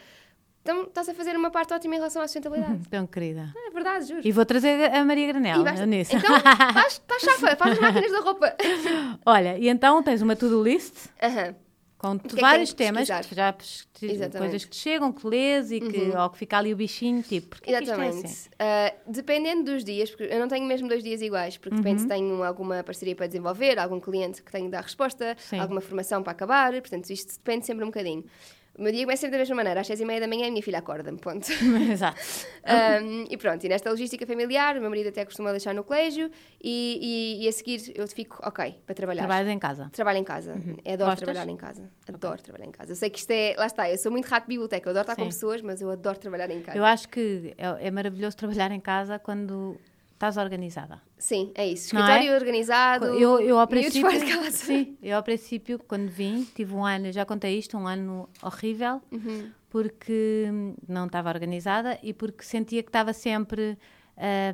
então 0.63 0.83
estás 0.85 1.09
a 1.09 1.15
fazer 1.15 1.35
uma 1.37 1.51
parte 1.51 1.73
ótima 1.73 1.95
em 1.95 1.99
relação 1.99 2.21
à 2.23 2.27
sustentabilidade. 2.29 2.87
Tão 2.91 3.07
querida. 3.07 3.53
é 3.57 3.71
verdade, 3.71 4.07
juro. 4.07 4.21
E 4.25 4.31
vou 4.33 4.45
trazer 4.45 4.93
a 4.95 5.05
Maria 5.05 5.27
Granel 5.29 5.65
vais- 5.65 5.81
nisso. 5.87 6.15
Então, 6.17 6.37
estás 6.37 6.93
estás 6.93 7.23
chafa, 7.23 7.57
faz 7.57 7.73
as 7.73 7.79
máquinas 7.81 8.13
da 8.13 8.21
roupa. 8.21 8.55
Olha, 9.25 9.59
e 9.59 9.69
então 9.69 10.03
tens 10.03 10.21
uma 10.23 10.37
to-do 10.37 10.63
list 10.63 10.95
Aham. 11.23 11.55
Com 12.01 12.19
que 12.19 12.27
é 12.29 12.31
que 12.31 12.41
vários 12.41 12.73
tens 12.73 12.89
de 12.89 12.95
temas, 13.07 13.27
que 13.29 13.35
já 13.35 13.55
Exatamente. 14.03 14.35
Uhum. 14.35 14.39
coisas 14.39 14.65
que 14.65 14.71
te 14.71 14.77
chegam, 14.79 15.13
que 15.13 15.27
lês 15.27 15.71
e 15.71 15.81
que, 15.81 16.11
ou 16.17 16.31
que 16.31 16.39
fica 16.39 16.57
ali 16.57 16.73
o 16.73 16.77
bichinho, 16.77 17.23
tipo, 17.23 17.49
porque 17.49 17.71
é 17.71 17.77
que 17.77 17.85
isto 17.85 17.93
é 18.01 18.09
Exatamente. 18.09 18.27
assim? 18.27 18.49
Ah, 18.59 18.95
dependendo 19.07 19.65
dos 19.71 19.85
dias, 19.85 20.11
porque 20.11 20.25
eu 20.33 20.41
não 20.41 20.49
tenho 20.49 20.65
mesmo 20.67 20.89
dois 20.89 21.03
dias 21.05 21.21
iguais, 21.21 21.59
porque 21.59 21.75
Uhum. 21.75 21.83
depende 21.83 22.01
se 22.01 22.09
tenho 22.09 22.43
alguma 22.43 22.83
parceria 22.83 23.15
para 23.15 23.27
desenvolver, 23.27 23.79
algum 23.79 24.01
cliente 24.01 24.43
que 24.43 24.51
tenho 24.51 24.65
de 24.65 24.71
dar 24.71 24.83
resposta, 24.83 25.37
Sim. 25.39 25.59
alguma 25.61 25.83
formação 25.83 26.23
para 26.23 26.33
acabar, 26.33 26.73
portanto, 26.73 27.11
isto 27.11 27.35
depende 27.37 27.67
sempre 27.67 27.85
um 27.85 27.89
bocadinho. 27.89 28.25
O 28.81 28.83
meu 28.83 28.93
dia 28.93 29.03
começa 29.03 29.21
sempre 29.21 29.33
da 29.33 29.39
mesma 29.41 29.57
maneira, 29.57 29.81
às 29.83 29.87
seis 29.87 30.01
e 30.01 30.07
meia 30.07 30.19
da 30.21 30.27
manhã 30.27 30.47
a 30.47 30.51
minha 30.51 30.63
filha 30.63 30.79
acorda-me, 30.79 31.19
ponto. 31.19 31.47
Exato. 31.93 32.19
Um, 33.05 33.27
e 33.29 33.37
pronto, 33.37 33.63
e 33.63 33.69
nesta 33.69 33.91
logística 33.91 34.27
familiar, 34.27 34.79
o 34.79 34.81
meu 34.81 34.89
marido 34.89 35.11
até 35.11 35.23
costuma 35.23 35.51
deixar 35.51 35.75
no 35.75 35.85
colégio 35.85 36.31
e, 36.65 37.37
e, 37.39 37.45
e 37.45 37.49
a 37.49 37.53
seguir 37.53 37.93
eu 37.95 38.09
fico, 38.09 38.39
ok, 38.43 38.81
para 38.87 38.95
trabalhar. 38.95 39.21
Trabalhas 39.21 39.49
em 39.51 39.59
casa. 39.59 39.91
Trabalho 39.93 40.19
em 40.21 40.25
casa. 40.25 40.53
Eu 40.83 40.95
adoro 40.95 41.11
Uhum. 41.11 41.11
Gostas? 41.11 41.19
trabalhar 41.21 41.53
em 41.53 41.57
casa. 41.59 41.91
Adoro 42.09 42.43
trabalhar 42.43 42.65
em 42.65 42.71
casa. 42.71 42.93
Eu 42.93 42.97
sei 42.97 43.11
que 43.11 43.19
isto 43.19 43.31
é. 43.31 43.55
Lá 43.59 43.67
está, 43.67 43.91
eu 43.91 43.99
sou 43.99 44.11
muito 44.11 44.25
rato 44.25 44.45
de 44.45 44.49
biblioteca. 44.49 44.89
Eu 44.89 44.93
adoro 44.93 45.03
estar 45.03 45.17
com 45.17 45.23
Sim. 45.25 45.29
pessoas, 45.29 45.61
mas 45.61 45.83
eu 45.83 45.91
adoro 45.91 46.19
trabalhar 46.19 46.51
em 46.51 46.63
casa. 46.63 46.79
Eu 46.79 46.85
acho 46.87 47.07
que 47.11 47.53
é, 47.59 47.87
é 47.87 47.91
maravilhoso 47.91 48.35
trabalhar 48.35 48.71
em 48.71 48.81
casa 48.81 49.19
quando 49.19 49.77
estás 50.21 50.37
organizada. 50.37 51.01
Sim, 51.17 51.51
é 51.55 51.67
isso. 51.67 51.95
Não 51.95 52.03
Escritório 52.03 52.31
é? 52.31 52.37
organizado. 52.37 53.07
Eu, 53.07 53.41
eu 53.41 53.59
ao 53.59 53.67
princípio, 53.67 54.03
fora 54.03 54.19
de 54.19 54.31
casa. 54.31 54.51
sim, 54.53 54.99
eu 55.03 55.17
ao 55.17 55.23
princípio, 55.23 55.79
quando 55.89 56.11
vim, 56.11 56.47
tive 56.55 56.75
um 56.75 56.85
ano, 56.85 57.11
já 57.11 57.25
contei 57.25 57.59
isto, 57.59 57.77
um 57.79 57.87
ano 57.87 58.29
horrível, 58.43 59.01
Uhum. 59.11 59.51
porque 59.71 60.47
não 60.87 61.07
estava 61.07 61.31
organizada 61.31 61.99
e 62.03 62.13
porque 62.13 62.45
sentia 62.45 62.83
que 62.83 62.91
estava 62.91 63.15
sempre 63.15 63.79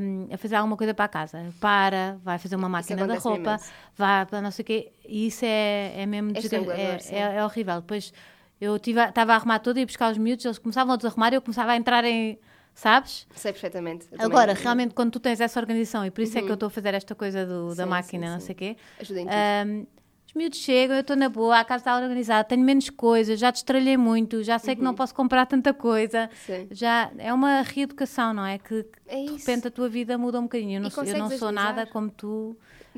hum, 0.01 0.29
a 0.33 0.37
fazer 0.39 0.55
alguma 0.55 0.77
coisa 0.77 0.95
para 0.95 1.07
a 1.07 1.09
casa. 1.09 1.45
Para, 1.61 2.17
vai 2.23 2.39
fazer 2.39 2.55
uma 2.55 2.69
máquina 2.69 3.05
da 3.05 3.17
roupa, 3.19 3.41
imenso. 3.57 3.65
vai 3.97 4.25
para 4.25 4.41
não 4.41 4.53
sei 4.53 4.63
o 4.63 4.67
quê. 4.67 4.93
E 5.05 5.27
isso 5.27 5.45
é, 5.45 5.95
é 6.01 6.07
mesmo 6.07 6.31
É 6.33 6.39
é, 6.39 6.99
é, 7.11 7.37
é 7.39 7.45
horrível. 7.45 7.81
Depois 7.81 8.13
eu 8.61 8.77
estava 8.77 9.33
a 9.33 9.37
arrumar 9.37 9.59
tudo 9.59 9.79
e 9.79 9.81
ia 9.81 9.87
buscar 9.87 10.13
os 10.13 10.19
miúdos, 10.19 10.45
eles 10.45 10.59
começavam 10.59 10.95
a 10.95 10.97
desarrumar 10.97 11.33
e 11.33 11.37
eu 11.37 11.43
começava 11.43 11.73
a 11.73 11.77
entrar 11.77 12.05
em. 12.05 12.39
Sabes? 12.77 13.27
Sei 13.35 13.53
perfeitamente. 13.53 14.07
Eu 14.13 14.19
Agora, 14.27 14.49
também 14.49 14.63
realmente, 14.63 14.95
quando 14.95 15.11
tu 15.11 15.19
tens 15.19 15.41
essa 15.41 15.59
organização, 15.59 16.05
e 16.05 16.11
por 16.11 16.21
isso 16.21 16.39
é 16.39 16.43
que 16.43 16.51
eu 16.51 16.55
estou 16.55 16.67
a 16.67 16.71
fazer 16.71 16.93
esta 16.93 17.15
coisa 17.15 17.47
do- 17.47 17.75
da 17.75 17.85
Sim, 17.85 17.89
máquina, 17.89 18.27
sim, 18.27 18.33
não 18.35 18.41
sim. 18.41 18.47
sei 18.47 18.53
o 18.55 18.57
quê. 18.59 18.77
Ajuda 19.01 19.21
em 19.21 19.25
tudo. 19.25 19.35
Ahm, 19.35 19.87
os 20.29 20.35
miúdos 20.35 20.59
chegam, 20.59 20.95
eu 20.95 21.01
estou 21.01 21.17
na 21.17 21.31
boa, 21.31 21.59
a 21.59 21.65
casa 21.65 21.81
está 21.81 21.97
organizada, 21.97 22.45
tenho 22.45 22.63
menos 22.63 22.91
coisas, 22.91 23.41
já 23.41 23.51
destralhei 23.51 23.97
muito, 23.97 24.43
já 24.43 24.59
sei 24.59 24.75
que 24.75 24.83
Uhum. 24.83 24.89
não 24.89 24.95
posso 24.95 25.15
comprar 25.15 25.47
tanta 25.47 25.73
coisa. 25.73 26.29
Sim. 26.45 26.69
Já 26.71 27.11
é 27.17 27.33
uma 27.33 27.63
reeducação, 27.63 28.35
não 28.35 28.45
é? 28.45 28.59
Que, 28.59 28.83
que 28.83 28.99
É 29.09 29.25
de 29.25 29.33
repente 29.33 29.69
a 29.69 29.71
tua 29.71 29.89
vida 29.89 30.19
muda 30.19 30.39
um 30.39 30.43
bocadinho. 30.43 30.77
Eu 30.77 30.83
não, 30.83 30.91
sou, 30.91 31.03
eu 31.05 31.17
não 31.17 31.31
sou 31.31 31.51
nada 31.51 31.87
como 31.87 32.11
tu. 32.11 32.55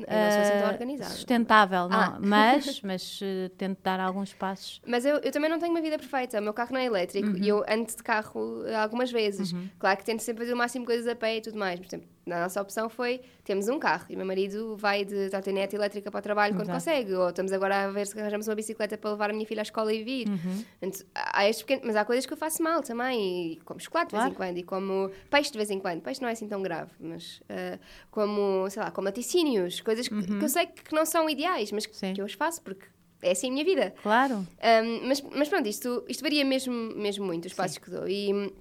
Eu 0.07 0.13
não 0.25 0.31
sou 0.31 0.41
assim 0.41 0.59
tão 0.59 0.67
ah, 0.67 0.71
organizada. 0.71 1.09
Sustentável, 1.11 1.89
não. 1.89 1.99
Ah. 1.99 2.17
Mas, 2.21 2.81
mas 2.83 3.19
eh, 3.21 3.49
tento 3.57 3.79
dar 3.83 3.99
alguns 3.99 4.33
passos. 4.33 4.81
Mas 4.85 5.05
eu, 5.05 5.17
eu 5.17 5.31
também 5.31 5.49
não 5.49 5.59
tenho 5.59 5.71
uma 5.71 5.81
vida 5.81 5.97
perfeita. 5.97 6.39
O 6.39 6.43
meu 6.43 6.53
carro 6.53 6.73
não 6.73 6.79
é 6.79 6.85
elétrico 6.85 7.29
Uhum. 7.29 7.37
e 7.37 7.47
eu 7.49 7.63
ando 7.67 7.85
de 7.87 8.03
carro 8.03 8.63
eh, 8.65 8.75
algumas 8.75 9.11
vezes. 9.11 9.53
Claro 9.77 9.97
que 9.97 10.05
tento 10.05 10.21
sempre 10.21 10.43
fazer 10.43 10.53
o 10.53 10.57
máximo 10.57 10.83
de 10.85 10.87
coisas 10.87 11.07
a 11.07 11.15
pé 11.15 11.37
e 11.37 11.41
tudo 11.41 11.57
mais. 11.57 11.79
Por 11.79 11.85
exemplo, 11.87 12.07
a 12.29 12.41
nossa 12.41 12.61
opção 12.61 12.89
foi: 12.89 13.21
temos 13.43 13.67
um 13.67 13.79
carro 13.79 14.05
e 14.09 14.15
meu 14.15 14.25
marido 14.25 14.75
vai 14.77 15.03
de 15.03 15.29
trotinete 15.29 15.75
elétrica 15.75 16.11
para 16.11 16.19
o 16.19 16.21
trabalho 16.21 16.53
quando 16.53 16.69
Exato. 16.69 16.77
consegue. 16.79 17.13
Ou 17.13 17.29
estamos 17.29 17.51
agora 17.51 17.85
a 17.85 17.91
ver 17.91 18.05
se 18.07 18.19
arranjamos 18.19 18.47
uma 18.47 18.55
bicicleta 18.55 18.97
para 18.97 19.09
levar 19.11 19.29
a 19.31 19.33
minha 19.33 19.45
filha 19.45 19.61
à 19.61 19.63
escola 19.63 19.91
e 19.93 20.03
vir. 20.03 20.27
Uhum. 20.29 20.63
Portanto, 20.79 21.05
há 21.15 21.47
estes 21.49 21.63
pequenos- 21.63 21.85
mas 21.85 21.95
há 21.95 22.05
coisas 22.05 22.25
que 22.25 22.33
eu 22.33 22.37
faço 22.37 22.61
mal 22.61 22.81
também. 22.83 23.53
E 23.53 23.55
como 23.65 23.79
chocolate 23.79 24.09
de 24.11 24.15
vez 24.17 24.25
em 24.29 24.33
Claro. 24.33 24.49
quando 24.51 24.57
e 24.57 24.63
como 24.63 25.11
peixe 25.29 25.51
de 25.51 25.57
vez 25.57 25.69
em 25.71 25.79
quando. 25.79 26.01
Peixe 26.01 26.21
não 26.21 26.29
é 26.29 26.33
assim 26.33 26.47
tão 26.47 26.61
grave, 26.61 26.91
mas 26.99 27.41
eh, 27.49 27.79
como, 28.11 28.69
sei 28.69 28.83
lá, 28.83 28.91
como 28.91 29.05
laticínios, 29.05 29.81
coisas 29.89 30.07
que, 30.07 30.21
que 30.39 30.43
eu 30.45 30.49
sei 30.49 30.67
que 30.67 30.93
não 30.93 31.05
são 31.05 31.27
ideais, 31.29 31.71
mas 31.71 31.85
que, 31.85 31.95
Sim. 31.95 32.13
que 32.13 32.21
eu 32.21 32.25
as 32.25 32.33
faço 32.33 32.61
porque 32.61 32.85
é 33.21 33.31
assim 33.31 33.47
a 33.49 33.51
minha 33.51 33.65
vida. 33.65 33.93
Claro. 34.03 34.35
Um, 34.35 35.07
mas, 35.07 35.21
mas 35.21 35.49
pronto, 35.49 35.67
isto, 35.67 36.05
isto 36.07 36.21
varia 36.21 36.45
mesmo, 36.45 36.73
mesmo 36.95 37.25
muito, 37.25 37.45
os 37.45 37.53
passos 37.53 37.77
que 37.77 37.89
dou. 37.89 38.07
E 38.07 38.31
uh, 38.33 38.51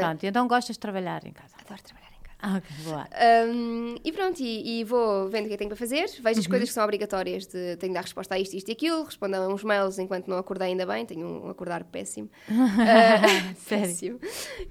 Pronto, 0.00 0.22
e 0.24 0.26
então 0.26 0.46
gostas 0.48 0.76
de 0.76 0.80
trabalhar 0.80 1.26
em 1.26 1.32
casa. 1.32 1.54
adoro 1.60 1.82
trabalhar 1.82 2.06
em 2.08 2.22
casa. 2.22 2.38
Ah, 2.38 2.56
ok, 2.58 2.76
boa. 2.84 3.08
Um, 3.48 3.96
e 4.04 4.12
pronto, 4.12 4.40
e, 4.40 4.80
e 4.80 4.84
vou 4.84 5.28
vendo 5.28 5.44
o 5.44 5.48
que 5.48 5.54
é 5.54 5.56
que 5.56 5.58
tenho 5.58 5.70
para 5.70 5.76
fazer, 5.76 6.06
vejo 6.22 6.40
as 6.40 6.46
coisas 6.46 6.68
que 6.68 6.74
são 6.74 6.84
obrigatórias, 6.84 7.46
de, 7.46 7.76
tenho 7.76 7.92
de 7.92 7.94
dar 7.94 8.02
resposta 8.02 8.34
a 8.34 8.38
isto, 8.38 8.54
isto 8.54 8.68
e 8.68 8.72
aquilo, 8.72 9.04
respondo 9.04 9.36
a 9.36 9.48
uns 9.48 9.64
mails 9.64 9.98
enquanto 9.98 10.28
não 10.28 10.38
acordei 10.38 10.68
ainda 10.68 10.86
bem, 10.86 11.04
tenho 11.04 11.26
um 11.26 11.50
acordar 11.50 11.82
péssimo. 11.84 12.30
Uh, 12.48 13.54
péssimo. 13.68 14.20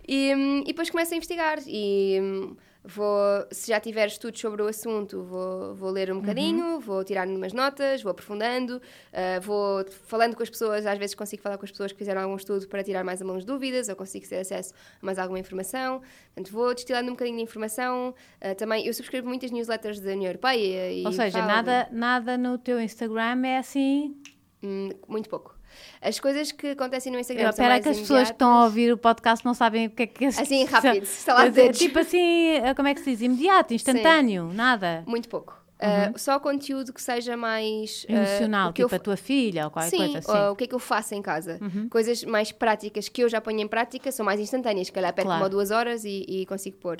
E, 0.07 0.34
hum, 0.34 0.59
e 0.61 0.67
depois 0.67 0.89
começo 0.89 1.13
a 1.13 1.17
investigar 1.17 1.59
e 1.67 2.19
hum, 2.21 2.55
vou, 2.86 3.46
se 3.52 3.68
já 3.70 3.80
tiver 3.80 4.08
estudos 4.08 4.40
sobre 4.40 4.62
o 4.62 4.68
assunto, 4.68 5.24
vou, 5.24 5.74
vou 5.76 5.90
ler 5.90 6.12
um 6.12 6.20
bocadinho, 6.20 6.80
vou 6.80 7.04
tirar 7.04 7.28
umas 7.28 7.52
notas, 7.54 8.04
vou 8.04 8.12
aprofundando, 8.12 8.78
uh, 8.78 9.42
vou 9.42 9.84
falando 10.06 10.36
com 10.36 10.44
as 10.44 10.50
pessoas, 10.50 10.86
às 10.86 10.98
vezes 10.98 11.16
consigo 11.16 11.42
falar 11.42 11.58
com 11.58 11.66
as 11.66 11.72
pessoas 11.72 11.92
que 11.92 11.98
fizeram 11.98 12.22
algum 12.22 12.36
estudo 12.36 12.68
para 12.68 12.84
tirar 12.84 13.04
mais 13.04 13.22
algumas 13.22 13.44
dúvidas, 13.44 13.90
ou 13.90 13.96
consigo 13.96 14.28
ter 14.28 14.38
acesso 14.38 14.74
a 15.02 15.06
mais 15.06 15.18
alguma 15.18 15.40
informação. 15.40 16.02
Portanto, 16.34 16.52
vou 16.54 16.74
destilando 16.74 17.10
um 17.10 17.14
bocadinho 17.14 17.38
de 17.38 17.44
informação. 17.44 18.14
Uh, 18.42 18.56
também, 18.56 18.86
eu 18.86 18.94
subscrevo 18.94 19.28
muitas 19.28 19.52
newsletters 19.52 20.00
da 20.00 20.12
União 20.12 20.28
Europeia. 20.30 20.92
E 20.92 21.06
Ou 21.06 21.12
seja, 21.12 21.40
falo- 21.40 21.48
nada, 21.48 21.88
nada 21.92 22.38
no 22.38 22.58
teu 22.58 22.80
Instagram 22.80 23.46
é 23.46 23.58
assim. 23.58 24.16
Hum, 24.62 24.90
muito 25.08 25.30
pouco. 25.30 25.55
As 26.01 26.19
coisas 26.19 26.51
que 26.51 26.67
acontecem 26.67 27.11
no 27.11 27.19
Instagram 27.19 27.43
são 27.43 27.49
Espera 27.51 27.69
mais 27.69 27.84
que 27.84 27.89
as 27.89 27.99
pessoas 27.99 28.23
que 28.28 28.32
estão 28.34 28.47
a 28.47 28.51
imediatas. 28.51 28.69
ouvir 28.69 28.91
o 28.93 28.97
podcast 28.97 29.45
não 29.45 29.53
sabem 29.53 29.88
o 29.88 29.89
que 29.89 30.03
é 30.03 30.07
que 30.07 30.26
é 30.26 30.28
Assim, 30.28 30.63
rápido, 30.69 31.05
de 31.53 31.61
É. 31.61 31.71
Tipo 31.71 31.99
assim, 31.99 32.53
como 32.76 32.88
é 32.88 32.93
que 32.93 33.01
se 33.01 33.11
diz? 33.11 33.21
Imediato, 33.21 33.73
instantâneo, 33.73 34.51
nada. 34.53 35.03
Muito 35.05 35.30
pouco. 35.30 35.65
Uh, 35.76 36.17
só 36.17 36.39
conteúdo 36.39 36.93
que 36.93 37.01
seja 37.01 37.36
mais 37.36 38.05
uh, 38.09 38.13
Emocional, 38.13 38.69
o 38.69 38.73
que 38.73 38.82
eu 38.82 38.88
tipo 38.88 38.95
a 38.95 38.99
tua 38.99 39.17
filha 39.17 39.65
ou 39.65 39.71
qualquer 39.71 39.89
Sim, 39.89 39.97
coisa 39.97 40.19
assim. 40.19 40.32
Uhum. 40.32 40.45
ou 40.45 40.51
o 40.53 40.55
que 40.55 40.63
é 40.63 40.67
que 40.67 40.73
eu 40.76 40.80
faço 40.80 41.13
em 41.13 41.21
casa. 41.21 41.59
Coisas 41.89 42.23
mais 42.23 42.49
práticas 42.51 43.09
que 43.09 43.21
eu 43.21 43.28
já 43.28 43.41
ponho 43.41 43.59
em 43.59 43.67
prática 43.67 44.09
são 44.09 44.26
mais 44.26 44.39
instantâneas, 44.39 44.88
se 44.88 44.93
calhar 44.93 45.13
perco 45.13 45.28
Claro. 45.28 45.41
uma 45.41 45.45
ou 45.47 45.49
duas 45.49 45.71
horas 45.71 46.05
e, 46.05 46.26
e 46.30 46.45
consigo 46.45 46.78
pôr. 46.78 46.97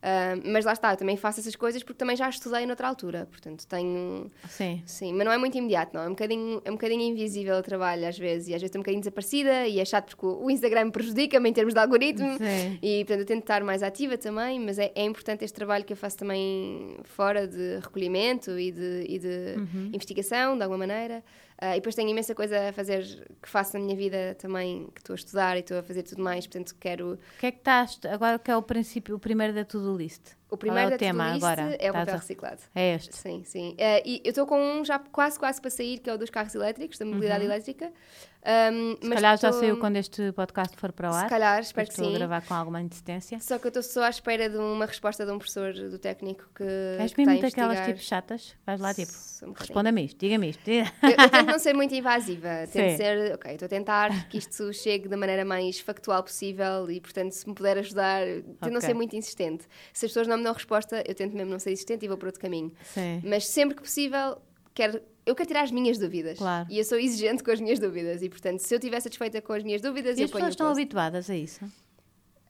Ah, 0.00 0.36
mas 0.44 0.64
lá 0.64 0.72
está, 0.72 0.92
eu 0.92 0.96
também 0.96 1.16
faço 1.16 1.40
essas 1.40 1.56
coisas 1.56 1.82
porque 1.82 1.98
também 1.98 2.14
já 2.16 2.28
estudei 2.28 2.64
noutra 2.66 2.86
altura, 2.86 3.26
portanto 3.30 3.66
tenho. 3.66 4.30
Sim. 4.48 4.80
Sim, 4.86 5.12
mas 5.12 5.24
não 5.24 5.32
é 5.32 5.38
muito 5.38 5.58
imediato, 5.58 5.90
não. 5.96 6.02
É 6.04 6.06
um 6.06 6.10
bocadinho, 6.10 6.62
é 6.64 6.70
um 6.70 6.74
bocadinho 6.74 7.02
invisível 7.02 7.56
o 7.56 7.62
trabalho 7.62 8.06
às 8.06 8.16
vezes 8.16 8.46
e 8.48 8.54
às 8.54 8.60
vezes 8.60 8.64
estou 8.68 8.78
um 8.78 8.82
bocadinho 8.82 9.00
desaparecida 9.00 9.66
e 9.66 9.80
é 9.80 9.84
chato 9.84 10.10
porque 10.10 10.24
o 10.26 10.44
o 10.46 10.50
Instagram 10.52 10.90
prejudica-me 10.90 11.50
em 11.50 11.52
termos 11.52 11.74
de 11.74 11.80
algoritmo 11.80 12.38
Sim. 12.38 12.78
e 12.80 13.04
portanto 13.04 13.20
eu 13.20 13.26
tento 13.26 13.40
estar 13.42 13.64
mais 13.64 13.82
ativa 13.82 14.16
também, 14.16 14.60
mas 14.60 14.78
é, 14.78 14.92
é 14.94 15.04
importante 15.04 15.44
este 15.44 15.54
trabalho 15.54 15.84
que 15.84 15.92
eu 15.92 15.96
faço 15.96 16.16
também 16.16 16.96
fora 17.04 17.46
de 17.48 17.78
recolhimento 17.82 18.56
e 18.58 18.70
de, 18.70 19.04
e 19.08 19.18
de 19.18 19.28
Uhum. 19.58 19.90
investigação, 19.92 20.56
de 20.56 20.62
alguma 20.62 20.78
maneira. 20.86 21.24
Ah, 21.60 21.76
e 21.76 21.80
depois 21.80 21.94
tenho 21.96 22.08
imensa 22.08 22.34
coisa 22.34 22.68
a 22.68 22.72
fazer 22.72 23.02
que 23.42 23.48
faço 23.48 23.76
na 23.76 23.84
minha 23.84 23.96
vida 23.96 24.36
também, 24.36 24.86
que 24.94 25.00
estou 25.00 25.14
a 25.14 25.16
estudar 25.16 25.56
e 25.56 25.60
estou 25.60 25.78
a 25.78 25.82
fazer 25.82 26.04
tudo 26.04 26.22
mais, 26.22 26.46
portanto 26.46 26.76
quero. 26.78 27.14
O 27.14 27.38
que 27.38 27.46
é 27.46 27.50
que 27.50 27.58
estás, 27.58 27.98
agora 28.04 28.38
que 28.38 28.50
é 28.50 28.56
o 28.56 28.62
princípio, 28.62 29.16
o 29.16 29.18
primeiro 29.18 29.52
da 29.52 29.64
to-do 29.64 29.96
list? 29.96 30.37
O 30.50 30.56
primeiro 30.56 30.88
Qual 30.88 30.92
é 30.92 30.96
o 30.96 30.98
tema 30.98 31.34
agora? 31.34 31.76
é 31.78 31.90
o 31.90 31.92
papel 31.94 32.14
a- 32.14 32.18
reciclado. 32.18 32.60
É 32.74 32.94
este. 32.94 33.14
Sim, 33.16 33.42
sim. 33.44 33.74
Eh, 33.76 34.02
e 34.06 34.22
eu 34.24 34.30
estou 34.30 34.46
com 34.46 34.58
um 34.58 34.84
já 34.84 34.98
quase, 34.98 35.38
quase 35.38 35.60
para 35.60 35.70
sair, 35.70 35.98
que 35.98 36.08
é 36.08 36.14
o 36.14 36.16
dos 36.18 36.30
carros 36.30 36.54
elétricos, 36.54 36.96
da 36.98 37.04
mobilidade 37.04 37.44
elétrica. 37.44 37.92
Um, 38.40 38.48
Uhum. 38.48 38.96
Se 39.02 39.08
mas 39.08 39.14
calhar 39.16 39.36
já 39.36 39.52
saiu 39.52 39.76
quando 39.78 39.96
este 39.96 40.32
podcast 40.32 40.74
for 40.76 40.92
para 40.92 41.10
o 41.10 41.14
ar. 41.14 41.24
Se 41.24 41.28
calhar, 41.28 41.60
espero 41.60 41.86
que 41.88 41.92
Estou 41.92 42.06
a 42.06 42.12
sim. 42.12 42.14
gravar 42.18 42.40
com 42.46 42.54
alguma 42.54 42.78
antecedência. 42.78 43.38
Só 43.40 43.58
que 43.58 43.66
eu 43.66 43.68
estou 43.68 43.82
só 43.82 44.04
à 44.04 44.08
espera 44.08 44.48
de 44.48 44.56
uma 44.56 44.86
resposta 44.86 45.26
de 45.26 45.32
um 45.32 45.38
professor 45.38 45.72
do 45.74 45.98
técnico 45.98 46.48
que. 46.54 46.62
És 46.98 47.12
que 47.12 47.26
mesmo 47.26 47.42
daquelas 47.42 47.72
investigar. 47.72 47.86
tipo 47.86 48.00
chatas? 48.00 48.56
Vais 48.64 48.80
lá 48.80 48.94
tipo, 48.94 49.12
um 49.42 49.52
responda-me 49.52 50.04
isto, 50.04 50.18
diga-me 50.18 50.50
isto. 50.50 50.66
Eu, 50.68 50.84
eu 51.02 51.30
tento 51.30 51.46
não 51.46 51.58
ser 51.58 51.74
muito 51.74 51.94
invasiva, 51.94 52.48
tento 52.72 52.90
Sim. 52.92 52.96
ser, 52.96 53.34
ok, 53.34 53.52
estou 53.52 53.66
a 53.66 53.68
tentar 53.68 54.28
que 54.30 54.38
isto 54.38 54.72
chegue 54.72 55.08
da 55.08 55.16
maneira 55.16 55.44
mais 55.44 55.80
factual 55.80 56.22
possível 56.22 56.88
e, 56.90 57.00
portanto, 57.00 57.32
se 57.32 57.46
me 57.46 57.54
puder 57.54 57.76
ajudar, 57.78 58.22
tento 58.24 58.70
não 58.70 58.76
Ok. 58.78 58.82
ser 58.82 58.94
muito 58.94 59.14
insistente. 59.16 59.64
Se 59.92 60.06
as 60.06 60.10
pessoas 60.12 60.28
não 60.28 60.37
me 60.38 60.44
dão 60.44 60.52
resposta, 60.54 61.02
eu 61.06 61.14
tento 61.14 61.34
mesmo 61.36 61.50
não 61.50 61.58
ser 61.58 61.72
insistente 61.72 62.04
e 62.04 62.08
vou 62.08 62.16
para 62.16 62.28
outro 62.28 62.40
caminho. 62.40 62.72
Sim. 62.94 63.20
Mas 63.24 63.46
sempre 63.46 63.76
que 63.76 63.82
possível, 63.82 64.38
quero, 64.74 65.00
eu 65.26 65.34
quero 65.34 65.46
tirar 65.46 65.62
as 65.62 65.70
minhas 65.70 65.98
dúvidas. 65.98 66.38
Claro. 66.38 66.66
E 66.70 66.78
eu 66.78 66.84
sou 66.84 66.98
exigente 66.98 67.42
com 67.44 67.50
as 67.50 67.60
minhas 67.60 67.78
dúvidas 67.78 68.22
e, 68.22 68.28
portanto, 68.28 68.60
se 68.60 68.74
eu 68.74 68.78
estiver 68.78 69.00
satisfeita 69.00 69.40
com 69.42 69.52
as 69.52 69.62
minhas 69.62 69.82
dúvidas, 69.82 70.16
E 70.16 70.22
eu 70.22 70.24
as 70.24 70.30
ponho 70.30 70.44
pessoas 70.44 70.54
estão 70.54 70.68
habituadas 70.68 71.28
a 71.28 71.36
isso? 71.36 71.60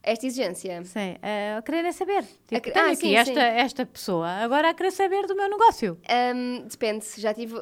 Esta 0.02 0.26
exigência. 0.26 0.84
Sim. 0.84 1.16
eh, 1.20 1.56
a 1.58 1.62
quererem 1.62 1.92
saber. 1.92 2.22
Tipo, 2.46 2.60
que- 2.62 2.70
tenho 2.70 2.86
ah, 2.86 2.88
aqui 2.90 2.96
sim, 3.00 3.14
esta, 3.16 3.32
sim. 3.34 3.40
esta 3.40 3.84
pessoa, 3.84 4.28
agora 4.28 4.70
a 4.70 4.74
querer 4.74 4.92
saber 4.92 5.26
do 5.26 5.34
meu 5.34 5.50
negócio. 5.50 5.98
Hum, 6.34 6.64
depende, 6.68 7.04
já 7.18 7.34
tive. 7.34 7.54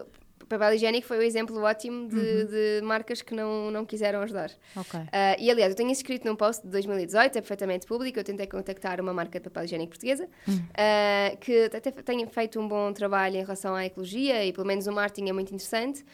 Papel 0.49 0.75
higiênico 0.75 1.07
foi 1.07 1.19
um 1.19 1.23
exemplo 1.23 1.61
ótimo 1.63 2.09
de, 2.09 2.17
Uhum. 2.17 2.47
de 2.47 2.81
marcas 2.83 3.21
que 3.23 3.35
não, 3.35 3.71
não 3.71 3.85
quiseram 3.85 4.21
ajudar. 4.23 4.51
Ok. 4.77 5.01
Ah, 5.13 5.37
e 5.39 5.51
aliás, 5.51 5.71
eu 5.73 5.77
tenho 5.77 5.91
isso 5.91 6.01
escrito 6.03 6.25
num 6.27 6.37
post 6.37 6.63
de 6.63 6.69
2018, 6.71 7.37
é 7.39 7.41
perfeitamente 7.41 7.87
público. 7.87 8.19
Eu 8.19 8.25
tentei 8.25 8.47
contactar 8.47 9.01
uma 9.01 9.13
marca 9.13 9.39
de 9.41 9.45
papel 9.45 9.65
higiênico 9.65 9.91
portuguesa 9.91 10.29
Hum. 10.49 10.59
ah, 10.77 11.37
que 11.41 11.65
até 11.65 11.91
tem 11.91 12.27
feito 12.27 12.61
um 12.61 12.69
bom 12.69 12.93
trabalho 12.93 13.37
em 13.37 13.41
relação 13.43 13.75
à 13.75 13.85
ecologia 13.85 14.45
e 14.45 14.53
pelo 14.53 14.67
menos 14.67 14.87
o 14.87 14.93
marketing 14.93 15.31
é 15.31 15.33
muito 15.33 15.49
interessante. 15.55 16.05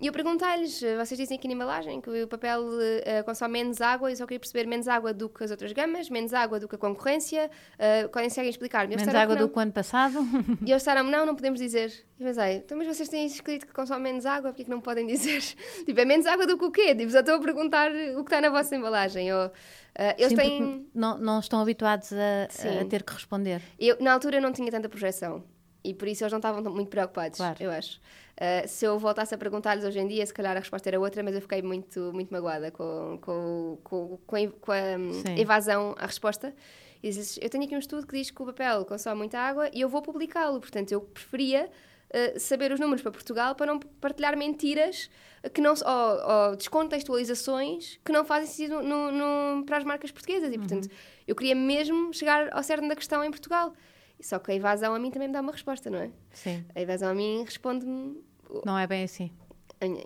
E 0.00 0.06
eu 0.06 0.12
perguntei-lhes: 0.12 0.82
ah, 0.82 1.04
vocês 1.04 1.18
dizem 1.18 1.36
aqui 1.38 1.46
na 1.48 1.54
embalagem 1.54 2.00
que 2.00 2.22
o 2.22 2.28
papel 2.28 2.62
ah, 3.06 3.22
consome 3.24 3.52
menos 3.52 3.80
água 3.80 4.10
e 4.10 4.16
só 4.16 4.24
queria 4.24 4.40
perceber 4.40 4.66
menos 4.66 4.88
água 4.88 5.12
do 5.12 5.28
que 5.28 5.44
as 5.44 5.50
outras 5.50 5.72
gamas, 5.72 6.08
menos 6.08 6.32
água 6.32 6.58
do 6.58 6.66
que 6.68 6.74
a 6.74 6.78
concorrência. 6.78 7.50
Uh, 7.74 8.08
conseguem 8.10 8.48
explicar-me? 8.50 8.96
Menos 8.96 9.14
água 9.14 9.36
do 9.36 9.48
que 9.48 9.58
o 9.58 9.60
ano 9.60 9.72
passado. 9.72 10.18
E 10.64 10.70
eles 10.70 10.82
disseram 10.82 11.04
não, 11.04 11.26
não 11.26 11.34
podemos 11.34 11.58
dizer. 11.60 11.92
E 12.18 12.24
pensei, 12.24 12.56
então, 12.56 12.78
mas 12.78 12.86
vocês 12.86 13.08
têm 13.08 13.26
escrito 13.26 13.66
que 13.66 13.72
consomem 13.82 14.02
menos 14.02 14.26
água, 14.26 14.50
porque 14.50 14.62
é 14.62 14.64
que 14.64 14.70
não 14.70 14.80
podem 14.80 15.06
dizer? 15.14 15.40
tipo, 15.84 16.00
é 16.00 16.04
menos 16.04 16.26
água 16.26 16.46
do 16.46 16.56
que 16.58 16.64
o 16.64 16.70
quê? 16.70 16.94
Tipo, 16.94 17.10
já 17.10 17.20
estou 17.20 17.34
a 17.36 17.40
perguntar 17.40 17.90
o 17.90 18.24
que 18.24 18.30
está 18.32 18.40
na 18.40 18.48
vossa 18.48 18.74
embalagem. 18.74 19.32
Ou, 19.32 19.50
ah, 19.94 20.14
eles 20.16 20.30
Sim, 20.30 20.36
têm... 20.36 20.86
não, 20.94 21.18
não 21.18 21.40
estão 21.40 21.60
habituados 21.60 22.12
a, 22.12 22.44
a 22.80 22.84
ter 22.84 23.02
que 23.02 23.12
responder. 23.12 23.60
Eu, 23.78 23.96
na 24.00 24.12
altura 24.12 24.40
não 24.40 24.52
tinha 24.52 24.70
tanta 24.70 24.88
projeção. 24.88 25.44
E 25.84 25.92
por 25.92 26.06
isso 26.06 26.22
eles 26.22 26.32
não 26.32 26.38
estavam 26.38 26.62
muito 26.72 26.88
preocupados, 26.88 27.36
Claro. 27.38 27.56
eu 27.60 27.70
acho. 27.70 28.00
Ah, 28.36 28.66
se 28.66 28.84
eu 28.84 28.98
voltasse 28.98 29.34
a 29.34 29.38
perguntar-lhes 29.38 29.84
hoje 29.84 29.98
em 29.98 30.06
dia, 30.06 30.24
se 30.24 30.32
calhar 30.32 30.56
a 30.56 30.60
resposta 30.60 30.88
era 30.88 30.98
outra, 30.98 31.22
mas 31.22 31.34
eu 31.34 31.40
fiquei 31.40 31.60
muito, 31.60 32.12
muito 32.12 32.32
magoada 32.32 32.70
com, 32.70 33.18
com, 33.20 33.78
com, 33.82 34.18
com 34.26 34.36
a, 34.72 34.76
a, 34.76 34.98
hum, 34.98 35.22
evasão 35.36 35.94
à 35.98 36.06
resposta. 36.06 36.54
E 37.02 37.08
dizes, 37.08 37.36
eu 37.42 37.50
tenho 37.50 37.64
aqui 37.64 37.74
um 37.74 37.80
estudo 37.80 38.06
que 38.06 38.16
diz 38.16 38.30
que 38.30 38.40
o 38.40 38.46
papel 38.46 38.84
consome 38.84 39.16
muita 39.18 39.38
água 39.38 39.68
e 39.72 39.80
eu 39.80 39.88
vou 39.88 40.00
publicá-lo. 40.02 40.60
Portanto, 40.60 40.92
eu 40.92 41.00
preferia 41.00 41.68
ah, 42.12 42.38
saber 42.38 42.72
os 42.72 42.78
números 42.80 43.02
para 43.02 43.10
Portugal 43.12 43.54
para 43.54 43.66
não 43.66 43.78
partilhar 43.78 44.36
mentiras 44.36 45.10
que 45.52 45.60
não, 45.60 45.72
ou, 45.74 46.50
ou 46.50 46.56
descontextualizações 46.56 47.98
que 48.04 48.12
não 48.12 48.24
fazem 48.24 48.46
sentido 48.48 48.82
no, 48.82 49.10
no- 49.10 49.64
para 49.64 49.78
as 49.78 49.84
marcas 49.84 50.10
portuguesas. 50.10 50.52
E, 50.52 50.58
portanto, 50.58 50.88
eu 51.26 51.34
queria 51.34 51.54
mesmo 51.54 52.12
chegar 52.14 52.48
ao 52.52 52.62
cerne 52.62 52.88
da 52.88 52.96
questão 52.96 53.22
em 53.24 53.30
Portugal. 53.30 53.72
Só 54.20 54.38
que 54.38 54.52
a 54.52 54.54
evasão 54.54 54.94
a 54.94 54.98
mim 55.00 55.10
também 55.10 55.26
me 55.28 55.34
dá 55.34 55.40
uma 55.40 55.50
resposta, 55.52 55.90
não 55.90 55.98
é? 55.98 56.10
Sim. 56.32 56.64
A 56.74 56.80
evasão 56.80 57.08
a 57.10 57.14
mim 57.14 57.42
responde-me. 57.44 58.22
Não 58.64 58.78
é 58.78 58.86
bem 58.86 59.02
assim. 59.02 59.32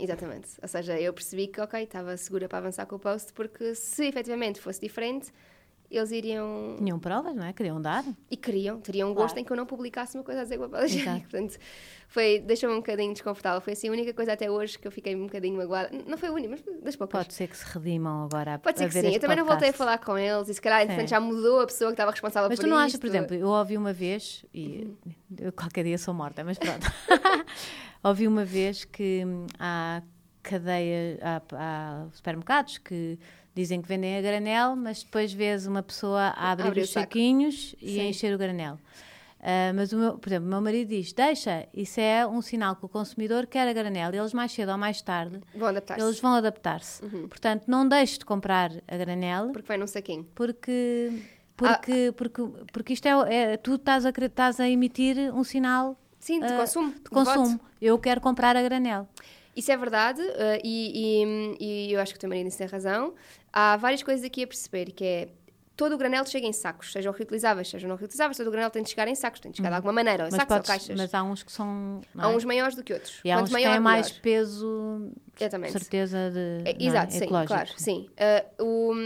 Exatamente. 0.00 0.48
Ou 0.62 0.68
seja, 0.68 0.98
eu 0.98 1.12
percebi 1.12 1.48
que, 1.48 1.60
ok, 1.60 1.82
estava 1.82 2.16
segura 2.16 2.48
para 2.48 2.58
avançar 2.58 2.86
com 2.86 2.96
o 2.96 2.98
post, 2.98 3.30
porque 3.34 3.74
se 3.74 4.06
efetivamente 4.06 4.58
fosse 4.58 4.80
diferente, 4.80 5.30
eles 5.90 6.10
iriam. 6.10 6.76
Tinham 6.78 6.98
provas, 6.98 7.34
não 7.34 7.44
é? 7.44 7.52
Queriam 7.52 7.80
dar. 7.80 8.04
E 8.30 8.36
queriam, 8.36 8.80
teriam 8.80 9.10
um 9.10 9.14
Claro. 9.14 9.28
gosto 9.28 9.38
em 9.38 9.44
que 9.44 9.52
eu 9.52 9.56
não 9.56 9.66
publicasse 9.66 10.16
uma 10.16 10.24
coisa 10.24 10.40
a 10.40 10.42
dizer 10.44 10.58
com 10.58 10.64
a 10.64 10.68
papel 10.68 10.86
higiênico. 10.86 11.28
Portanto, 11.30 11.56
foi, 12.08 12.40
deixou-me 12.40 12.74
um 12.74 12.78
bocadinho 12.78 13.12
desconfortável. 13.12 13.60
Foi 13.60 13.72
assim 13.72 13.88
a 13.88 13.92
única 13.92 14.12
coisa 14.14 14.32
até 14.32 14.50
hoje 14.50 14.78
que 14.78 14.86
eu 14.86 14.92
fiquei 14.92 15.14
um 15.16 15.26
bocadinho 15.26 15.56
magoada. 15.56 15.90
Não 16.06 16.16
foi 16.18 16.28
a 16.28 16.32
única, 16.32 16.48
mas 16.50 16.82
das 16.82 16.96
poucas. 16.96 17.20
Pode 17.24 17.34
ser 17.34 17.48
que 17.48 17.56
se 17.56 17.64
redimam 17.66 18.24
agora 18.24 18.54
a, 18.54 18.58
Pode 18.58 18.78
ser 18.78 18.86
que 18.88 18.92
sim. 19.00 19.14
Eu 19.14 19.20
também 19.20 19.36
não 19.36 19.44
voltei 19.44 19.68
a 19.68 19.72
podcast. 19.72 19.78
falar 19.78 19.98
com 19.98 20.18
eles 20.18 20.48
e 20.48 20.54
se 20.54 20.60
calhar, 20.60 20.82
entretanto, 20.82 21.08
Sim. 21.08 21.14
já 21.14 21.20
mudou 21.20 21.60
a 21.60 21.66
pessoa 21.66 21.90
que 21.90 21.94
estava 21.94 22.10
responsável 22.10 22.48
Mas 22.48 22.58
por 22.58 22.64
tu 22.64 22.68
não 22.70 22.76
achas, 22.76 22.98
por 22.98 23.06
exemplo, 23.06 23.34
eu 23.36 23.48
ouvi 23.48 23.76
uma 23.76 23.92
vez, 23.92 24.44
e 24.54 24.84
Uhum. 24.84 24.96
eu 25.40 25.52
qualquer 25.52 25.84
dia 25.84 25.98
sou 25.98 26.12
morta, 26.14 26.42
mas 26.44 26.58
pronto. 26.58 26.86
ouvi 28.02 28.26
uma 28.28 28.44
vez 28.44 28.84
que 28.84 29.22
hum, 29.26 29.46
há 29.58 30.02
cadeia, 30.42 31.18
há, 31.22 31.42
há 31.54 32.06
supermercados 32.12 32.78
que 32.78 33.18
dizem 33.56 33.80
que 33.82 33.88
vendem 33.88 34.18
a 34.18 34.20
granel, 34.20 34.76
mas 34.76 35.02
depois 35.02 35.32
vês 35.32 35.66
uma 35.66 35.82
pessoa 35.82 36.34
a 36.36 36.52
abrir 36.52 36.68
Abre 36.68 36.80
os 36.82 36.90
saquinhos 36.90 37.74
e 37.80 37.98
a 37.98 38.04
encher 38.04 38.32
o 38.34 38.38
granel. 38.38 38.78
Ah, 39.40 39.72
mas, 39.74 39.92
o 39.92 39.96
meu, 39.98 40.18
por 40.18 40.28
exemplo, 40.28 40.46
o 40.46 40.50
meu 40.50 40.60
marido 40.60 40.88
diz: 40.88 41.12
deixa, 41.12 41.66
isso 41.72 42.00
é 42.00 42.26
um 42.26 42.42
sinal 42.42 42.74
que 42.76 42.84
o 42.84 42.88
consumidor 42.88 43.46
quer 43.46 43.66
a 43.68 43.72
granel. 43.72 44.12
Eles 44.12 44.32
mais 44.34 44.52
cedo 44.52 44.72
ou 44.72 44.78
mais 44.78 45.00
tarde, 45.00 45.40
Vão 45.54 45.68
eles 45.70 46.20
vão 46.20 46.34
adaptar-se. 46.34 47.04
Uhum. 47.04 47.28
Portanto, 47.28 47.64
não 47.66 47.88
deixes 47.88 48.18
de 48.18 48.24
comprar 48.24 48.70
a 48.88 48.96
granel 48.96 49.50
Porque 49.52 49.68
vai 49.68 49.76
num 49.78 49.86
saquinho. 49.86 50.24
porque 50.34 51.10
Ah. 51.62 51.78
porque 51.78 52.12
porque 52.16 52.42
porque 52.72 52.92
isto 52.92 53.06
é, 53.06 53.34
é- 53.52 53.56
tu 53.56 53.76
estás 53.76 54.04
a 54.04 54.10
estás 54.10 54.60
a 54.60 54.68
emitir 54.68 55.16
um 55.34 55.44
sinal 55.44 55.96
Sim, 56.18 56.40
de 56.40 56.46
ah, 56.46 56.56
consumo. 56.58 56.92
de 56.92 57.08
consumo. 57.10 57.60
Eu 57.80 57.98
quero 57.98 58.20
comprar 58.20 58.56
a 58.56 58.62
granel. 58.62 59.08
Isso 59.54 59.72
é 59.72 59.76
verdade 59.76 60.20
eh, 60.22 60.60
e, 60.62 61.54
e- 61.62 61.88
e 61.88 61.92
eu 61.92 62.00
acho 62.00 62.12
que 62.12 62.18
o 62.18 62.20
teu 62.20 62.28
marido 62.28 62.54
tem 62.54 62.66
razão. 62.66 63.14
Há 63.58 63.74
várias 63.78 64.02
coisas 64.02 64.22
aqui 64.22 64.42
a 64.42 64.46
perceber, 64.46 64.92
que 64.92 65.02
é 65.02 65.28
todo 65.74 65.94
o 65.94 65.98
granel 65.98 66.26
chega 66.26 66.46
em 66.46 66.52
sacos, 66.52 66.92
sejam 66.92 67.10
reutilizáveis, 67.10 67.68
sejam 67.68 67.88
não 67.88 67.96
reutilizáveis, 67.96 68.36
todo 68.36 68.48
o 68.48 68.50
granel 68.50 68.68
tem 68.70 68.82
de 68.82 68.90
chegar 68.90 69.08
em 69.08 69.14
sacos, 69.14 69.40
tem 69.40 69.50
de 69.50 69.56
chegar 69.56 69.70
de 69.70 69.76
alguma 69.76 69.94
maneira, 69.94 70.24
ou 70.24 70.28
em 70.28 70.30
Mas, 70.30 70.36
sacos 70.42 70.56
ou 70.56 70.62
podes- 70.62 70.70
caixas. 70.70 70.96
mas 71.00 71.14
há 71.14 71.22
uns 71.22 71.42
que 71.42 71.50
são 71.50 72.02
não 72.14 72.24
Há 72.28 72.32
é? 72.32 72.36
uns 72.36 72.44
maiores 72.44 72.74
do 72.74 72.84
que 72.84 72.92
outros. 72.92 73.18
e 73.24 73.30
há 73.30 73.36
Quanto 73.36 73.44
uns 73.44 73.48
que 73.48 73.52
maior, 73.54 73.70
têm 73.72 73.80
mais 73.80 74.06
melhor. 74.08 74.20
peso, 74.20 75.10
Exatamente. 75.40 75.72
certeza 75.72 76.30
de 76.30 76.68
É, 76.68 76.70
é? 76.72 76.76
Exato, 76.86 77.12
sim, 77.14 77.24
ecológico. 77.24 77.48
claro, 77.54 77.70
sim. 77.78 78.10
Uh, 78.60 78.62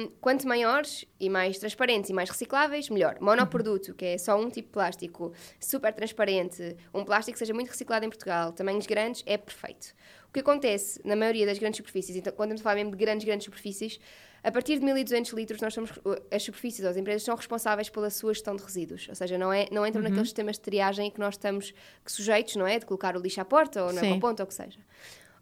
o- 0.07 0.11
quanto 0.21 0.49
maiores 0.49 1.05
e 1.21 1.29
mais 1.31 1.57
transparentes 1.59 2.11
e 2.11 2.13
mais 2.13 2.29
recicláveis, 2.29 2.89
melhor. 2.89 3.19
Monoproduto, 3.21 3.95
que 3.95 4.05
é 4.05 4.19
só 4.19 4.37
um 4.37 4.51
tipo 4.51 4.67
de 4.69 4.73
plástico, 4.73 5.33
super 5.61 5.93
transparente, 5.95 6.77
um 6.93 7.05
plástico 7.05 7.35
que 7.35 7.39
seja 7.39 7.55
muito 7.55 7.69
reciclado 7.69 8.05
em 8.05 8.09
Portugal, 8.09 8.53
tamanhos 8.53 8.87
grandes, 8.87 9.23
é 9.27 9.37
perfeito. 9.37 9.95
O 10.31 10.33
que 10.33 10.41
acontece 10.41 11.01
na 11.05 11.17
maioria 11.17 11.45
das 11.45 11.59
grandes 11.59 11.79
superfícies, 11.79 12.15
então 12.15 12.33
quando 12.33 12.51
estamos 12.53 12.61
a 12.61 12.65
falar 12.65 12.77
mesmo 12.77 12.93
de 12.93 12.97
grandes, 12.97 13.27
grandes 13.27 13.45
superfícies, 13.45 13.99
a 14.45 14.53
partir 14.53 14.79
de 14.79 14.85
1200 14.85 15.33
litros, 15.33 15.61
nós 15.61 15.75
somos, 15.75 15.91
as 16.31 16.43
superfícies 16.45 16.85
ou 16.85 16.91
as 16.91 16.97
empresas 16.97 17.25
são 17.25 17.35
responsáveis 17.35 17.91
pela 17.91 18.09
sua 18.11 18.33
gestão 18.33 18.55
de 18.55 18.63
resíduos. 18.63 19.09
Ou 19.09 19.15
seja, 19.17 19.37
não, 19.37 19.53
é, 19.53 19.67
não 19.73 19.85
entram 19.85 20.01
naqueles 20.01 20.29
sistemas 20.29 20.55
de 20.55 20.63
triagem 20.63 21.11
que 21.11 21.19
nós 21.19 21.35
estamos 21.35 21.75
que 22.05 22.13
sujeitos, 22.13 22.55
não 22.55 22.65
é? 22.65 22.79
De 22.79 22.87
colocar 22.87 23.17
o 23.17 23.21
lixo 23.21 23.41
à 23.41 23.45
porta 23.45 23.85
ou 23.85 23.93
na 23.93 24.01
ponta 24.21 24.43
ou 24.43 24.45
o 24.45 24.49
que 24.49 24.55
seja. 24.55 24.79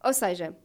Ou 0.02 0.12
seja, 0.14 0.56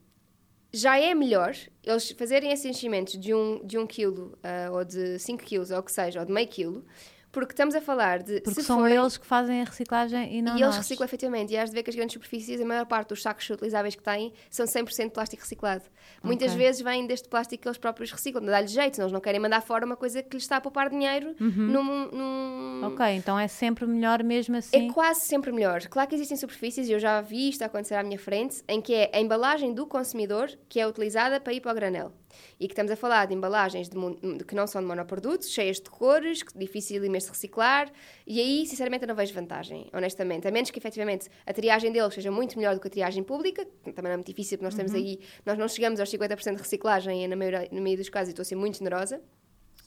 já 0.71 0.97
é 0.97 1.13
melhor 1.13 1.53
eles 1.83 2.09
fazerem 2.11 2.51
esses 2.51 2.65
enchimentos 2.65 3.19
de 3.19 3.33
um, 3.33 3.63
de 3.63 3.77
um 3.77 3.85
quilo 3.85 4.37
ah, 4.41 4.71
ou 4.71 4.85
de 4.85 5.19
5 5.19 5.43
quilos 5.43 5.69
ou 5.69 5.79
o 5.79 5.83
que 5.83 5.91
seja, 5.91 6.21
ou 6.21 6.25
de 6.25 6.31
meio 6.31 6.47
quilo, 6.47 6.85
porque 7.33 7.51
estamos 7.51 7.75
a 7.75 7.81
falar 7.81 8.23
de. 8.23 8.39
Porque 8.39 8.61
são 8.63 8.79
forem- 8.79 8.95
eles 8.95 9.17
que 9.17 9.25
fazem 9.25 9.59
a 9.61 9.65
reciclagem 9.65 10.37
e 10.37 10.41
não 10.41 10.53
e 10.53 10.61
eles 10.61 10.67
nós. 10.67 10.77
reciclam 10.77 11.03
efetivamente. 11.05 11.51
E 11.51 11.57
has 11.57 11.69
de 11.69 11.75
ver 11.75 11.83
que 11.83 11.89
as 11.89 11.95
grandes 11.95 12.13
superfícies, 12.13 12.61
a 12.61 12.65
maior 12.65 12.85
parte 12.85 13.09
dos 13.09 13.21
sacos 13.21 13.49
utilizáveis 13.49 13.95
que 13.95 14.03
têm 14.03 14.31
são 14.49 14.65
100% 14.65 15.09
plástico 15.11 15.41
reciclado. 15.41 15.83
Muitas 16.23 16.51
Ok. 16.53 16.63
vezes 16.63 16.81
vêm 16.81 17.05
deste 17.05 17.27
plástico 17.27 17.63
que 17.63 17.67
eles 17.67 17.77
próprios 17.77 18.11
reciclam. 18.11 18.45
Dá-lhes 18.45 18.71
jeito, 18.71 19.01
eles 19.01 19.11
não 19.11 19.19
querem 19.19 19.39
mandar 19.41 19.61
fora 19.61 19.85
uma 19.85 19.97
coisa 19.97 20.23
que 20.23 20.35
lhes 20.37 20.43
está 20.43 20.57
a 20.57 20.61
poupar 20.61 20.89
dinheiro 20.89 21.35
num, 21.39 21.83
num- 22.11 22.81
Ok, 22.85 23.05
então 23.15 23.37
é 23.39 23.47
sempre 23.47 23.85
melhor 23.87 24.23
mesmo 24.23 24.55
assim. 24.55 24.89
é 24.89 24.93
quase 24.93 25.21
sempre 25.21 25.51
melhor. 25.51 25.81
Claro 25.87 26.07
que 26.07 26.15
existem 26.15 26.37
superfícies, 26.37 26.87
e 26.87 26.91
eu 26.91 26.99
já 26.99 27.19
vi 27.19 27.49
isto 27.49 27.63
acontecer 27.63 27.95
à 27.95 28.03
minha 28.03 28.19
frente, 28.19 28.63
em 28.67 28.79
que 28.79 28.93
é 28.93 29.09
a 29.13 29.19
embalagem 29.19 29.73
do 29.73 29.87
consumidor 29.87 30.51
que 30.69 30.79
é 30.79 30.87
utilizada 30.87 31.39
para 31.39 31.51
ir 31.53 31.61
para 31.61 31.71
o 31.71 31.75
granel. 31.75 32.11
E 32.59 32.67
que 32.67 32.73
estamos 32.73 32.91
a 32.91 32.95
falar 32.95 33.25
de 33.27 33.33
embalagens 33.33 33.89
de 33.89 33.97
mon- 33.97 34.15
que 34.47 34.55
não 34.55 34.65
são 34.67 34.81
de 34.81 34.87
monoprodutos, 34.87 35.49
cheias 35.49 35.77
de 35.79 35.89
cores, 35.89 36.43
que 36.43 36.57
dificílimas 36.57 37.23
de 37.23 37.29
reciclar, 37.29 37.91
e 38.25 38.39
aí, 38.39 38.65
sinceramente, 38.65 39.03
eu 39.03 39.07
não 39.07 39.15
vejo 39.15 39.33
vantagem, 39.33 39.87
honestamente. 39.93 40.47
A 40.47 40.51
menos 40.51 40.69
que, 40.71 40.79
efetivamente, 40.79 41.29
a 41.45 41.53
triagem 41.53 41.91
deles 41.91 42.13
seja 42.13 42.31
muito 42.31 42.57
melhor 42.57 42.75
do 42.75 42.81
que 42.81 42.87
a 42.87 42.91
triagem 42.91 43.23
pública, 43.23 43.65
que 43.83 43.91
também 43.91 44.09
não 44.09 44.13
é 44.13 44.17
muito 44.17 44.27
difícil, 44.27 44.57
porque 44.57 44.65
nós 44.65 44.75
temos 44.75 44.93
aí, 44.93 45.19
nós 45.45 45.57
não 45.57 45.67
chegamos 45.67 45.99
aos 45.99 46.09
50% 46.09 46.55
de 46.55 46.61
reciclagem 46.61 47.27
na 47.27 47.35
maioria, 47.35 47.67
no 47.71 47.81
meio 47.81 47.97
dos 47.97 48.09
casos, 48.09 48.29
e 48.29 48.31
estou 48.31 48.41
a 48.43 48.45
ser 48.45 48.55
muito 48.55 48.77
generosa. 48.77 49.21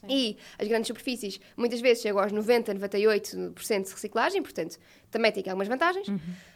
E 0.08 0.36
as 0.58 0.68
grandes 0.68 0.86
superfícies 0.88 1.40
muitas 1.56 1.80
vezes 1.80 2.02
chegam 2.02 2.22
aos 2.22 2.30
90, 2.30 2.74
98% 2.74 3.84
de 3.86 3.90
reciclagem, 3.92 4.42
portanto, 4.42 4.78
também 5.10 5.32
tem 5.32 5.40
aqui 5.40 5.50
algumas 5.50 5.66
vantagens. 5.68 6.06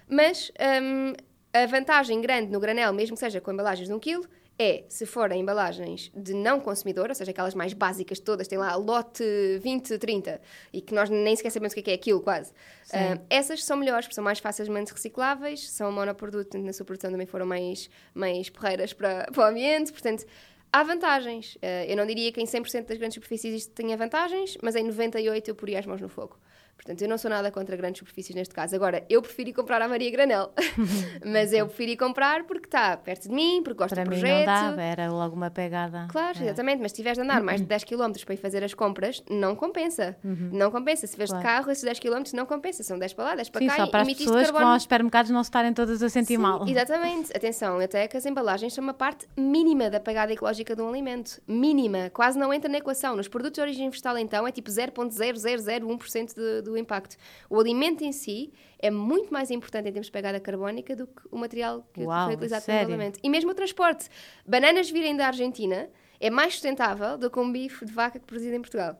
Mas 0.08 0.52
hum, 0.82 1.12
a 1.52 1.66
vantagem 1.66 2.20
grande 2.20 2.52
no 2.52 2.60
granel, 2.60 2.92
mesmo 2.92 3.16
que 3.16 3.20
seja 3.20 3.40
com 3.40 3.50
embalagens 3.50 3.88
de 3.88 3.94
um 3.94 3.98
quilo, 3.98 4.24
é 4.60 4.84
se 4.90 5.06
forem 5.06 5.40
embalagens 5.40 6.12
de 6.14 6.34
não 6.34 6.60
consumidor, 6.60 7.08
ou 7.08 7.14
seja, 7.14 7.30
aquelas 7.30 7.54
mais 7.54 7.72
básicas 7.72 8.20
todas, 8.20 8.46
tem 8.46 8.58
lá 8.58 8.76
lote 8.76 9.24
20, 9.62 9.96
30, 9.96 10.38
e 10.70 10.82
que 10.82 10.94
nós 10.94 11.08
nem 11.08 11.34
sequer 11.34 11.48
sabemos 11.48 11.72
o 11.72 11.74
que 11.76 11.80
é, 11.80 11.82
que 11.82 11.90
é 11.90 11.94
aquilo, 11.94 12.20
quase. 12.20 12.50
Uh, 12.88 13.18
essas 13.30 13.64
são 13.64 13.78
melhores, 13.78 14.04
porque 14.04 14.14
são 14.14 14.22
mais 14.22 14.38
facilmente 14.38 14.92
recicláveis, 14.92 15.70
são 15.70 15.90
monoproduto, 15.90 16.58
na 16.58 16.74
sua 16.74 16.84
produção 16.84 17.10
também 17.10 17.26
foram 17.26 17.46
mais, 17.46 17.88
mais 18.12 18.50
porreiras 18.50 18.92
para, 18.92 19.28
para 19.32 19.44
o 19.44 19.46
ambiente, 19.48 19.92
portanto, 19.92 20.26
há 20.70 20.82
vantagens. 20.82 21.54
Uh, 21.54 21.88
eu 21.88 21.96
não 21.96 22.04
diria 22.04 22.30
que 22.30 22.42
em 22.42 22.44
100% 22.44 22.84
das 22.84 22.98
grandes 22.98 23.14
superfícies 23.14 23.62
isto 23.62 23.72
tenha 23.72 23.96
vantagens, 23.96 24.58
mas 24.62 24.76
em 24.76 24.86
98% 24.86 25.48
eu 25.48 25.54
poria 25.54 25.78
as 25.78 25.86
mãos 25.86 26.02
no 26.02 26.08
fogo. 26.10 26.36
Portanto, 26.82 27.02
eu 27.02 27.08
não 27.08 27.18
sou 27.18 27.30
nada 27.30 27.50
contra 27.50 27.76
grandes 27.76 27.98
superfícies 27.98 28.34
neste 28.34 28.54
caso. 28.54 28.74
Agora, 28.74 29.04
eu 29.10 29.20
prefiro 29.20 29.50
ir 29.50 29.52
comprar 29.52 29.82
a 29.82 29.86
Maria 29.88 30.10
Granel. 30.10 30.50
Mas 31.24 31.52
eu 31.52 31.66
prefiro 31.66 31.90
ir 31.92 31.96
comprar 31.98 32.44
porque 32.44 32.66
está 32.66 32.96
perto 32.96 33.28
de 33.28 33.34
mim, 33.34 33.60
porque 33.62 33.78
gosto 33.78 33.94
Para 33.94 34.04
do 34.04 34.10
mim 34.10 34.18
projeto. 34.18 34.46
não 34.46 34.54
dava, 34.70 34.82
era 34.82 35.10
logo 35.12 35.36
uma 35.36 35.50
pegada. 35.50 36.06
Claro, 36.10 36.38
É. 36.40 36.44
exatamente, 36.44 36.80
mas 36.80 36.92
se 36.92 36.96
tiveres 36.96 37.18
de 37.18 37.24
andar 37.24 37.42
mais 37.42 37.60
de 37.60 37.66
10 37.68 37.84
km 37.84 38.12
para 38.24 38.34
ir 38.34 38.38
fazer 38.38 38.64
as 38.64 38.72
compras, 38.74 39.22
não 39.30 39.54
compensa. 39.54 40.16
Não 40.24 40.70
compensa. 40.70 41.06
Se 41.06 41.16
vês 41.16 41.28
Claro. 41.30 41.44
de 41.44 41.48
carro, 41.50 41.70
esses 41.70 41.84
10 41.84 41.98
km 41.98 42.22
não 42.34 42.46
compensa. 42.46 42.82
São 42.82 42.98
10 42.98 43.12
para 43.12 43.24
lá, 43.26 43.34
10 43.34 43.50
para 43.50 43.60
Sim, 43.60 43.66
cá 43.68 43.76
só 43.76 43.84
e 43.84 43.90
para 43.90 44.00
as 44.00 44.06
emitiste 44.08 44.24
pessoas 44.26 44.46
que 44.46 44.52
vão 44.52 44.58
carbono. 44.60 44.74
aos 44.74 44.82
supermercados 44.82 45.30
não 45.30 45.42
se 45.44 45.48
estarem 45.50 45.72
todas 45.74 46.02
a 46.02 46.08
sentir 46.08 46.26
Sim, 46.36 46.38
mal. 46.38 46.66
Exatamente. 46.66 47.36
Atenção, 47.36 47.78
até 47.78 48.08
que 48.08 48.16
as 48.16 48.24
embalagens 48.26 48.72
são 48.72 48.82
uma 48.82 48.94
parte 48.94 49.28
mínima 49.36 49.90
da 49.90 50.00
pegada 50.00 50.32
ecológica 50.32 50.74
de 50.74 50.80
um 50.82 50.88
alimento. 50.88 51.40
Mínima. 51.46 52.10
Quase 52.10 52.38
não 52.38 52.52
entra 52.54 52.70
na 52.70 52.78
equação. 52.78 53.16
Nos 53.16 53.28
produtos 53.28 53.56
de 53.56 53.60
origem 53.60 53.88
vegetal, 53.90 54.16
então, 54.16 54.46
é 54.46 54.50
tipo 54.52 54.70
0.0001% 54.70 56.34
do, 56.34 56.62
do 56.70 56.78
impacto. 56.78 57.16
O 57.48 57.58
alimento 57.60 58.02
em 58.02 58.12
si 58.12 58.52
é 58.78 58.90
muito 58.90 59.32
mais 59.32 59.50
importante 59.50 59.88
em 59.88 59.92
termos 59.92 60.06
de 60.06 60.12
pegada 60.12 60.40
carbónica 60.40 60.94
do 60.96 61.06
que 61.06 61.22
o 61.30 61.36
material 61.38 61.86
que 61.92 62.02
Uau, 62.02 62.26
foi 62.26 62.34
utilizado 62.34 62.62
sério? 62.64 62.86
pelo 62.88 62.94
alimento. 63.00 63.20
E 63.22 63.28
mesmo 63.28 63.50
o 63.50 63.54
transporte. 63.54 64.08
Bananas 64.46 64.90
virem 64.90 65.16
da 65.16 65.26
Argentina 65.26 65.88
é 66.18 66.30
mais 66.30 66.54
sustentável 66.54 67.16
do 67.18 67.30
que 67.30 67.38
um 67.38 67.50
bife 67.50 67.84
de 67.84 67.92
vaca 67.92 68.18
que 68.18 68.26
produzido 68.26 68.54
em 68.56 68.60
Portugal. 68.60 68.98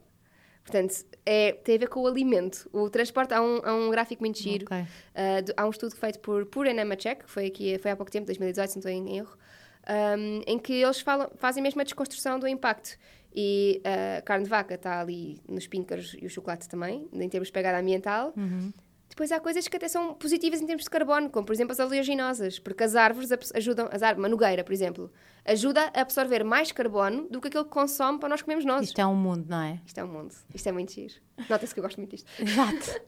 Portanto, 0.62 0.94
é, 1.24 1.52
tem 1.52 1.76
a 1.76 1.78
ver 1.78 1.88
com 1.88 2.00
o 2.00 2.06
alimento. 2.06 2.68
O 2.72 2.88
transporte, 2.90 3.32
há 3.34 3.42
um, 3.42 3.60
há 3.64 3.74
um 3.74 3.90
gráfico 3.90 4.22
muito 4.22 4.38
giro. 4.38 4.66
Ok. 4.66 4.78
Uh, 4.78 5.42
do- 5.44 5.52
há 5.56 5.66
um 5.66 5.70
estudo 5.70 5.96
feito 5.96 6.20
por 6.20 6.44
Pura 6.46 6.72
Nemacek, 6.72 7.24
que 7.24 7.30
foi, 7.30 7.46
aqui, 7.46 7.78
foi 7.78 7.90
há 7.90 7.96
pouco 7.96 8.12
tempo, 8.12 8.26
2018, 8.26 8.68
se 8.70 8.76
não 8.76 8.80
estou 8.80 8.92
em 8.92 9.16
erro, 9.16 9.36
um, 10.18 10.42
em 10.46 10.58
que 10.58 10.74
eles 10.74 11.00
falam, 11.00 11.30
fazem 11.36 11.62
mesmo 11.62 11.80
a 11.80 11.84
desconstrução 11.84 12.38
do 12.38 12.46
impacto. 12.46 12.90
E 13.34 13.80
a 14.18 14.22
carne 14.22 14.44
de 14.44 14.50
vaca 14.50 14.74
está 14.74 15.00
ali 15.00 15.40
nos 15.48 15.66
píncaros 15.66 16.16
e 16.20 16.26
o 16.26 16.30
chocolate 16.30 16.68
também, 16.68 17.08
em 17.12 17.28
termos 17.28 17.48
de 17.48 17.52
pegada 17.52 17.78
ambiental. 17.78 18.34
Depois 19.08 19.32
há 19.32 19.40
coisas 19.40 19.66
que 19.66 19.76
até 19.76 19.88
são 19.88 20.14
positivas 20.14 20.62
em 20.62 20.66
termos 20.66 20.84
de 20.84 20.90
carbono, 20.90 21.28
como 21.28 21.44
por 21.44 21.52
exemplo 21.52 21.72
as 21.72 21.80
oleaginosas, 21.80 22.60
porque 22.60 22.84
as 22.84 22.94
árvores 22.94 23.28
ajudam, 23.54 23.88
as 23.90 24.02
árvores, 24.04 24.22
uma 24.22 24.28
nogueira, 24.28 24.62
por 24.62 24.72
exemplo, 24.72 25.12
ajuda 25.44 25.90
a 25.92 26.00
absorver 26.00 26.44
mais 26.44 26.70
carbono 26.70 27.28
do 27.28 27.40
que 27.40 27.48
aquilo 27.48 27.64
que 27.64 27.70
consome 27.70 28.20
para 28.20 28.28
nós 28.28 28.40
comermos 28.40 28.64
nós. 28.64 28.82
Isto 28.82 29.00
é 29.00 29.06
um 29.06 29.16
mundo, 29.16 29.46
não 29.48 29.60
é? 29.62 29.80
Isto 29.84 29.98
é 29.98 30.04
um 30.04 30.08
mundo. 30.08 30.34
Isto 30.54 30.68
é 30.68 30.72
muito 30.72 30.92
giro. 30.92 31.14
Nota-se 31.48 31.74
que 31.74 31.80
eu 31.80 31.82
gosto 31.82 31.96
muito 31.96 32.10
disto. 32.10 32.30
Exato. 32.40 33.00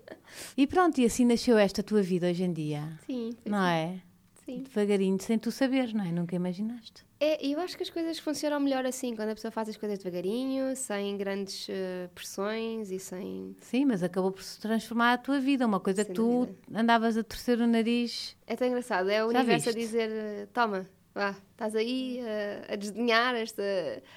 E 0.56 0.66
pronto, 0.66 1.00
e 1.00 1.04
assim 1.04 1.24
nasceu 1.24 1.56
esta 1.56 1.84
tua 1.84 2.02
vida 2.02 2.28
hoje 2.28 2.42
em 2.42 2.52
dia, 2.52 2.98
Sim, 3.06 3.30
não 3.44 3.64
é? 3.64 4.02
Sim. 4.44 4.62
Devagarinho, 4.62 5.20
sem 5.20 5.38
tu 5.38 5.50
saberes, 5.50 5.92
não 5.92 6.04
é? 6.04 6.12
Nunca 6.12 6.34
imaginaste. 6.36 7.04
É, 7.20 7.44
eu 7.46 7.60
acho 7.60 7.76
que 7.76 7.82
as 7.84 7.90
coisas 7.90 8.18
funcionam 8.18 8.58
melhor 8.58 8.84
assim, 8.84 9.14
quando 9.14 9.28
a 9.30 9.34
pessoa 9.34 9.50
faz 9.52 9.68
as 9.68 9.76
coisas 9.76 9.98
devagarinho, 9.98 10.74
sem 10.74 11.16
grandes 11.16 11.68
eh, 11.70 12.08
pressões 12.14 12.90
e 12.90 12.98
sem. 12.98 13.54
Sim, 13.60 13.84
mas 13.84 14.02
acabou 14.02 14.32
por 14.32 14.42
se 14.42 14.58
transformar 14.60 15.12
a 15.12 15.18
tua 15.18 15.38
vida, 15.38 15.64
uma 15.66 15.78
coisa 15.78 16.02
Sem 16.02 16.12
que 16.12 16.16
tu 16.16 16.46
dúvida. 16.46 16.80
andavas 16.80 17.16
a 17.16 17.22
torcer 17.22 17.58
o 17.60 17.66
nariz. 17.66 18.36
É 18.46 18.56
tão 18.56 18.66
engraçado, 18.66 19.08
é 19.08 19.24
o 19.24 19.30
Já 19.30 19.38
universo 19.38 19.68
a 19.68 19.72
viste? 19.72 19.86
dizer: 19.86 20.10
eh, 20.10 20.48
toma, 20.52 20.88
vá, 21.14 21.36
estás 21.52 21.76
aí 21.76 22.18
eh, 22.18 22.66
a 22.68 22.74
desdenhar 22.74 23.36
esta. 23.36 23.62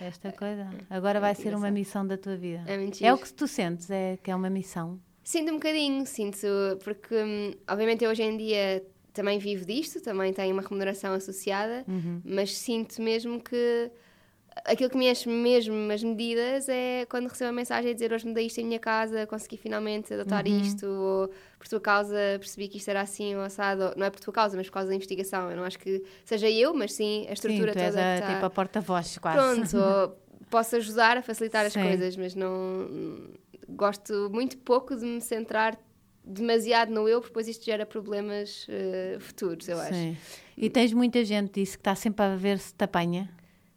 Esta 0.02 0.32
coisa. 0.32 0.68
Agora 0.90 1.20
vai 1.20 1.34
muito 1.34 1.44
ser 1.44 1.56
uma 1.56 1.70
missão 1.70 2.08
da 2.08 2.18
tua 2.18 2.36
vida. 2.36 2.64
É 2.66 2.76
muito 2.76 3.06
É 3.06 3.14
o 3.14 3.18
que 3.20 3.32
tu 3.32 3.48
sentes, 3.48 3.92
é 3.92 4.18
que 4.18 4.32
é 4.32 4.36
uma 4.36 4.50
missão. 4.50 5.00
Sinto 5.24 5.52
um 5.52 5.56
bocadinho, 5.56 6.06
sinto, 6.08 6.48
porque 6.84 7.16
hum, 7.16 7.52
obviamente 7.68 8.04
eu 8.04 8.10
hoje 8.12 8.22
em 8.24 8.36
dia 8.38 8.84
também 9.16 9.40
vivo 9.40 9.66
disto, 9.66 10.00
também 10.02 10.32
tenho 10.34 10.54
uma 10.54 10.62
remuneração 10.62 11.14
associada, 11.14 11.84
Uhum. 11.88 12.22
mas 12.24 12.56
sinto 12.56 13.02
mesmo 13.02 13.42
que 13.42 13.90
aquilo 14.64 14.90
que 14.90 14.98
me 14.98 15.10
enche 15.10 15.28
mesmo 15.28 15.92
as 15.92 16.02
medidas 16.02 16.70
é 16.70 17.06
quando 17.10 17.28
recebo 17.28 17.50
uma 17.50 17.56
mensagem 17.58 17.92
a 17.92 17.94
dizer 17.94 18.14
hoje 18.14 18.26
mudei 18.26 18.46
isto 18.46 18.60
em 18.62 18.66
minha 18.66 18.80
casa, 18.80 19.28
consegui 19.28 19.58
finalmente 19.58 20.14
adotar 20.14 20.46
Uhum. 20.48 20.60
isto, 20.62 20.86
ou 20.88 21.30
por 21.60 21.68
tua 21.68 21.82
causa 21.82 22.16
percebi 22.40 22.68
que 22.70 22.78
isto 22.78 22.88
era 22.90 23.02
assim 23.02 23.36
ou 23.36 23.42
assado, 23.42 23.94
não 23.98 24.06
é 24.06 24.10
por 24.10 24.20
tua 24.22 24.34
causa, 24.34 24.56
mas 24.56 24.68
por 24.68 24.74
causa 24.74 24.90
da 24.90 24.96
investigação. 24.96 25.50
Eu 25.52 25.58
não 25.58 25.64
acho 25.66 25.78
que 25.80 26.02
seja 26.24 26.50
eu, 26.50 26.74
mas 26.74 26.94
sim 26.94 27.26
a 27.30 27.34
estrutura 27.34 27.74
Sim, 27.74 27.80
tu 27.80 27.82
és 27.82 27.94
toda 27.96 28.02
a, 28.06 28.16
que 28.16 28.22
está... 28.24 28.34
tipo 28.36 28.46
a 28.46 28.50
porta-voz 28.50 29.18
quase. 29.18 29.38
Pronto, 29.72 30.16
posso 30.50 30.76
ajudar 30.78 31.18
a 31.18 31.22
facilitar 31.22 31.66
as 31.66 31.74
Sim. 31.74 31.82
coisas, 31.82 32.16
mas 32.16 32.34
não 32.34 32.88
gosto 33.68 34.30
muito 34.32 34.58
pouco 34.60 34.96
de 34.96 35.04
me 35.06 35.20
centrar 35.20 35.78
demasiado 36.26 36.92
no 36.92 37.08
eu, 37.08 37.20
porque 37.22 37.32
depois 37.32 37.48
isto 37.48 37.64
gera 37.66 37.86
problemas 37.86 38.66
eh, 38.70 39.18
futuros, 39.20 39.68
eu 39.68 39.80
acho. 39.80 39.94
Sim. 39.94 40.18
E 40.58 40.70
tens 40.70 40.94
muita 40.94 41.24
gente 41.24 41.54
disso 41.60 41.74
que 41.78 41.82
está 41.82 41.96
sempre 41.96 42.24
a 42.26 42.36
ver 42.36 42.60
se 42.60 42.74
te 42.74 42.84
apanha. 42.84 43.30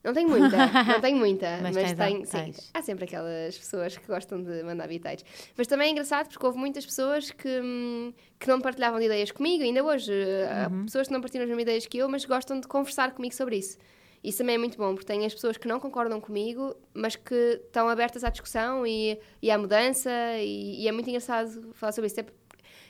Não 0.02 0.14
tenho 0.14 0.28
muita, 0.28 0.56
não 0.84 1.00
tenho 1.00 1.18
muita, 1.18 1.58
Mas 1.60 1.74
mas, 1.74 1.92
tenho, 1.92 2.24
sim, 2.24 2.54
há 2.72 2.80
sempre 2.80 3.04
aquelas 3.04 3.58
pessoas 3.58 3.96
que 3.96 4.06
gostam 4.06 4.40
de 4.42 4.62
mandar 4.62 4.86
bitites. 4.86 5.24
Mas 5.56 5.66
também 5.66 5.88
é 5.88 5.90
engraçado 5.90 6.28
porque 6.28 6.46
houve 6.46 6.56
muitas 6.56 6.86
pessoas 6.86 7.30
que, 7.32 7.60
hum, 7.60 8.12
que 8.38 8.46
não 8.48 8.60
partilhavam 8.60 8.98
de 9.00 9.06
ideias 9.06 9.32
comigo, 9.32 9.64
ainda 9.64 9.82
hoje. 9.84 10.12
Há 10.50 10.68
Uhum. 10.68 10.84
pessoas 10.84 11.08
que 11.08 11.12
não 11.12 11.20
partilham 11.20 11.42
as 11.42 11.48
mesmas 11.48 11.62
ideias 11.62 11.86
que 11.86 11.98
eu, 11.98 12.08
mas 12.08 12.24
gostam 12.24 12.60
de 12.60 12.66
conversar 12.68 13.12
comigo 13.12 13.34
sobre 13.34 13.56
isso. 13.56 13.76
Isso 14.22 14.38
também 14.38 14.56
é 14.56 14.58
muito 14.58 14.76
bom, 14.76 14.94
porque 14.94 15.06
tem 15.06 15.24
as 15.24 15.32
pessoas 15.32 15.56
que 15.56 15.68
não 15.68 15.78
concordam 15.78 16.20
comigo, 16.20 16.74
mas 16.92 17.14
que 17.16 17.60
estão 17.64 17.88
abertas 17.88 18.24
à 18.24 18.30
discussão 18.30 18.86
e, 18.86 19.18
e 19.40 19.50
à 19.50 19.56
mudança, 19.56 20.10
e, 20.38 20.82
e 20.82 20.88
é 20.88 20.92
muito 20.92 21.08
engraçado 21.08 21.72
falar 21.74 21.92
sobre 21.92 22.08
isso. 22.08 22.20
É 22.20 22.26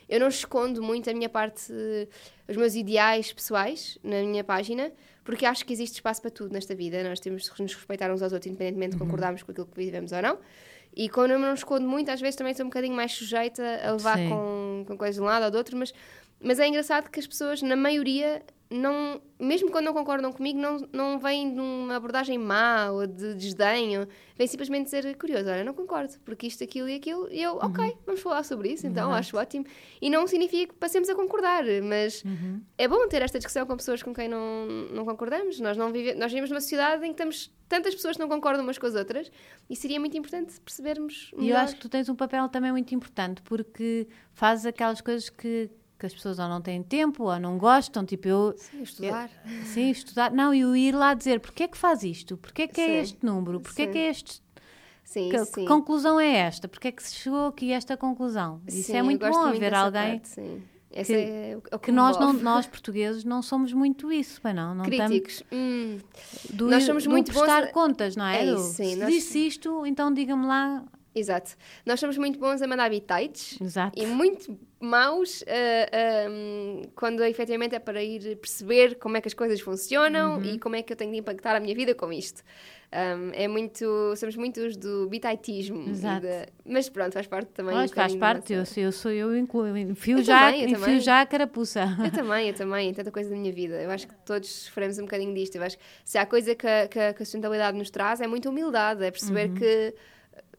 eu 0.09 0.19
não 0.19 0.27
escondo 0.27 0.81
muito 0.81 1.07
a 1.07 1.13
minha 1.13 1.29
parte, 1.29 1.71
os 2.47 2.57
meus 2.57 2.73
ideais 2.73 3.31
pessoais 3.31 3.99
na 4.03 4.23
minha 4.23 4.43
página, 4.43 4.91
porque 5.23 5.45
acho 5.45 5.63
que 5.63 5.71
existe 5.71 5.95
espaço 5.95 6.19
para 6.19 6.31
tudo 6.31 6.51
nesta 6.51 6.73
vida. 6.73 7.03
Nós 7.03 7.19
temos 7.19 7.43
de 7.43 7.61
nos 7.61 7.75
respeitar 7.75 8.11
uns 8.11 8.23
aos 8.23 8.33
outros, 8.33 8.49
independentemente 8.49 8.93
de 8.93 8.97
concordarmos 8.97 9.43
com 9.43 9.51
aquilo 9.51 9.67
que 9.67 9.77
vivemos 9.77 10.11
ou 10.11 10.21
não. 10.21 10.39
E 10.95 11.07
quando 11.07 11.31
eu 11.31 11.39
não 11.39 11.53
escondo 11.53 11.87
muito, 11.87 12.09
às 12.09 12.19
vezes 12.19 12.35
também 12.35 12.55
sou 12.55 12.65
um 12.65 12.69
bocadinho 12.69 12.95
mais 12.95 13.11
sujeita 13.11 13.63
a 13.83 13.91
levar 13.91 14.17
Sim. 14.17 14.29
com, 14.29 14.85
com 14.87 14.97
coisas 14.97 15.15
de 15.17 15.21
um 15.21 15.25
lado 15.25 15.45
ou 15.45 15.51
do 15.51 15.57
outro, 15.59 15.77
mas, 15.77 15.93
mas 16.41 16.59
é 16.59 16.67
engraçado 16.67 17.11
que 17.11 17.19
as 17.19 17.27
pessoas, 17.27 17.61
na 17.61 17.75
maioria, 17.75 18.41
não, 18.71 19.19
mesmo 19.39 19.71
quando 19.71 19.85
não 19.85 19.93
concordam 19.93 20.31
comigo, 20.31 20.59
não, 20.59 20.77
não 20.93 21.17
vêm 21.17 21.51
de 21.53 21.59
uma 21.59 21.95
abordagem 21.95 22.37
má 22.37 22.91
ou 22.91 23.07
de 23.07 23.33
desdenho, 23.33 24.07
vêm 24.37 24.45
simplesmente 24.45 24.85
dizer 24.85 25.17
curioso, 25.17 25.49
olha, 25.49 25.63
não 25.63 25.73
concordo, 25.73 26.13
porque 26.23 26.45
isto, 26.45 26.63
aquilo 26.63 26.87
e 26.87 26.95
aquilo, 26.95 27.27
e 27.31 27.41
eu, 27.41 27.55
ok, 27.55 27.97
vamos 28.05 28.21
falar 28.21 28.43
sobre 28.43 28.71
isso, 28.73 28.85
então 28.85 29.11
acho 29.11 29.35
ótimo. 29.37 29.65
E 29.99 30.07
não 30.07 30.27
significa 30.27 30.71
que 30.71 30.79
passemos 30.79 31.09
a 31.09 31.15
concordar, 31.15 31.63
mas 31.83 32.23
é 32.77 32.87
bom 32.87 33.07
ter 33.07 33.23
esta 33.23 33.39
discussão 33.39 33.65
com 33.65 33.75
pessoas 33.75 34.03
com 34.03 34.13
quem 34.13 34.27
não, 34.27 34.67
não 34.91 35.03
concordamos. 35.03 35.59
Nós, 35.59 35.75
não 35.75 35.91
vive, 35.91 36.13
nós 36.13 36.31
vivemos 36.31 36.51
numa 36.51 36.61
sociedade 36.61 37.03
em 37.05 37.09
que 37.11 37.17
temos 37.17 37.51
tantas 37.67 37.95
pessoas 37.95 38.17
que 38.17 38.21
não 38.21 38.29
concordam 38.29 38.63
umas 38.63 38.77
com 38.77 38.85
as 38.85 38.93
outras 38.95 39.31
e 39.69 39.75
seria 39.75 39.99
muito 39.99 40.15
importante 40.17 40.59
percebermos 40.61 41.29
E 41.33 41.35
eu 41.35 41.41
melhor. 41.41 41.63
acho 41.63 41.75
que 41.75 41.81
tu 41.81 41.89
tens 41.89 42.07
um 42.09 42.15
papel 42.15 42.47
também 42.49 42.71
muito 42.71 42.93
importante, 42.93 43.41
porque 43.43 44.07
fazes 44.31 44.65
aquelas 44.65 45.01
coisas 45.01 45.29
que, 45.29 45.69
que 45.99 46.05
as 46.05 46.13
pessoas 46.13 46.39
ou 46.39 46.47
não 46.47 46.61
têm 46.61 46.81
tempo 46.81 47.25
ou 47.25 47.39
não 47.39 47.57
gostam, 47.57 48.05
tipo 48.05 48.27
eu... 48.27 48.53
Sim, 48.57 48.81
estudar. 48.83 49.29
Sim, 49.65 49.89
estudar. 49.91 50.31
Não, 50.31 50.53
e 50.53 50.61
eu 50.61 50.75
ir 50.75 50.95
lá 50.95 51.13
dizer 51.13 51.39
porque 51.41 51.63
é 51.63 51.67
que 51.67 51.77
faz 51.77 52.03
isto? 52.03 52.37
Porque 52.37 52.61
é 52.63 52.67
que 52.67 52.79
é 52.79 52.85
Sim. 52.87 52.97
este 53.01 53.25
número? 53.25 53.59
Porque 53.59 53.81
é 53.81 53.85
Sim. 53.85 53.91
que 53.91 53.97
é 53.97 54.09
este... 54.09 54.41
Sim, 55.03 55.29
Que, 55.29 55.43
sim. 55.45 55.51
que 55.61 55.65
conclusão 55.65 56.19
é 56.19 56.37
esta? 56.37 56.67
Porque 56.67 56.87
é 56.87 56.91
que 56.91 57.01
se 57.03 57.15
chegou 57.15 57.47
aqui 57.47 57.73
a 57.73 57.77
esta 57.77 57.97
conclusão? 57.97 58.61
Isso 58.67 58.91
é 58.95 58.99
eu 59.01 59.05
muito 59.05 59.27
bom 59.27 59.39
haver 59.39 59.73
alguém 59.73 60.19
parte, 60.19 60.29
sim. 60.29 60.61
Essa 60.91 61.13
que- 61.13 61.19
é 61.19 61.57
é 61.71 61.77
que 61.79 61.91
me 61.91 61.97
nós, 61.97 62.17
não, 62.19 62.31
nós 62.33 62.65
portugueses 62.67 63.23
não 63.23 63.41
somos 63.41 63.73
muito 63.73 64.11
isso, 64.11 64.39
bem 64.43 64.53
não? 64.53 64.73
não 64.75 64.85
estamos 64.85 65.07
Críticos. 65.09 65.43
Hum, 65.51 65.97
do, 66.51 66.67
Nós 66.67 66.83
somos 66.83 67.03
do 67.03 67.09
muito 67.09 67.31
bons 67.31 67.39
prestar 67.41 67.63
a- 67.63 67.67
contas, 67.71 68.15
não 68.15 68.25
é? 68.25 68.41
É 68.41 68.53
isso, 68.53 68.73
sim, 68.73 68.95
nós- 68.95 69.09
disse 69.11 69.47
isto, 69.47 69.85
então 69.85 70.11
diga-me 70.13 70.45
lá. 70.45 70.83
Exato. 71.19 71.51
Nós 71.85 71.99
somos 71.99 72.17
muito 72.17 72.39
bons 72.39 72.61
a 72.61 72.67
mandar 72.67 72.89
bitites 72.89 73.59
Exato. 73.61 74.01
e 74.01 74.05
muito 74.05 74.57
maus 74.79 75.43
ah, 75.47 76.89
quando 76.95 77.23
efetivamente 77.23 77.75
é 77.75 77.79
para 77.79 78.01
ir 78.03 78.37
perceber 78.37 78.95
como 78.95 79.17
é 79.17 79.21
que 79.21 79.27
as 79.27 79.33
coisas 79.33 79.59
funcionam 79.61 80.37
Uhum. 80.37 80.43
e 80.45 80.59
como 80.59 80.75
é 80.75 80.81
que 80.81 80.91
eu 80.93 80.97
tenho 80.97 81.11
de 81.11 81.17
impactar 81.17 81.55
a 81.55 81.59
minha 81.59 81.75
vida 81.75 81.93
com 81.95 82.11
isto. 82.11 82.41
Um, 82.91 83.29
é 83.33 83.47
muito, 83.47 84.15
somos 84.17 84.35
muitos 84.35 84.75
do 84.75 85.07
bitaitismo. 85.07 85.85
mas 86.65 86.89
pronto, 86.89 87.13
faz 87.13 87.27
parte 87.27 87.49
também. 87.51 87.75
Mas 87.75 87.91
um 87.91 87.93
faz 87.93 88.15
parte, 88.15 88.51
eu, 88.53 88.63
eu 88.77 88.91
sou 88.91 89.11
eu, 89.11 89.37
incluo, 89.37 89.67
eu 89.67 89.77
enfio, 89.77 90.17
Eu 90.17 90.23
já, 90.23 90.47
também, 90.47 90.63
enfio 90.65 90.79
também. 90.79 90.99
já 90.99 91.21
a 91.21 91.25
carapuça. 91.25 91.83
Eu 92.03 92.11
também, 92.11 92.47
eu 92.47 92.53
também, 92.55 92.91
tanta 92.93 93.11
coisa 93.11 93.29
da 93.29 93.35
minha 93.35 93.53
vida. 93.53 93.75
Eu 93.79 93.91
acho 93.91 94.07
que 94.07 94.15
todos 94.25 94.49
sofremos 94.49 94.97
um 94.97 95.03
bocadinho 95.03 95.33
disto. 95.35 95.55
Eu 95.55 95.63
acho 95.63 95.77
que 95.77 95.83
se 96.03 96.17
há 96.17 96.25
coisa 96.25 96.55
que 96.55 96.65
a, 96.65 96.87
que 96.87 97.13
que 97.13 97.21
a 97.21 97.25
sustentabilidade 97.25 97.77
nos 97.77 97.91
traz 97.91 98.21
é 98.21 98.27
muita 98.27 98.49
humildade, 98.49 99.03
é 99.03 99.11
perceber 99.11 99.49
Uhum. 99.49 99.55
que 99.55 99.93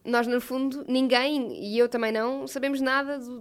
nós 0.05 0.27
no 0.27 0.41
fundo, 0.41 0.85
ninguém, 0.89 1.53
e 1.63 1.79
eu 1.79 1.89
também 1.89 2.11
não, 2.13 2.47
sabemos 2.47 2.81
nada 2.81 3.19
do, 3.19 3.41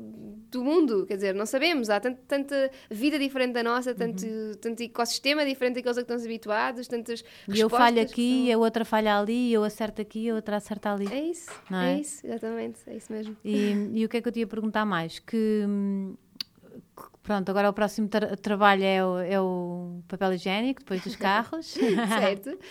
do 0.52 0.64
mundo, 0.64 1.06
quer 1.06 1.16
dizer, 1.16 1.34
não 1.36 1.46
sabemos, 1.46 1.90
há 1.90 2.00
tanto, 2.00 2.20
tanta 2.28 2.70
vida 2.90 3.18
diferente 3.18 3.54
da 3.54 3.64
nossa, 3.64 3.94
tanto, 3.96 4.26
Uhum. 4.26 4.52
tanto 4.60 4.84
ecossistema 4.84 5.46
diferente 5.46 5.76
daqueles 5.76 5.98
a 5.98 6.02
que 6.02 6.06
estamos 6.06 6.26
habituados, 6.26 6.88
tantas 6.88 7.24
E 7.48 7.60
eu 7.60 7.70
falho 7.70 8.02
aqui, 8.02 8.48
são- 8.52 8.56
a 8.62 8.66
outra 8.66 8.84
falha 8.84 9.18
ali, 9.18 9.54
eu 9.54 9.64
acerto 9.64 10.02
aqui, 10.02 10.30
a 10.30 10.36
outra 10.36 10.58
acerta 10.58 10.92
ali. 10.94 11.08
É 11.12 11.22
isso, 11.24 11.50
é? 11.72 11.94
é? 11.94 12.00
isso, 12.02 12.26
exatamente, 12.26 12.80
é 12.88 12.96
isso 12.98 13.12
mesmo. 13.14 13.38
E, 13.46 13.72
e 13.94 14.06
o 14.06 14.10
que 14.10 14.18
é 14.18 14.22
que 14.22 14.28
eu 14.28 14.32
te 14.32 14.40
ia 14.40 14.48
perguntar 14.48 14.86
mais? 14.86 15.20
Que, 15.20 15.66
pronto, 17.24 17.50
agora 17.50 17.70
o 17.70 17.74
próximo 17.74 18.08
tra- 18.08 18.36
trabalho 18.38 18.84
é 18.84 19.06
o, 19.06 19.20
é 19.20 19.40
o 19.40 20.02
papel 20.08 20.34
higiênico, 20.34 20.80
depois 20.82 21.02
dos 21.04 21.16
carros. 21.18 21.68
certo? 21.68 22.58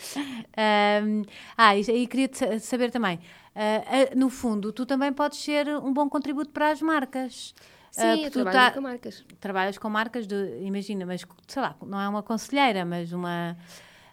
Hum, 0.60 1.22
ah, 1.56 1.76
e, 1.76 1.82
e 1.82 2.06
queria 2.08 2.28
saber 2.58 2.90
também, 2.90 3.20
ah, 3.60 4.10
ah, 4.12 4.14
no 4.14 4.30
fundo, 4.30 4.72
tu 4.72 4.86
também 4.86 5.12
podes 5.12 5.38
ser 5.40 5.66
um 5.68 5.92
bom 5.92 6.08
contributo 6.08 6.50
para 6.50 6.70
as 6.70 6.80
marcas. 6.80 7.54
Sim, 7.90 8.24
eu 8.24 8.30
tu 8.30 8.44
tá- 8.44 8.70
com 8.70 8.80
marcas. 8.80 9.24
trabalhas 9.40 9.76
com 9.78 9.88
marcas 9.88 10.26
de, 10.26 10.58
imagina, 10.62 11.04
mas 11.04 11.26
sei 11.48 11.62
lá, 11.62 11.74
não 11.84 12.00
é 12.00 12.08
uma 12.08 12.22
conselheira, 12.22 12.84
mas 12.84 13.12
uma. 13.12 13.56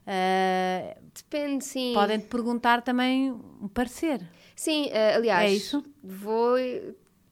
ah, 0.08 0.96
Depende, 1.14 1.64
sim. 1.64 1.94
podem 1.94 2.20
te 2.20 2.26
perguntar 2.28 2.82
também 2.82 3.32
um 3.32 3.68
parecer. 3.68 4.22
Sim, 4.56 4.90
eh, 4.92 5.16
aliás, 5.16 5.52
É 5.52 5.54
isso? 5.54 5.84
vou. 6.04 6.56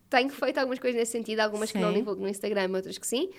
Tenho 0.10 0.30
feito 0.30 0.60
algumas 0.60 0.78
coisas 0.78 1.00
nesse 1.00 1.12
sentido, 1.14 1.40
algumas 1.40 1.72
que 1.72 1.80
não 1.80 1.88
Sim. 1.90 1.96
divulgo 1.96 2.22
no 2.22 2.28
Instagram, 2.30 2.70
outras 2.76 3.00
que 3.00 3.08
sim. 3.08 3.32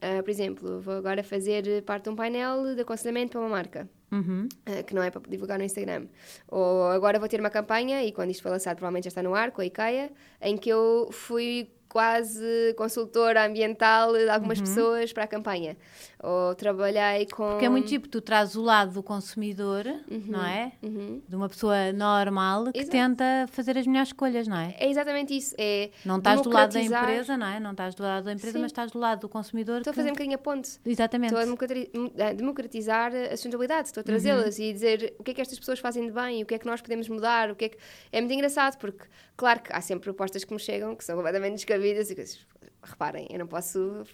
Ah, 0.00 0.22
por 0.22 0.30
exemplo, 0.30 0.80
vou 0.80 0.94
agora 0.94 1.22
fazer 1.22 1.82
parte 1.82 2.04
de 2.04 2.10
um 2.10 2.16
painel 2.16 2.74
de 2.74 2.80
aconselhamento 2.80 3.32
para 3.32 3.40
uma 3.40 3.50
marca. 3.50 3.86
Uhum. 4.12 4.46
eh, 4.66 4.82
que 4.82 4.94
não 4.94 5.02
é 5.02 5.10
para 5.10 5.22
divulgar 5.28 5.58
no 5.58 5.64
Instagram. 5.64 6.06
Ou 6.48 6.86
agora 6.88 7.18
vou 7.18 7.28
ter 7.28 7.40
uma 7.40 7.50
campanha, 7.50 8.04
e 8.04 8.12
quando 8.12 8.30
isto 8.30 8.42
for 8.42 8.50
lançado 8.50 8.76
provavelmente 8.76 9.04
já 9.04 9.08
está 9.08 9.22
no 9.22 9.34
ar, 9.34 9.50
com 9.50 9.62
a 9.62 9.66
IKEA, 9.66 10.12
em 10.40 10.56
que 10.56 10.68
eu 10.68 11.08
fui 11.10 11.70
quase 11.92 12.72
consultora 12.76 13.44
ambiental 13.46 14.14
de 14.14 14.28
algumas 14.30 14.58
pessoas 14.58 15.12
para 15.12 15.24
a 15.24 15.26
campanha. 15.26 15.76
Ou 16.22 16.54
trabalhei 16.54 17.26
com... 17.26 17.42
Uhum. 17.42 17.50
Porque 17.50 17.64
é 17.66 17.68
muito 17.68 17.88
tipo, 17.88 18.08
tu 18.08 18.20
traz 18.20 18.54
o 18.56 18.62
lado 18.62 18.92
do 18.92 19.02
consumidor, 19.02 19.84
não 20.26 20.44
é? 20.46 20.72
Uhum. 20.82 21.20
De 21.28 21.36
uma 21.36 21.48
pessoa 21.48 21.92
normal 21.92 22.72
que 22.72 22.78
Exato. 22.78 22.90
tenta 22.92 23.24
fazer 23.50 23.76
as 23.76 23.86
melhores 23.86 24.08
escolhas, 24.08 24.46
não 24.48 24.56
é? 24.56 24.74
É 24.78 24.88
exatamente 24.88 25.36
isso. 25.36 25.54
É 25.58 25.90
Não 26.04 26.18
estás 26.18 26.40
do 26.40 26.48
lado 26.50 26.72
da 26.72 26.80
empresa, 26.80 27.36
não 27.36 27.46
é? 27.46 27.60
Não 27.60 27.72
estás 27.72 27.94
do 27.94 28.02
lado 28.02 28.24
da 28.24 28.32
empresa, 28.32 28.52
Sim. 28.56 28.62
mas 28.62 28.70
estás 28.70 28.90
do 28.92 28.98
lado 28.98 29.20
do 29.20 29.28
consumidor. 29.28 29.78
Estou 29.78 29.90
a 29.90 29.94
que- 29.94 29.96
fazer 30.00 30.08
um 30.10 30.12
bocadinho 30.12 30.36
a 30.36 30.38
ponte. 30.38 30.78
Exatamente. 30.86 31.34
Estou 31.34 31.40
a 31.40 31.44
democrati- 31.44 31.90
a 32.28 32.32
democratizar 32.32 33.12
a 33.14 33.30
sustentabilidade, 33.36 33.88
estou 33.88 34.00
a 34.00 34.04
trazê-las 34.04 34.58
e 34.58 34.72
dizer 34.72 35.14
o 35.18 35.24
que 35.24 35.32
é 35.32 35.34
que 35.34 35.40
estas 35.40 35.58
pessoas 35.58 35.80
fazem 35.80 36.06
de 36.06 36.12
bem, 36.12 36.42
o 36.42 36.46
que 36.46 36.54
é 36.54 36.58
que 36.58 36.66
nós 36.66 36.80
podemos 36.80 37.08
mudar, 37.08 37.50
o 37.50 37.56
que 37.56 37.64
é 37.66 37.68
que... 37.68 37.76
É 38.12 38.20
muito 38.20 38.32
engraçado, 38.32 38.78
porque, 38.78 39.04
claro 39.36 39.60
que 39.60 39.72
há 39.72 39.80
sempre 39.80 40.04
propostas 40.04 40.44
que 40.44 40.52
me 40.52 40.60
chegam 40.60 40.94
que 40.94 41.04
são 41.04 41.16
completamente 41.16 41.54
descabidas 41.54 42.10
e 42.10 42.14
coisas... 42.14 42.46
Reparem, 42.84 43.28
eu 43.30 43.38
não 43.38 43.46
posso 43.46 44.04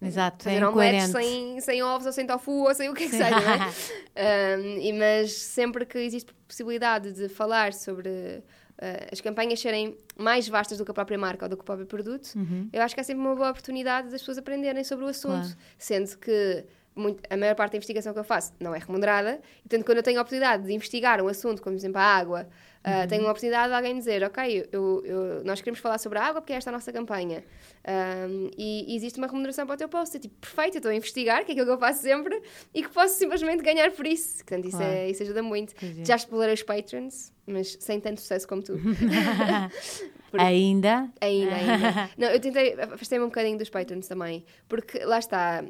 Exato, 0.00 0.48
é 0.48 0.52
fazer 0.52 0.64
omeletes 0.64 1.08
incoerente. 1.08 1.30
sem, 1.30 1.60
sem 1.60 1.82
ovos 1.82 2.06
ou 2.06 2.12
sem 2.12 2.26
tofu 2.26 2.64
ou 2.66 2.74
sem 2.74 2.88
o 2.88 2.94
que 2.94 3.04
é 3.04 3.08
que 3.08 3.16
seja, 3.16 3.30
não 3.30 3.38
é? 3.38 3.72
Um, 4.58 4.78
e, 4.78 4.92
mas 4.92 5.32
sempre 5.32 5.86
que 5.86 5.96
existe 5.96 6.34
possibilidade 6.46 7.12
de 7.12 7.30
falar 7.30 7.72
sobre 7.72 8.10
uh, 8.10 9.08
as 9.10 9.22
campanhas 9.22 9.58
serem 9.58 9.96
mais 10.18 10.46
vastas 10.46 10.76
do 10.76 10.84
que 10.84 10.90
a 10.90 10.94
própria 10.94 11.16
marca 11.16 11.46
ou 11.46 11.48
do 11.48 11.56
que 11.56 11.62
o 11.62 11.64
próprio 11.64 11.86
produto, 11.86 12.28
eu 12.70 12.82
acho 12.82 12.94
que 12.94 13.00
há 13.00 13.04
sempre 13.04 13.24
uma 13.24 13.34
boa 13.34 13.50
oportunidade 13.50 14.10
das 14.10 14.20
pessoas 14.20 14.36
aprenderem 14.36 14.84
sobre 14.84 15.06
o 15.06 15.08
assunto. 15.08 15.46
Claro. 15.46 15.56
Sendo 15.78 16.18
que 16.18 16.64
muito- 16.94 17.20
a 17.30 17.36
maior 17.36 17.54
parte 17.54 17.72
da 17.72 17.76
investigação 17.78 18.12
que 18.12 18.18
eu 18.18 18.24
faço 18.24 18.52
não 18.60 18.74
é 18.74 18.78
remunerada, 18.78 19.40
e 19.58 19.68
portanto, 19.68 19.84
quando 19.86 19.98
eu 19.98 20.02
tenho 20.02 20.18
a 20.18 20.22
oportunidade 20.22 20.64
de 20.64 20.72
investigar 20.72 21.20
um 21.22 21.28
assunto, 21.28 21.62
como 21.62 21.74
por 21.74 21.80
exemplo 21.80 21.98
a 21.98 22.04
água, 22.04 22.46
uh, 22.84 23.08
tenho 23.08 23.22
uma 23.22 23.30
oportunidade 23.30 23.68
de 23.68 23.74
alguém 23.74 23.96
dizer: 23.96 24.22
Ok, 24.24 24.68
eu, 24.72 25.02
eu- 25.04 25.44
nós 25.44 25.60
queremos 25.60 25.80
falar 25.80 25.98
sobre 25.98 26.18
a 26.18 26.22
água 26.24 26.40
porque 26.40 26.52
é 26.52 26.56
esta 26.56 26.70
a 26.70 26.72
nossa 26.72 26.92
campanha. 26.92 27.42
Um, 27.84 28.50
e, 28.56 28.92
e 28.92 28.96
existe 28.96 29.18
uma 29.18 29.26
remuneração 29.26 29.66
para 29.66 29.74
o 29.74 29.76
teu 29.78 29.88
post. 29.88 30.14
Eu, 30.16 30.20
tipo, 30.20 30.34
perfeito, 30.40 30.76
eu 30.76 30.78
estou 30.78 30.90
a 30.90 30.94
investigar, 30.94 31.44
que 31.44 31.50
é 31.50 31.54
aquilo 31.54 31.66
que 31.66 31.72
eu 31.72 31.78
faço 31.78 32.02
sempre, 32.02 32.40
e 32.72 32.82
que 32.82 32.88
posso 32.90 33.14
simplesmente 33.16 33.62
ganhar 33.62 33.90
por 33.90 34.06
isso. 34.06 34.36
Portanto, 34.38 34.68
isso, 34.68 34.76
Claro. 34.76 34.92
é, 34.92 35.10
isso 35.10 35.22
ajuda 35.22 35.42
muito. 35.42 35.74
Pois 35.74 35.98
é. 35.98 36.04
Já 36.04 36.14
explorei 36.16 36.54
os 36.54 36.62
patrons, 36.62 37.32
mas 37.46 37.76
sem 37.80 37.98
tanto 38.00 38.20
sucesso 38.20 38.46
como 38.46 38.62
tu. 38.62 38.74
Ainda. 40.38 41.10
Ainda, 41.20 41.54
ainda. 41.54 42.10
Não, 42.16 42.28
eu 42.28 42.40
tentei, 42.40 42.72
afastei-me 42.80 43.24
um 43.24 43.28
bocadinho 43.28 43.58
dos 43.58 43.68
patrons 43.68 44.06
também, 44.08 44.44
porque 44.68 45.04
lá 45.04 45.18
está, 45.18 45.62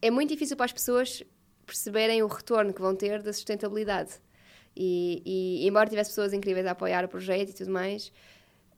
é 0.00 0.10
muito 0.10 0.30
difícil 0.30 0.56
para 0.56 0.66
as 0.66 0.72
pessoas 0.72 1.22
perceberem 1.66 2.22
o 2.22 2.26
retorno 2.26 2.72
que 2.72 2.80
vão 2.80 2.94
ter 2.94 3.22
da 3.22 3.32
sustentabilidade. 3.32 4.14
E, 4.76 5.22
e 5.24 5.66
embora 5.66 5.88
tivesse 5.88 6.10
pessoas 6.10 6.32
incríveis 6.32 6.66
a 6.66 6.72
apoiar 6.72 7.04
o 7.04 7.08
projeto 7.08 7.50
e 7.50 7.54
tudo 7.54 7.70
mais, 7.70 8.12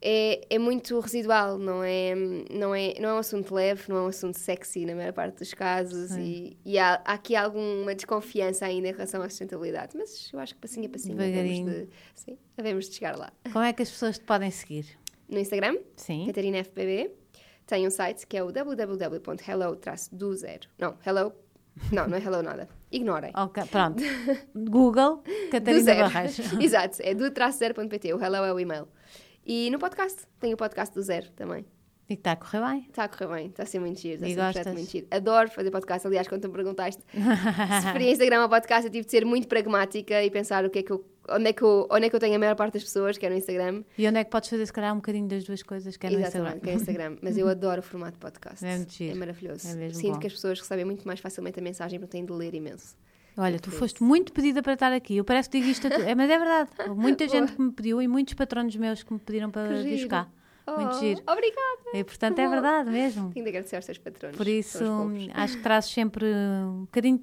é, 0.01 0.47
é 0.49 0.59
muito 0.59 0.99
residual, 1.01 1.59
não 1.59 1.83
é, 1.83 2.14
não, 2.51 2.73
é, 2.73 2.95
não 3.01 3.09
é 3.09 3.14
um 3.14 3.19
assunto 3.19 3.53
leve, 3.53 3.83
não 3.89 3.97
é 3.97 4.03
um 4.03 4.07
assunto 4.07 4.39
sexy 4.39 4.87
na 4.87 4.95
maior 4.95 5.12
parte 5.12 5.39
dos 5.39 5.53
casos 5.55 6.12
e, 6.12 6.57
e 6.64 6.79
há, 6.79 7.03
há 7.05 7.14
aqui 7.14 7.35
alguma 7.35 7.95
desconfiança 7.97 8.64
ainda 8.64 8.89
em 8.89 8.93
relação 8.93 9.21
à 9.23 9.29
sustentabilidade, 9.29 9.97
mas 9.97 10.31
eu 10.33 10.39
acho 10.39 10.55
que 10.55 10.61
passinho 10.61 10.87
a 10.87 10.89
passinho 10.89 11.14
havemos 11.14 11.73
de, 11.73 11.89
sim, 12.14 12.39
havemos 12.57 12.89
de 12.89 12.95
chegar 12.95 13.16
lá. 13.16 13.33
Como 13.53 13.64
é 13.64 13.73
que 13.73 13.83
as 13.83 13.91
pessoas 13.91 14.19
te 14.19 14.25
podem 14.25 14.51
seguir? 14.53 14.87
No 15.29 15.39
Instagram, 15.39 15.77
Sim. 15.97 16.27
Catarina 16.27 16.64
FBB. 16.64 17.11
Tem 17.69 17.87
um 17.87 17.91
site 17.91 18.27
que 18.27 18.35
é 18.35 18.43
o 18.43 18.51
www.hello-do0. 18.51 20.62
Não, 20.79 20.97
hello. 21.07 21.35
Não, 21.93 22.09
não 22.09 22.16
é 22.16 22.21
hello 22.21 22.43
nada. 22.43 22.66
Ignorem. 22.91 23.31
Ok, 23.37 23.62
pronto. 23.71 24.03
Google, 24.55 25.19
Do 25.23 25.51
Catarina 25.51 25.85
zero. 25.85 26.01
Barrais. 26.01 26.39
Exato, 26.59 26.97
é 27.03 27.14
do 27.14 27.25
zero.pt. 27.53 28.14
O 28.14 28.25
hello 28.25 28.37
é 28.37 28.55
o 28.55 28.59
e-mail. 28.59 28.89
E 29.45 29.71
no 29.71 29.79
podcast, 29.79 30.23
tem 30.41 30.55
o 30.55 30.57
podcast 30.57 30.95
do 30.95 31.03
zero 31.03 31.31
também. 31.33 31.66
E 32.09 32.14
está 32.14 32.33
a 32.33 32.37
correr 32.37 32.66
bem. 32.66 32.87
Está 32.89 33.05
a 33.05 33.09
correr 33.09 33.27
bem, 33.35 33.49
está 33.49 33.64
a 33.64 33.66
ser 33.66 33.81
muito 33.81 34.01
giro, 34.01 34.25
está 34.25 34.49
a 34.49 34.51
ser 34.53 34.61
projeto 34.61 34.73
muito 34.73 34.91
giro. 34.91 35.07
Adoro 35.11 35.51
fazer 35.51 35.71
podcast. 35.71 36.07
Aliás, 36.07 36.27
quando 36.27 36.41
tu 36.41 36.49
me 36.49 36.55
perguntaste 36.55 37.03
se 37.12 37.83
preferia 37.83 38.12
Instagram 38.12 38.45
ou 38.45 38.49
podcast, 38.49 38.87
eu 38.87 38.91
tive 38.91 39.05
de 39.05 39.11
ser 39.11 39.27
muito 39.27 39.47
pragmática 39.47 40.25
e 40.25 40.31
pensar 40.31 40.64
o 40.64 40.71
que 40.71 40.79
é 40.79 40.83
que 40.83 40.91
eu, 40.91 41.05
onde, 41.31 41.49
é 41.49 41.53
que 41.53 41.62
eu, 41.62 41.87
onde 41.91 42.07
é 42.07 42.11
que 42.11 42.16
eu 42.16 42.20
tenho 42.20 42.37
a 42.37 42.39
maior 42.39 42.55
parte 42.57 42.74
das 42.74 42.85
pessoas, 42.85 43.16
que 43.18 43.26
é 43.26 43.31
no 43.31 43.37
Instagram. 43.37 43.83
E 43.97 44.07
onde 44.09 44.18
é 44.18 44.24
que 44.24 44.31
podes 44.31 44.49
fazer, 44.51 44.66
se 44.66 44.72
calhar, 44.72 44.93
um 44.93 44.97
bocadinho 44.97 45.29
das 45.29 45.45
duas 45.45 45.62
coisas 45.62 45.97
que 45.97 46.07
é 46.07 46.11
no 46.11 46.20
Instagram? 46.20 46.59
que 46.61 46.70
é 46.70 46.74
Instagram. 46.74 47.16
Mas 47.22 47.37
eu 47.39 47.47
adoro 47.49 47.81
o 47.81 47.83
formato 47.83 48.12
de 48.12 48.18
podcast. 48.18 48.64
É 48.64 48.76
muito 48.76 48.93
giro. 48.93 49.16
maravilhoso. 49.16 49.68
É 49.68 49.74
mesmo 49.74 50.01
Sinto 50.01 50.12
bom. 50.14 50.18
que 50.20 50.26
as 50.26 50.33
pessoas 50.33 50.59
recebem 50.61 50.85
muito 50.85 51.07
mais 51.07 51.20
facilmente 51.20 51.59
a 51.59 51.62
mensagem 51.62 51.99
porque 51.99 52.12
têm 52.12 52.24
de 52.24 52.33
ler 52.33 52.55
imenso. 52.55 52.97
Olha, 53.37 53.59
tu 53.61 53.70
foste 53.70 54.03
muito 54.03 54.33
pedida 54.33 54.62
para 54.62 54.72
estar 54.72 54.93
aqui. 54.93 55.16
Eu 55.16 55.24
parece 55.24 55.49
que 55.49 55.59
digo 55.61 55.70
isto 55.70 55.87
a 55.87 55.91
tu. 55.91 56.01
É, 56.03 56.12
mas 56.14 56.29
é 56.29 56.37
verdade. 56.39 56.70
Houve 56.89 56.99
muita 57.01 57.24
Boa. 57.24 57.39
gente 57.39 57.53
que 57.53 57.62
me 57.62 57.70
pediu 57.70 58.03
e 58.03 58.09
muitos 58.09 58.35
patronos 58.35 58.74
meus 58.74 59.05
que 59.05 59.12
me 59.12 59.18
pediram 59.20 59.49
para 59.51 59.81
vir 59.83 60.09
cá. 60.09 60.26
Muito 60.66 60.97
Oh, 60.97 61.01
giro. 61.01 61.22
Obrigada. 61.26 61.81
E 61.95 62.05
portanto 62.05 62.39
é 62.41 62.45
bom. 62.45 62.51
verdade 62.51 62.91
mesmo. 62.91 63.31
Tenho 63.33 63.43
de 63.45 63.49
agradecer 63.49 63.76
aos 63.76 63.87
teus 63.87 63.97
patronos. 63.97 64.37
Por 64.37 64.47
isso, 64.47 64.85
acho 65.33 65.57
que 65.57 65.62
trazes 65.62 65.91
sempre 65.93 66.26
um 66.26 66.81
bocadinho. 66.83 67.22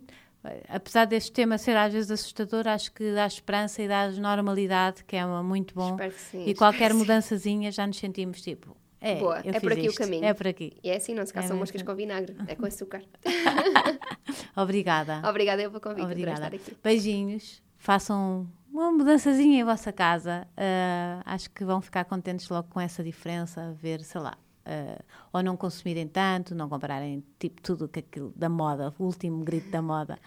Apesar 0.69 1.05
deste 1.05 1.31
tema 1.31 1.57
ser 1.57 1.75
às 1.77 1.91
vezes 1.93 2.11
assustador, 2.11 2.67
acho 2.67 2.91
que 2.93 3.13
dá 3.13 3.25
esperança 3.25 3.81
e 3.81 3.87
dá 3.87 4.09
normalidade, 4.09 5.03
que 5.03 5.15
é 5.15 5.25
uma- 5.25 5.43
muito 5.43 5.73
bom. 5.75 5.91
Espero 5.91 6.11
que 6.13 6.19
sim. 6.21 6.45
E 6.47 6.53
qualquer 6.55 6.93
mudançazinha 6.93 7.71
já 7.71 7.85
nos 7.87 7.97
sentimos 7.97 8.41
tipo, 8.41 8.75
é, 9.01 9.15
Boa, 9.15 9.39
é 9.43 9.59
por 9.59 9.71
aqui 9.71 9.81
o 9.81 9.85
isto, 9.89 9.97
caminho. 9.99 10.25
É 10.25 10.33
por 10.33 10.47
aqui. 10.47 10.73
E 10.83 10.89
é 10.89 10.95
assim, 10.97 11.13
não 11.13 11.25
se 11.25 11.31
caçam 11.33 11.55
É 11.55 11.59
moscas 11.59 11.81
com 11.83 11.93
vinagre, 11.95 12.35
é 12.47 12.55
com 12.55 12.65
açúcar. 12.65 13.01
Obrigada. 14.55 15.21
Obrigada 15.29 15.61
eu 15.61 15.69
pelo 15.69 15.81
convite, 15.81 16.03
Obrigada. 16.05 16.33
estar 16.45 16.55
aqui. 16.55 16.77
Beijinhos. 16.83 17.61
Façam 17.77 18.47
uma 18.71 18.91
mudançazinha 18.91 19.59
em 19.61 19.63
vossa 19.63 19.91
casa. 19.91 20.47
Ah, 20.57 21.21
acho 21.25 21.49
que 21.51 21.63
vão 21.63 21.81
ficar 21.81 22.05
contentes 22.05 22.49
logo 22.49 22.67
com 22.69 22.79
essa 22.79 23.03
diferença, 23.03 23.75
ver, 23.79 24.01
sei 24.03 24.21
lá, 24.21 24.35
ah, 24.65 25.01
ou 25.31 25.43
não 25.43 25.55
consumirem 25.55 26.07
tanto, 26.07 26.55
não 26.55 26.67
comprarem 26.69 27.23
tipo 27.39 27.61
tudo 27.61 27.87
que 27.87 27.99
aquilo 27.99 28.33
da 28.35 28.49
moda, 28.49 28.93
o 28.97 29.03
último 29.05 29.43
grito 29.43 29.69
da 29.69 29.81
moda. 29.81 30.19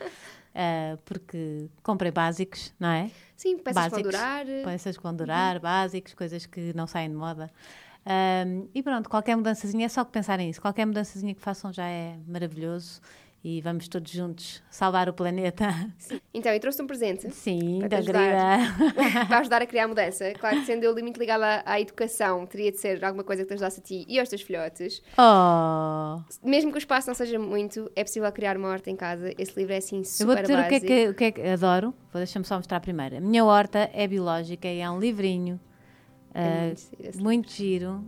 Ah, 0.55 0.97
porque 1.05 1.69
comprem 1.83 2.13
básicos, 2.13 2.73
não 2.79 2.89
é? 2.89 3.11
Sim, 3.37 3.59
peças 3.59 3.85
que 3.85 3.91
vão 3.91 4.03
Básicos. 4.03 4.13
durar. 4.13 4.47
Peças 4.65 4.97
que 4.97 5.03
vão 5.03 5.15
durar, 5.15 5.61
básicos, 5.61 6.15
coisas 6.15 6.47
que 6.47 6.73
não 6.75 6.87
saem 6.87 7.09
de 7.11 7.17
moda. 7.17 7.51
Ahm, 8.07 8.67
e 8.75 8.83
pronto, 8.83 9.09
qualquer 9.11 9.37
mudançazinha, 9.37 9.87
é 9.87 9.89
só 9.89 10.05
que 10.05 10.13
pensarem 10.13 10.47
nisso. 10.47 10.61
Qualquer 10.61 10.87
mudançazinha 10.87 11.35
que 11.35 11.41
façam 11.43 11.73
já 11.73 11.87
é 11.87 12.17
maravilhoso 12.27 13.01
e 13.49 13.63
vamos 13.63 13.89
todos 13.89 14.13
juntos 14.13 14.63
salvar 14.71 15.09
o 15.09 15.13
planeta. 15.13 15.69
Então, 16.35 16.53
eu 16.53 16.61
trouxe 16.61 16.81
um 16.81 16.87
presente 16.87 17.31
Sim, 17.31 17.79
Para 17.81 17.89
da 17.89 18.03
querida. 18.03 19.27
para 19.27 19.39
ajudar 19.39 19.63
a 19.63 19.67
criar 19.67 19.85
a 19.85 19.89
mudança. 19.89 20.33
Claro 20.39 20.61
que 20.61 20.67
sendo 20.67 20.85
eu 20.85 20.95
muito 20.95 21.19
ligada 21.19 21.63
à, 21.65 21.73
à 21.73 21.81
educação, 21.81 22.47
teria 22.47 22.71
de 22.71 22.79
ser 22.79 23.05
alguma 23.05 23.25
coisa 23.25 23.43
que 23.43 23.49
te 23.49 23.55
ajudasse 23.55 23.81
a 23.81 23.83
ti 23.83 24.05
e 24.09 24.21
aos 24.21 24.29
teus 24.29 24.43
filhotes. 24.43 25.03
Oh! 25.19 26.23
Mesmo 26.45 26.71
que 26.71 26.77
o 26.77 26.79
espaço 26.79 27.09
não 27.09 27.15
seja 27.15 27.39
muito, 27.39 27.91
é 27.97 28.05
possível 28.05 28.31
criar 28.31 28.57
uma 28.57 28.69
horta 28.69 28.91
em 28.91 28.97
casa. 28.97 29.33
Esse 29.37 29.59
livro 29.59 29.73
é 29.73 29.79
assim 29.79 29.99
Eu 29.99 30.05
super 30.05 30.35
vou 30.35 30.43
dizer 30.43 30.59
o 30.59 30.69
que, 30.69 30.75
é 30.75 30.81
que, 30.81 31.09
o 31.09 31.15
que 31.15 31.25
é 31.25 31.33
que 31.33 31.41
adoro. 31.43 31.95
Vou 32.13 32.21
deixar-me 32.21 32.45
só 32.45 32.57
mostrar 32.57 32.79
primeiro. 32.81 33.17
A 33.17 33.21
minha 33.21 33.45
horta 33.45 33.91
é 33.93 34.07
biológica 34.07 34.69
e 34.69 34.81
é 34.81 34.91
um 34.91 35.01
livrinho 35.01 35.59
É 36.35 36.41
ah, 36.41 36.67
muito 36.67 36.81
giro 36.81 37.09
esse 37.09 37.23
muito 37.23 37.51
giro 37.51 38.05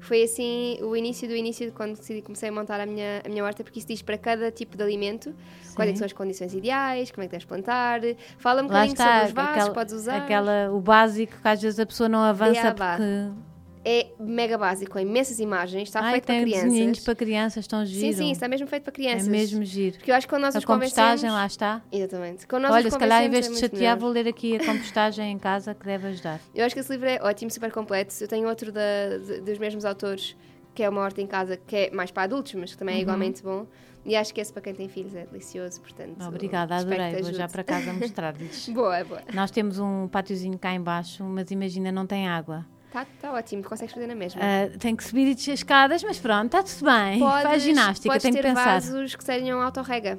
Foi 0.00 0.22
assim 0.22 0.78
o 0.82 0.96
início 0.96 1.28
do 1.28 1.34
início 1.34 1.66
de 1.66 1.72
quando 1.72 1.96
decidi, 1.96 2.22
comecei 2.22 2.48
a 2.48 2.52
montar 2.52 2.80
a 2.80 2.86
minha, 2.86 3.22
a 3.24 3.28
minha 3.28 3.44
horta, 3.44 3.64
porque 3.64 3.78
isso 3.78 3.88
diz 3.88 4.00
para 4.02 4.16
cada 4.16 4.50
tipo 4.50 4.76
de 4.76 4.82
alimento 4.82 5.34
quais 5.74 5.90
é 5.90 5.96
são 5.96 6.06
as 6.06 6.12
condições 6.12 6.54
ideais, 6.54 7.10
como 7.10 7.24
é 7.24 7.26
que 7.26 7.32
deves 7.32 7.46
plantar. 7.46 8.00
Fala 8.38 8.62
um 8.62 8.66
Lá 8.66 8.84
bocadinho 8.84 8.92
está, 8.92 9.04
sobre 9.04 9.26
os 9.26 9.32
vasos, 9.32 9.52
aquela, 9.52 9.74
podes 9.74 9.94
usar. 9.94 10.16
aquela, 10.16 10.70
o 10.72 10.80
básico 10.80 11.40
que 11.40 11.48
às 11.48 11.60
vezes 11.60 11.78
a 11.78 11.86
pessoa 11.86 12.08
não 12.08 12.20
avança 12.20 12.74
porque. 12.74 13.47
É 13.90 14.12
mega 14.20 14.58
básico, 14.58 14.92
com 14.92 14.98
imensas 14.98 15.40
imagens, 15.40 15.88
está 15.88 16.00
Ai, 16.00 16.10
feito 16.12 16.24
para 16.26 16.40
crianças. 16.42 17.00
para 17.04 17.14
crianças, 17.14 17.64
estão 17.64 17.86
Sim, 17.86 17.92
giro. 17.94 18.16
sim, 18.18 18.30
está 18.32 18.46
mesmo 18.46 18.66
feito 18.66 18.82
para 18.82 18.90
é 18.90 18.94
crianças. 18.94 19.26
mesmo 19.28 19.64
giro. 19.64 19.96
Porque 19.96 20.10
eu 20.10 20.14
acho 20.14 20.26
que 20.26 20.30
quando 20.32 20.42
nós 20.42 20.54
A 20.54 20.58
os 20.58 20.64
compostagem 20.66 21.30
lá 21.30 21.46
está. 21.46 21.80
Exatamente. 21.90 22.46
Quando 22.46 22.64
nós 22.64 22.72
Olha, 22.74 22.90
se 22.90 22.98
calhar 22.98 23.22
em 23.24 23.30
vez 23.30 23.46
de 23.46 23.50
convencemos, 23.52 23.58
é 23.72 23.76
chatear, 23.76 23.96
melhor. 23.96 23.98
vou 23.98 24.10
ler 24.10 24.28
aqui 24.28 24.56
a 24.56 24.66
compostagem 24.66 25.32
em 25.32 25.38
casa 25.38 25.74
que 25.74 25.86
deve 25.86 26.06
ajudar. 26.08 26.38
Eu 26.54 26.66
acho 26.66 26.74
que 26.74 26.80
esse 26.82 26.92
livro 26.92 27.08
é 27.08 27.18
ótimo, 27.22 27.50
super 27.50 27.72
completo. 27.72 28.14
Eu 28.20 28.28
tenho 28.28 28.46
outro 28.46 28.70
da- 28.70 29.16
de- 29.26 29.40
dos 29.40 29.58
mesmos 29.58 29.86
autores, 29.86 30.36
que 30.74 30.82
é 30.82 30.88
Uma 30.90 31.00
Horta 31.00 31.22
em 31.22 31.26
Casa, 31.26 31.56
que 31.56 31.74
é 31.74 31.90
mais 31.90 32.10
para 32.10 32.24
adultos, 32.24 32.52
mas 32.54 32.72
que 32.72 32.76
também 32.78 32.96
Uhum. 32.96 32.98
é 32.98 33.02
igualmente 33.02 33.42
bom. 33.42 33.66
E 34.04 34.14
acho 34.16 34.34
que 34.34 34.40
esse 34.42 34.52
para 34.52 34.60
quem 34.62 34.74
tem 34.74 34.88
filhos 34.88 35.14
é 35.14 35.24
delicioso, 35.24 35.80
portanto... 35.80 36.22
Obrigada, 36.26 36.76
adorei. 36.76 37.22
Vou 37.22 37.32
já 37.32 37.48
para 37.48 37.64
casa 37.64 37.90
mostrar-lhes. 37.94 38.68
Boa, 38.68 39.02
boa. 39.04 39.22
Nós 39.32 39.50
temos 39.50 39.78
um 39.78 40.06
pátiozinho 40.08 40.58
cá 40.58 40.74
embaixo, 40.74 41.24
mas 41.24 41.50
imagina, 41.50 41.90
não 41.90 42.06
tem 42.06 42.28
água. 42.28 42.66
Está 42.88 43.06
tá 43.20 43.32
ótimo, 43.32 43.62
consegues 43.62 43.92
fazer 43.94 44.06
na 44.06 44.14
mesma. 44.14 44.40
Ah, 44.42 44.76
tem 44.78 44.96
que 44.96 45.04
subir 45.04 45.28
e 45.30 45.34
descer 45.34 45.52
escadas, 45.52 46.02
mas 46.02 46.18
pronto, 46.18 46.46
está 46.46 46.62
tudo 46.62 46.90
bem. 46.90 47.18
Podes- 47.20 47.42
Faz 47.42 47.62
ginástica, 47.62 48.18
tem 48.18 48.32
que 48.32 48.42
pensar. 48.42 48.64
vasos 48.80 49.14
que 49.14 49.22
sejam 49.22 49.60
autorrega, 49.62 50.18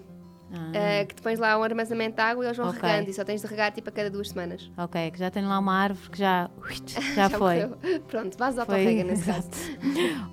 Ah, 0.53 0.71
eh, 0.73 1.05
que 1.05 1.15
depois 1.15 1.37
lá 1.39 1.57
um 1.57 1.63
armazenamento 1.63 2.15
de 2.15 2.21
água 2.21 2.43
e 2.43 2.47
eles 2.47 2.57
vão 2.57 2.69
Ok. 2.69 2.79
regando 2.81 3.09
e 3.09 3.13
só 3.13 3.23
tens 3.23 3.41
de 3.41 3.47
regar 3.47 3.71
tipo 3.71 3.89
a 3.89 3.91
cada 3.91 4.09
duas 4.11 4.29
semanas. 4.29 4.71
Ok, 4.77 5.11
que 5.11 5.17
já 5.19 5.29
tenho 5.31 5.47
lá 5.49 5.57
uma 5.59 5.73
árvore 5.73 6.09
que 6.11 6.17
já, 6.19 6.49
já, 7.15 7.29
foi. 7.29 7.65
morreu. 7.65 7.77
Pronronto, 8.07 8.37
vasos 8.37 8.59
autorrega 8.59 9.03
nesse 9.03 9.23
caso. 9.31 9.49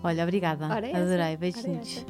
Olha, 0.05 0.23
obrigada. 0.23 0.67
Adorei. 0.67 1.37
Beijinhos. 1.39 2.05